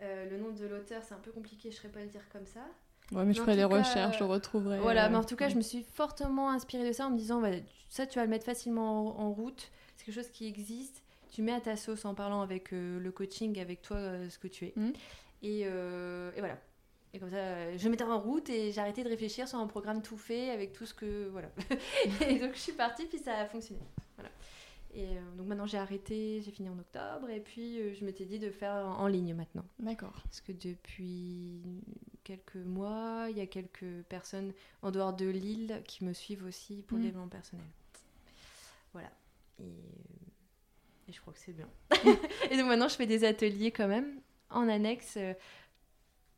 le 0.00 0.38
nom 0.38 0.52
de 0.52 0.64
l'auteur 0.64 1.02
c'est 1.02 1.14
un 1.14 1.18
peu 1.18 1.32
compliqué 1.32 1.70
je 1.70 1.76
ne 1.76 1.80
saurais 1.80 1.92
pas 1.92 2.00
le 2.00 2.08
dire 2.08 2.28
comme 2.30 2.46
ça 2.46 2.64
Ouais, 3.12 3.24
mais 3.24 3.32
je 3.32 3.40
ferai 3.40 3.56
des 3.56 3.64
recherches, 3.64 4.18
je 4.18 4.24
retrouverai. 4.24 4.80
voilà, 4.80 5.08
mais 5.08 5.16
en 5.16 5.24
tout 5.24 5.36
cas, 5.36 5.48
je 5.48 5.56
me 5.56 5.62
suis 5.62 5.82
fortement 5.82 6.50
inspirée 6.50 6.86
de 6.86 6.92
ça 6.92 7.06
en 7.06 7.10
me 7.10 7.16
disant, 7.16 7.40
bah, 7.40 7.50
ça, 7.88 8.06
tu 8.06 8.18
vas 8.18 8.24
le 8.24 8.30
mettre 8.30 8.44
facilement 8.44 9.18
en, 9.18 9.32
route. 9.32 9.70
C'est 9.96 10.04
quelque 10.04 10.14
chose 10.14 10.30
qui 10.30 10.46
existe. 10.46 11.02
Tu 11.30 11.42
mets 11.42 11.52
à 11.52 11.60
ta 11.60 11.76
sauce 11.76 12.04
en 12.04 12.14
parlant 12.14 12.42
avec 12.42 12.72
euh, 12.72 12.98
le 12.98 13.10
coaching, 13.10 13.58
avec 13.60 13.82
toi, 13.82 13.96
euh, 13.96 14.28
ce 14.28 14.38
que 14.38 14.48
tu 14.48 14.66
es. 14.66 14.72
Mhm. 14.76 14.92
Et, 15.42 15.62
euh, 15.64 16.32
et 16.36 16.40
voilà. 16.40 16.58
Et 17.14 17.18
comme 17.18 17.30
ça, 17.30 17.36
euh, 17.36 17.74
je 17.78 17.88
mettais 17.88 18.04
en 18.04 18.20
route 18.20 18.48
et 18.50 18.76
arrêté 18.78 19.02
de 19.02 19.08
réfléchir 19.08 19.48
sur 19.48 19.58
un 19.58 19.66
programme 19.66 20.02
tout 20.02 20.18
fait 20.18 20.50
avec 20.50 20.72
tout 20.72 20.84
ce 20.86 20.92
que. 20.94 21.28
Voilà. 21.28 21.48
et 22.28 22.38
donc, 22.38 22.54
je 22.54 22.58
suis 22.58 22.72
partie, 22.72 23.06
puis 23.06 23.18
ça 23.18 23.34
a 23.38 23.46
fonctionné. 23.46 23.80
Voilà. 24.16 24.30
Et 24.94 25.16
euh, 25.16 25.20
donc 25.36 25.46
maintenant, 25.46 25.66
j'ai 25.66 25.78
arrêté, 25.78 26.42
j'ai 26.42 26.50
fini 26.50 26.68
en 26.68 26.78
octobre. 26.78 27.30
Et 27.30 27.40
puis, 27.40 27.80
euh, 27.80 27.94
je 27.94 28.04
m'étais 28.04 28.24
dit 28.26 28.38
de 28.38 28.50
faire 28.50 28.72
en, 28.74 28.98
en 29.00 29.06
ligne 29.06 29.34
maintenant. 29.34 29.64
D'accord. 29.78 30.20
Parce 30.24 30.40
que 30.42 30.52
depuis 30.52 31.62
quelques 32.24 32.56
mois, 32.56 33.26
il 33.30 33.38
y 33.38 33.40
a 33.40 33.46
quelques 33.46 34.02
personnes 34.08 34.52
en 34.82 34.90
dehors 34.90 35.14
de 35.14 35.26
Lille 35.26 35.82
qui 35.86 36.04
me 36.04 36.12
suivent 36.12 36.44
aussi 36.44 36.82
pour 36.82 36.98
le 36.98 37.04
Mm. 37.04 37.06
développement 37.06 37.28
personnel. 37.30 37.64
voilà. 38.92 39.10
Et, 39.60 39.64
et 41.08 41.12
je 41.12 41.20
crois 41.22 41.32
que 41.32 41.38
c'est 41.38 41.52
bien. 41.54 41.68
et 42.50 42.56
donc 42.58 42.66
maintenant, 42.66 42.88
je 42.88 42.96
fais 42.96 43.06
des 43.06 43.24
ateliers 43.24 43.70
quand 43.72 43.88
même 43.88 44.20
en 44.50 44.68
annexe. 44.68 45.18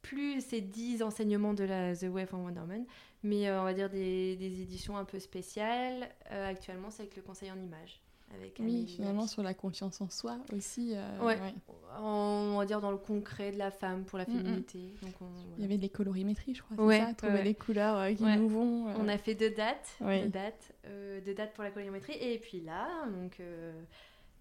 Plus 0.02 0.40
ces 0.40 0.60
10 0.60 1.02
enseignements 1.02 1.54
de 1.54 1.64
la 1.64 1.94
The 1.94 2.04
Way 2.04 2.26
for 2.26 2.40
Wonderman, 2.40 2.84
mais 3.22 3.48
euh, 3.48 3.60
on 3.60 3.64
va 3.64 3.74
dire 3.74 3.90
des, 3.90 4.36
des 4.36 4.62
éditions 4.62 4.96
un 4.96 5.04
peu 5.04 5.18
spéciales. 5.18 6.08
Euh, 6.32 6.48
actuellement, 6.50 6.90
c'est 6.90 7.02
avec 7.02 7.16
le 7.16 7.22
conseil 7.22 7.50
en 7.50 7.58
images. 7.60 8.00
Avec 8.32 8.56
Oui, 8.60 8.66
Amélie 8.66 8.86
finalement, 8.86 9.26
sur 9.26 9.42
la 9.42 9.54
confiance 9.54 10.00
en 10.00 10.08
soi 10.08 10.38
aussi. 10.56 10.92
euh, 10.94 11.18
Ouais. 11.20 11.36
On 12.00 12.56
va 12.58 12.64
dire 12.64 12.80
dans 12.80 12.92
le 12.92 12.96
concret 12.96 13.50
de 13.50 13.58
la 13.58 13.72
femme 13.72 14.04
pour 14.04 14.18
la 14.18 14.24
mm. 14.24 14.32
féminité. 14.32 14.94
Donc 15.02 15.14
on, 15.20 15.26
Il 15.58 15.62
y 15.62 15.64
avait 15.64 15.78
des 15.78 15.88
colorimétries, 15.88 16.54
je 16.54 16.62
crois, 16.62 16.76
c'est 16.76 16.82
Ouais, 16.84 17.00
ça 17.00 17.14
Trouver 17.14 17.42
les 17.42 17.54
couleurs 17.54 17.96
euh, 17.96 18.12
qui 18.14 18.22
nous 18.22 18.48
vont. 18.48 18.86
On 18.96 19.08
a 19.08 19.18
fait 19.18 19.34
deux 19.34 19.50
dates, 19.50 19.96
deux 20.00 20.28
dates, 20.28 20.72
deux 21.24 21.34
dates 21.34 21.52
pour 21.54 21.64
la 21.64 21.70
colorimétrie. 21.72 22.16
Et 22.20 22.38
puis 22.38 22.60
là, 22.60 22.86
donc 23.08 23.40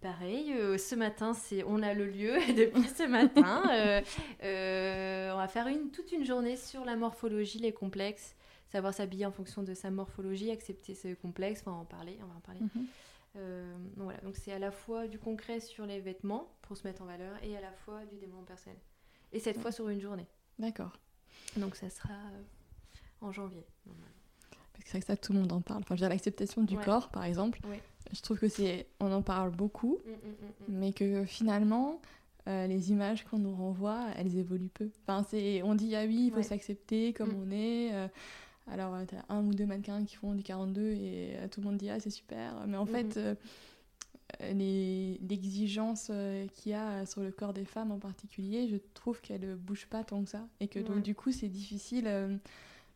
pareil, 0.01 0.53
euh, 0.53 0.77
ce 0.77 0.95
matin, 0.95 1.33
c'est 1.33 1.63
on 1.65 1.81
a 1.81 1.93
le 1.93 2.05
lieu. 2.07 2.37
Et 2.49 2.53
depuis 2.53 2.87
ce 2.87 3.03
matin, 3.03 3.63
euh, 3.71 4.01
euh, 4.43 5.31
on 5.33 5.37
va 5.37 5.47
faire 5.47 5.67
une, 5.67 5.91
toute 5.91 6.11
une 6.11 6.25
journée 6.25 6.55
sur 6.57 6.85
la 6.85 6.95
morphologie, 6.95 7.59
les 7.59 7.73
complexes, 7.73 8.35
savoir 8.71 8.93
s'habiller 8.93 9.25
en 9.25 9.31
fonction 9.31 9.63
de 9.63 9.73
sa 9.73 9.91
morphologie, 9.91 10.51
accepter 10.51 10.93
ce 10.95 11.13
complexe, 11.15 11.61
enfin 11.61 11.71
en 11.71 11.85
parler, 11.85 12.17
on 12.23 12.27
va 12.27 12.35
en 12.35 12.41
parler. 12.41 12.61
Mhm. 12.61 12.87
Donc 13.95 14.03
voilà, 14.05 14.19
donc 14.21 14.35
c'est 14.35 14.51
à 14.51 14.59
la 14.59 14.71
fois 14.71 15.07
du 15.07 15.17
concret 15.19 15.59
sur 15.59 15.85
les 15.85 15.99
vêtements 16.01 16.51
pour 16.63 16.75
se 16.75 16.85
mettre 16.85 17.01
en 17.03 17.05
valeur 17.05 17.37
et 17.43 17.55
à 17.55 17.61
la 17.61 17.71
fois 17.71 18.03
du 18.05 18.15
développement 18.17 18.43
personnel. 18.43 18.77
Et 19.31 19.39
cette 19.39 19.55
Ouais. 19.57 19.61
fois 19.61 19.71
sur 19.71 19.87
une 19.87 20.01
journée. 20.01 20.25
D'accord. 20.57 20.91
Donc 21.55 21.75
ça 21.75 21.89
sera 21.89 22.15
en 23.21 23.31
janvier. 23.31 23.65
normalement. 23.85 24.18
C'est 24.85 24.91
vrai 24.91 24.99
que 25.01 25.05
ça, 25.07 25.17
tout 25.17 25.33
le 25.33 25.39
monde 25.39 25.51
en 25.51 25.61
parle. 25.61 25.81
Enfin, 25.81 25.95
je 25.95 26.01
veux 26.01 26.05
dire, 26.05 26.09
l'acceptation 26.09 26.63
du 26.63 26.75
Ouais. 26.77 26.83
corps, 26.83 27.09
par 27.09 27.23
exemple. 27.25 27.59
Ouais. 27.65 27.81
Je 28.13 28.21
trouve 28.21 28.39
que 28.39 28.47
c'est. 28.49 28.87
On 28.99 29.11
en 29.11 29.21
parle 29.21 29.51
beaucoup, 29.51 29.99
Mm, 30.05 30.09
mm, 30.11 30.73
mm, 30.73 30.79
mais 30.79 30.93
que 30.93 31.25
finalement. 31.25 32.01
euh, 32.47 32.65
les 32.65 32.89
images 32.91 33.25
qu'on 33.25 33.37
nous 33.37 33.53
renvoie, 33.53 34.05
elles 34.17 34.35
évoluent 34.37 34.69
peu. 34.73 34.89
Enfin, 35.03 35.23
c'est, 35.29 35.61
on 35.61 35.75
dit 35.75 35.95
ah 35.95 36.05
oui, 36.05 36.25
il 36.27 36.29
faut 36.31 36.37
Ouais. 36.37 36.43
s'accepter 36.43 37.13
comme 37.13 37.29
Mm. 37.31 37.43
on 37.47 37.51
est. 37.51 37.93
euh, 37.93 38.07
alors, 38.71 38.95
euh, 38.95 39.03
t'as 39.05 39.17
un 39.29 39.43
ou 39.43 39.53
deux 39.53 39.65
mannequins 39.67 40.03
qui 40.03 40.15
font 40.15 40.33
du 40.33 40.41
42 40.41 40.81
et 40.93 41.35
euh, 41.35 41.47
tout 41.47 41.59
le 41.61 41.67
monde 41.67 41.77
dit 41.77 41.89
ah 41.91 41.99
c'est 41.99 42.09
super. 42.09 42.65
Mais 42.65 42.77
en 42.77 42.87
fait, 42.87 43.17
euh, 43.17 43.35
l'exigence 45.21 46.11
qu'il 46.53 46.71
y 46.71 46.75
a 46.75 47.05
sur 47.05 47.21
le 47.21 47.31
corps 47.31 47.53
des 47.53 47.65
femmes 47.65 47.91
en 47.91 47.99
particulier, 47.99 48.67
je 48.67 48.77
trouve 48.93 49.21
qu'elle 49.21 49.41
ne 49.41 49.55
bouge 49.55 49.87
pas 49.87 50.03
tant 50.03 50.23
que 50.23 50.29
ça. 50.29 50.47
Et 50.59 50.67
que 50.67 50.79
donc, 50.79 51.01
du 51.03 51.15
coup, 51.15 51.31
c'est 51.31 51.49
difficile 51.49 52.39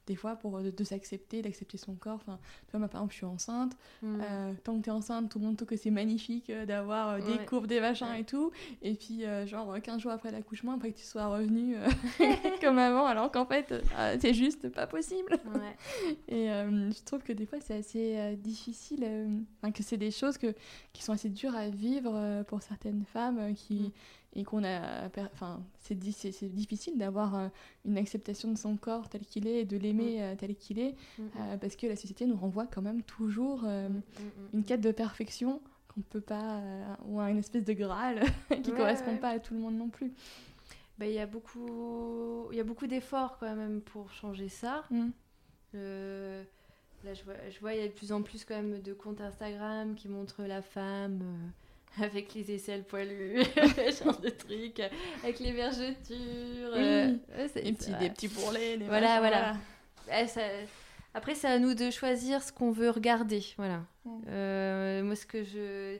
des 0.05 0.15
fois 0.15 0.35
pour 0.35 0.61
de, 0.61 0.69
de 0.71 0.83
s'accepter, 0.83 1.41
d'accepter 1.41 1.77
son 1.77 1.95
corps. 1.95 2.15
Enfin, 2.15 2.39
tu 2.65 2.71
vois, 2.71 2.79
moi, 2.79 2.89
par 2.89 3.01
exemple, 3.01 3.13
je 3.13 3.17
suis 3.17 3.25
enceinte. 3.25 3.73
Mm. 4.01 4.21
Euh, 4.21 4.53
tant 4.63 4.77
que 4.77 4.83
t'es 4.83 4.91
enceinte, 4.91 5.29
tout 5.31 5.39
le 5.39 5.45
monde 5.45 5.55
trouve 5.57 5.69
que 5.69 5.77
c'est 5.77 5.91
magnifique 5.91 6.49
euh, 6.49 6.65
d'avoir 6.65 7.09
euh, 7.09 7.19
des 7.19 7.33
Ouais. 7.33 7.45
courbes, 7.45 7.67
des 7.67 7.79
machins 7.79 8.07
Ouais. 8.07 8.21
et 8.21 8.23
tout. 8.25 8.51
Et 8.81 8.93
puis, 8.95 9.23
genre, 9.45 9.75
15 9.81 10.01
jours 10.01 10.11
après 10.11 10.31
l'accouchement, 10.31 10.73
après 10.73 10.91
que 10.91 10.97
tu 10.97 11.05
sois 11.05 11.27
revenu 11.27 11.75
euh, 11.77 11.87
comme 12.61 12.77
avant, 12.79 13.05
alors 13.05 13.31
qu'en 13.31 13.45
fait, 13.45 13.71
euh, 13.71 14.17
c'est 14.19 14.33
juste 14.33 14.69
pas 14.69 14.87
possible. 14.87 15.37
Ouais. 15.45 16.15
Et 16.27 16.47
je 16.47 17.03
trouve 17.05 17.23
que 17.23 17.33
des 17.33 17.45
fois, 17.45 17.59
c'est 17.61 17.75
assez 17.75 18.35
difficile, 18.37 19.05
enfin, 19.61 19.71
que 19.71 19.83
c'est 19.83 19.97
des 19.97 20.11
choses 20.11 20.37
que, 20.37 20.53
qui 20.91 21.03
sont 21.03 21.13
assez 21.13 21.29
dures 21.29 21.55
à 21.55 21.69
vivre 21.69 22.43
pour 22.47 22.61
certaines 22.61 23.05
femmes 23.05 23.53
qui. 23.55 23.75
Mm. 23.75 23.91
Et 24.35 24.43
qu'on 24.43 24.63
a. 24.63 25.07
Enfin, 25.33 25.61
c'est 25.79 25.93
di- 25.93 26.11
c'est- 26.11 26.31
c'est 26.31 26.49
difficile 26.49 26.97
d'avoir 26.97 27.35
euh, 27.35 27.47
une 27.85 27.97
acceptation 27.97 28.51
de 28.51 28.57
son 28.57 28.77
corps 28.77 29.07
tel 29.09 29.21
qu'il 29.21 29.45
est 29.47 29.61
et 29.61 29.65
de 29.65 29.77
l'aimer 29.77 30.23
euh, 30.23 30.35
tel 30.35 30.55
qu'il 30.55 30.79
est, 30.79 30.95
Mm, 31.19 31.21
mm. 31.23 31.29
euh, 31.39 31.57
parce 31.57 31.75
que 31.75 31.85
la 31.85 31.95
société 31.95 32.25
nous 32.25 32.35
renvoie 32.35 32.65
quand 32.65 32.81
même 32.81 33.03
toujours 33.03 33.61
euh, 33.65 33.89
Mm, 33.89 33.93
mm, 33.93 33.99
mm. 33.99 34.49
une 34.53 34.63
quête 34.63 34.81
de 34.81 34.91
perfection 34.91 35.61
qu'on 35.93 36.01
peut 36.01 36.21
pas. 36.21 36.57
euh, 36.57 36.95
ou 37.05 37.19
à 37.19 37.29
une 37.29 37.37
espèce 37.37 37.63
de 37.63 37.73
Graal 37.73 38.21
qui 38.63 38.71
Ouais, 38.71 38.77
correspond 38.77 39.11
ouais. 39.11 39.17
pas 39.19 39.29
à 39.29 39.39
tout 39.39 39.53
le 39.53 39.59
monde 39.59 39.75
non 39.77 39.89
plus. 39.89 40.11
Bah, 40.97 41.05
il 41.07 41.13
y 41.13 41.19
a 41.19 41.25
beaucoup, 41.27 42.47
il 42.51 42.57
y 42.57 42.59
a 42.59 42.63
beaucoup 42.63 42.87
d'efforts 42.87 43.37
quand 43.39 43.55
même 43.55 43.81
pour 43.81 44.11
changer 44.11 44.49
ça. 44.49 44.83
Mm. 44.89 45.09
Là, 47.03 47.13
je 47.13 47.23
vois, 47.23 47.33
je 47.49 47.59
vois, 47.59 47.73
il 47.73 47.81
y 47.81 47.83
a 47.83 47.87
de 47.87 47.93
plus 47.93 48.11
en 48.13 48.21
plus 48.21 48.45
quand 48.45 48.55
même 48.55 48.81
de 48.81 48.93
comptes 48.93 49.19
Instagram 49.21 49.93
qui 49.95 50.07
montrent 50.07 50.43
la 50.43 50.61
femme 50.61 51.21
avec 52.01 52.33
les 52.33 52.51
aisselles 52.51 52.83
poilues, 52.83 53.43
genre 54.03 54.19
de 54.19 54.29
trucs, 54.29 54.79
avec 55.23 55.39
les 55.39 55.51
vergetures. 55.51 56.73
euh, 56.75 57.13
Des 57.55 57.71
petits, 57.73 57.91
vrai. 57.91 57.99
des 57.99 58.09
petits 58.09 58.27
bourrelets, 58.27 58.77
des 58.77 58.85
Voilà, 58.85 59.19
voilà. 59.19 59.55
Ouais, 60.07 60.27
ça- 60.27 60.41
Après, 61.13 61.35
c'est 61.35 61.47
à 61.47 61.59
nous 61.59 61.73
de 61.75 61.91
choisir 61.91 62.41
ce 62.41 62.51
qu'on 62.51 62.71
veut 62.71 62.89
regarder. 62.89 63.43
Voilà. 63.57 63.83
Mm. 64.05 64.21
Euh, 64.29 65.03
moi, 65.03 65.15
ce 65.15 65.25
que 65.25 65.43
je... 65.43 65.97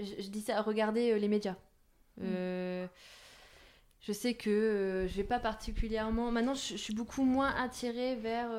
je. 0.00 0.22
je 0.22 0.28
dis 0.28 0.42
ça, 0.42 0.60
regarder 0.62 1.12
euh, 1.12 1.18
les 1.18 1.28
médias. 1.28 1.56
Euh, 2.22 2.86
Je 4.02 4.12
sais 4.12 4.34
que 4.34 5.06
je 5.08 5.16
vais 5.16 5.24
pas 5.24 5.38
particulièrement. 5.38 6.30
Maintenant, 6.30 6.54
je, 6.54 6.72
je 6.72 6.76
suis 6.76 6.94
beaucoup 6.94 7.24
moins 7.24 7.54
attirée 7.56 8.16
vers 8.16 8.50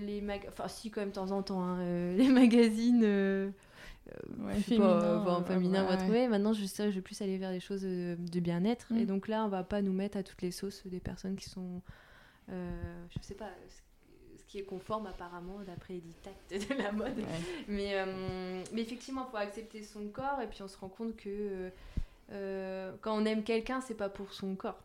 les 0.00 0.20
mag... 0.20 0.44
Enfin, 0.48 0.68
si, 0.68 0.90
quand 0.90 1.00
même, 1.00 1.10
de 1.10 1.14
temps 1.14 1.32
en 1.32 1.42
temps, 1.42 1.60
hein, 1.62 2.12
les 2.16 2.28
magazines. 2.28 3.52
Euh, 4.08 4.44
Ouais, 4.46 4.54
je 4.56 4.60
féminin, 4.62 4.98
pas, 5.00 5.18
enfin, 5.20 5.40
euh, 5.42 5.44
féminin, 5.54 5.84
on 5.84 5.88
va 5.88 5.96
trouver. 5.96 6.28
Maintenant, 6.28 6.52
je 6.52 6.64
sais, 6.64 6.90
je 6.90 6.96
vais 6.96 7.02
plus 7.02 7.20
aller 7.22 7.38
vers 7.38 7.50
des 7.52 7.60
choses 7.60 7.82
euh, 7.84 8.16
de 8.16 8.40
bien-être. 8.40 8.92
Mm. 8.92 8.98
Et 8.98 9.06
donc 9.06 9.28
là, 9.28 9.44
on 9.44 9.48
va 9.48 9.62
pas 9.62 9.80
nous 9.82 9.92
mettre 9.92 10.16
à 10.18 10.22
toutes 10.22 10.42
les 10.42 10.50
sauces 10.50 10.86
des 10.86 11.00
personnes 11.00 11.36
qui 11.36 11.48
sont, 11.48 11.80
euh, 12.50 13.04
je 13.10 13.22
sais 13.22 13.34
pas, 13.34 13.50
ce- 13.68 13.80
qui 14.48 14.58
est 14.58 14.64
conforme 14.64 15.06
apparemment 15.06 15.60
d'après 15.66 15.94
les 15.94 16.00
dictats 16.00 16.30
de 16.50 16.82
la 16.82 16.92
mode. 16.92 17.16
Ouais. 17.16 17.24
Mais, 17.68 17.92
euh, 17.98 18.62
mais 18.74 18.82
effectivement, 18.82 19.24
il 19.26 19.30
faut 19.30 19.38
accepter 19.38 19.82
son 19.82 20.08
corps 20.08 20.42
et 20.42 20.46
puis 20.46 20.60
on 20.62 20.68
se 20.68 20.76
rend 20.76 20.90
compte 20.90 21.16
que 21.16 21.70
euh, 22.30 22.92
quand 23.00 23.16
on 23.16 23.24
aime 23.24 23.42
quelqu'un, 23.44 23.80
c'est 23.80 23.94
pas 23.94 24.08
pour 24.10 24.32
son 24.34 24.54
corps. 24.54 24.82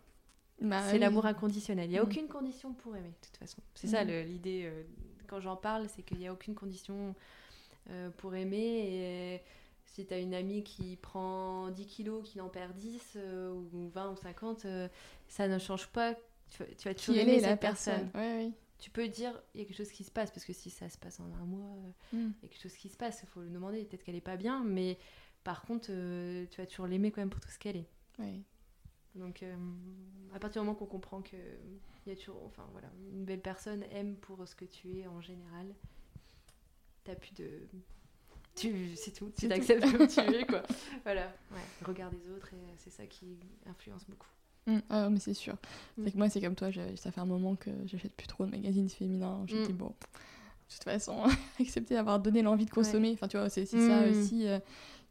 Bah 0.62 0.82
c'est 0.86 0.94
oui. 0.94 1.00
l'amour 1.00 1.26
inconditionnel. 1.26 1.86
Il 1.86 1.92
n'y 1.92 1.98
a 1.98 2.02
Mm. 2.02 2.06
aucune 2.06 2.28
condition 2.28 2.74
pour 2.74 2.96
aimer, 2.96 3.10
de 3.10 3.28
toute 3.28 3.38
façon. 3.38 3.58
C'est 3.76 3.88
ça 3.88 4.04
le- 4.06 4.22
l'idée 4.24 4.64
euh, 4.66 4.84
quand 5.28 5.40
j'en 5.42 5.56
parle, 5.56 5.88
c'est 5.90 6.02
qu'il 6.02 6.18
n'y 6.18 6.28
a 6.28 6.34
aucune 6.34 6.56
condition 6.56 7.14
euh, 7.90 8.10
pour 8.12 8.36
aimer. 8.36 8.58
Et 9.38 9.42
si 9.86 10.06
tu 10.06 10.14
as 10.14 10.20
une 10.20 10.34
amie 10.34 10.64
qui 10.64 10.96
prend 10.98 11.70
10 11.72 11.86
kilos, 11.88 12.24
qui 12.30 12.40
en 12.42 12.50
perd 12.50 12.74
10, 12.76 13.14
euh, 13.16 13.52
ou 13.74 13.90
20 13.90 14.12
ou 14.12 14.16
50, 14.16 14.66
euh, 14.66 14.88
ça 15.28 15.48
ne 15.48 15.58
change 15.60 15.88
pas. 15.88 16.16
Tu 16.50 16.64
vas, 16.64 16.66
tu 16.78 16.88
vas 16.88 16.94
toujours 16.96 17.16
Qui 17.16 17.22
aimer 17.22 17.34
est 17.34 17.40
cette 17.40 17.50
la 17.50 17.58
personne. 17.58 18.10
personne. 18.12 18.22
Ouais, 18.22 18.46
oui. 18.46 18.54
Tu 18.80 18.90
peux 18.92 19.08
dire, 19.08 19.34
il 19.56 19.62
y 19.62 19.64
a 19.64 19.66
quelque 19.68 19.76
chose 19.78 19.92
qui 19.92 20.04
se 20.04 20.12
passe, 20.12 20.30
parce 20.32 20.46
que 20.46 20.54
si 20.54 20.70
ça 20.70 20.88
se 20.90 20.98
passe 21.00 21.20
en 21.20 21.26
un 21.42 21.46
mois, 21.46 21.76
Mm. 22.14 22.18
il 22.18 22.44
y 22.44 22.46
a 22.46 22.50
quelque 22.50 22.62
chose 22.62 22.76
qui 22.76 22.90
se 22.90 22.98
passe, 22.98 23.22
il 23.24 23.28
faut 23.28 23.42
le 23.42 23.50
demander. 23.50 23.84
Peut-être 23.86 24.04
qu'elle 24.04 24.16
est 24.16 24.22
pas 24.22 24.38
bien, 24.38 24.64
mais 24.64 24.98
par 25.44 25.64
contre, 25.64 25.88
tu 25.88 26.62
vas 26.62 26.68
toujours 26.68 26.86
l'aimer 26.88 27.10
quand 27.12 27.22
même 27.22 27.30
pour 27.32 27.40
tout 27.42 27.50
ce 27.50 27.58
qu'elle 27.58 27.78
est. 27.78 27.90
Donc, 29.16 29.42
euh, 29.42 29.56
à 30.36 30.40
partir 30.40 30.62
du 30.62 30.68
moment 30.68 30.78
qu'on 30.78 30.86
comprend 30.86 31.22
que 31.24 31.36
y 32.06 32.12
a 32.12 32.16
toujours, 32.16 32.42
enfin 32.46 32.66
voilà, 32.72 32.90
une 33.12 33.26
belle 33.26 33.42
personne 33.42 33.84
aime 33.92 34.16
pour 34.16 34.48
ce 34.48 34.56
que 34.56 34.64
tu 34.66 35.00
es 35.00 35.08
en 35.08 35.20
général, 35.22 35.74
t'as 37.08 37.16
plus 37.16 37.34
de, 37.34 37.48
tu, 38.56 38.96
c'est 38.96 39.12
tout, 39.12 39.32
tu 39.38 39.48
t'acceptes 39.48 39.92
comme 39.92 40.08
tu 40.08 40.20
es 40.20 40.46
quoi. 40.46 40.62
Voilà, 41.04 41.24
ouais, 41.52 41.86
regard 41.86 42.10
des 42.12 42.30
autres 42.32 42.54
et 42.54 42.58
c'est 42.78 42.90
ça 42.92 43.06
qui 43.06 43.38
influence 43.66 44.06
beaucoup. 44.08 44.28
Mm. 44.68 44.80
Ah, 44.90 45.10
mais 45.10 45.20
c'est 45.20 45.34
sûr. 45.34 45.54
Mm. 45.98 46.04
C'est 46.04 46.12
que 46.12 46.18
moi, 46.18 46.30
c'est 46.30 46.42
comme 46.42 46.56
toi, 46.56 46.70
ça 46.96 47.12
fait 47.12 47.22
un 47.22 47.26
moment 47.26 47.56
que 47.56 47.70
j'achète 47.86 48.14
plus 48.14 48.28
trop 48.28 48.46
de 48.46 48.52
magazines 48.52 48.90
féminins. 48.90 49.44
Je 49.48 49.56
me 49.56 49.62
Mm. 49.64 49.68
dis, 49.68 49.74
bon, 49.74 49.88
de 49.90 50.74
toute 50.74 50.84
façon, 50.84 51.24
accepter 51.62 51.94
d'avoir 51.94 52.20
donné 52.20 52.42
l'envie 52.42 52.66
de 52.66 52.72
consommer. 52.72 53.12
Enfin, 53.14 53.28
tu 53.30 53.38
vois, 53.38 53.50
c'est 53.50 53.66
ça 53.66 53.78
Mm. 54.06 54.10
aussi. 54.10 54.48
euh, 54.48 54.60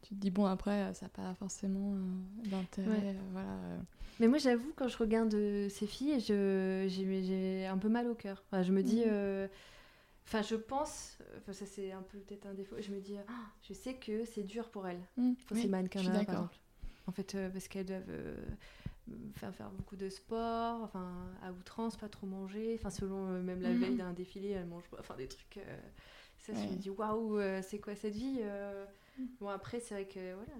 tu 0.03 0.09
te 0.09 0.19
dis, 0.19 0.29
bon, 0.29 0.45
après, 0.45 0.93
ça 0.93 1.05
n'a 1.05 1.09
pas 1.09 1.33
forcément 1.35 1.93
euh, 1.95 2.49
d'intérêt. 2.49 2.89
Ouais. 2.89 3.15
euh, 3.15 3.29
voilà. 3.31 3.49
euh. 3.49 3.77
Mais 4.19 4.27
moi, 4.27 4.37
j'avoue, 4.37 4.71
quand 4.75 4.87
je 4.87 4.97
regarde 4.97 5.33
euh, 5.33 5.69
ces 5.69 5.87
filles, 5.87 6.19
j'ai, 6.19 6.87
j'ai 6.89 7.65
un 7.65 7.77
peu 7.77 7.89
mal 7.89 8.07
au 8.07 8.13
cœur. 8.15 8.43
Enfin, 8.47 8.61
je 8.61 8.71
me 8.73 8.83
dis. 8.83 9.03
Enfin, 10.27 10.41
je 10.41 10.55
pense. 10.55 11.17
Enfin, 11.37 11.53
ça, 11.53 11.65
c'est 11.65 11.91
un 11.93 12.01
peu 12.01 12.17
peut-être 12.19 12.45
un 12.47 12.53
défaut. 12.53 12.75
Je 12.81 12.91
me 12.91 12.99
dis, 12.99 13.15
ah, 13.17 13.31
je 13.61 13.73
sais 13.73 13.95
que 13.95 14.25
c'est 14.25 14.43
dur 14.43 14.69
pour 14.69 14.85
elles. 14.85 15.01
Mm. 15.15 15.33
Pour 15.47 15.55
Oui, 15.55 15.63
ces 15.63 15.69
par 15.69 16.15
exemple. 16.21 16.57
En 17.07 17.13
fait, 17.13 17.35
euh, 17.35 17.49
parce 17.49 17.69
qu'elles 17.69 17.85
doivent 17.85 18.09
euh, 18.09 18.35
faire, 19.35 19.55
faire 19.55 19.69
beaucoup 19.71 19.95
de 19.95 20.09
sport, 20.09 20.81
enfin, 20.83 21.33
à 21.41 21.53
outrance, 21.53 21.95
pas 21.95 22.09
trop 22.09 22.27
manger. 22.27 22.75
Enfin, 22.77 22.89
selon 22.89 23.29
euh, 23.29 23.41
même 23.41 23.61
la 23.61 23.69
Mhm. 23.69 23.77
veille 23.79 23.95
d'un 23.95 24.11
défilé, 24.11 24.49
elles 24.49 24.65
mangent 24.65 24.89
pas. 24.89 24.97
Enfin, 24.99 25.15
des 25.15 25.29
trucs. 25.29 25.59
ça, 26.39 26.53
je 26.53 26.67
me 26.73 26.75
dis, 26.75 26.89
waouh, 26.89 27.39
c'est 27.61 27.79
quoi 27.79 27.95
cette 27.95 28.15
vie 28.15 28.39
euh? 28.41 28.85
Mm. 29.17 29.25
Bon, 29.39 29.47
après, 29.47 29.79
c'est 29.79 29.93
vrai 29.93 30.07
que 30.09 30.33
voilà, 30.35 30.53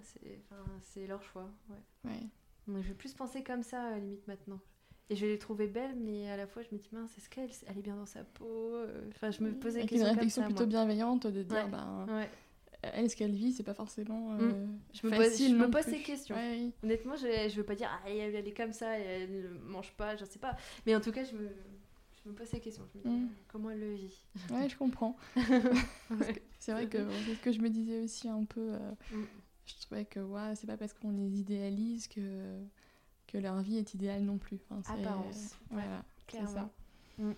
c'est, 0.82 1.06
leur 1.08 1.22
choix. 1.24 1.52
Ouais. 1.70 2.10
Ouais. 2.12 2.30
Donc, 2.68 2.84
je 2.84 2.88
vais 2.88 2.94
plus 2.96 3.14
penser 3.14 3.44
comme 3.44 3.64
ça, 3.64 3.82
à 3.84 3.92
la 3.92 4.00
limite, 4.00 4.26
maintenant. 4.28 4.62
Et 5.10 5.16
je 5.16 5.26
vais 5.26 5.32
les 5.32 5.40
trouver 5.40 5.68
belles, 5.68 5.96
mais 5.96 6.30
à 6.30 6.36
la 6.36 6.48
fois, 6.48 6.62
je 6.64 6.68
me 6.76 6.80
dis, 6.80 6.90
mince, 6.92 7.18
est-ce 7.18 7.30
qu'elle 7.30 7.50
elle 7.68 7.78
est 7.78 7.82
bien 7.82 7.96
dans 7.96 8.06
sa 8.06 8.24
peau 8.26 8.46
euh, 8.46 9.08
Enfin, 9.16 9.32
je 9.32 9.42
me 9.42 9.54
posais 9.54 9.76
des 9.76 9.80
Avec 9.84 9.92
une 9.92 9.98
questions 9.98 10.06
comme 10.08 10.16
réflexion 10.16 10.42
ça, 10.42 10.46
plutôt 10.48 10.64
moi. 10.64 10.70
bienveillante 10.70 11.28
de 11.28 11.44
dire, 11.44 11.64
Ouais. 11.66 11.70
ben, 11.72 12.06
Ouais. 12.10 12.30
elle, 12.82 13.10
ce 13.10 13.16
qu'elle 13.16 13.32
vit, 13.32 13.54
c'est 13.54 13.64
pas 13.64 13.74
forcément 13.74 14.34
euh, 14.34 14.66
Je 14.94 15.08
me 15.08 15.12
pose, 15.16 15.26
facile 15.26 15.52
je 15.52 15.56
me 15.56 15.70
pose 15.70 15.84
plus. 15.84 15.92
ces 15.94 16.02
questions. 16.04 16.36
Ouais, 16.36 16.58
oui. 16.60 16.74
Honnêtement, 16.84 17.16
je, 17.16 17.48
je 17.50 17.56
veux 17.56 17.64
pas 17.64 17.76
dire, 17.76 17.90
ah, 17.90 18.10
elle, 18.10 18.36
elle 18.36 18.48
est 18.48 18.54
comme 18.54 18.74
ça, 18.74 19.00
elle 19.00 19.32
ne 19.32 19.48
mange 19.72 19.94
pas, 19.94 20.18
je 20.18 20.26
sais 20.26 20.40
pas. 20.40 20.58
Mais 20.86 20.94
en 20.94 21.00
tout 21.00 21.12
cas, 21.14 21.24
je 21.24 21.34
me, 21.36 21.48
je 21.48 22.22
je 22.26 22.30
me 22.30 22.36
pose 22.36 22.52
la 22.52 22.60
question. 22.60 22.84
Je 22.94 22.98
me 23.00 23.04
dis, 23.04 23.22
Mm. 23.24 23.30
comment 23.48 23.70
elle 23.70 23.80
le 23.80 23.94
vit 23.94 24.22
Ouais, 24.52 24.68
je 24.68 24.76
comprends. 24.78 25.16
C'est 26.60 26.72
vrai 26.74 26.88
que 26.88 26.98
c'est 27.26 27.36
ce 27.36 27.40
que 27.42 27.52
je 27.54 27.62
me 27.62 27.70
disais 27.70 28.02
aussi 28.04 28.28
un 28.28 28.44
peu. 28.44 28.74
euh, 28.74 28.92
Mm. 29.14 29.24
Je 29.66 29.74
trouvais 29.82 30.06
que 30.06 30.20
ouais, 30.22 30.56
c'est 30.56 30.68
pas 30.68 30.78
parce 30.78 30.94
qu'on 30.94 31.12
les 31.12 31.40
idéalise 31.40 32.08
que, 32.08 32.60
que 33.28 33.38
leur 33.38 33.62
vie 33.62 33.78
est 33.78 33.94
idéale 33.94 34.24
non 34.24 34.38
plus. 34.38 34.60
Enfin, 34.70 34.94
Apparence. 34.94 35.56
Voilà, 35.70 36.04
c'est 36.28 36.38
clairement. 36.38 36.50
ça. 37.18 37.24
Mm. 37.24 37.32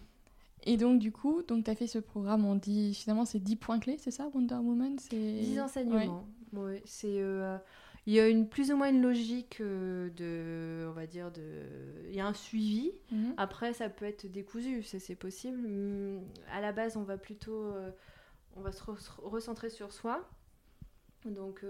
Et 0.64 0.78
donc, 0.78 1.00
du 1.00 1.12
coup, 1.12 1.42
tu 1.44 1.54
as 1.70 1.76
fait 1.76 1.88
ce 1.88 2.00
programme, 2.00 2.46
on 2.46 2.56
dit 2.56 2.94
finalement 2.94 3.26
c'est 3.26 3.40
10 3.40 3.56
points 3.56 3.80
clés, 3.80 3.98
c'est 3.98 4.12
ça, 4.12 4.28
Wonder 4.34 4.56
Woman? 4.56 4.98
C'est... 5.00 5.16
10 5.40 5.60
enseignements. 5.62 6.28
Ouais, 6.54 6.82
c'est 6.86 7.22
euh, 7.22 7.58
il 8.06 8.14
y 8.14 8.20
a 8.20 8.28
une 8.28 8.48
plus 8.50 8.72
ou 8.72 8.76
moins 8.78 8.90
une 8.90 9.02
logique 9.02 9.62
euh, 9.62 10.10
de 10.10 10.88
on 10.90 10.94
va 10.94 11.06
dire 11.08 11.32
de 11.32 11.42
il 12.10 12.16
y 12.16 12.20
a 12.20 12.26
un 12.28 12.34
suivi. 12.34 12.92
Mhm. 13.12 13.36
Après 13.38 13.72
ça 13.74 13.88
peut 13.88 14.06
être 14.06 14.26
décousu, 14.26 14.82
ça 14.84 15.00
c'est 15.00 15.16
possible. 15.16 15.60
Hum, 15.66 16.22
À 16.52 16.60
la 16.60 16.72
base, 16.72 16.98
on 16.98 17.04
va 17.04 17.18
plutôt 17.18 17.62
euh, 17.64 17.92
on 18.56 18.62
va 18.62 18.72
se 18.72 18.84
re- 18.84 19.20
recentrer 19.22 19.70
sur 19.70 19.94
soi. 19.94 20.28
Donc 21.26 21.64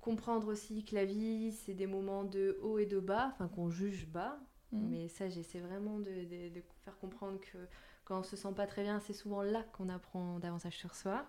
comprendre 0.00 0.48
aussi 0.48 0.84
que 0.84 0.94
la 0.94 1.04
vie, 1.04 1.52
c'est 1.52 1.74
des 1.74 1.86
moments 1.86 2.24
de 2.24 2.58
haut 2.62 2.78
et 2.78 2.86
de 2.86 2.98
bas, 3.00 3.30
enfin 3.34 3.48
qu'on 3.48 3.70
juge 3.70 4.06
bas, 4.06 4.38
Mhm. 4.72 4.88
mais 4.88 5.08
ça, 5.08 5.28
j'essaie 5.28 5.58
vraiment 5.60 5.98
de, 5.98 6.04
de- 6.10 6.48
de 6.54 6.62
faire 6.84 6.96
comprendre 6.98 7.40
que 7.40 7.58
quand 8.04 8.20
on 8.20 8.22
se 8.22 8.36
sent 8.36 8.52
pas 8.54 8.66
très 8.66 8.82
bien, 8.82 9.00
c'est 9.00 9.12
souvent 9.12 9.42
là 9.42 9.62
qu'on 9.72 9.88
apprend 9.88 10.38
davantage 10.38 10.76
sur 10.76 10.94
soi. 10.94 11.26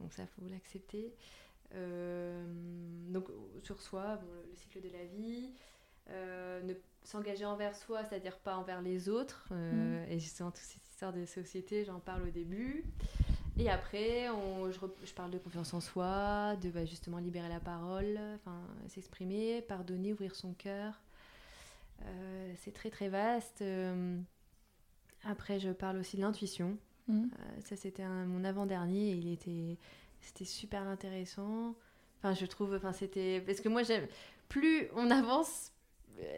Donc 0.00 0.12
ça, 0.12 0.26
faut 0.26 0.46
l'accepter. 0.48 1.14
Euh, 1.74 2.44
donc 3.12 3.28
sur 3.62 3.80
soi, 3.80 4.16
bon, 4.16 4.26
le, 4.34 4.48
le 4.50 4.54
cycle 4.56 4.80
de 4.80 4.88
la 4.90 5.04
vie, 5.04 5.52
euh, 6.10 6.60
ne 6.62 6.74
s'engager 7.04 7.44
envers 7.44 7.76
soi, 7.76 8.04
c'est-à-dire 8.04 8.38
pas 8.38 8.56
envers 8.56 8.82
les 8.82 9.08
autres. 9.08 9.48
euh, 9.52 10.04
Et 10.08 10.18
justement, 10.18 10.50
toute 10.50 10.64
cette 10.64 10.86
histoire 10.88 11.12
de 11.12 11.24
société, 11.24 11.84
j'en 11.84 12.00
parle 12.00 12.22
au 12.24 12.30
début. 12.30 12.84
Et 13.58 13.68
après, 13.68 14.28
on- 14.30 14.70
je, 14.70 15.12
parle 15.14 15.30
de 15.30 15.38
confiance 15.38 15.74
en 15.74 15.80
soi, 15.80 16.56
de 16.62 16.70
bah, 16.70 16.84
justement 16.84 17.18
libérer 17.18 17.48
la 17.48 17.60
parole, 17.60 18.18
enfin 18.36 18.60
s'exprimer, 18.88 19.60
pardonner, 19.62 20.12
ouvrir 20.12 20.34
son 20.34 20.54
cœur. 20.54 21.00
Euh, 22.04 22.52
c'est 22.56 22.72
très 22.72 22.90
très 22.90 23.08
vaste. 23.08 23.62
Euh, 23.62 24.18
après, 25.24 25.60
je 25.60 25.70
parle 25.70 25.98
aussi 25.98 26.16
de 26.16 26.22
l'intuition. 26.22 26.76
Mhm. 27.08 27.30
Euh, 27.32 27.60
ça, 27.64 27.76
c'était 27.76 28.04
mon 28.04 28.44
avant-dernier 28.44 29.12
il 29.12 29.32
était, 29.32 29.76
c'était 30.20 30.44
super 30.44 30.82
intéressant. 30.82 31.74
Enfin, 32.18 32.34
je 32.34 32.46
trouve, 32.46 32.74
enfin, 32.74 32.92
c'était. 32.92 33.42
Parce 33.44 33.60
que 33.60 33.68
moi, 33.68 33.82
j'aime. 33.82 34.06
Plus 34.48 34.88
on 34.96 35.10
avance, 35.10 35.72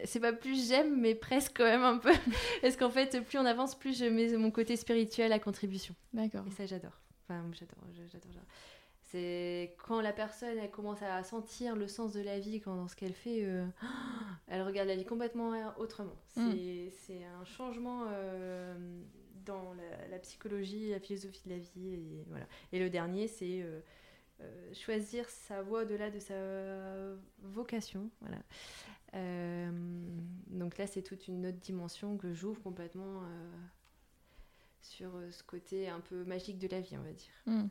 c'est 0.05 0.19
pas 0.19 0.33
plus 0.33 0.67
j'aime, 0.67 0.99
mais 0.99 1.15
presque 1.15 1.57
quand 1.57 1.63
même 1.63 1.83
un 1.83 1.97
peu. 1.97 2.11
Parce 2.61 2.77
qu'en 2.77 2.89
fait, 2.89 3.21
plus 3.25 3.37
on 3.37 3.45
avance, 3.45 3.75
plus 3.75 3.97
je 3.97 4.05
mets 4.05 4.35
mon 4.37 4.51
côté 4.51 4.75
spirituel 4.77 5.31
à 5.33 5.39
contribution. 5.39 5.95
D'accord. 6.13 6.45
Et 6.47 6.51
ça, 6.51 6.65
j'adore. 6.65 6.97
Enfin, 7.27 7.43
j'adore, 7.53 7.77
j'adore, 7.93 8.31
j'adore. 8.31 8.47
C'est 9.11 9.75
quand 9.85 10.01
la 10.01 10.13
personne, 10.13 10.57
elle 10.57 10.71
commence 10.71 11.01
à 11.01 11.23
sentir 11.23 11.75
le 11.75 11.87
sens 11.87 12.13
de 12.13 12.21
la 12.21 12.39
vie 12.39 12.59
quand, 12.59 12.75
dans 12.75 12.87
ce 12.87 12.95
qu'elle 12.95 13.13
fait, 13.13 13.43
euh, 13.45 13.65
elle 14.47 14.61
regarde 14.63 14.87
la 14.87 14.95
vie 14.95 15.05
complètement 15.05 15.53
autrement. 15.77 16.15
C'est 16.27 16.41
Mm. 16.41 16.89
c'est 17.05 17.23
un 17.23 17.45
changement 17.45 18.05
euh, 18.09 18.75
dans 19.45 19.73
la, 19.73 20.07
la 20.07 20.19
psychologie, 20.19 20.89
la 20.89 20.99
philosophie 20.99 21.41
de 21.45 21.51
la 21.51 21.59
vie. 21.59 21.93
Et, 21.93 22.25
voilà. 22.29 22.45
et 22.71 22.79
le 22.79 22.89
dernier, 22.89 23.27
c'est 23.27 23.61
euh, 23.61 23.79
choisir 24.73 25.29
sa 25.29 25.61
voie 25.61 25.83
au-delà 25.83 26.09
de 26.09 26.19
sa 26.19 26.35
vocation. 27.41 28.09
Voilà. 28.21 28.39
Donc 30.47 30.77
là, 30.77 30.87
c'est 30.87 31.03
toute 31.03 31.27
une 31.29 31.45
autre 31.45 31.59
dimension 31.59 32.17
que 32.17 32.33
j'ouvre 32.33 32.61
complètement 32.61 33.21
sur 34.85 35.15
euh, 35.15 35.31
ce 35.31 35.43
côté 35.43 35.87
un 35.89 35.99
peu 35.99 36.23
magique 36.23 36.59
de 36.59 36.67
la 36.67 36.79
vie, 36.81 36.97
on 36.97 37.03
va 37.03 37.11
dire. 37.13 37.33
Mhm. 37.47 37.69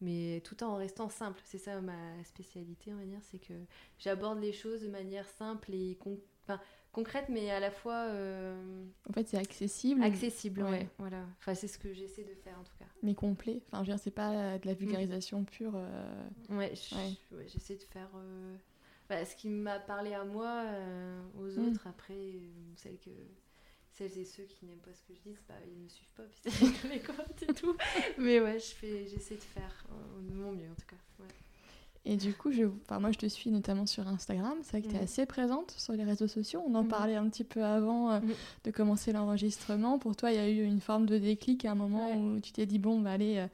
Mais 0.00 0.42
tout 0.44 0.62
en 0.64 0.74
restant 0.76 1.08
simple. 1.08 1.40
C'est 1.44 1.58
ça 1.58 1.80
ma 1.80 2.22
spécialité, 2.24 2.92
on 2.92 2.96
va 2.98 3.04
dire. 3.04 3.20
C'est 3.22 3.38
que 3.38 3.54
j'aborde 3.98 4.40
les 4.40 4.52
choses 4.52 4.82
de 4.82 4.88
manière 4.88 5.26
simple 5.28 5.72
et 5.72 5.96
con- 5.96 6.20
enfin, 6.42 6.60
concrète, 6.92 7.26
mais 7.28 7.50
à 7.50 7.60
la 7.60 7.70
fois 7.70 8.06
euh, 8.08 8.84
En 9.08 9.12
fait, 9.12 9.26
c'est 9.28 9.38
accessible, 9.38 10.02
accessible. 10.02 10.62
Ouais. 10.62 10.70
Ouais. 10.70 10.88
voilà. 10.98 11.24
Enfin, 11.38 11.54
c'est 11.54 11.68
ce 11.68 11.78
que 11.78 11.92
j'essaie 11.94 12.24
de 12.24 12.34
faire 12.34 12.58
en 12.58 12.64
tout 12.64 12.76
cas. 12.78 12.84
mais 13.02 13.14
complet. 13.14 13.62
Enfin, 13.68 13.84
je 13.84 13.90
veux 13.90 13.96
dire, 13.96 14.02
c'est 14.02 14.10
pas 14.10 14.58
de 14.58 14.66
la 14.66 14.74
vulgarisation 14.74 15.44
pure. 15.44 15.72
euh, 15.76 16.28
Ouais, 16.50 16.74
je- 16.74 16.94
Ouais. 16.96 17.12
ouais, 17.32 17.46
j'essaie 17.48 17.76
de 17.76 17.82
faire 17.84 18.10
euh, 18.16 18.56
bah, 19.08 19.24
ce 19.24 19.36
qui 19.36 19.48
m'a 19.48 19.78
parlé 19.78 20.12
à 20.12 20.24
moi, 20.24 20.64
aux 21.38 21.46
Mm. 21.60 21.68
autres. 21.68 21.86
Après, 21.86 22.32
celles, 22.76 22.98
que, 22.98 23.10
celles 23.96 24.18
et 24.18 24.24
ceux 24.24 24.44
qui 24.44 24.66
n'aiment 24.66 24.78
pas 24.78 24.92
ce 24.92 25.02
que 25.02 25.14
je 25.14 25.20
dis, 25.30 25.36
bah, 25.48 25.54
ils 25.66 25.78
ne 25.78 25.84
me 25.84 25.88
suivent 25.88 26.12
pas, 26.16 26.22
puis 26.44 26.52
c'est 26.82 26.88
les 26.88 27.00
comptes 27.00 27.42
et 27.42 27.54
tout. 27.54 27.76
Mais 28.18 28.40
ouais, 28.40 28.58
je 28.58 28.74
fais, 28.74 29.06
j'essaie 29.06 29.36
de 29.36 29.40
faire 29.40 29.84
euh, 29.90 30.22
de 30.28 30.34
mon 30.34 30.52
mieux 30.52 30.70
en 30.70 30.74
tout 30.74 30.86
cas. 30.88 30.96
ouais. 31.20 31.28
Et 32.06 32.16
du 32.18 32.34
coup, 32.34 32.52
je... 32.52 32.64
enfin, 32.82 32.98
moi, 33.00 33.12
je 33.12 33.18
te 33.18 33.24
suis 33.26 33.50
notamment 33.50 33.86
sur 33.86 34.06
Instagram. 34.06 34.58
C'est 34.62 34.72
vrai 34.72 34.82
que 34.82 34.88
tu 34.88 34.96
es 34.96 34.98
assez 35.04 35.24
présente 35.24 35.70
sur 35.70 35.94
les 35.94 36.04
réseaux 36.04 36.28
sociaux. 36.28 36.62
On 36.66 36.74
en 36.74 36.82
Mhm. 36.82 36.88
parlait 36.88 37.14
un 37.14 37.26
petit 37.30 37.44
peu 37.44 37.64
avant 37.64 38.10
euh, 38.12 38.20
de 38.64 38.70
commencer 38.70 39.10
l'enregistrement. 39.12 39.98
Pour 39.98 40.14
toi, 40.14 40.30
il 40.30 40.36
y 40.36 40.38
a 40.38 40.46
eu 40.50 40.64
une 40.64 40.80
forme 40.82 41.06
de 41.06 41.16
déclic 41.16 41.64
à 41.64 41.70
un 41.72 41.74
moment 41.74 42.10
Ouais. 42.10 42.16
où 42.36 42.40
tu 42.40 42.52
t'es 42.52 42.66
dit, 42.66 42.78
bon, 42.78 43.00
bah, 43.00 43.12
allez, 43.12 43.38
euh, 43.38 43.46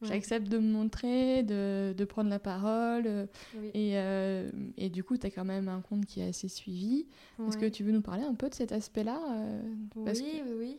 Ouais. 0.00 0.08
j'accepte 0.08 0.48
de 0.48 0.58
me 0.58 0.70
montrer, 0.72 1.42
de, 1.42 1.92
de 1.96 2.04
prendre 2.04 2.30
la 2.30 2.38
parole. 2.38 3.04
euh, 3.06 3.26
Oui. 3.56 3.70
et, 3.74 3.98
euh, 3.98 4.48
et 4.76 4.88
du 4.90 5.02
coup, 5.02 5.16
tu 5.16 5.26
as 5.26 5.30
quand 5.30 5.44
même 5.44 5.68
un 5.68 5.80
compte 5.80 6.06
qui 6.06 6.20
est 6.20 6.28
assez 6.28 6.48
suivi. 6.48 7.06
Est-ce 7.46 7.56
que 7.58 7.66
tu 7.66 7.82
veux 7.82 7.90
nous 7.92 8.00
parler 8.02 8.22
un 8.22 8.34
peu 8.34 8.48
de 8.48 8.54
cet 8.54 8.70
aspect-là 8.72 9.20
euh, 9.32 9.60
Oui, 9.96 10.12
oui, 10.46 10.52
oui. 10.56 10.76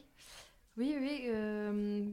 Oui, 0.77 0.95
euh, 1.27 2.05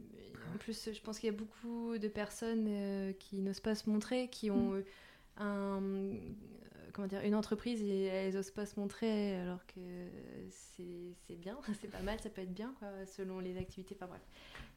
en 0.53 0.59
plus, 0.59 0.91
je 0.93 1.01
pense 1.01 1.21
qu'il 1.21 1.29
y 1.29 1.33
a 1.33 1.37
beaucoup 1.37 1.97
de 1.99 2.09
personnes 2.09 2.67
euh, 2.69 3.13
qui 3.13 3.41
n'osent 3.41 3.61
pas 3.61 3.77
se 3.77 3.89
montrer, 3.89 4.27
qui 4.29 4.51
ont 4.51 4.73
Mm. 4.73 4.75
euh, 4.75 4.83
un, 5.39 5.81
comment 6.97 7.09
dire, 7.09 7.21
une 7.21 7.35
entreprise 7.35 7.83
et 7.83 8.05
elles 8.05 8.35
n'osent 8.35 8.51
pas 8.51 8.65
se 8.65 8.81
montrer 8.81 9.37
alors 9.37 9.65
que 9.67 9.81
c'est 10.51 11.37
bien, 11.37 11.59
c'est 11.81 11.91
pas 11.91 12.01
mal, 12.01 12.19
ça 12.21 12.31
peut 12.31 12.41
être 12.41 12.55
bien 12.55 12.75
quoi, 12.79 12.89
selon 13.05 13.39
les 13.39 13.59
activités. 13.59 13.95
Enfin 13.95 14.07
bref, 14.07 14.23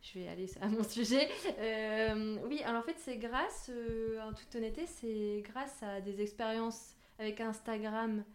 je 0.01 0.19
vais 0.19 0.27
aller 0.27 0.45
à 0.59 0.67
mon 0.67 0.83
sujet. 0.87 1.29
Euh, 1.59 2.37
oui, 2.47 2.61
alors 2.63 2.81
en 2.81 2.85
fait, 2.85 2.97
c'est 2.97 3.17
grâce, 3.17 3.71
euh, 3.73 4.19
en 4.21 4.33
toute 4.33 4.53
honnêteté, 4.53 4.85
c'est 4.85 5.41
grâce 5.45 5.81
à 5.81 6.01
des 6.01 6.21
expériences 6.21 6.95
avec 7.19 7.39
Instagram 7.39 8.25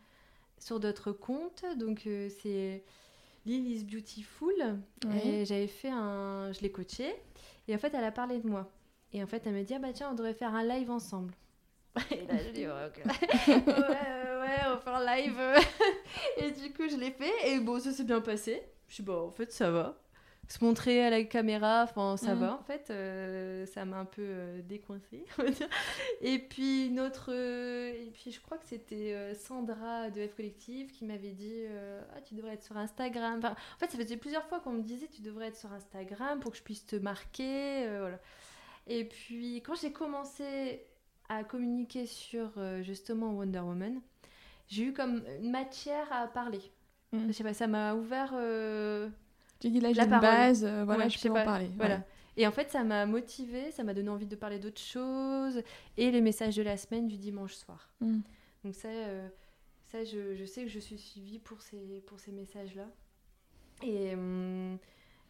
sur 0.58 0.80
d'autres 0.80 1.12
comptes. 1.12 1.64
Donc, 1.76 2.06
euh, 2.06 2.30
c'est 2.42 2.84
Lily 3.44 3.80
is 3.80 3.84
Beautiful. 3.84 4.78
Ouais. 5.06 5.26
Et 5.26 5.44
j'avais 5.44 5.66
fait 5.66 5.90
un. 5.90 6.52
Je 6.52 6.60
l'ai 6.60 6.72
coachée. 6.72 7.14
Et 7.68 7.74
en 7.74 7.78
fait, 7.78 7.92
elle 7.94 8.04
a 8.04 8.12
parlé 8.12 8.38
de 8.38 8.48
moi. 8.48 8.70
Et 9.12 9.22
en 9.22 9.26
fait, 9.26 9.42
elle 9.46 9.54
me 9.54 9.62
dit 9.62 9.74
ah 9.74 9.78
bah 9.78 9.92
tiens, 9.92 10.10
on 10.10 10.14
devrait 10.14 10.34
faire 10.34 10.54
un 10.54 10.64
live 10.64 10.90
ensemble. 10.90 11.34
Et 12.10 12.26
là, 12.26 12.34
je 12.44 12.50
dis 12.50 12.66
ouais, 12.66 12.72
ok. 12.88 13.04
ouais, 13.48 13.54
ouais, 13.56 14.58
on 14.74 14.78
faire 14.78 14.94
un 14.96 15.16
live. 15.16 15.40
et 16.38 16.50
du 16.50 16.72
coup, 16.72 16.88
je 16.88 16.96
l'ai 16.96 17.10
fait. 17.12 17.32
Et 17.52 17.60
bon, 17.60 17.78
ça 17.78 17.92
s'est 17.92 18.04
bien 18.04 18.20
passé. 18.20 18.62
Je 18.88 18.94
suis 18.94 19.02
bon, 19.02 19.26
en 19.28 19.30
fait, 19.30 19.52
ça 19.52 19.70
va. 19.70 19.96
Se 20.46 20.62
montrer 20.62 21.02
à 21.02 21.08
la 21.08 21.22
caméra, 21.24 21.84
enfin, 21.84 22.18
ça 22.18 22.34
Mhm. 22.34 22.40
va 22.40 22.54
en 22.54 22.62
fait. 22.62 22.88
Euh, 22.90 23.64
ça 23.64 23.86
m'a 23.86 23.96
un 23.96 24.04
peu 24.04 24.20
euh, 24.22 24.60
décoincée, 24.60 25.24
on 25.38 25.42
va 25.44 25.48
dire. 25.50 25.68
Et 26.20 26.38
puis, 26.38 26.88
une 26.88 27.00
autre. 27.00 27.30
euh, 27.32 27.90
et 27.94 28.10
puis, 28.12 28.30
je 28.30 28.40
crois 28.42 28.58
que 28.58 28.66
c'était 28.66 29.14
euh, 29.14 29.34
Sandra 29.34 30.10
de 30.10 30.26
F 30.26 30.34
Collective 30.34 30.90
qui 30.90 31.06
m'avait 31.06 31.32
dit 31.32 31.62
Ah, 32.14 32.20
tu 32.20 32.34
devrais 32.34 32.54
être 32.54 32.62
sur 32.64 32.76
Instagram. 32.76 33.38
Enfin, 33.38 33.52
en 33.52 33.78
fait, 33.78 33.90
ça 33.90 33.96
faisait 33.96 34.18
plusieurs 34.18 34.44
fois 34.46 34.60
qu'on 34.60 34.72
me 34.72 34.82
disait 34.82 35.06
Tu 35.06 35.22
devrais 35.22 35.46
être 35.46 35.56
sur 35.56 35.72
Instagram 35.72 36.40
pour 36.40 36.50
que 36.52 36.58
je 36.58 36.62
puisse 36.62 36.84
te 36.84 36.96
marquer. 36.96 37.86
voilà. 37.98 38.18
Et 38.86 39.04
puis, 39.06 39.62
quand 39.64 39.74
j'ai 39.76 39.92
commencé 39.92 40.84
à 41.28 41.44
communiquer 41.44 42.06
sur 42.06 42.50
euh, 42.58 42.82
justement 42.82 43.32
Wonder 43.32 43.60
Woman, 43.60 44.00
j'ai 44.68 44.84
eu 44.84 44.92
comme 44.92 45.22
une 45.42 45.50
matière 45.50 46.10
à 46.12 46.26
parler. 46.28 46.60
Mm. 47.12 47.26
Je 47.28 47.32
sais 47.32 47.44
pas, 47.44 47.54
ça 47.54 47.66
m'a 47.66 47.94
ouvert. 47.94 48.32
euh, 48.34 49.08
Tu 49.60 49.70
dis 49.70 49.80
là, 49.80 49.90
j'ai 49.90 49.96
La 49.96 50.04
une 50.04 50.10
parole. 50.10 50.22
base, 50.22 50.64
euh, 50.64 50.84
voilà, 50.84 51.04
Ouais, 51.04 51.10
je 51.10 51.14
je 51.16 51.20
sais 51.20 51.28
peux 51.28 51.38
en 51.40 51.44
parler. 51.44 51.70
Voilà. 51.76 51.96
ouais. 51.96 52.02
Et 52.36 52.46
en 52.46 52.50
fait, 52.52 52.70
ça 52.70 52.82
m'a 52.82 53.06
motivée, 53.06 53.70
ça 53.70 53.84
m'a 53.84 53.94
donné 53.94 54.08
envie 54.08 54.26
de 54.26 54.34
parler 54.36 54.58
d'autres 54.58 54.80
choses. 54.80 55.62
Et 55.96 56.10
les 56.10 56.20
messages 56.20 56.56
de 56.56 56.62
la 56.62 56.76
semaine 56.76 57.06
du 57.06 57.16
dimanche 57.16 57.54
soir. 57.54 57.90
Mm. 58.00 58.20
Donc 58.64 58.74
ça, 58.74 58.88
euh, 58.88 59.28
ça 59.84 60.04
je, 60.04 60.34
je 60.34 60.44
sais 60.44 60.62
que 60.64 60.68
je 60.70 60.80
suis 60.80 60.98
suivie 60.98 61.38
pour 61.38 61.62
ces, 61.62 62.02
pour 62.06 62.18
ces 62.20 62.32
messages-là. 62.32 62.86
Et, 63.82 64.14
hum, 64.14 64.78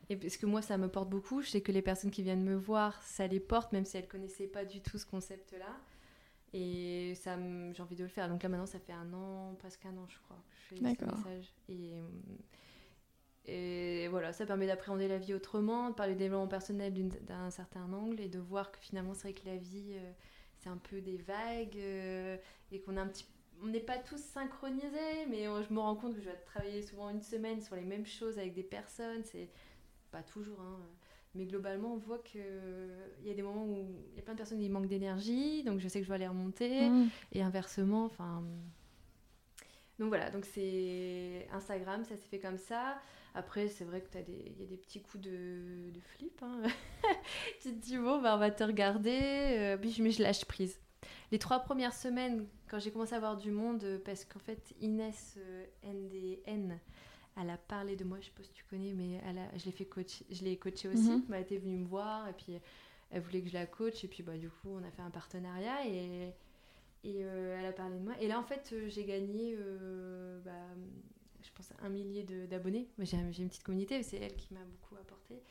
et 0.09 0.17
parce 0.17 0.37
que 0.37 0.47
moi, 0.47 0.63
ça 0.63 0.77
me 0.79 0.89
porte 0.89 1.09
beaucoup. 1.09 1.43
Je 1.43 1.49
sais 1.49 1.61
que 1.61 1.73
les 1.73 1.83
personnes 1.83 2.11
qui 2.11 2.23
viennent 2.23 2.45
me 2.45 2.55
voir, 2.55 3.03
ça 3.03 3.27
les 3.27 3.41
porte, 3.41 3.73
même 3.73 3.85
si 3.85 3.97
elles 3.97 4.09
connaissaient 4.09 4.47
pas 4.47 4.65
du 4.65 4.81
tout 4.81 4.99
ce 4.99 5.07
concept-là. 5.07 5.81
Et 6.53 7.15
ça, 7.17 7.37
j'ai 7.73 7.83
envie 7.83 7.97
de 7.97 8.03
le 8.03 8.09
faire. 8.09 8.29
Donc 8.29 8.43
là, 8.43 8.49
maintenant, 8.49 8.67
ça 8.67 8.79
fait 8.79 8.93
un 8.93 9.13
an, 9.13 9.55
presque 9.59 9.85
un 9.87 9.97
an, 9.97 10.07
je 10.09 10.19
crois. 10.19 10.37
que 10.37 10.55
Je 10.57 10.69
fais 10.69 10.77
ces 10.77 10.83
D'accord. 10.83 11.19
messages. 11.19 11.53
Et, 11.69 11.95
et 13.47 14.09
voilà, 14.09 14.33
ça 14.33 14.47
permet 14.47 14.67
d'appréhender 14.67 15.09
la 15.09 15.19
vie 15.19 15.35
autrement, 15.35 15.91
de 15.91 15.95
parler 15.95 16.13
du 16.13 16.19
développement 16.21 16.49
personnel 16.49 16.93
d'un 17.23 17.51
certain 17.51 17.93
angle 17.93 18.21
et 18.21 18.29
de 18.29 18.39
voir 18.39 18.71
que 18.71 18.79
finalement, 18.79 19.15
c'est 19.15 19.29
vrai 19.29 19.35
que 19.35 19.47
la 19.47 19.57
vie, 19.57 19.95
euh, 19.95 20.13
c'est 20.59 20.69
un 20.69 20.79
peu 20.79 21.01
des 21.01 21.17
vagues 21.19 21.77
euh, 21.77 22.37
et 22.73 22.81
qu'on 22.81 22.97
a 22.97 23.03
un 23.03 23.09
petit 23.09 23.27
on 23.63 23.67
n'est 23.69 23.81
pas 23.81 23.99
tous 23.99 24.19
synchronisés, 24.19 25.27
mais 25.29 25.47
euh, 25.47 25.63
je 25.63 25.73
me 25.73 25.79
rends 25.79 25.95
compte 25.95 26.15
que 26.15 26.21
je 26.21 26.25
dois 26.25 26.35
travailler 26.35 26.83
souvent 26.83 27.11
une 27.11 27.23
semaine 27.23 27.61
sur 27.61 27.77
les 27.77 27.85
mêmes 27.85 28.07
choses 28.07 28.39
avec 28.39 28.53
des 28.55 28.63
personnes. 28.63 29.23
C'est 29.25 29.49
pas 30.17 30.23
toujours, 30.23 30.61
hein, 30.61 30.79
mais 31.35 31.45
globalement, 31.47 31.93
on 31.95 31.97
voit 31.97 32.19
qu'il 32.21 32.41
y 33.25 33.31
a 33.31 33.35
des 33.35 33.43
moments 33.43 33.65
où 33.67 33.87
il 34.12 34.17
y 34.17 34.21
a 34.21 34.23
plein 34.23 34.35
de 34.35 34.39
personnes 34.39 34.61
qui 34.61 34.69
manquent 34.69 34.87
d'énergie, 34.89 35.62
donc 35.65 35.81
je 35.81 35.89
sais 35.89 35.99
que 35.99 36.05
je 36.05 36.09
dois 36.11 36.19
les 36.19 36.29
remonter, 36.29 36.89
Mm. 36.89 37.09
et 37.33 37.43
inversement, 37.43 38.05
enfin. 38.05 38.43
Donc 39.99 40.09
voilà, 40.09 40.31
donc 40.31 40.45
c'est 40.45 41.47
Instagram, 41.53 42.05
ça 42.05 42.17
s'est 42.17 42.29
fait 42.29 42.41
comme 42.41 42.59
ça. 42.59 42.99
Après, 43.37 43.69
c'est 43.69 43.85
vrai 43.85 44.01
que 44.01 44.09
il 44.29 44.61
y 44.61 44.62
a 44.62 44.67
des 44.67 44.77
petits 44.77 45.01
coups 45.03 45.23
de, 45.25 45.91
de 45.93 46.01
flip. 46.01 46.41
Hein. 46.43 46.62
tu 47.62 47.71
te 47.75 47.81
dis, 47.85 47.97
bon, 47.99 48.21
bah, 48.23 48.35
on 48.37 48.39
va 48.39 48.51
te 48.51 48.62
regarder, 48.65 49.19
euh, 49.21 49.77
puis 49.77 49.91
je- 49.91 50.03
mais 50.03 50.11
je 50.12 50.23
lâche 50.23 50.45
prise. 50.45 50.79
Les 51.33 51.39
trois 51.39 51.61
premières 51.61 51.93
semaines, 51.95 52.47
quand 52.69 52.79
j'ai 52.79 52.91
commencé 52.93 53.12
à 53.15 53.17
avoir 53.17 53.37
du 53.37 53.51
monde, 53.51 53.83
euh, 53.85 53.99
parce 54.05 54.25
qu'en 54.25 54.39
fait, 54.41 54.73
Inès 54.81 55.37
euh, 55.39 55.65
NDN, 55.85 56.79
elle 57.37 57.51
a 57.51 57.57
parlé 57.57 57.97
de 57.97 58.05
moi, 58.05 58.18
je 58.20 58.26
sais 58.26 58.32
pas 58.37 58.43
si 58.45 58.53
tu 58.53 58.64
connais, 58.64 58.93
mais 58.93 59.20
elle 59.26 59.39
a- 59.39 59.57
je 59.59 59.64
l'ai 59.66 59.72
fait 59.72 59.85
coach, 59.87 60.22
je 60.30 60.45
l'ai 60.45 60.57
coachée 60.57 60.89
aussi. 60.89 61.11
Mhm. 61.11 61.24
Elle 61.32 61.43
était 61.43 61.59
venue 61.59 61.78
me 61.78 61.87
voir, 61.87 62.28
et 62.28 62.32
puis 62.32 62.59
elle 63.11 63.20
voulait 63.22 63.43
que 63.43 63.49
je 63.49 63.55
la 63.55 63.66
coach, 63.66 64.05
et 64.05 64.09
puis 64.09 64.22
bah, 64.22 64.37
du 64.37 64.49
coup, 64.49 64.70
on 64.70 64.82
a 64.85 64.91
fait 64.91 65.03
un 65.03 65.11
partenariat, 65.11 65.87
et, 65.87 66.32
et 67.05 67.24
euh, 67.24 67.59
elle 67.59 67.66
a 67.66 67.72
parlé 67.72 67.99
de 67.99 68.03
moi. 68.05 68.14
Et 68.20 68.28
là, 68.28 68.39
en 68.39 68.45
fait, 68.45 68.70
euh, 68.72 68.89
j'ai 68.89 69.05
gagné, 69.05 69.57
euh, 69.59 70.41
bah, 70.45 70.53
je 71.43 71.51
pense, 71.55 71.72
un 71.82 71.89
millier 71.89 72.22
d'abonnés. 72.22 72.89
J'ai 73.32 73.43
une 73.43 73.49
petite 73.49 73.62
communauté, 73.64 74.03
c'est 74.03 74.16
elle 74.18 74.35
qui 74.37 74.55
m'a 74.55 74.64
beaucoup 74.64 74.97
apporté. 74.97 75.43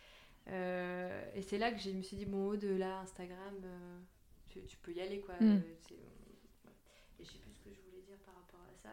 Euh, 0.50 1.32
et 1.36 1.42
c'est 1.42 1.58
là 1.58 1.72
que 1.72 1.80
je 1.80 1.90
me 1.92 2.02
suis 2.02 2.18
dit, 2.18 2.26
bon, 2.26 2.48
au-delà 2.48 3.00
Instagram, 3.02 3.54
euh, 3.64 4.00
tu, 4.50 4.62
tu 4.64 4.76
peux 4.78 4.92
y 4.92 5.00
aller, 5.02 5.20
quoi. 5.20 5.36
Mm. 5.40 5.52
Euh, 5.58 5.60
c'est- 5.88 5.94
ouais. 5.94 6.72
Et 7.20 7.24
je 7.24 7.30
sais 7.32 7.38
plus 7.38 7.52
ce 7.54 7.60
que 7.64 7.70
je 7.74 7.80
voulais 7.90 8.02
dire 8.02 8.18
par 8.26 8.36
rapport 8.36 8.60
à 8.62 8.74
ça. 8.82 8.90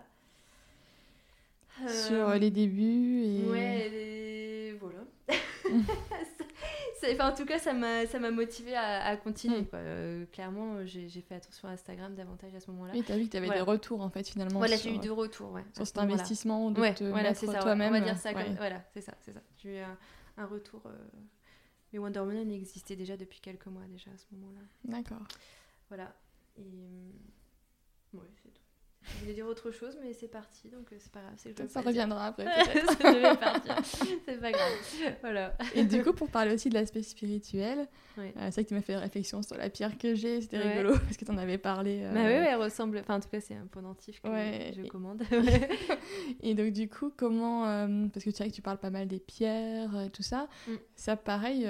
Sur 1.88 2.28
Euh, 2.30 2.38
les 2.38 2.50
débuts 2.50 3.22
et... 3.22 3.44
Ouais, 3.48 3.88
et 3.92 4.72
voilà. 4.80 5.04
Enfin, 7.12 7.30
en 7.30 7.34
tout 7.34 7.46
cas, 7.46 7.58
ça 7.58 7.72
m'a 7.72 8.06
ça 8.06 8.18
m'a 8.18 8.30
motivé 8.30 8.74
à, 8.74 9.04
à 9.06 9.16
continuer. 9.16 9.62
Mm. 9.62 9.66
quoi. 9.68 9.78
Euh, 9.78 10.26
clairement, 10.26 10.84
j'ai 10.84 11.08
fait 11.22 11.34
attention 11.34 11.66
à 11.68 11.72
Instagram 11.72 12.14
davantage 12.14 12.54
à 12.54 12.60
ce 12.60 12.70
moment-là. 12.72 12.92
Oui, 12.94 13.02
t'as 13.06 13.16
vu 13.16 13.24
que 13.24 13.30
t'avais 13.30 13.46
Voilà. 13.46 13.62
des 13.62 13.66
retours 13.70 14.02
en 14.02 14.10
fait 14.10 14.28
finalement 14.28 14.58
Voilà, 14.58 14.76
j'ai 14.76 14.94
eu 14.94 14.98
deux 14.98 15.10
retours. 15.12 15.50
Ouais, 15.52 15.62
sur 15.74 15.86
ce 15.86 15.92
cet 15.92 15.98
investissement 15.98 16.70
de 16.70 16.78
Ouais, 16.80 16.94
te 16.94 17.04
voilà, 17.04 17.30
mettre 17.30 17.58
toi-même. 17.60 17.94
On 17.94 17.98
va 17.98 18.04
dire 18.04 18.18
ça 18.18 18.32
ouais. 18.32 18.44
comme 18.44 18.54
voilà, 18.56 18.84
c'est 18.92 19.00
ça, 19.00 19.14
c'est 19.22 19.32
ça. 19.32 19.40
J'ai 19.56 19.76
eu 19.76 19.78
un, 19.78 19.96
un 20.36 20.46
retour. 20.46 20.82
euh, 20.86 20.90
Mais 21.92 21.98
Wonder 21.98 22.20
Woman 22.20 22.50
existait 22.50 22.96
déjà 22.96 23.16
depuis 23.16 23.40
quelques 23.40 23.66
mois 23.66 23.82
déjà 23.88 24.10
à 24.10 24.16
ce 24.18 24.26
moment-là. 24.32 24.60
D'accord. 24.84 25.26
Voilà. 25.88 26.14
Et 26.58 26.62
euh, 26.62 28.18
ouais, 28.18 28.28
c'est 28.42 28.50
tout. 28.52 28.59
Je 29.02 29.20
voulais 29.22 29.32
dire 29.32 29.46
autre 29.46 29.70
chose, 29.70 29.96
mais 30.02 30.12
c'est 30.12 30.28
parti, 30.28 30.68
donc 30.68 30.92
euh, 30.92 30.96
c'est 30.98 31.10
pas 31.10 31.20
grave. 31.20 31.34
que 31.42 31.62
je 31.62 31.68
Ça 31.68 31.80
reviendra 31.80 32.26
après 32.26 32.44
peut-être. 32.44 32.98
Ça 33.00 33.12
devait 33.12 33.36
partir. 33.36 33.76
C'est 34.26 34.38
pas 34.40 34.52
grave. 34.52 34.72
Voilà. 35.22 35.56
Et 35.74 35.84
du 35.84 36.02
coup, 36.04 36.12
pour 36.12 36.28
parler 36.28 36.52
aussi 36.54 36.68
de 36.68 36.74
l'aspect 36.74 37.02
spirituel, 37.02 37.88
euh, 38.18 38.30
c'est 38.36 38.50
vrai 38.50 38.64
que 38.64 38.68
tu 38.68 38.74
m'as 38.74 38.82
fait 38.82 38.96
réflexion 38.96 39.42
sur 39.42 39.56
la 39.56 39.70
pierre 39.70 39.96
que 39.96 40.14
j'ai, 40.14 40.42
c'était 40.42 40.58
Ouais. 40.58 40.76
rigolo 40.78 40.98
parce 40.98 41.16
que 41.16 41.24
tu 41.24 41.30
en 41.30 41.38
avais 41.38 41.56
parlé. 41.56 42.00
euh, 42.02 42.12
Bah 42.12 42.20
oui, 42.24 42.46
elle 42.48 42.56
ressemble. 42.60 42.98
Enfin, 42.98 43.16
en 43.16 43.20
tout 43.20 43.30
cas, 43.30 43.40
c'est 43.40 43.54
un 43.54 43.66
pendentif 43.70 44.20
que 44.20 44.28
je 44.28 44.86
commande. 44.88 45.22
Et 46.42 46.54
donc, 46.54 46.70
du 46.72 46.88
coup, 46.88 47.10
comment. 47.16 47.66
euh, 47.66 48.06
parce 48.12 48.24
que 48.24 48.30
tu 48.30 48.36
sais 48.36 48.48
que 48.48 48.54
tu 48.54 48.62
parles 48.62 48.78
pas 48.78 48.90
mal 48.90 49.08
des 49.08 49.18
pierres 49.20 49.98
et 49.98 50.10
tout 50.10 50.22
ça. 50.22 50.46
Mm. 50.68 50.72
Ça, 50.94 51.16
pareil, 51.16 51.66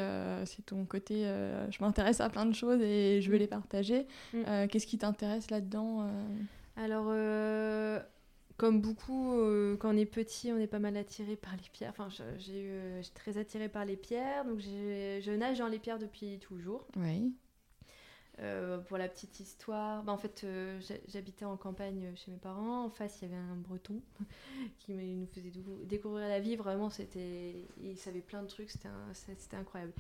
c'est 0.47 0.67
ton 0.67 0.85
côté. 0.85 1.23
je 1.71 1.79
m'intéresse 1.81 2.21
à 2.21 2.29
plein 2.29 2.47
de 2.47 2.55
choses 2.55 2.81
et 2.83 3.21
je 3.23 3.31
veux 3.31 3.37
Mm. 3.37 3.41
les 3.41 3.47
partager. 3.47 4.07
Mm. 4.35 4.67
Qu'est-ce 4.69 4.87
qui 4.87 4.99
t'intéresse 4.99 5.51
là-dedans 5.51 6.11
Alors, 6.83 7.07
euh, 7.11 8.01
comme 8.57 8.81
beaucoup, 8.81 9.35
euh, 9.39 9.77
quand 9.77 9.95
on 9.95 9.97
est 9.99 10.07
petit, 10.07 10.51
on 10.51 10.59
est 10.59 10.67
pas 10.67 10.79
mal 10.79 10.97
attiré 10.97 11.37
par 11.37 11.55
les 11.57 11.69
pierres. 11.73 11.91
Enfin, 11.91 12.09
j'ai 12.39 12.63
eu, 12.63 12.71
euh, 12.71 13.03
très 13.15 13.37
attirée 13.37 13.69
par 13.69 13.85
les 13.85 13.97
pierres, 13.97 14.47
donc 14.47 14.61
je 14.61 15.31
nage 15.37 15.59
dans 15.59 15.69
les 15.69 15.79
pierres 15.79 15.99
depuis 15.99 16.39
toujours. 16.39 16.87
Oui. 16.97 17.35
Euh, 18.39 18.79
pour 18.79 18.97
la 18.97 19.09
petite 19.09 19.39
histoire, 19.41 20.03
bah, 20.03 20.13
en 20.13 20.17
fait, 20.17 20.45
euh, 20.45 20.81
j'ha- 20.81 20.95
j'habitais 21.09 21.45
en 21.45 21.59
campagne 21.59 22.15
chez 22.17 22.31
mes 22.31 22.39
parents. 22.39 22.87
En 22.87 22.89
face, 22.91 23.19
il 23.21 23.29
y 23.29 23.33
avait 23.35 23.43
un 23.43 23.57
breton 23.57 24.01
qui 24.79 24.93
nous 24.95 25.27
faisait 25.27 25.53
découvrir 25.85 26.27
la 26.29 26.41
vie. 26.41 26.57
Vraiment, 26.57 26.89
c'était, 26.89 27.67
il 27.83 27.99
savait 27.99 28.23
plein 28.23 28.43
de 28.43 28.49
trucs. 28.49 28.71
C'était, 29.13 29.57
incroyable. 29.57 29.93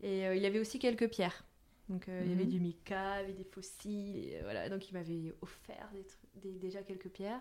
Et 0.00 0.26
euh, 0.26 0.34
il 0.34 0.42
y 0.42 0.46
avait 0.46 0.58
aussi 0.60 0.78
quelques 0.78 1.10
pierres. 1.10 1.44
Donc, 1.90 2.04
il 2.08 2.30
y 2.30 2.32
avait 2.32 2.44
Mhm. 2.44 2.50
du 2.50 2.60
mica, 2.60 3.16
il 3.20 3.20
y 3.20 3.24
avait 3.24 3.32
des 3.34 3.44
fossiles. 3.44 4.16
et, 4.16 4.40
voilà, 4.42 4.70
donc 4.70 4.88
il 4.88 4.94
m'avait 4.94 5.34
offert 5.42 5.90
des 5.92 6.04
trucs- 6.04 6.21
des- 6.36 6.58
déjà 6.58 6.82
quelques 6.82 7.08
pierres. 7.08 7.40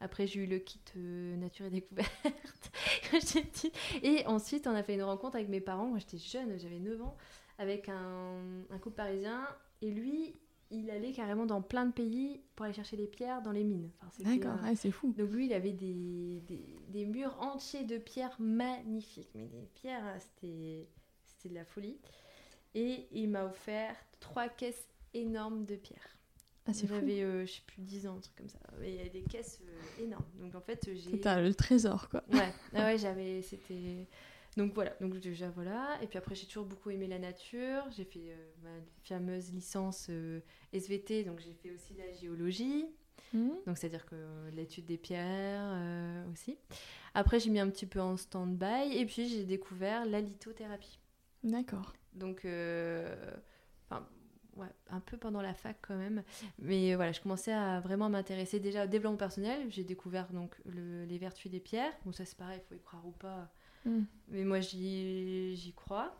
Après, 0.00 0.26
j'ai 0.26 0.40
eu 0.40 0.46
le 0.46 0.58
kit 0.58 0.80
euh, 0.96 1.36
nature 1.36 1.66
et 1.66 1.70
découverte 1.70 2.10
quand 3.10 3.20
j'étais 3.20 3.42
petite. 3.42 3.74
Et 4.02 4.26
ensuite, 4.26 4.66
on 4.66 4.74
a 4.74 4.82
fait 4.82 4.94
une 4.94 5.02
rencontre 5.02 5.36
avec 5.36 5.48
mes 5.48 5.60
parents. 5.60 5.86
Moi, 5.86 5.98
j'étais 5.98 6.18
jeune, 6.18 6.58
j'avais 6.58 6.78
9 6.78 7.00
ans, 7.02 7.16
avec 7.58 7.88
un, 7.88 8.62
un 8.70 8.78
couple 8.78 8.96
parisien. 8.96 9.46
Et 9.80 9.90
lui, 9.90 10.34
il 10.70 10.90
allait 10.90 11.12
carrément 11.12 11.44
dans 11.46 11.60
plein 11.60 11.84
de 11.86 11.92
pays 11.92 12.40
pour 12.56 12.64
aller 12.64 12.74
chercher 12.74 12.96
les 12.96 13.06
pierres 13.06 13.42
dans 13.42 13.52
les 13.52 13.62
mines. 13.64 13.90
Enfin, 14.00 14.22
D'accord, 14.24 14.62
ouais, 14.64 14.74
c'est 14.74 14.90
fou. 14.90 15.12
Donc 15.16 15.30
lui, 15.30 15.46
il 15.46 15.52
avait 15.52 15.72
des, 15.72 16.40
des, 16.46 16.76
des 16.88 17.04
murs 17.04 17.36
entiers 17.40 17.84
de 17.84 17.98
pierres 17.98 18.34
magnifiques. 18.40 19.30
Mais 19.34 19.46
des 19.46 19.68
pierres, 19.74 20.06
euh, 20.06 20.18
c'était 20.18 20.88
c'était 21.26 21.48
de 21.50 21.54
la 21.54 21.64
folie. 21.64 21.98
Et 22.74 23.06
il 23.12 23.28
m'a 23.28 23.44
offert 23.44 23.94
trois 24.20 24.48
caisses 24.48 24.86
énormes 25.12 25.64
de 25.66 25.76
pierres. 25.76 26.16
Ah. 26.66 26.72
J'avais, 26.72 27.22
euh, 27.22 27.44
je 27.44 27.52
sais 27.52 27.62
plus, 27.66 27.82
10 27.82 28.06
ans, 28.06 28.16
un 28.16 28.20
truc 28.20 28.36
comme 28.36 28.48
ça. 28.48 28.60
Mais 28.78 28.92
il 28.92 29.02
y 29.02 29.06
a 29.06 29.08
des 29.08 29.22
caisses 29.22 29.60
euh, 29.62 30.04
énormes. 30.04 30.24
Donc 30.40 30.54
en 30.54 30.60
fait, 30.60 30.88
j'ai... 30.94 31.18
T'as 31.18 31.40
le 31.40 31.54
trésor, 31.54 32.08
quoi. 32.08 32.22
Ouais, 32.32 32.52
ah 32.74 32.84
ouais, 32.84 32.98
j'avais, 32.98 33.42
c'était. 33.42 34.06
Donc 34.56 34.74
voilà, 34.74 34.94
donc 35.00 35.18
déjà 35.18 35.48
voilà. 35.48 35.98
Et 36.02 36.06
puis 36.06 36.18
après, 36.18 36.34
j'ai 36.34 36.46
toujours 36.46 36.66
beaucoup 36.66 36.90
aimé 36.90 37.08
la 37.08 37.18
nature. 37.18 37.84
J'ai 37.96 38.04
fait 38.04 38.32
euh, 38.32 38.50
ma 38.62 38.70
fameuse 39.02 39.50
licence 39.50 40.06
euh, 40.10 40.40
SVT, 40.72 41.24
donc 41.24 41.40
j'ai 41.40 41.54
fait 41.54 41.70
aussi 41.70 41.94
la 41.94 42.12
géologie. 42.12 42.86
Mhm. 43.32 43.54
Donc 43.66 43.78
c'est-à-dire 43.78 44.04
que 44.06 44.50
l'étude 44.52 44.84
des 44.84 44.98
pierres 44.98 45.74
aussi. 46.30 46.58
Après, 47.14 47.40
j'ai 47.40 47.50
mis 47.50 47.60
un 47.60 47.70
petit 47.70 47.86
peu 47.86 48.00
en 48.00 48.16
stand-by. 48.16 48.96
Et 48.96 49.06
puis, 49.06 49.28
j'ai 49.28 49.44
découvert 49.44 50.04
la 50.04 50.20
lithothérapie. 50.20 50.98
D'accord. 51.42 51.94
Donc, 52.14 52.46
ouais, 54.56 54.66
un 54.90 55.00
peu 55.00 55.16
pendant 55.16 55.42
la 55.42 55.54
fac 55.54 55.76
quand 55.82 55.96
même. 55.96 56.22
Mais 56.58 56.92
euh, 56.92 56.96
voilà, 56.96 57.12
je 57.12 57.20
commençais 57.20 57.52
à 57.52 57.80
vraiment 57.80 58.08
m'intéresser 58.08 58.60
déjà 58.60 58.84
au 58.84 58.86
développement 58.86 59.16
personnel. 59.18 59.66
J'ai 59.70 59.84
découvert 59.84 60.28
donc 60.32 60.54
le- 60.66 61.04
les 61.04 61.18
vertus 61.18 61.50
des 61.50 61.60
pierres. 61.60 61.92
Bon, 62.04 62.12
ça 62.12 62.24
c'est 62.24 62.36
pareil, 62.36 62.60
il 62.62 62.68
faut 62.68 62.74
y 62.74 62.82
croire 62.82 63.06
ou 63.06 63.12
pas. 63.12 63.50
Mhm. 63.84 64.06
Mais 64.28 64.44
moi, 64.44 64.60
j'y 64.60 65.54
j'y 65.56 65.72
crois. 65.72 66.14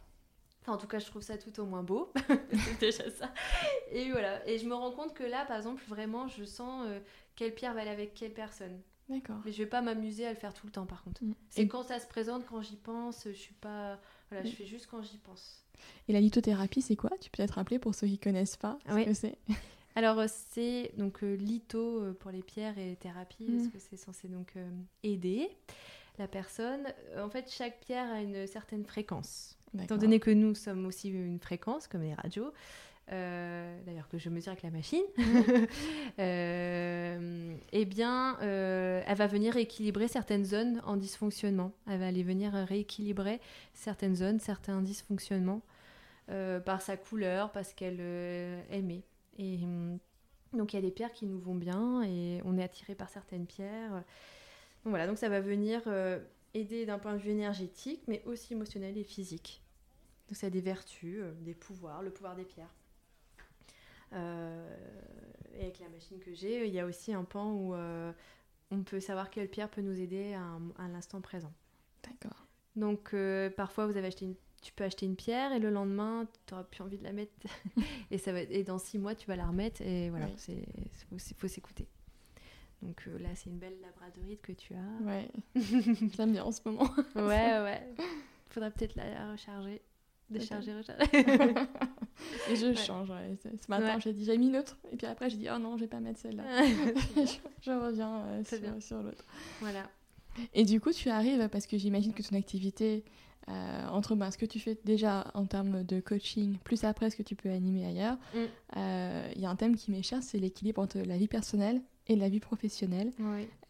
Enfin, 0.62 0.74
en 0.74 0.78
tout 0.78 0.86
cas, 0.86 0.98
je 1.00 1.06
trouve 1.06 1.22
ça 1.22 1.36
tout 1.38 1.58
au 1.60 1.64
moins 1.66 1.82
beau. 1.82 2.12
c'est 2.52 2.78
déjà 2.80 3.10
ça. 3.10 3.32
Et 3.90 4.10
voilà. 4.12 4.46
Et 4.48 4.58
je 4.58 4.66
me 4.66 4.74
rends 4.74 4.92
compte 4.92 5.12
que 5.14 5.24
là, 5.24 5.44
par 5.44 5.56
exemple, 5.56 5.82
vraiment, 5.88 6.28
je 6.28 6.44
sens 6.44 6.86
euh, 6.86 7.00
quelle 7.34 7.52
pierre 7.54 7.74
va 7.74 7.80
aller 7.80 7.90
avec 7.90 8.14
quelle 8.14 8.32
personne. 8.32 8.80
D'accord. 9.08 9.40
Mais 9.44 9.50
je 9.52 9.58
vais 9.58 9.68
pas 9.68 9.82
m'amuser 9.82 10.24
à 10.24 10.30
le 10.30 10.36
faire 10.36 10.54
tout 10.54 10.66
le 10.66 10.72
temps, 10.72 10.86
par 10.86 11.02
contre. 11.02 11.22
Mhm. 11.24 11.34
C'est 11.50 11.62
Et, 11.62 11.68
quand 11.68 11.82
ça 11.82 11.98
se 11.98 12.06
présente, 12.06 12.46
quand 12.46 12.62
j'y 12.62 12.76
pense. 12.76 13.24
Je 13.26 13.32
suis 13.32 13.54
pas. 13.54 13.98
Voilà, 14.32 14.48
je 14.48 14.54
fais 14.54 14.66
juste 14.66 14.86
quand 14.90 15.02
j'y 15.02 15.18
pense. 15.18 15.64
et 16.08 16.12
la 16.12 16.20
lithothérapie, 16.20 16.82
c'est 16.82 16.96
quoi? 16.96 17.10
Tu 17.20 17.30
peux 17.30 17.36
peut-être 17.38 17.52
rappeler 17.54 17.78
pour 17.78 17.94
ceux 17.94 18.06
qui 18.06 18.18
connaissent 18.18 18.56
pas 18.56 18.78
ce 18.88 18.94
Oui. 18.94 19.04
que 19.04 19.14
c'est? 19.14 19.36
Alors 19.94 20.18
euh, 20.18 20.26
c'est 20.28 20.92
donc 20.96 21.22
euh, 21.22 21.34
litho 21.36 22.00
euh, 22.02 22.12
pour 22.14 22.30
les 22.30 22.42
pierres 22.42 22.78
et 22.78 22.96
thérapie 22.96 23.44
Mm. 23.50 23.56
parce 23.58 23.68
que 23.68 23.78
c'est 23.78 23.96
censé 23.96 24.26
donc 24.28 24.52
euh, 24.56 24.70
aider 25.02 25.50
la 26.18 26.28
personne. 26.28 26.86
En 27.18 27.28
fait, 27.28 27.50
chaque 27.50 27.80
pierre 27.80 28.10
a 28.10 28.20
une 28.22 28.46
certaine 28.46 28.84
fréquence. 28.84 29.56
Étant 29.82 29.96
donné 29.96 30.20
que 30.20 30.30
nous 30.30 30.54
sommes 30.54 30.84
aussi 30.86 31.08
une 31.08 31.38
fréquence 31.40 31.88
comme 31.88 32.02
les 32.02 32.12
radios, 32.14 32.52
euh, 33.10 33.82
d'ailleurs 33.84 34.08
que 34.08 34.16
je 34.16 34.30
mesure 34.30 34.52
avec 34.52 34.62
la 34.62 34.70
machine, 34.70 35.02
euh, 36.18 37.54
eh 37.72 37.84
bien, 37.84 38.38
euh, 38.40 39.02
elle 39.06 39.16
va 39.16 39.26
venir 39.26 39.56
équilibrer 39.56 40.08
certaines 40.08 40.44
zones 40.44 40.80
en 40.86 40.96
dysfonctionnement. 40.96 41.72
Elle 41.88 41.98
va 41.98 42.06
aller 42.06 42.22
venir 42.22 42.52
rééquilibrer 42.52 43.40
certaines 43.74 44.14
zones, 44.14 44.38
certains 44.38 44.80
dysfonctionnements 44.80 45.62
par 46.64 46.80
sa 46.80 46.96
couleur, 46.96 47.52
parce 47.52 47.74
qu'elle 47.74 48.00
aimait. 48.70 49.02
Et 49.36 49.58
hum, 49.64 49.98
donc 50.54 50.72
il 50.72 50.76
y 50.76 50.78
a 50.78 50.82
des 50.82 50.90
pierres 50.90 51.12
qui 51.12 51.26
nous 51.26 51.38
vont 51.38 51.56
bien 51.56 52.02
et 52.04 52.40
on 52.46 52.56
est 52.56 52.62
attiré 52.62 52.94
par 52.94 53.10
certaines 53.10 53.44
pierres. 53.44 53.92
Donc 54.84 54.92
voilà, 54.92 55.06
donc 55.06 55.18
ça 55.18 55.28
va 55.28 55.40
venir 55.40 55.82
aider 56.54 56.86
d'un 56.86 56.98
point 56.98 57.12
de 57.12 57.18
vue 57.18 57.32
énergétique, 57.32 58.00
mais 58.06 58.22
aussi 58.24 58.54
émotionnel 58.54 58.96
et 58.96 59.04
physique. 59.04 59.60
Donc 60.28 60.38
ça 60.38 60.46
a 60.46 60.50
des 60.50 60.62
vertus, 60.62 61.20
des 61.42 61.54
pouvoirs, 61.54 62.02
le 62.02 62.10
pouvoir 62.10 62.34
des 62.34 62.44
pierres. 62.44 62.72
Euh, 64.12 64.76
et 65.54 65.62
avec 65.62 65.78
la 65.80 65.88
machine 65.88 66.18
que 66.18 66.32
j'ai, 66.34 66.66
il 66.66 66.72
y 66.72 66.80
a 66.80 66.86
aussi 66.86 67.12
un 67.12 67.24
pan 67.24 67.52
où 67.52 67.74
euh, 67.74 68.12
on 68.70 68.82
peut 68.82 69.00
savoir 69.00 69.30
quelle 69.30 69.48
pierre 69.48 69.68
peut 69.68 69.82
nous 69.82 70.00
aider 70.00 70.34
à, 70.34 70.88
l'instant 70.88 71.20
présent. 71.20 71.52
D'accord. 72.02 72.46
Donc 72.76 73.12
euh, 73.14 73.50
parfois 73.50 73.86
vous 73.86 73.96
avez 73.96 74.06
acheté 74.08 74.24
une- 74.24 74.34
tu 74.62 74.72
peux 74.72 74.84
acheter 74.84 75.06
une 75.06 75.16
pierre 75.16 75.52
et 75.52 75.58
le 75.58 75.70
lendemain 75.70 76.26
tu 76.46 76.54
n'auras 76.54 76.64
plus 76.64 76.82
envie 76.82 76.96
de 76.96 77.04
la 77.04 77.12
mettre 77.12 77.32
et 78.10 78.16
ça 78.18 78.32
va 78.32 78.40
et 78.42 78.62
dans 78.62 78.78
six 78.78 78.98
mois 78.98 79.14
tu 79.14 79.26
vas 79.26 79.36
la 79.36 79.46
remettre 79.46 79.82
et 79.82 80.08
voilà 80.08 80.26
Oui. 80.26 80.32
c'est 80.36 80.64
faut, 81.10 81.16
faut 81.36 81.48
s'écouter. 81.48 81.86
Donc 82.80 83.04
euh, 83.06 83.18
là 83.18 83.28
c'est 83.34 83.50
une 83.50 83.58
belle 83.58 83.78
labradorite 83.82 84.40
que 84.40 84.52
tu 84.52 84.74
as. 84.74 85.04
Ouais. 85.04 85.28
J'aime 86.16 86.32
bien 86.32 86.44
en 86.44 86.52
ce 86.52 86.60
moment. 86.64 86.88
Ouais 87.14 87.60
ouais. 87.60 87.88
Faudrait 88.50 88.70
peut-être 88.70 88.94
la 88.96 89.32
recharger. 89.32 89.82
Décharger, 90.30 90.74
recharger. 90.74 91.04
et 92.50 92.56
je 92.56 92.74
change. 92.74 93.10
Ouais. 93.10 93.36
Ce 93.42 93.70
matin, 93.70 93.98
j'ai 93.98 94.12
dit 94.12 94.24
j'ai 94.24 94.38
mis 94.38 94.48
neutre. 94.48 94.78
Et 94.90 94.96
puis 94.96 95.06
après, 95.06 95.28
j'ai 95.28 95.36
dit 95.36 95.48
oh 95.54 95.58
non, 95.58 95.76
je 95.76 95.82
vais 95.82 95.88
pas 95.88 96.00
mettre 96.00 96.20
celle-là. 96.20 96.44
je, 97.62 97.70
reviens 97.70 98.24
euh, 98.26 98.44
sur, 98.44 98.82
sur 98.82 99.02
l'autre. 99.02 99.24
Voilà. 99.60 99.90
Et 100.54 100.64
du 100.64 100.80
coup, 100.80 100.92
tu 100.92 101.10
arrives, 101.10 101.48
parce 101.50 101.66
que 101.66 101.76
j'imagine 101.76 102.14
que 102.14 102.22
ton 102.22 102.36
activité, 102.36 103.04
euh, 103.48 103.86
entre 103.88 104.14
ben, 104.14 104.30
ce 104.30 104.38
que 104.38 104.46
tu 104.46 104.60
fais 104.60 104.78
déjà 104.84 105.30
en 105.34 105.46
termes 105.46 105.82
de 105.82 106.00
coaching, 106.00 106.58
plus 106.58 106.84
après 106.84 107.10
ce 107.10 107.16
que 107.16 107.22
tu 107.22 107.34
peux 107.34 107.50
animer 107.50 107.84
ailleurs, 107.84 108.16
il 108.34 108.40
mm. 108.40 108.46
euh, 108.76 109.32
y 109.36 109.44
a 109.44 109.50
un 109.50 109.56
thème 109.56 109.76
qui 109.76 109.90
m'est 109.90 110.02
cher, 110.02 110.22
c'est 110.22 110.38
l'équilibre 110.38 110.80
entre 110.80 110.98
la 110.98 111.16
vie 111.16 111.28
personnelle 111.28 111.82
et 112.08 112.16
la 112.16 112.28
vie 112.28 112.40
professionnelle. 112.40 113.12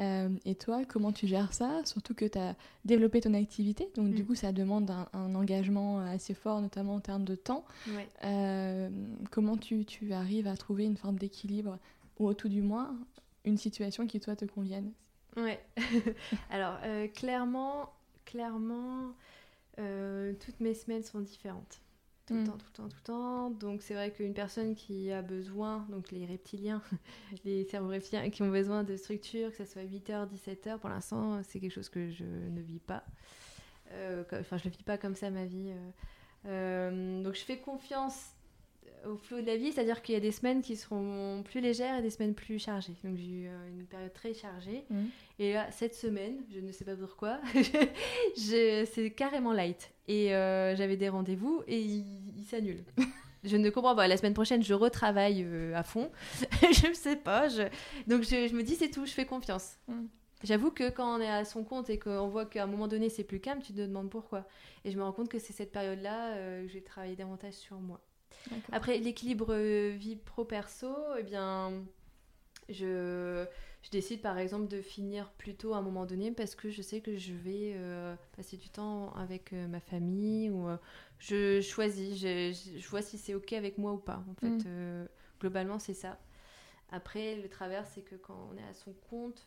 Euh, 0.01 0.28
et 0.45 0.55
toi, 0.55 0.85
comment 0.85 1.12
tu 1.12 1.26
gères 1.26 1.53
ça? 1.53 1.83
Surtout 1.85 2.14
que 2.14 2.24
tu 2.24 2.39
as 2.39 2.57
développé 2.85 3.20
ton 3.20 3.35
activité, 3.35 3.89
donc 3.95 4.14
du 4.14 4.22
mm. 4.22 4.26
coup, 4.26 4.35
ça 4.35 4.53
demande 4.53 4.91
un, 4.91 5.35
engagement 5.35 6.01
assez 6.01 6.35
fort, 6.35 6.61
notamment 6.61 6.95
en 6.95 7.01
termes 7.01 7.24
de 7.24 7.35
temps. 7.35 7.64
comment 9.30 9.57
tu, 9.57 9.85
tu, 9.85 10.12
arrives 10.12 10.47
à 10.47 10.57
trouver 10.57 10.85
une 10.85 10.97
forme 10.97 11.18
d'équilibre, 11.18 11.78
ou 12.18 12.26
au 12.26 12.35
tout 12.35 12.49
du 12.49 12.62
moins, 12.62 12.97
une 13.45 13.59
situation 13.59 14.07
qui, 14.07 14.20
toi, 14.20 14.37
te 14.37 14.45
convienne? 14.45 14.93
Ouais. 15.37 15.61
Alors, 16.51 16.78
clairement, 17.14 17.93
clairement, 18.24 19.14
euh, 19.78 20.35
toutes 20.45 20.61
mes 20.61 20.74
semaines 20.74 21.03
sont 21.03 21.20
différentes. 21.20 21.80
Tout 22.27 22.35
le 22.35 22.41
mm. 22.41 22.47
temps, 22.47 22.59
tout 22.59 22.66
le 22.66 22.73
temps, 22.73 22.89
tout 22.89 22.97
le 22.97 23.03
temps. 23.03 23.51
Donc 23.51 23.83
c'est 23.83 23.95
vrai 23.95 24.11
qu'une 24.12 24.35
personne 24.35 24.75
qui 24.75 25.11
a 25.11 25.23
besoin, 25.23 25.87
donc 25.91 26.11
les 26.11 26.25
reptiliens, 26.27 26.83
les 27.45 27.64
cerveaux 27.64 27.89
reptiliens 27.89 28.31
qui 28.31 28.43
ont 28.43 28.51
besoin 28.51 28.85
de 28.85 28.97
structure, 28.97 29.51
que 29.51 29.57
ce 29.57 29.64
soit 29.64 29.83
8h, 29.83 30.29
17h, 30.29 30.79
pour 30.79 30.89
l'instant, 30.89 31.43
c'est 31.43 31.61
quelque 31.61 31.73
chose 31.73 31.89
que 31.89 32.11
je 32.11 32.25
ne 32.25 32.61
vis 32.61 32.81
pas. 32.81 33.05
Euh, 33.93 34.25
enfin, 34.41 34.57
je 34.57 34.68
ne 34.68 34.73
vis 34.73 34.85
pas 34.85 34.99
comme 34.99 35.14
ça 35.14 35.31
ma 35.31 35.45
vie. 35.45 35.73
Euh. 36.45 37.23
donc 37.23 37.35
je 37.35 37.45
fais 37.45 37.59
confiance 37.59 38.33
au 39.07 39.16
flot 39.16 39.40
de 39.40 39.46
la 39.46 39.57
vie, 39.57 39.72
c'est-à-dire 39.72 40.03
qu'il 40.03 40.14
y 40.14 40.18
a 40.18 40.20
des 40.20 40.32
semaines 40.32 40.62
qui 40.62 40.76
seront 40.76 41.42
plus 41.44 41.61
légères 41.61 41.98
et 41.98 42.03
des 42.03 42.11
semaines 42.11 42.34
plus 42.34 42.59
chargées. 42.59 42.94
Donc 43.05 43.16
j'ai 43.16 43.28
eu 43.28 43.46
euh, 43.46 43.68
une 43.68 43.86
période 43.86 44.12
très 44.12 44.34
chargée. 44.34 44.84
Mmh. 44.90 45.05
Et 45.38 45.53
là, 45.55 45.70
cette 45.70 45.94
semaine, 45.94 46.36
je 46.53 46.61
ne 46.61 46.72
sais 46.72 46.84
pas 46.84 46.96
pourquoi, 46.96 47.40
c'est 48.36 49.12
carrément 49.16 49.53
light. 49.53 49.92
Et 50.09 50.34
euh, 50.34 50.76
j'avais 50.76 50.96
des 50.96 51.09
rendez-vous 51.09 51.62
et 51.66 51.80
ils 51.80 52.44
s'annulent. 52.44 52.84
je 53.44 53.57
ne 53.57 53.70
comprends 53.70 53.96
pas. 53.96 54.09
La 54.09 54.16
semaine 54.16 54.34
prochaine, 54.34 54.62
je 54.62 54.74
retravaille 54.74 55.44
euh, 55.44 55.74
à 55.74 55.82
fond. 55.82 56.11
je 56.62 56.88
ne 56.88 56.94
sais 56.94 57.16
pas. 57.16 57.48
Donc 58.07 58.22
je, 58.22 58.55
me 58.55 58.62
dis, 58.62 58.76
c'est 58.76 58.90
tout, 58.90 59.07
je 59.07 59.12
fais 59.12 59.26
confiance. 59.26 59.76
Mmh. 59.88 60.05
J'avoue 60.44 60.72
que 60.72 60.90
quand 60.90 61.18
on 61.18 61.20
est 61.20 61.30
à 61.30 61.44
son 61.44 61.62
compte 61.62 61.88
et 61.88 62.00
qu'on 62.00 62.26
voit 62.26 62.46
qu'à 62.46 62.64
un 62.64 62.66
moment 62.66 62.88
donné 62.88 63.09
c'est 63.09 63.22
plus 63.22 63.38
calme, 63.38 63.62
tu 63.62 63.72
te 63.72 63.80
demandes 63.80 64.11
pourquoi. 64.11 64.44
Et 64.84 64.90
je 64.90 64.98
me 64.98 65.05
rends 65.05 65.12
compte 65.12 65.28
que 65.28 65.38
c'est 65.38 65.53
cette 65.53 65.70
période-là 65.70 66.34
que 66.62 66.66
j'ai 66.66 66.82
travaillé 66.82 67.14
davantage 67.14 67.55
sur 67.55 67.78
moi. 67.78 68.00
Après, 68.72 68.99
l'équilibre 68.99 69.49
euh, 69.51 69.90
vie 69.97 70.16
pro-perso, 70.16 70.95
eh 71.18 71.22
bien, 71.22 71.84
je, 72.68 73.47
je, 73.82 73.90
décide 73.90 74.20
par 74.20 74.38
exemple 74.38 74.68
de 74.68 74.80
finir 74.80 75.30
plus 75.32 75.55
tôt 75.55 75.74
à 75.74 75.78
un 75.78 75.82
moment 75.82 76.07
donné 76.07 76.32
parce 76.32 76.55
que 76.55 76.70
je 76.70 76.82
sais 76.82 77.01
que 77.01 77.16
je 77.16 77.32
vais 77.32 77.72
euh, 77.74 78.14
passer 78.36 78.57
du 78.57 78.68
temps 78.68 79.12
avec 79.14 79.53
euh, 79.53 79.66
ma 79.68 79.80
famille 79.80 80.51
ou 80.51 80.68
je 81.18 81.61
choisis, 81.61 82.18
je, 82.18 82.88
vois 82.88 83.03
si 83.03 83.18
c'est 83.18 83.34
ok 83.34 83.53
avec 83.53 83.78
moi 83.78 83.93
ou 83.93 83.99
pas. 83.99 84.24
En 84.30 84.34
fait, 84.34 84.68
mm. 84.68 85.09
globalement, 85.40 85.78
c'est 85.78 85.95
ça. 85.95 86.18
Après, 86.90 87.36
le 87.36 87.49
travers, 87.49 87.86
c'est 87.86 88.03
que 88.03 88.16
quand 88.16 88.51
on 88.53 88.57
est 88.59 88.68
à 88.68 88.74
son 88.74 88.93
compte, 89.11 89.47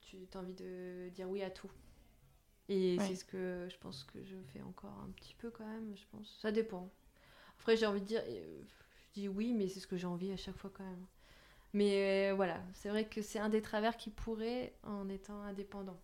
tu 0.00 0.16
as 0.34 0.38
envie 0.38 0.54
de 0.54 1.08
dire 1.10 1.28
oui 1.28 1.42
à 1.42 1.50
tout. 1.50 1.70
Et 2.70 2.98
c'est 3.00 3.16
ce 3.16 3.24
que 3.24 3.66
je 3.68 3.76
pense 3.78 4.04
que 4.04 4.22
je 4.24 4.36
fais 4.52 4.62
encore 4.62 4.96
un 5.04 5.10
petit 5.10 5.34
peu 5.34 5.50
quand 5.50 5.66
même, 5.66 5.92
je 5.96 6.04
pense. 6.12 6.38
Ça 6.40 6.52
dépend. 6.52 6.88
Après, 7.60 7.76
j'ai 7.76 7.86
envie 7.86 8.00
de 8.00 8.06
dire, 8.06 8.22
euh, 8.26 8.62
je 9.14 9.20
dis 9.20 9.28
oui, 9.28 9.52
mais 9.52 9.68
c'est 9.68 9.80
ce 9.80 9.86
que 9.86 9.96
j'ai 9.96 10.06
envie 10.06 10.32
à 10.32 10.36
chaque 10.36 10.56
fois 10.56 10.70
quand 10.72 10.84
même. 10.84 11.04
Mais 11.74 12.30
euh, 12.30 12.34
voilà, 12.34 12.58
c'est 12.72 12.88
vrai 12.88 13.04
que 13.04 13.20
c'est 13.22 13.38
un 13.38 13.50
des 13.50 13.60
travers 13.60 13.96
qui 13.96 14.10
pourrait 14.10 14.72
en 14.82 15.08
étant 15.08 15.40
indépendant. 15.42 15.98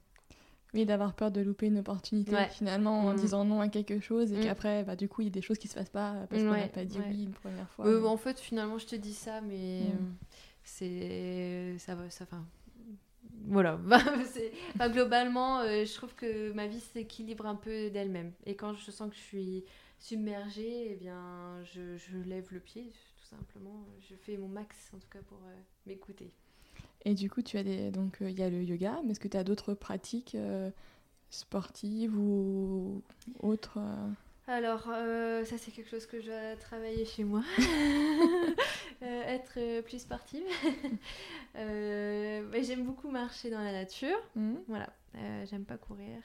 Oui, 0.74 0.84
d'avoir 0.84 1.14
peur 1.14 1.30
de 1.30 1.40
louper 1.40 1.66
une 1.66 1.78
opportunité 1.78 2.36
finalement 2.50 3.00
en 3.06 3.14
mm. 3.14 3.16
disant 3.16 3.44
non 3.44 3.60
à 3.60 3.68
quelque 3.68 4.00
chose 4.00 4.32
et 4.32 4.36
mm. 4.36 4.42
qu'après, 4.42 4.84
bah, 4.84 4.96
du 4.96 5.08
coup, 5.08 5.22
il 5.22 5.24
y 5.24 5.28
a 5.28 5.30
des 5.30 5.40
choses 5.40 5.58
qui 5.58 5.68
se 5.68 5.74
passent 5.74 5.88
pas 5.88 6.26
parce 6.28 6.42
qu'on 6.42 6.50
n'a 6.50 6.68
pas 6.68 6.84
dit 6.84 6.98
oui 7.08 7.24
une 7.24 7.32
première 7.32 7.68
fois. 7.70 7.86
Euh, 7.86 8.04
En 8.04 8.18
fait, 8.18 8.38
finalement, 8.38 8.76
je 8.76 8.86
te 8.86 8.96
dis 8.96 9.14
ça, 9.14 9.40
mais 9.40 9.80
mm. 9.80 10.14
c'est. 10.62 11.78
Ça 11.78 11.94
va, 11.94 12.10
ça. 12.10 12.26
voilà. 13.46 13.80
enfin, 14.74 14.90
globalement, 14.90 15.62
je 15.62 15.94
trouve 15.94 16.14
que 16.14 16.52
ma 16.52 16.66
vie 16.66 16.80
s'équilibre 16.80 17.46
un 17.46 17.56
peu 17.56 17.88
d'elle-même. 17.88 18.32
Et 18.44 18.56
quand 18.56 18.74
je 18.74 18.90
sens 18.90 19.08
que 19.08 19.16
je 19.16 19.22
suis 19.22 19.64
submergée, 19.98 20.92
eh 20.92 20.94
bien, 20.96 21.62
je, 21.64 21.96
je, 21.96 22.18
lève 22.18 22.46
le 22.52 22.60
pied, 22.60 22.92
tout 23.18 23.26
simplement. 23.26 23.84
Je 24.08 24.14
fais 24.14 24.36
mon 24.36 24.48
max, 24.48 24.90
en 24.94 24.98
tout 24.98 25.08
cas, 25.10 25.20
pour 25.28 25.38
euh, 25.38 25.54
m'écouter. 25.86 26.30
Et 27.04 27.14
du 27.14 27.30
coup, 27.30 27.42
tu 27.42 27.56
as 27.58 27.62
des... 27.62 27.90
donc 27.90 28.20
euh, 28.20 28.30
il 28.30 28.38
y 28.38 28.42
a 28.42 28.50
le 28.50 28.62
yoga, 28.62 29.00
mais 29.04 29.12
est-ce 29.12 29.20
que 29.20 29.28
tu 29.28 29.36
as 29.36 29.44
d'autres 29.44 29.74
pratiques 29.74 30.34
euh, 30.34 30.70
sportives 31.30 32.16
ou 32.18 33.02
autres 33.40 33.78
Alors, 34.46 34.82
ça, 34.82 35.58
c'est 35.58 35.70
quelque 35.70 35.90
chose 35.90 36.06
que 36.06 36.20
je 36.20 36.26
dois 36.26 36.56
travailler 36.56 37.04
chez 37.04 37.24
moi. 37.24 37.42
être 39.00 39.82
plus 39.82 40.00
sportive. 40.00 40.44
j'aime 41.54 42.84
beaucoup 42.84 43.10
marcher 43.10 43.50
dans 43.50 43.62
la 43.62 43.72
nature. 43.72 44.18
Mmh. 44.34 44.54
Voilà. 44.68 44.88
j'aime 45.44 45.64
pas 45.64 45.76
courir. 45.76 46.18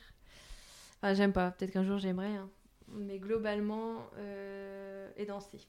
Enfin, 0.98 1.14
j'aime 1.14 1.34
pas. 1.34 1.52
Peut-être 1.52 1.72
qu'un 1.72 1.84
jour, 1.84 1.98
j'aimerais. 1.98 2.36
Hein 2.36 2.50
mais 2.94 3.20
globalement, 3.20 4.08
euh, 4.18 5.10
et 5.18 5.26
danser. 5.26 5.60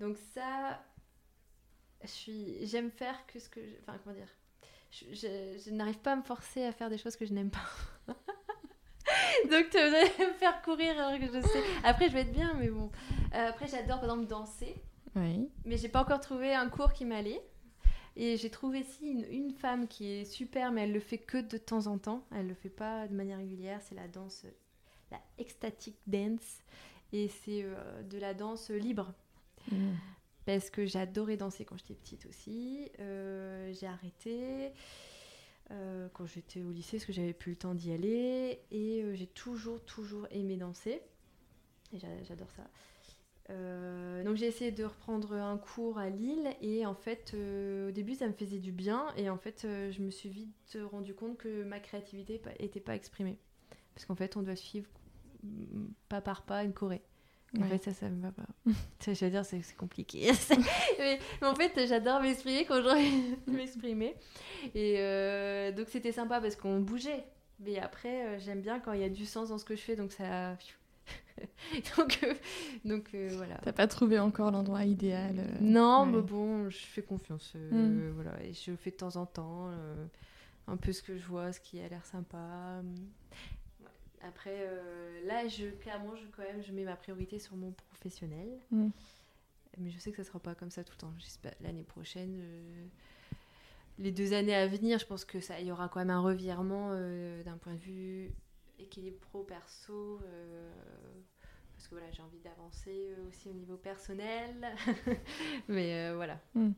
Donc 0.00 0.16
ça, 0.34 0.82
je 2.02 2.08
suis, 2.08 2.66
j'aime 2.66 2.90
faire 2.90 3.26
que 3.26 3.38
ce 3.38 3.48
que, 3.48 3.60
enfin 3.82 3.98
comment 4.02 4.16
dire, 4.16 4.28
je, 4.90 5.70
n'arrive 5.70 5.98
pas 5.98 6.12
à 6.12 6.16
me 6.16 6.22
forcer 6.22 6.64
à 6.64 6.72
faire 6.72 6.90
des 6.90 6.98
choses 6.98 7.16
que 7.16 7.26
je 7.26 7.32
n'aime 7.32 7.50
pas. 7.50 8.14
Donc 9.50 9.70
tu 9.70 9.78
vas 9.78 9.88
me 10.28 10.32
faire 10.34 10.62
courir 10.62 10.98
alors 10.98 11.18
que 11.18 11.26
je 11.26 11.40
sais. 11.40 11.62
Après, 11.82 12.08
je 12.08 12.14
vais 12.14 12.20
être 12.20 12.32
bien, 12.32 12.54
mais 12.54 12.68
bon. 12.68 12.90
Euh, 13.34 13.48
après, 13.48 13.66
j'adore 13.66 14.00
par 14.00 14.10
exemple 14.10 14.26
danser. 14.26 14.76
Oui. 15.16 15.50
Mais 15.64 15.76
j'ai 15.76 15.88
pas 15.88 16.00
encore 16.00 16.20
trouvé 16.20 16.54
un 16.54 16.68
cours 16.68 16.92
qui 16.92 17.04
m'allait. 17.04 17.42
Et 18.16 18.36
j'ai 18.36 18.50
trouvé 18.50 18.80
ici 18.80 19.08
une, 19.08 19.24
une, 19.24 19.50
femme 19.50 19.88
qui 19.88 20.08
est 20.08 20.24
super, 20.24 20.70
mais 20.70 20.82
elle 20.82 20.92
le 20.92 21.00
fait 21.00 21.18
que 21.18 21.38
de 21.38 21.58
temps 21.58 21.88
en 21.88 21.98
temps. 21.98 22.24
Elle 22.32 22.46
le 22.46 22.54
fait 22.54 22.70
pas 22.70 23.08
de 23.08 23.14
manière 23.14 23.38
régulière. 23.38 23.80
C'est 23.82 23.96
la 23.96 24.06
danse 24.06 24.46
la 25.10 25.20
ecstatic 25.38 25.96
dance. 26.06 26.62
Et 27.12 27.28
c'est 27.28 27.62
euh, 27.62 28.02
de 28.02 28.18
la 28.18 28.34
danse 28.34 28.70
libre. 28.70 29.12
Mm. 29.70 29.92
Parce 30.46 30.68
que 30.68 30.84
j'adorais 30.84 31.36
danser 31.36 31.64
quand 31.64 31.76
j'étais 31.78 31.94
petite 31.94 32.26
aussi. 32.26 32.90
Euh, 32.98 33.72
j'ai 33.72 33.86
arrêté 33.86 34.72
euh, 35.70 36.08
quand 36.12 36.26
j'étais 36.26 36.60
au 36.60 36.70
lycée 36.70 36.98
parce 36.98 37.06
que 37.06 37.12
j'avais 37.12 37.32
plus 37.32 37.52
le 37.52 37.56
temps 37.56 37.74
d'y 37.74 37.92
aller. 37.92 38.60
Et 38.70 39.04
j'ai 39.14 39.26
toujours, 39.26 39.82
toujours 39.84 40.26
aimé 40.30 40.56
danser. 40.56 41.00
Et 41.92 41.98
j'adore 41.98 42.50
ça. 42.50 42.64
donc 44.24 44.36
j'ai 44.36 44.46
essayé 44.46 44.72
de 44.72 44.84
reprendre 44.84 45.34
un 45.34 45.56
cours 45.56 45.96
à 45.98 46.10
Lille 46.10 46.48
et 46.60 46.84
en 46.84 46.94
fait 46.94 47.34
au 47.34 47.92
début 47.92 48.16
ça 48.16 48.26
me 48.26 48.32
faisait 48.32 48.58
du 48.58 48.72
bien 48.72 49.14
et 49.16 49.30
en 49.30 49.38
fait 49.38 49.60
je 49.62 50.02
me 50.02 50.10
suis 50.10 50.28
vite 50.28 50.76
rendu 50.90 51.14
compte 51.14 51.38
que 51.38 51.62
ma 51.62 51.78
créativité 51.78 52.42
n'était 52.58 52.80
pas 52.80 52.96
exprimée 52.96 53.38
parce 53.94 54.06
qu'en 54.06 54.14
fait 54.14 54.36
on 54.36 54.42
doit 54.42 54.56
suivre 54.56 54.88
pas 56.08 56.20
par 56.20 56.42
pas 56.42 56.64
une 56.64 56.72
Corée. 56.72 57.02
En 57.60 57.64
fait, 57.64 57.78
ça, 57.84 57.92
ça 57.92 58.08
me 58.08 58.20
va 58.20 58.32
pas. 58.32 58.46
je 59.06 59.24
veux 59.24 59.30
dire, 59.30 59.44
c'est 59.44 59.62
compliqué. 59.76 60.32
mais, 60.98 61.18
en 61.42 61.54
fait, 61.54 61.86
j'adore 61.86 62.20
m'exprimer 62.20 62.64
quand 62.64 62.82
je 62.82 63.50
m'exprimer. 63.50 64.16
Et 64.74 64.96
euh, 64.98 65.72
donc, 65.72 65.86
c'était 65.88 66.12
sympa 66.12 66.40
parce 66.40 66.56
qu'on 66.56 66.80
bougeait. 66.80 67.24
Mais 67.60 67.78
après, 67.78 68.26
euh, 68.26 68.38
j'aime 68.40 68.60
bien 68.60 68.80
quand 68.80 68.92
il 68.92 69.00
y 69.00 69.04
a 69.04 69.08
du 69.08 69.24
sens 69.24 69.50
dans 69.50 69.58
ce 69.58 69.64
que 69.64 69.76
je 69.76 69.82
fais. 69.82 69.94
Donc, 69.94 70.10
ça. 70.10 70.56
donc, 71.96 72.18
euh, 72.24 72.34
donc 72.84 73.14
voilà. 73.14 73.58
T'as 73.62 73.72
pas 73.72 73.86
trouvé 73.86 74.18
encore 74.18 74.50
l'endroit 74.50 74.84
idéal 74.84 75.46
Non, 75.60 76.06
mais 76.06 76.22
bon, 76.22 76.68
je 76.70 76.78
fais 76.78 77.02
confiance. 77.02 77.54
Hmm. 77.54 78.10
Voilà. 78.14 78.32
Et 78.42 78.52
je 78.52 78.74
fais 78.74 78.90
de 78.90 78.96
temps 78.96 79.14
en 79.16 79.26
temps 79.26 79.70
un 80.66 80.76
peu 80.76 80.92
ce 80.92 81.02
que 81.02 81.16
je 81.16 81.24
vois, 81.24 81.52
ce 81.52 81.60
qui 81.60 81.78
a 81.80 81.88
l'air 81.88 82.04
sympa. 82.04 82.82
Après, 84.26 84.56
euh, 84.60 85.26
là, 85.26 85.46
je, 85.48 85.66
clairement, 85.66 86.16
je, 86.16 86.26
quand 86.34 86.42
même, 86.42 86.62
je 86.62 86.72
mets 86.72 86.84
ma 86.84 86.96
priorité 86.96 87.38
sur 87.38 87.56
mon 87.56 87.72
professionnel. 87.72 88.58
Mm. 88.70 88.88
Mais 89.78 89.90
je 89.90 89.98
sais 89.98 90.10
que 90.10 90.16
ça 90.16 90.22
ne 90.22 90.26
sera 90.26 90.38
pas 90.40 90.54
comme 90.54 90.70
ça 90.70 90.82
tout 90.82 90.94
le 90.94 90.98
temps. 90.98 91.12
L'année 91.60 91.82
prochaine, 91.82 92.38
euh, 92.40 92.86
les 93.98 94.12
deux 94.12 94.32
années 94.32 94.54
à 94.54 94.66
venir, 94.66 94.98
je 94.98 95.06
pense 95.06 95.24
que 95.24 95.40
ça, 95.40 95.60
y 95.60 95.70
aura 95.70 95.88
quand 95.88 95.98
même 95.98 96.10
un 96.10 96.20
revirement 96.20 96.90
euh, 96.92 97.42
d'un 97.42 97.58
point 97.58 97.74
de 97.74 97.80
vue 97.80 98.32
équilibre 98.78 99.18
pro-perso. 99.18 100.20
parce 101.74 101.88
que 101.88 101.94
voilà, 101.94 102.10
j'ai 102.12 102.22
envie 102.22 102.40
d'avancer 102.40 103.14
aussi 103.28 103.50
au 103.50 103.52
niveau 103.52 103.76
personnel. 103.76 104.74
Mais 105.68 106.14
voilà. 106.14 106.40
Mm. 106.54 106.70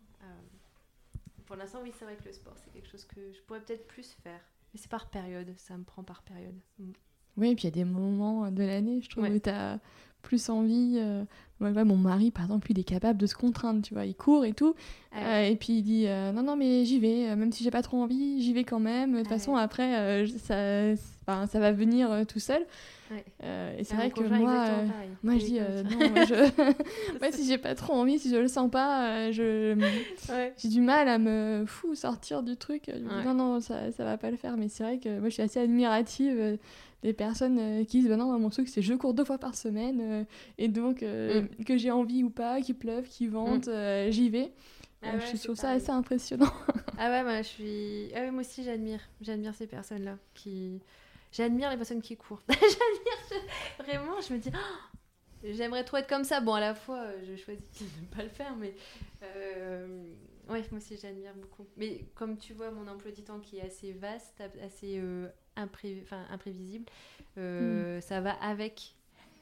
pour 1.44 1.54
l'instant, 1.54 1.80
oui, 1.82 1.92
c'est 1.96 2.06
vrai 2.06 2.16
que 2.16 2.24
le 2.24 2.32
sport, 2.32 2.54
c'est 2.56 2.72
quelque 2.72 2.88
chose 2.88 3.04
que 3.04 3.32
je 3.32 3.40
pourrais 3.42 3.60
peut-être 3.60 3.86
plus 3.86 4.14
faire. 4.14 4.40
Mais 4.74 4.80
c'est 4.80 4.90
par 4.90 5.10
période, 5.10 5.54
ça 5.58 5.76
me 5.76 5.84
prend 5.84 6.02
par 6.02 6.22
période. 6.22 6.58
Mm. 6.78 6.92
Oui, 7.36 7.50
et 7.50 7.54
puis 7.54 7.64
il 7.64 7.76
y 7.76 7.80
a 7.80 7.84
des 7.84 7.90
moments 7.90 8.50
de 8.50 8.62
l'année, 8.62 9.00
je 9.02 9.08
trouve, 9.10 9.24
Ouais. 9.24 9.30
où 9.30 9.38
tu 9.38 9.50
as 9.50 9.78
plus 10.22 10.48
envie. 10.48 10.96
euh, 10.98 11.22
ouais, 11.60 11.70
ouais, 11.70 11.84
mon 11.84 11.96
mari, 11.96 12.30
par 12.30 12.44
exemple, 12.44 12.70
il 12.72 12.78
est 12.80 12.84
capable 12.84 13.18
de 13.18 13.26
se 13.26 13.34
contraindre, 13.34 13.80
tu 13.82 13.94
vois, 13.94 14.04
il 14.06 14.14
court 14.16 14.44
et 14.44 14.52
tout. 14.52 14.74
Ah 15.12 15.18
Euh, 15.22 15.48
et 15.48 15.56
puis 15.56 15.74
il 15.74 15.82
dit 15.82 16.04
euh, 16.08 16.32
non, 16.32 16.42
non, 16.42 16.56
mais 16.56 16.84
j'y 16.84 16.98
vais, 16.98 17.28
euh, 17.28 17.36
même 17.36 17.52
si 17.52 17.62
j'ai 17.62 17.70
pas 17.70 17.82
trop 17.82 18.02
envie, 18.02 18.42
j'y 18.42 18.52
vais 18.52 18.64
quand 18.64 18.80
même. 18.80 19.12
De 19.12 19.18
toute 19.18 19.26
Ah 19.28 19.34
façon, 19.34 19.54
après, 19.56 20.26
ça, 20.38 20.54
enfin, 21.22 21.46
ça 21.46 21.60
va 21.60 21.70
venir 21.72 22.26
tout 22.26 22.40
seul. 22.40 22.66
Et 23.78 23.84
c'est 23.84 23.94
vrai 23.94 24.10
que 24.10 24.20
moi, 24.26 24.82
moi 25.22 25.38
je 25.38 25.44
dis 25.44 25.60
non, 25.60 26.08
moi, 26.10 26.24
je... 26.24 26.34
ouais, 27.22 27.30
si 27.32 27.46
j'ai 27.46 27.58
pas 27.58 27.74
trop 27.76 27.92
envie, 27.92 28.18
si 28.18 28.28
je 28.30 28.36
le 28.36 28.48
sens 28.48 28.68
pas, 28.68 29.30
je 29.30 29.76
j'ai 30.58 30.68
du 30.68 30.80
mal 30.80 31.06
à 31.08 31.18
me 31.18 31.64
fou 31.68 31.94
sortir 31.94 32.42
du 32.42 32.56
truc. 32.56 32.84
Je 32.88 32.98
me 32.98 32.98
dis, 32.98 33.06
Ouais. 33.06 33.24
non, 33.24 33.34
non, 33.34 33.60
ça, 33.60 33.92
ça 33.92 34.04
va 34.04 34.18
pas 34.18 34.30
le 34.32 34.36
faire. 34.36 34.56
Mais 34.56 34.68
c'est 34.68 34.82
vrai 34.82 34.98
que 34.98 35.20
moi, 35.20 35.28
je 35.28 35.34
suis 35.34 35.42
assez 35.42 35.60
admirative 35.60 36.58
des 37.02 37.12
personnes 37.12 37.58
euh, 37.58 37.84
qui 37.84 38.00
disent, 38.00 38.08
bah 38.08 38.16
non, 38.16 38.38
mon 38.38 38.50
truc, 38.50 38.68
c'est 38.68 38.82
je 38.82 38.94
cours 38.94 39.14
deux 39.14 39.24
fois 39.24 39.38
par 39.38 39.54
semaine. 39.54 40.00
euh, 40.00 40.24
et 40.58 40.68
donc, 40.68 41.02
euh, 41.02 41.42
Mm. 41.58 41.64
que 41.64 41.76
j'ai 41.76 41.90
envie 41.90 42.22
ou 42.24 42.30
pas, 42.30 42.60
qu'il 42.60 42.74
pleuve, 42.76 43.06
qu'il 43.08 43.30
vente, 43.30 43.68
euh, 43.68 44.10
j'y 44.10 44.28
vais. 44.30 44.52
Ah 45.02 45.12
ouais, 45.14 45.20
je 45.32 45.42
trouve 45.42 45.54
ça 45.56 45.70
assez 45.70 45.90
impressionnant. 45.90 46.50
Ah 46.98 47.10
ouais, 47.10 47.22
moi 47.22 47.42
je 47.42 47.48
suis. 47.48 48.08
Ah 48.14 48.20
ouais, 48.20 48.30
moi 48.30 48.40
aussi 48.40 48.64
j'admire. 48.64 49.00
J'admire 49.20 49.54
ces 49.54 49.66
personnes-là. 49.66 50.16
Qui... 50.32 50.80
J'admire 51.30 51.68
les 51.70 51.76
personnes 51.76 52.00
qui 52.00 52.16
courent. 52.16 52.40
J'admire. 52.48 53.18
je- 53.78 53.82
Vraiment, 53.84 54.18
je 54.26 54.32
me 54.32 54.38
dis. 54.38 54.48
Oh, 54.54 55.46
J'aimerais 55.52 55.84
trop 55.84 55.98
être 55.98 56.08
comme 56.08 56.24
ça. 56.24 56.40
Bon, 56.40 56.54
à 56.54 56.60
la 56.60 56.74
fois, 56.74 57.04
je 57.22 57.36
choisis 57.36 57.62
de 57.78 57.84
ne 57.84 58.06
pas 58.16 58.22
le 58.22 58.30
faire, 58.30 58.56
mais. 58.56 58.74
Ouais, 60.48 60.64
moi 60.70 60.78
aussi 60.78 60.96
j'admire 60.96 61.34
beaucoup. 61.34 61.66
Mais 61.76 62.06
comme 62.14 62.36
tu 62.38 62.52
vois, 62.54 62.70
mon 62.70 62.86
emploi 62.88 63.10
du 63.10 63.22
temps 63.22 63.40
qui 63.40 63.58
est 63.58 63.62
assez 63.66 63.92
vaste, 63.92 64.40
assez 64.64 64.98
impré- 65.56 66.00
enfin, 66.02 66.24
imprévisible, 66.30 66.84
Mm. 67.36 67.38
euh, 67.38 68.00
ça 68.00 68.20
va 68.20 68.32
avec 68.42 68.94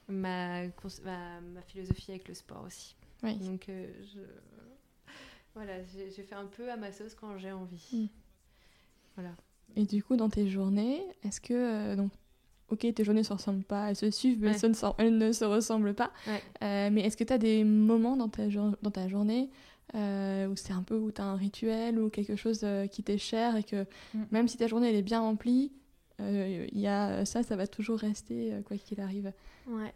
ma, 0.08 0.66
cons- 0.68 1.02
ma, 1.04 1.40
ma 1.40 1.62
philosophie 1.62 2.10
avec 2.12 2.28
le 2.28 2.34
sport 2.34 2.64
aussi. 2.66 2.94
Oui. 3.22 3.36
Donc, 3.36 3.68
euh, 3.68 3.86
je... 4.12 4.20
voilà, 5.54 5.74
j'ai 5.94 6.22
fait 6.22 6.34
un 6.34 6.46
peu 6.46 6.70
à 6.70 6.76
ma 6.76 6.92
sauce 6.92 7.14
quand 7.14 7.38
j'ai 7.38 7.52
envie. 7.52 7.88
Mm. 7.92 8.06
Voilà. 9.16 9.30
Et 9.76 9.84
du 9.84 10.02
coup, 10.02 10.16
dans 10.16 10.28
tes 10.28 10.48
journées, 10.48 11.00
est-ce 11.24 11.40
que. 11.40 11.54
euh, 11.54 11.96
donc, 11.96 12.10
ok, 12.68 12.92
tes 12.94 13.04
journées 13.04 13.20
ne 13.20 13.24
se 13.26 13.32
ressemblent 13.32 13.64
pas, 13.64 13.90
elles 13.90 13.96
se 13.96 14.10
suivent, 14.10 14.40
mais 14.40 14.50
Ouais. 14.50 14.70
elles, 14.98 15.16
ne 15.18 15.32
se- 15.32 15.44
ressemblent 15.44 15.94
pas. 15.94 16.12
Ouais. 16.26 16.90
Mais 16.90 17.02
est-ce 17.02 17.16
que 17.16 17.24
tu 17.24 17.32
as 17.32 17.38
des 17.38 17.62
moments 17.64 18.16
dans 18.16 18.28
ta, 18.28 18.48
jour- 18.48 18.76
dans 18.82 18.90
ta 18.90 19.08
journée 19.08 19.50
euh, 19.94 20.48
où 20.48 20.56
c'est 20.56 20.72
un 20.72 20.82
peu 20.82 20.96
où 20.96 21.12
tu 21.12 21.20
as 21.20 21.24
un 21.24 21.36
rituel 21.36 21.98
ou 22.00 22.08
quelque 22.10 22.36
chose 22.36 22.60
euh, 22.64 22.86
qui 22.86 23.02
t'est 23.02 23.18
cher 23.18 23.54
et 23.56 23.62
que 23.62 23.84
Mm. 24.14 24.22
même 24.32 24.48
si 24.48 24.56
ta 24.56 24.66
journée 24.66 24.88
elle 24.88 24.96
est 24.96 25.02
bien 25.02 25.20
remplie, 25.20 25.70
il 26.20 26.78
y 26.78 26.86
a 26.86 27.24
ça, 27.24 27.42
ça 27.42 27.56
va 27.56 27.66
toujours 27.66 27.98
rester 27.98 28.52
euh, 28.54 28.62
quoi 28.62 28.76
qu'il 28.76 29.00
arrive. 29.00 29.32
Ouais. 29.66 29.92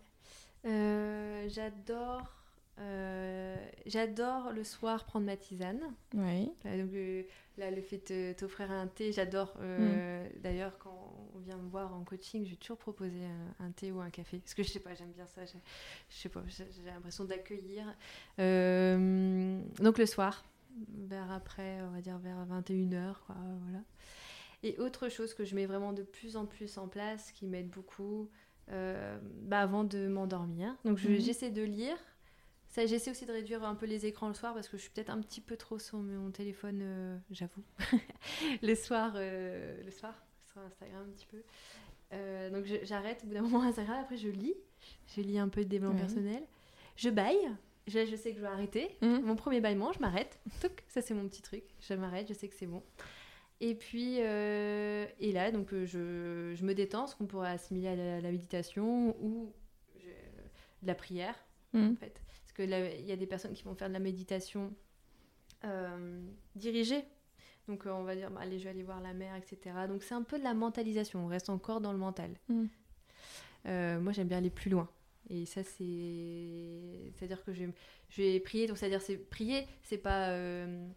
Euh, 0.67 1.47
j'adore. 1.49 2.35
euh, 2.81 3.57
j'adore 3.87 4.53
le 4.53 4.65
soir 4.65 5.05
prendre 5.05 5.27
ma 5.27 5.37
tisane. 5.37 5.81
Oui. 6.15 6.51
Là, 6.65 6.77
donc, 6.77 6.93
euh, 6.95 7.23
là, 7.57 7.71
le 7.71 7.81
fait 7.81 8.13
de 8.13 8.33
t'offrir 8.33 8.71
un 8.71 8.87
thé, 8.87 9.13
j'adore. 9.13 9.55
euh, 9.61 10.29
D'ailleurs, 10.43 10.77
quand 10.79 11.15
on 11.35 11.39
vient 11.41 11.57
me 11.57 11.69
voir 11.69 11.95
en 11.95 12.03
coaching, 12.05 12.45
je 12.45 12.51
vais 12.51 12.57
toujours 12.57 12.77
proposer 12.79 13.25
un, 13.61 13.71
thé 13.73 13.91
ou 13.93 14.01
un 14.01 14.11
café. 14.11 14.39
Parce 14.39 14.55
que 14.55 14.63
je 14.63 14.69
sais 14.71 14.81
pas, 14.81 14.95
j'aime 14.95 15.13
bien 15.13 15.27
ça. 15.27 15.45
j'ai- 15.45 15.59
Je 16.11 16.17
sais 16.17 16.29
pas, 16.29 16.43
j'ai 16.49 16.65
l'impression 16.87 17.25
d'accueillir. 17.25 17.85
Euh, 18.39 19.61
donc 19.81 19.99
le 19.99 20.07
soir, 20.07 20.45
vers 21.09 21.31
après, 21.33 21.79
on 21.83 21.91
va 21.91 22.01
dire 22.01 22.19
vers 22.19 22.45
21h, 22.47 23.21
quoi, 23.27 23.37
voilà. 23.63 23.83
Et 24.63 24.77
autre 24.79 25.09
chose 25.09 25.35
que 25.35 25.45
je 25.45 25.55
mets 25.55 25.67
vraiment 25.67 25.93
de 25.93 26.03
plus 26.03 26.37
en 26.37 26.47
plus 26.47 26.79
en 26.79 26.89
place, 26.89 27.31
qui 27.33 27.47
m'aide 27.47 27.69
beaucoup, 27.69 28.29
euh, 28.71 29.19
bah, 29.43 29.61
avant 29.61 29.85
de 29.85 30.09
m'endormir. 30.09 30.77
Donc 30.85 30.99
je- 30.99 31.09
Mhm. 31.11 31.21
j'essaie 31.21 31.51
de 31.51 31.63
lire. 31.63 31.97
Ça, 32.69 32.85
j'essaie 32.85 33.11
aussi 33.11 33.25
de 33.25 33.33
réduire 33.33 33.65
un 33.65 33.75
peu 33.75 33.87
les 33.87 34.05
écrans 34.05 34.29
le 34.29 34.35
soir 34.35 34.53
parce 34.55 34.69
que 34.69 34.77
je 34.77 34.83
suis 34.83 34.91
peut-être 34.91 35.11
un 35.11 35.21
petit 35.21 35.41
peu 35.41 35.57
trop 35.57 35.79
sur 35.79 35.99
mon 35.99 36.31
téléphone, 36.31 36.81
euh, 36.83 37.17
j'avoue. 37.31 37.63
le 38.63 38.75
soir, 38.75 39.13
euh, 39.17 39.83
le 39.85 39.91
soir, 39.91 40.15
sur 40.53 40.61
Instagram 40.61 41.07
un 41.09 41.13
petit 41.13 41.27
peu. 41.27 41.43
Euh, 42.13 42.51
donc 42.51 42.65
j'arrête 42.85 43.23
au 43.23 43.27
bout 43.29 43.35
d'un 43.35 43.43
moment 43.43 43.63
Instagram, 43.63 43.99
après 44.01 44.17
je 44.17 44.29
lis. 44.29 44.55
Je 45.17 45.21
lis 45.23 45.39
un 45.39 45.49
peu 45.49 45.63
de 45.65 45.69
développement 45.69 45.99
personnel. 46.01 46.43
Je 46.97 47.11
baille. 47.11 47.49
Je, 47.87 48.05
je 48.05 48.17
sais 48.17 48.31
que 48.33 48.37
je 48.37 48.43
vais 48.43 48.49
arrêter. 48.49 48.97
Mhm. 49.01 49.23
Mon 49.23 49.35
premier 49.35 49.61
bâillement, 49.63 49.93
je 49.93 50.01
m'arrête. 50.01 50.39
Ça 50.89 51.01
c'est 51.01 51.15
mon 51.15 51.27
petit 51.27 51.41
truc. 51.43 51.65
Je 51.81 51.95
m'arrête, 51.95 52.29
je 52.29 52.35
sais 52.35 52.49
que 52.49 52.55
c'est 52.55 52.67
bon. 52.67 52.83
Et 53.61 53.75
puis, 53.75 54.17
euh, 54.21 55.05
et 55.19 55.33
là, 55.33 55.51
donc 55.51 55.73
euh, 55.73 55.85
je, 55.85 56.55
je 56.55 56.65
me 56.65 56.75
détends, 56.75 57.07
ce 57.09 57.17
qu'on 57.17 57.27
pourrait 57.27 57.51
assimiler 57.51 57.89
à 57.89 57.97
la, 57.97 58.21
la 58.21 58.31
méditation 58.31 59.17
ou 59.21 59.53
je- 59.99 60.87
la 60.87 60.95
prière, 60.95 61.35
Mm. 61.75 61.93
en 61.93 61.97
fait. 61.97 62.23
Parce 62.45 62.53
que 62.53 62.63
là, 62.63 62.95
il 62.95 63.05
y 63.05 63.13
a 63.13 63.17
des 63.17 63.27
personnes 63.27 63.53
qui 63.53 63.63
vont 63.65 63.75
faire 63.75 63.89
de 63.89 63.93
la 63.93 63.99
méditation 63.99 64.73
euh, 65.65 66.21
dirigée. 66.55 67.05
Donc, 67.67 67.85
euh, 67.87 67.91
on 67.91 68.05
va 68.05 68.15
dire, 68.17 68.31
bah, 68.31 68.41
allez, 68.43 68.59
je 68.59 68.65
vais 68.65 68.71
aller 68.71 68.83
voir 68.85 69.01
la 69.03 69.13
mer, 69.13 69.35
etc. 69.37 69.75
Donc, 69.89 70.03
c'est 70.03 70.15
un 70.15 70.23
peu 70.23 70.39
de 70.39 70.45
la 70.45 70.55
mentalisation. 70.55 71.25
On 71.25 71.27
reste 71.27 71.51
encore 71.51 71.81
dans 71.83 71.93
le 71.93 71.99
mental. 71.99 72.31
Mm. 72.49 72.65
Moi, 74.01 74.13
j'aime 74.13 74.29
bien 74.29 74.39
aller 74.39 74.49
plus 74.51 74.71
loin. 74.71 74.89
Et 75.29 75.45
ça, 75.45 75.63
c'est. 75.63 77.13
C'est-à-dire 77.17 77.45
que 77.45 77.53
je, 77.53 77.65
je 78.09 78.23
vais 78.23 78.41
prier. 78.41 78.67
Donc, 78.67 78.79
c'est-à-dire, 78.79 79.03
c'est 79.03 79.19
prier, 79.19 79.67
c'est 79.83 79.99
pas. 79.99 80.31
euh, 80.31 80.89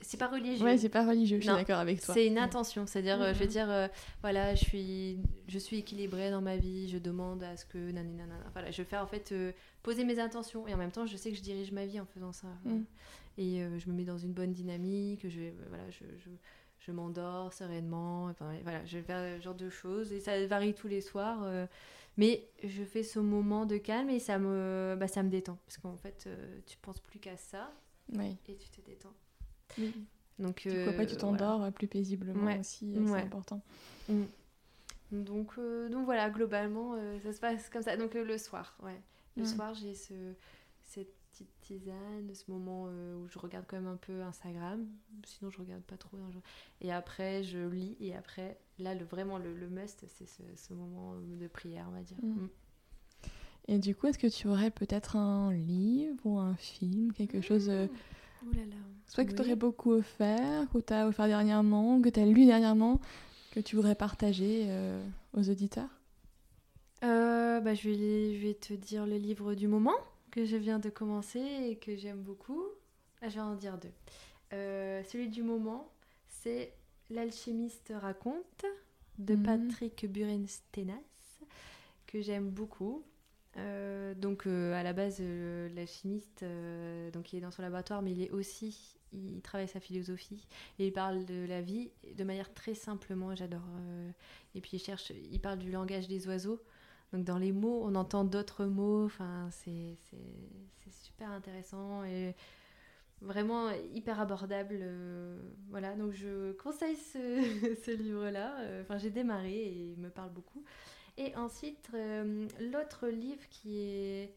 C'est 0.00 0.16
pas 0.16 0.28
religieux. 0.28 0.64
Ouais, 0.64 0.78
c'est 0.78 0.88
pas 0.88 1.04
religieux, 1.06 1.38
je 1.38 1.44
suis 1.44 1.52
d'accord 1.52 1.78
avec 1.80 2.00
toi. 2.00 2.14
C'est 2.14 2.26
une 2.26 2.38
intention, 2.38 2.86
c'est-à-dire, 2.86 3.20
euh, 3.20 3.32
je 3.34 3.38
vais 3.40 3.46
Mhm. 3.46 3.50
dire, 3.50 3.70
euh, 3.70 3.88
voilà, 4.22 4.54
je 4.54 4.64
suis, 4.64 5.18
je 5.48 5.58
suis 5.58 5.78
équilibrée 5.78 6.30
dans 6.30 6.40
ma 6.40 6.56
vie, 6.56 6.88
je 6.88 6.98
demande 6.98 7.42
à 7.42 7.56
ce 7.56 7.64
que, 7.66 7.78
nanana. 7.90 8.38
voilà, 8.52 8.70
je 8.70 8.78
vais 8.82 8.88
faire 8.88 9.02
en 9.02 9.06
fait 9.08 9.32
euh, 9.32 9.52
poser 9.82 10.04
mes 10.04 10.20
intentions 10.20 10.66
et 10.68 10.74
en 10.74 10.76
même 10.76 10.92
temps, 10.92 11.04
je 11.06 11.16
sais 11.16 11.30
que 11.30 11.36
je 11.36 11.42
dirige 11.42 11.72
ma 11.72 11.84
vie 11.84 11.98
en 11.98 12.06
faisant 12.06 12.32
ça. 12.32 12.46
Mhm. 12.64 12.84
Et 13.38 13.62
euh, 13.62 13.78
je 13.78 13.88
me 13.90 13.94
mets 13.94 14.04
dans 14.04 14.18
une 14.18 14.32
bonne 14.32 14.52
dynamique, 14.52 15.28
je, 15.28 15.40
vais- 15.40 15.54
voilà, 15.68 15.90
je, 15.90 16.04
je, 16.24 16.30
je 16.78 16.92
m'endors 16.92 17.52
sereinement, 17.52 18.26
enfin, 18.26 18.52
voilà, 18.62 18.84
je 18.84 18.98
vais 18.98 19.02
faire 19.02 19.38
ce 19.38 19.42
genre 19.42 19.54
de 19.56 19.68
choses 19.68 20.12
et 20.12 20.20
ça 20.20 20.46
varie 20.46 20.74
tous 20.74 20.88
les 20.88 21.00
soirs. 21.00 21.40
euh, 21.42 21.66
mais 22.16 22.48
je 22.64 22.82
fais 22.84 23.02
ce 23.04 23.18
moment 23.20 23.64
de 23.66 23.76
calme 23.78 24.10
et 24.10 24.18
ça 24.20 24.38
me, 24.38 24.96
bah, 24.98 25.06
ça 25.08 25.22
me 25.24 25.28
détend 25.30 25.58
parce 25.66 25.78
qu'en 25.78 25.96
fait, 25.96 26.24
euh, 26.28 26.58
tu 26.66 26.76
penses 26.78 27.00
plus 27.00 27.18
qu'à 27.20 27.36
ça 27.36 27.72
Oui. 28.12 28.36
et 28.48 28.56
tu 28.56 28.68
te 28.70 28.80
détends. 28.80 29.12
Oui. 29.78 29.92
Donc, 30.38 30.68
Du 30.68 30.70
coup, 30.84 30.90
après, 30.90 31.06
tu 31.06 31.14
euh, 31.14 31.18
t'endors 31.18 31.64
euh, 31.64 31.70
plus 31.70 31.88
paisiblement 31.88 32.44
Ouais. 32.44 32.60
aussi, 32.60 32.94
euh, 32.96 33.00
Ouais. 33.00 33.18
c'est 33.20 33.26
important. 33.26 33.60
Mm. 34.08 34.22
Donc, 35.10 35.50
euh, 35.58 35.88
donc 35.88 36.04
voilà, 36.04 36.30
globalement, 36.30 36.94
ça 37.22 37.32
se 37.32 37.40
passe 37.40 37.68
comme 37.70 37.82
ça. 37.82 37.96
Donc 37.96 38.14
le 38.14 38.38
soir, 38.38 38.76
ouais. 38.82 39.00
Le 39.36 39.44
soir, 39.44 39.72
j'ai 39.74 39.94
ce, 39.94 40.14
cette 40.84 41.12
petite 41.30 41.48
tisane, 41.60 42.34
ce 42.34 42.50
moment 42.50 42.84
où 42.86 43.28
je 43.28 43.38
regarde 43.38 43.64
quand 43.68 43.76
même 43.76 43.86
un 43.86 43.96
peu 43.96 44.20
Instagram. 44.22 44.84
Sinon, 45.24 45.50
je 45.50 45.58
regarde 45.58 45.82
pas 45.82 45.96
trop. 45.96 46.18
Et 46.80 46.92
après, 46.92 47.42
je 47.44 47.58
lis. 47.68 47.96
Et 48.00 48.14
après, 48.16 48.58
là, 48.80 48.94
le, 48.94 49.04
vraiment, 49.04 49.38
le, 49.38 49.54
le 49.54 49.68
must, 49.68 50.04
c'est 50.08 50.26
ce, 50.26 50.42
ce 50.56 50.74
moment 50.74 51.14
de 51.40 51.46
prière, 51.46 51.86
on 51.88 51.92
va 51.92 52.02
dire. 52.02 52.18
Mm. 52.22 52.42
Mm. 52.42 52.48
Et 53.68 53.78
du 53.78 53.94
coup, 53.94 54.06
est-ce 54.08 54.18
que 54.18 54.26
tu 54.26 54.48
aurais 54.48 54.70
peut-être 54.70 55.16
un 55.16 55.52
livre 55.52 56.24
ou 56.24 56.38
un 56.38 56.56
film, 56.56 57.12
quelque 57.12 57.40
chose, 57.40 57.70
Ouh 58.42 58.52
là 58.52 58.64
là. 58.66 58.76
soit 59.06 59.24
que 59.24 59.30
Oui. 59.30 59.36
tu 59.36 59.42
aurais 59.42 59.56
beaucoup 59.56 59.92
offert, 59.92 60.66
que 60.72 60.78
tu 60.78 60.92
as 60.92 61.06
offert 61.08 61.26
dernièrement, 61.26 62.00
que 62.00 62.08
tu 62.08 62.20
as 62.20 62.26
lu 62.26 62.46
dernièrement, 62.46 63.00
que 63.52 63.60
tu 63.60 63.76
voudrais 63.76 63.94
partager 63.94 64.66
euh, 64.68 65.04
aux 65.34 65.48
auditeurs? 65.50 65.88
Euh, 67.04 67.60
bah, 67.60 67.74
je, 67.74 67.88
vais, 67.90 68.34
je 68.34 68.46
vais 68.46 68.54
te 68.54 68.74
dire 68.74 69.06
le 69.06 69.16
livre 69.16 69.54
du 69.54 69.68
moment 69.68 69.94
que 70.30 70.44
je 70.44 70.56
viens 70.56 70.78
de 70.78 70.90
commencer 70.90 71.40
et 71.40 71.76
que 71.76 71.96
j'aime 71.96 72.22
beaucoup. 72.22 72.62
Ah, 73.22 73.28
je 73.28 73.34
vais 73.36 73.40
en 73.40 73.54
dire 73.54 73.78
deux. 73.78 73.90
Euh, 74.52 75.02
celui 75.04 75.28
du 75.28 75.42
moment, 75.42 75.90
c'est 76.28 76.72
L'alchimiste 77.10 77.90
raconte 77.96 78.66
de 79.18 79.34
Mhm. 79.34 79.42
Patrick 79.42 80.06
Burenstenas, 80.12 80.98
que 82.06 82.20
j'aime 82.20 82.50
beaucoup. 82.50 83.02
Euh, 83.58 84.14
donc 84.14 84.46
euh, 84.46 84.74
à 84.74 84.82
la 84.82 84.92
base, 84.92 85.18
euh, 85.20 85.68
l'alchimiste, 85.74 86.42
euh, 86.42 87.10
donc 87.10 87.32
il 87.32 87.36
est 87.38 87.40
dans 87.40 87.50
son 87.50 87.62
laboratoire, 87.62 88.02
mais 88.02 88.12
il 88.12 88.22
est 88.22 88.30
aussi, 88.30 88.96
il 89.12 89.40
travaille 89.42 89.68
sa 89.68 89.80
philosophie 89.80 90.46
et 90.78 90.86
il 90.86 90.92
parle 90.92 91.24
de 91.24 91.46
la 91.46 91.60
vie 91.60 91.90
de 92.16 92.24
manière 92.24 92.52
très 92.54 92.74
simplement. 92.74 93.34
J'adore. 93.34 93.64
et 94.54 94.60
puis 94.60 94.72
il 94.74 94.80
cherche, 94.80 95.10
il 95.10 95.40
parle 95.40 95.58
du 95.58 95.70
langage 95.70 96.08
des 96.08 96.26
oiseaux. 96.28 96.60
Donc 97.12 97.24
dans 97.24 97.38
les 97.38 97.52
mots, 97.52 97.82
on 97.84 97.94
entend 97.94 98.24
d'autres 98.24 98.66
mots. 98.66 99.04
Enfin, 99.06 99.48
c'est 99.50 99.96
super 100.90 101.30
intéressant 101.30 102.04
et 102.04 102.34
vraiment 103.22 103.70
hyper 103.94 104.20
abordable. 104.20 104.84
voilà, 105.70 105.94
donc 105.96 106.12
je 106.12 106.52
conseille 106.52 106.96
ce, 106.96 107.74
ce 107.84 107.90
livre-là. 107.90 108.56
Enfin, 108.82 108.98
j'ai 108.98 109.10
démarré 109.10 109.54
et 109.54 109.92
il 109.92 109.98
me 109.98 110.10
parle 110.10 110.30
beaucoup. 110.30 110.64
Et 111.18 111.34
ensuite, 111.34 111.90
euh, 111.94 112.46
l'autre 112.72 113.08
livre 113.08 113.46
qui 113.50 113.80
est 113.80 114.34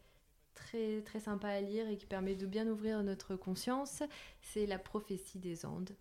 très 0.54 1.00
très 1.02 1.20
sympa 1.20 1.48
à 1.48 1.60
lire 1.60 1.88
et 1.88 1.96
qui 1.96 2.06
permet 2.06 2.34
de 2.34 2.44
bien 2.44 2.66
ouvrir 2.66 3.02
notre 3.04 3.36
conscience, 3.36 4.02
c'est 4.40 4.66
La 4.66 4.78
prophétie 4.78 5.38
des 5.38 5.64
Andes, 5.64 5.96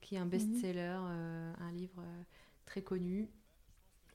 qui 0.00 0.14
est 0.14 0.18
un 0.18 0.26
best-seller, 0.26 0.98
euh, 1.02 1.52
un 1.58 1.72
livre 1.72 2.00
euh, 2.00 2.22
très 2.64 2.80
connu 2.80 3.28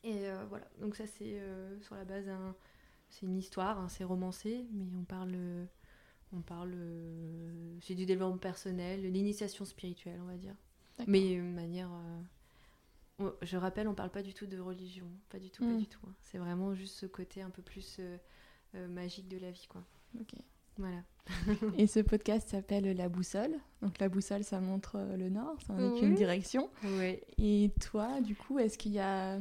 Et 0.04 0.24
voilà, 0.50 0.66
donc 0.80 0.96
ça 0.96 1.06
c'est 1.06 1.40
sur 1.82 1.96
la 1.96 2.06
base 2.06 2.26
d'un... 2.26 2.56
C'est 3.10 3.26
une 3.26 3.38
histoire, 3.38 3.80
hein, 3.80 3.88
c'est 3.90 4.04
romancé, 4.04 4.66
mais 4.72 4.86
on 5.00 5.04
parle... 5.04 5.36
On 6.34 6.42
parle... 6.42 6.74
euh, 6.76 7.78
c'est 7.82 7.96
du 7.96 8.06
développement 8.06 8.38
personnel, 8.38 9.04
de 9.04 9.08
l'initiation 9.10 9.64
spirituelle, 9.66 10.20
on 10.22 10.28
va 10.28 10.38
dire. 10.38 10.56
D'accord. 10.98 11.12
Mais 11.12 11.36
de 11.36 11.42
manière... 11.42 11.92
euh, 11.92 12.22
je 13.42 13.58
rappelle, 13.58 13.88
on 13.88 13.94
parle 13.96 14.10
pas 14.12 14.24
du 14.24 14.34
tout 14.34 14.46
de 14.46 14.60
religion, 14.60 15.08
pas 15.30 15.40
du 15.40 15.50
tout, 15.50 15.64
pas 15.66 15.74
du 15.76 15.88
tout. 15.88 16.00
hein. 16.08 16.14
C'est 16.22 16.38
vraiment 16.38 16.74
juste 16.74 16.96
ce 16.98 17.06
côté 17.06 17.42
un 17.42 17.50
peu 17.50 17.62
plus 17.62 17.98
euh, 18.00 18.18
euh, 18.76 18.88
magique 18.88 19.28
de 19.30 19.38
la 19.38 19.52
vie, 19.52 19.68
quoi. 19.70 19.84
Ok. 20.20 20.34
Voilà. 20.78 21.02
Et 21.78 21.88
ce 21.88 22.02
podcast 22.02 22.50
s'appelle 22.50 22.86
La 22.98 23.08
Boussole. 23.08 23.56
Donc 23.82 23.98
la 24.00 24.10
boussole, 24.10 24.44
ça 24.44 24.60
montre 24.60 24.98
euh, 24.98 25.16
le 25.16 25.30
nord, 25.30 25.56
ça 25.66 25.74
indique 25.74 26.02
Oui. 26.04 26.08
une 26.10 26.16
direction. 26.16 26.70
Oui. 26.84 27.20
Et 27.38 27.72
toi, 27.80 28.20
du 28.22 28.36
coup, 28.36 28.60
est-ce 28.60 28.78
qu'il 28.78 28.92
y 28.92 29.00
a 29.00 29.40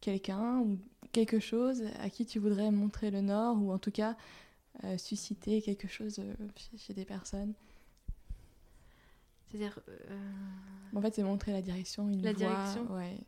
quelqu'un 0.00 0.60
ou 0.60 0.78
quelque 1.12 1.38
chose 1.38 1.84
à 2.00 2.08
qui 2.08 2.24
tu 2.24 2.38
voudrais 2.38 2.70
montrer 2.70 3.10
le 3.10 3.20
nord 3.20 3.62
ou 3.62 3.70
en 3.72 3.78
tout 3.78 3.90
cas 3.90 4.16
euh, 4.84 4.96
susciter 4.96 5.60
quelque 5.60 5.86
chose 5.86 6.20
chez, 6.56 6.78
chez 6.78 6.94
des 6.94 7.04
personnes? 7.04 7.52
C'est-à-dire... 9.52 9.78
euh, 9.88 10.18
En 10.96 11.00
fait, 11.02 11.14
c'est 11.14 11.22
montrer 11.22 11.52
la 11.52 11.60
direction, 11.62 12.08
une 12.08 12.22
La 12.22 12.32
voie. 12.32 12.48
direction 12.48 12.90
Ouais. 12.92 13.18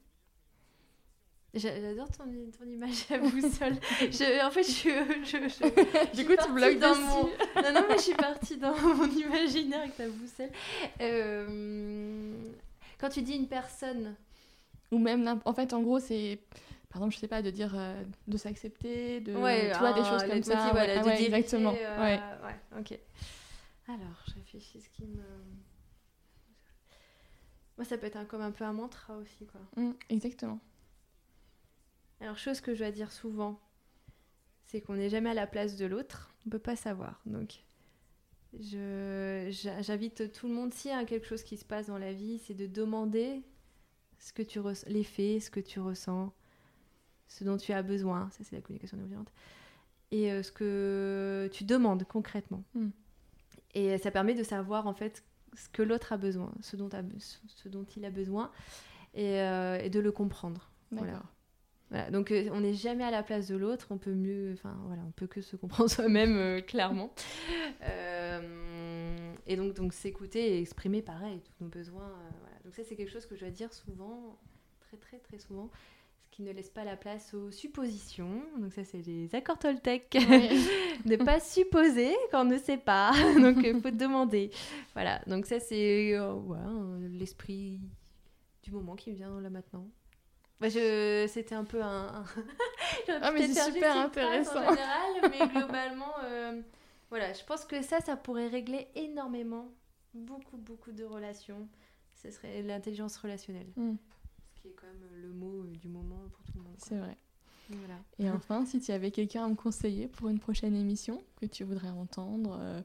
j'a- 1.54 1.80
J'adore 1.80 2.10
ton, 2.10 2.24
ton 2.58 2.64
image 2.66 3.04
à 3.10 3.18
boussole. 3.18 3.74
Je- 4.00 4.46
en 4.46 4.50
fait, 4.50 4.62
je... 4.64 4.88
je, 5.24 6.16
Du 6.16 6.26
coup, 6.26 6.32
tu 6.42 6.52
bloques 6.52 6.78
dans 6.78 6.90
dessus. 6.90 7.02
mon... 7.02 7.22
Non, 7.62 7.72
non, 7.74 7.86
mais 7.88 7.96
je 7.98 8.02
suis 8.02 8.14
partie 8.14 8.56
dans 8.56 8.74
mon 8.96 9.06
imaginaire 9.06 9.80
avec 9.82 9.96
ta 9.96 10.08
boussole. 10.08 10.50
Euh, 11.00 12.32
Quand 12.98 13.08
tu 13.10 13.22
dis 13.22 13.34
une 13.36 13.48
personne... 13.48 14.14
Ou 14.90 14.98
même, 14.98 15.40
en 15.44 15.52
fait, 15.54 15.72
en 15.72 15.82
gros, 15.82 15.98
c'est, 15.98 16.38
par 16.88 16.98
exemple, 17.02 17.14
je 17.14 17.18
sais 17.20 17.28
pas, 17.28 17.42
de 17.42 17.50
dire, 17.50 17.72
euh, 17.76 18.02
de 18.28 18.36
s'accepter, 18.36 19.20
de, 19.20 19.34
Ouais, 19.34 19.72
tu 19.72 19.78
vois, 19.78 19.92
des 19.92 20.00
un 20.00 20.04
choses 20.10 20.28
comme 20.30 20.42
ça. 20.42 20.70
voilà, 20.72 20.94
ouais, 20.94 21.00
de 21.00 21.04
ouais, 21.06 21.16
diriger, 21.16 21.24
exactement. 21.36 21.74
euh, 21.76 22.00
Ouais. 22.00 22.20
ouais, 22.46 22.80
ok. 22.80 22.98
Alors, 23.88 24.22
je 24.28 24.34
réfléchis 24.34 24.80
ce 24.80 24.88
qui 24.90 25.04
me... 25.04 25.22
Moi, 27.76 27.84
ça 27.84 27.98
peut 27.98 28.06
être 28.06 28.16
un, 28.16 28.24
comme 28.24 28.40
un 28.40 28.52
peu 28.52 28.64
un 28.64 28.72
mantra 28.72 29.16
aussi, 29.16 29.46
quoi. 29.46 29.60
Mm, 29.76 29.92
exactement. 30.08 30.60
Alors, 32.20 32.38
chose 32.38 32.60
que 32.60 32.74
je 32.74 32.80
dois 32.80 32.92
dire 32.92 33.10
souvent, 33.10 33.60
c'est 34.66 34.80
qu'on 34.80 34.94
n'est 34.94 35.10
jamais 35.10 35.30
à 35.30 35.34
la 35.34 35.46
place 35.46 35.76
de 35.76 35.86
l'autre. 35.86 36.34
On 36.46 36.50
peut 36.50 36.58
pas 36.58 36.76
savoir. 36.76 37.20
Donc, 37.26 37.64
j'invite 38.52 40.32
tout 40.32 40.48
le 40.48 40.54
monde, 40.54 40.72
s'il 40.72 40.90
y 40.90 40.94
a 40.94 41.04
quelque 41.04 41.26
chose 41.26 41.42
qui 41.42 41.56
se 41.56 41.64
passe 41.64 41.88
dans 41.88 41.98
la 41.98 42.12
vie, 42.12 42.38
c'est 42.38 42.54
de 42.54 42.66
demander 42.66 43.42
ce 44.18 44.32
que 44.32 44.42
tu 44.42 44.60
les 44.86 45.04
faits, 45.04 45.42
ce 45.42 45.50
que 45.50 45.60
tu 45.60 45.80
ressens, 45.80 46.32
ce 47.28 47.44
dont 47.44 47.56
tu 47.56 47.72
as 47.72 47.82
besoin. 47.82 48.30
Ça, 48.30 48.44
c'est 48.44 48.56
la 48.56 48.62
communication 48.62 48.96
non 48.96 49.06
violente. 49.06 49.32
Et 50.10 50.30
euh, 50.30 50.42
ce 50.42 50.52
que 50.52 51.50
tu 51.52 51.64
demandes 51.64 52.04
concrètement. 52.04 52.62
Mm. 52.74 52.88
Et 53.74 53.92
euh, 53.92 53.98
ça 53.98 54.10
permet 54.10 54.34
de 54.34 54.44
savoir, 54.44 54.86
en 54.86 54.94
fait, 54.94 55.24
ce 55.56 55.68
que 55.68 55.82
l'autre 55.82 56.12
a 56.12 56.16
besoin, 56.16 56.52
ce 56.60 56.76
dont, 56.76 56.88
a- 56.88 57.02
ce 57.46 57.68
dont 57.68 57.84
il 57.96 58.04
a 58.04 58.10
besoin, 58.10 58.50
et, 59.14 59.40
euh, 59.40 59.78
et 59.80 59.90
de 59.90 60.00
le 60.00 60.12
comprendre. 60.12 60.70
Voilà. 60.90 61.22
Voilà, 61.90 62.10
donc 62.10 62.30
euh, 62.32 62.48
on 62.52 62.60
n'est 62.60 62.74
jamais 62.74 63.04
à 63.04 63.10
la 63.10 63.22
place 63.22 63.46
de 63.46 63.56
l'autre, 63.56 63.88
on 63.90 63.98
peut 63.98 64.14
mieux, 64.14 64.52
enfin 64.54 64.74
voilà, 64.86 65.02
on 65.06 65.10
peut 65.12 65.26
que 65.26 65.40
se 65.42 65.54
comprendre 65.54 65.88
soi-même 65.90 66.36
euh, 66.36 66.60
clairement. 66.60 67.12
Et 69.46 69.56
donc 69.56 69.74
donc 69.74 69.92
s'écouter 69.92 70.56
et 70.56 70.60
exprimer 70.60 71.02
pareil 71.02 71.40
tous 71.40 71.62
nos 71.64 71.68
besoins. 71.70 72.08
voilà. 72.40 72.56
Donc 72.64 72.74
ça 72.74 72.82
c'est 72.84 72.96
quelque 72.96 73.10
chose 73.12 73.26
que 73.26 73.34
je 73.36 73.40
dois 73.40 73.50
dire 73.50 73.72
souvent, 73.72 74.38
très 74.80 74.96
très 74.96 75.18
très 75.18 75.38
souvent, 75.38 75.70
qui 76.34 76.42
ne 76.42 76.50
laisse 76.50 76.68
pas 76.70 76.82
la 76.82 76.96
place 76.96 77.32
aux 77.32 77.52
suppositions. 77.52 78.42
Donc 78.58 78.72
ça 78.72 78.84
c'est 78.84 79.02
les 79.06 79.32
accords 79.36 79.58
Toltec. 79.58 80.12
ne 81.04 81.16
pas 81.16 81.38
supposer 81.38 82.12
quand 82.32 82.40
on 82.40 82.50
ne 82.50 82.58
sait 82.58 82.76
pas. 82.76 83.12
donc 83.40 83.58
il 83.62 83.80
faut 83.80 83.92
demander. 83.92 84.50
Voilà, 84.94 85.20
donc 85.28 85.46
ça 85.46 85.60
c'est 85.60 86.12
euh, 86.16 86.32
ouais, 86.34 86.58
euh, 86.58 87.08
l'esprit 87.12 87.80
du 88.64 88.72
moment 88.72 88.96
qui 88.96 89.12
me 89.12 89.14
vient 89.16 89.40
là 89.40 89.48
maintenant. 89.48 89.86
Bah, 90.60 90.68
je... 90.68 91.26
C'était 91.28 91.54
un 91.54 91.64
peu 91.64 91.80
un... 91.82 92.24
Ah, 93.08 93.30
mais 93.32 93.46
c'est 93.46 93.72
super 93.72 93.96
intéressant. 93.96 94.64
En 94.64 94.70
général, 94.70 95.30
mais 95.30 95.46
globalement, 95.48 96.14
euh, 96.24 96.60
voilà, 97.10 97.32
je 97.32 97.44
pense 97.44 97.64
que 97.64 97.82
ça, 97.82 98.00
ça 98.00 98.16
pourrait 98.16 98.48
régler 98.48 98.88
énormément, 98.94 99.68
beaucoup, 100.14 100.56
beaucoup 100.56 100.92
de 100.92 101.04
relations. 101.04 101.68
Ce 102.14 102.30
serait 102.30 102.62
l'intelligence 102.62 103.16
relationnelle, 103.18 103.66
Mm, 103.76 103.96
qui 104.64 104.68
est 104.70 104.72
quand 104.80 104.86
même 104.86 105.20
le 105.20 105.28
mot 105.28 105.62
euh, 105.62 105.76
du 105.76 105.88
moment 105.88 106.16
pour 106.32 106.42
tout 106.46 106.52
le 106.56 106.62
monde. 106.62 106.74
c'est 106.78 106.96
vrai. 106.96 107.18
Voilà. 107.68 107.98
Et 108.18 108.30
enfin, 108.34 108.64
si 108.64 108.80
tu 108.80 108.92
avais 108.92 109.10
quelqu'un 109.10 109.44
à 109.44 109.48
me 109.48 109.54
conseiller 109.54 110.08
pour 110.08 110.30
une 110.30 110.38
prochaine 110.38 110.74
émission 110.74 111.22
que 111.38 111.44
tu 111.44 111.64
voudrais 111.64 111.90
entendre, 111.90 112.56
euh, 112.58 112.80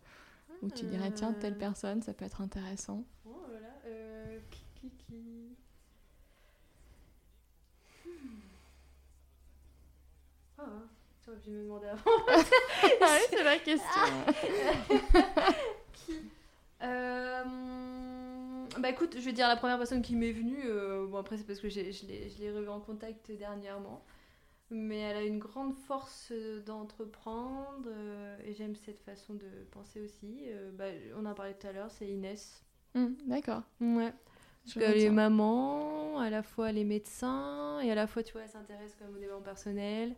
où 0.62 0.70
tu 0.70 0.86
dirais 0.86 1.12
tiens, 1.14 1.32
telle 1.32 1.54
Euh, 1.54 1.58
personne, 1.60 2.02
ça 2.02 2.14
peut 2.14 2.26
être 2.26 2.42
intéressant. 2.42 3.06
Oh 3.26 3.46
là 3.54 3.62
là, 3.62 3.74
euh, 3.86 4.40
qui, 4.52 4.66
qui, 4.76 4.90
qui... 4.90 5.56
Hmm. 8.06 8.10
Ah, 10.58 10.64
tu 11.24 11.30
aurais 11.30 11.40
pu 11.40 11.50
me 11.52 11.64
demander 11.64 11.88
avant. 11.88 12.02
ah 12.28 13.16
oui, 13.18 13.26
c'est 13.30 13.44
la 13.44 13.58
question. 13.60 14.34
Qui 15.94 16.14
Euh, 16.82 17.44
Bah 18.78 18.90
écoute, 18.90 19.16
je 19.18 19.26
vais 19.26 19.34
dire 19.34 19.48
la 19.48 19.56
première 19.56 19.78
personne 19.78 20.02
qui 20.02 20.16
m'est 20.16 20.32
venue. 20.32 20.62
euh, 20.66 21.08
bon, 21.08 21.18
après, 21.18 21.38
c'est 21.38 21.46
parce 21.46 21.60
que 21.60 21.70
je 21.70 21.80
l'ai 21.80 21.92
je 21.92 22.06
l'ai 22.40 22.52
revu 22.52 22.70
en 22.70 22.80
contact 22.80 23.32
dernièrement. 23.32 24.04
Mais 24.72 25.00
elle 25.00 25.18
a 25.18 25.24
une 25.24 25.40
grande 25.40 25.74
force 25.74 26.30
euh, 26.32 26.62
d'entreprendre 26.62 27.88
euh, 27.88 28.38
et 28.46 28.54
j'aime 28.54 28.76
cette 28.76 29.00
façon 29.00 29.34
de 29.34 29.48
penser 29.72 30.00
aussi. 30.00 30.44
Euh, 30.48 30.70
bah, 30.72 30.86
on 31.18 31.26
en 31.26 31.34
parlait 31.34 31.56
tout 31.56 31.66
à 31.66 31.72
l'heure, 31.72 31.90
c'est 31.90 32.08
Inès. 32.08 32.64
Hum, 32.94 33.16
D'accord. 33.26 33.64
Ouais. 33.82 34.14
Parce 34.64 34.74
qu'elle 34.76 35.00
est 35.02 35.10
maman, 35.10 36.20
à 36.20 36.30
la 36.30 36.44
fois 36.44 36.70
elle 36.70 36.78
est 36.78 36.84
médecin, 36.84 37.80
et 37.80 37.92
à 37.92 37.96
la 37.96 38.06
fois, 38.06 38.22
tu 38.22 38.34
vois, 38.34 38.44
elle 38.44 38.50
s'intéresse 38.50 38.96
quand 39.00 39.06
même 39.06 39.16
au 39.16 39.20
développement 39.20 39.44
personnel. 39.44 40.16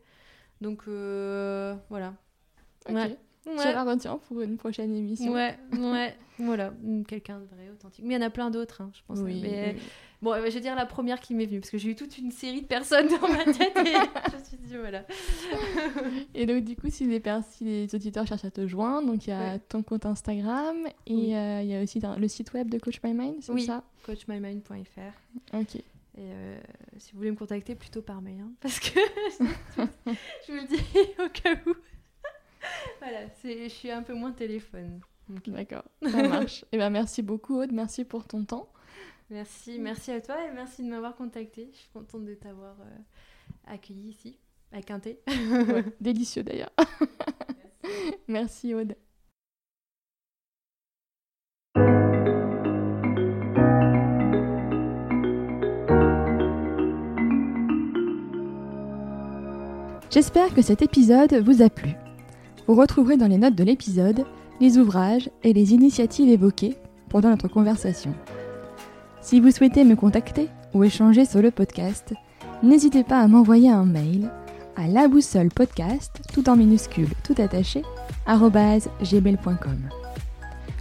Donc, 0.59 0.83
voilà. 0.87 2.13
Ok. 2.89 2.93
Ouais. 2.95 3.17
Ouais. 3.45 3.73
la 3.73 3.83
retiens 3.83 4.17
pour 4.27 4.41
une 4.41 4.57
prochaine 4.57 4.95
émission. 4.95 5.31
Ouais, 5.33 5.57
ouais, 5.73 6.15
voilà, 6.37 6.73
quelqu'un 7.07 7.39
de 7.39 7.45
vrai, 7.45 7.69
authentique. 7.73 8.05
Mais 8.05 8.15
il 8.15 8.21
y 8.21 8.23
en 8.23 8.25
a 8.27 8.29
plein 8.29 8.49
d'autres, 8.51 8.81
hein, 8.81 8.91
je 8.93 9.01
pense. 9.07 9.19
Oui. 9.19 9.39
Mais, 9.41 9.73
oui. 9.75 9.81
Bon, 10.21 10.33
euh, 10.33 10.45
je 10.45 10.51
vais 10.51 10.59
dire 10.59 10.75
la 10.75 10.85
première 10.85 11.19
qui 11.19 11.33
m'est 11.33 11.47
venue, 11.47 11.59
parce 11.59 11.71
que 11.71 11.79
j'ai 11.79 11.89
eu 11.89 11.95
toute 11.95 12.15
une 12.19 12.29
série 12.31 12.61
de 12.61 12.67
personnes 12.67 13.07
dans 13.07 13.27
ma 13.27 13.43
tête 13.45 13.75
et 13.77 13.93
je 14.31 14.37
me 14.37 14.43
suis 14.43 14.57
dit, 14.57 14.75
voilà. 14.77 15.03
Et 16.35 16.45
donc, 16.45 16.63
du 16.63 16.75
coup, 16.75 16.89
si 16.91 17.05
les, 17.05 17.21
si 17.49 17.63
les 17.63 17.95
auditeurs 17.95 18.27
cherchent 18.27 18.45
à 18.45 18.51
te 18.51 18.67
joindre, 18.67 19.07
donc 19.07 19.25
il 19.25 19.31
y 19.31 19.33
a 19.33 19.53
Ouais. 19.53 19.59
ton 19.69 19.81
compte 19.81 20.05
Instagram 20.05 20.77
et 21.07 21.13
Oui. 21.15 21.35
euh, 21.35 21.61
il 21.63 21.69
y 21.69 21.75
a 21.75 21.81
aussi 21.81 21.99
le 22.19 22.27
site 22.27 22.53
web 22.53 22.69
de 22.69 22.77
Coach 22.77 22.99
My 23.03 23.13
Mind, 23.13 23.37
c'est 23.41 23.51
Oui. 23.51 23.63
ça? 23.63 23.83
coachmymind.fr. 24.05 25.55
Ok. 25.57 25.75
Et 25.75 25.83
euh, 26.19 26.59
si 26.97 27.13
vous 27.13 27.17
voulez 27.19 27.31
me 27.31 27.37
contacter, 27.37 27.73
plutôt 27.73 28.01
par 28.01 28.21
mail, 28.21 28.41
hein, 28.41 28.51
parce 28.61 28.79
que 28.79 28.99
je 29.79 30.51
vous 30.51 30.57
le 30.59 30.67
dis 30.67 30.83
au 31.19 31.29
cas 31.29 31.55
où. 31.65 31.73
voilà, 32.99 33.29
c'est- 33.41 33.63
je 33.69 33.73
suis 33.73 33.91
un 33.91 34.03
peu 34.03 34.13
moins 34.13 34.31
téléphone. 34.31 35.01
D'accord, 35.47 35.83
ça 36.03 36.27
marche. 36.27 36.65
et 36.71 36.77
ben 36.77 36.89
merci 36.89 37.21
beaucoup 37.21 37.61
Aude, 37.61 37.71
merci 37.71 38.03
pour 38.03 38.27
ton 38.27 38.43
temps. 38.43 38.71
Merci, 39.29 39.79
merci 39.79 40.11
à 40.11 40.19
toi 40.19 40.35
et 40.45 40.51
merci 40.51 40.83
de 40.83 40.89
m'avoir 40.89 41.15
contacté. 41.15 41.69
Je 41.71 41.77
suis 41.77 41.89
contente 41.93 42.25
de 42.25 42.33
t'avoir 42.33 42.75
euh, 42.81 43.73
accueilli 43.73 44.09
ici, 44.09 44.37
à 44.73 44.81
Quintet. 44.81 45.21
Ouais, 45.27 45.85
délicieux 46.01 46.43
d'ailleurs. 46.43 46.71
merci 48.27 48.73
Aude. 48.73 48.95
J'espère 60.11 60.53
que 60.53 60.61
cet 60.61 60.81
épisode 60.81 61.33
vous 61.35 61.61
a 61.61 61.69
plu. 61.69 61.95
Vous 62.67 62.75
retrouverez 62.75 63.17
dans 63.17 63.27
les 63.27 63.37
notes 63.37 63.55
de 63.55 63.63
l'épisode 63.63 64.25
les 64.59 64.77
ouvrages 64.77 65.29
et 65.43 65.53
les 65.53 65.73
initiatives 65.73 66.29
évoquées 66.29 66.77
pendant 67.09 67.29
notre 67.29 67.47
conversation. 67.47 68.13
Si 69.21 69.39
vous 69.39 69.51
souhaitez 69.51 69.83
me 69.83 69.95
contacter 69.95 70.49
ou 70.73 70.83
échanger 70.83 71.25
sur 71.25 71.41
le 71.41 71.51
podcast, 71.51 72.13
n'hésitez 72.63 73.03
pas 73.03 73.19
à 73.19 73.27
m'envoyer 73.27 73.69
un 73.69 73.85
mail 73.85 74.31
à 74.75 74.87
la 74.87 75.07
boussole 75.07 75.49
podcast, 75.49 76.21
tout 76.33 76.49
en 76.49 76.55
minuscule, 76.55 77.09
tout 77.23 77.35
attaché, 77.37 77.83
gmail.com. 78.27 79.77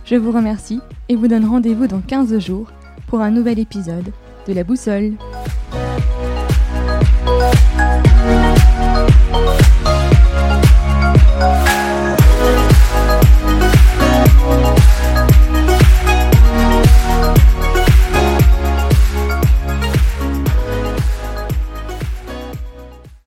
Je 0.04 0.16
vous 0.16 0.32
remercie 0.32 0.80
et 1.08 1.16
vous 1.16 1.28
donne 1.28 1.44
rendez-vous 1.44 1.86
dans 1.86 2.00
15 2.00 2.38
jours 2.38 2.70
pour 3.06 3.20
un 3.20 3.30
nouvel 3.30 3.58
épisode 3.58 4.12
de 4.46 4.52
la 4.52 4.64
boussole. 4.64 5.14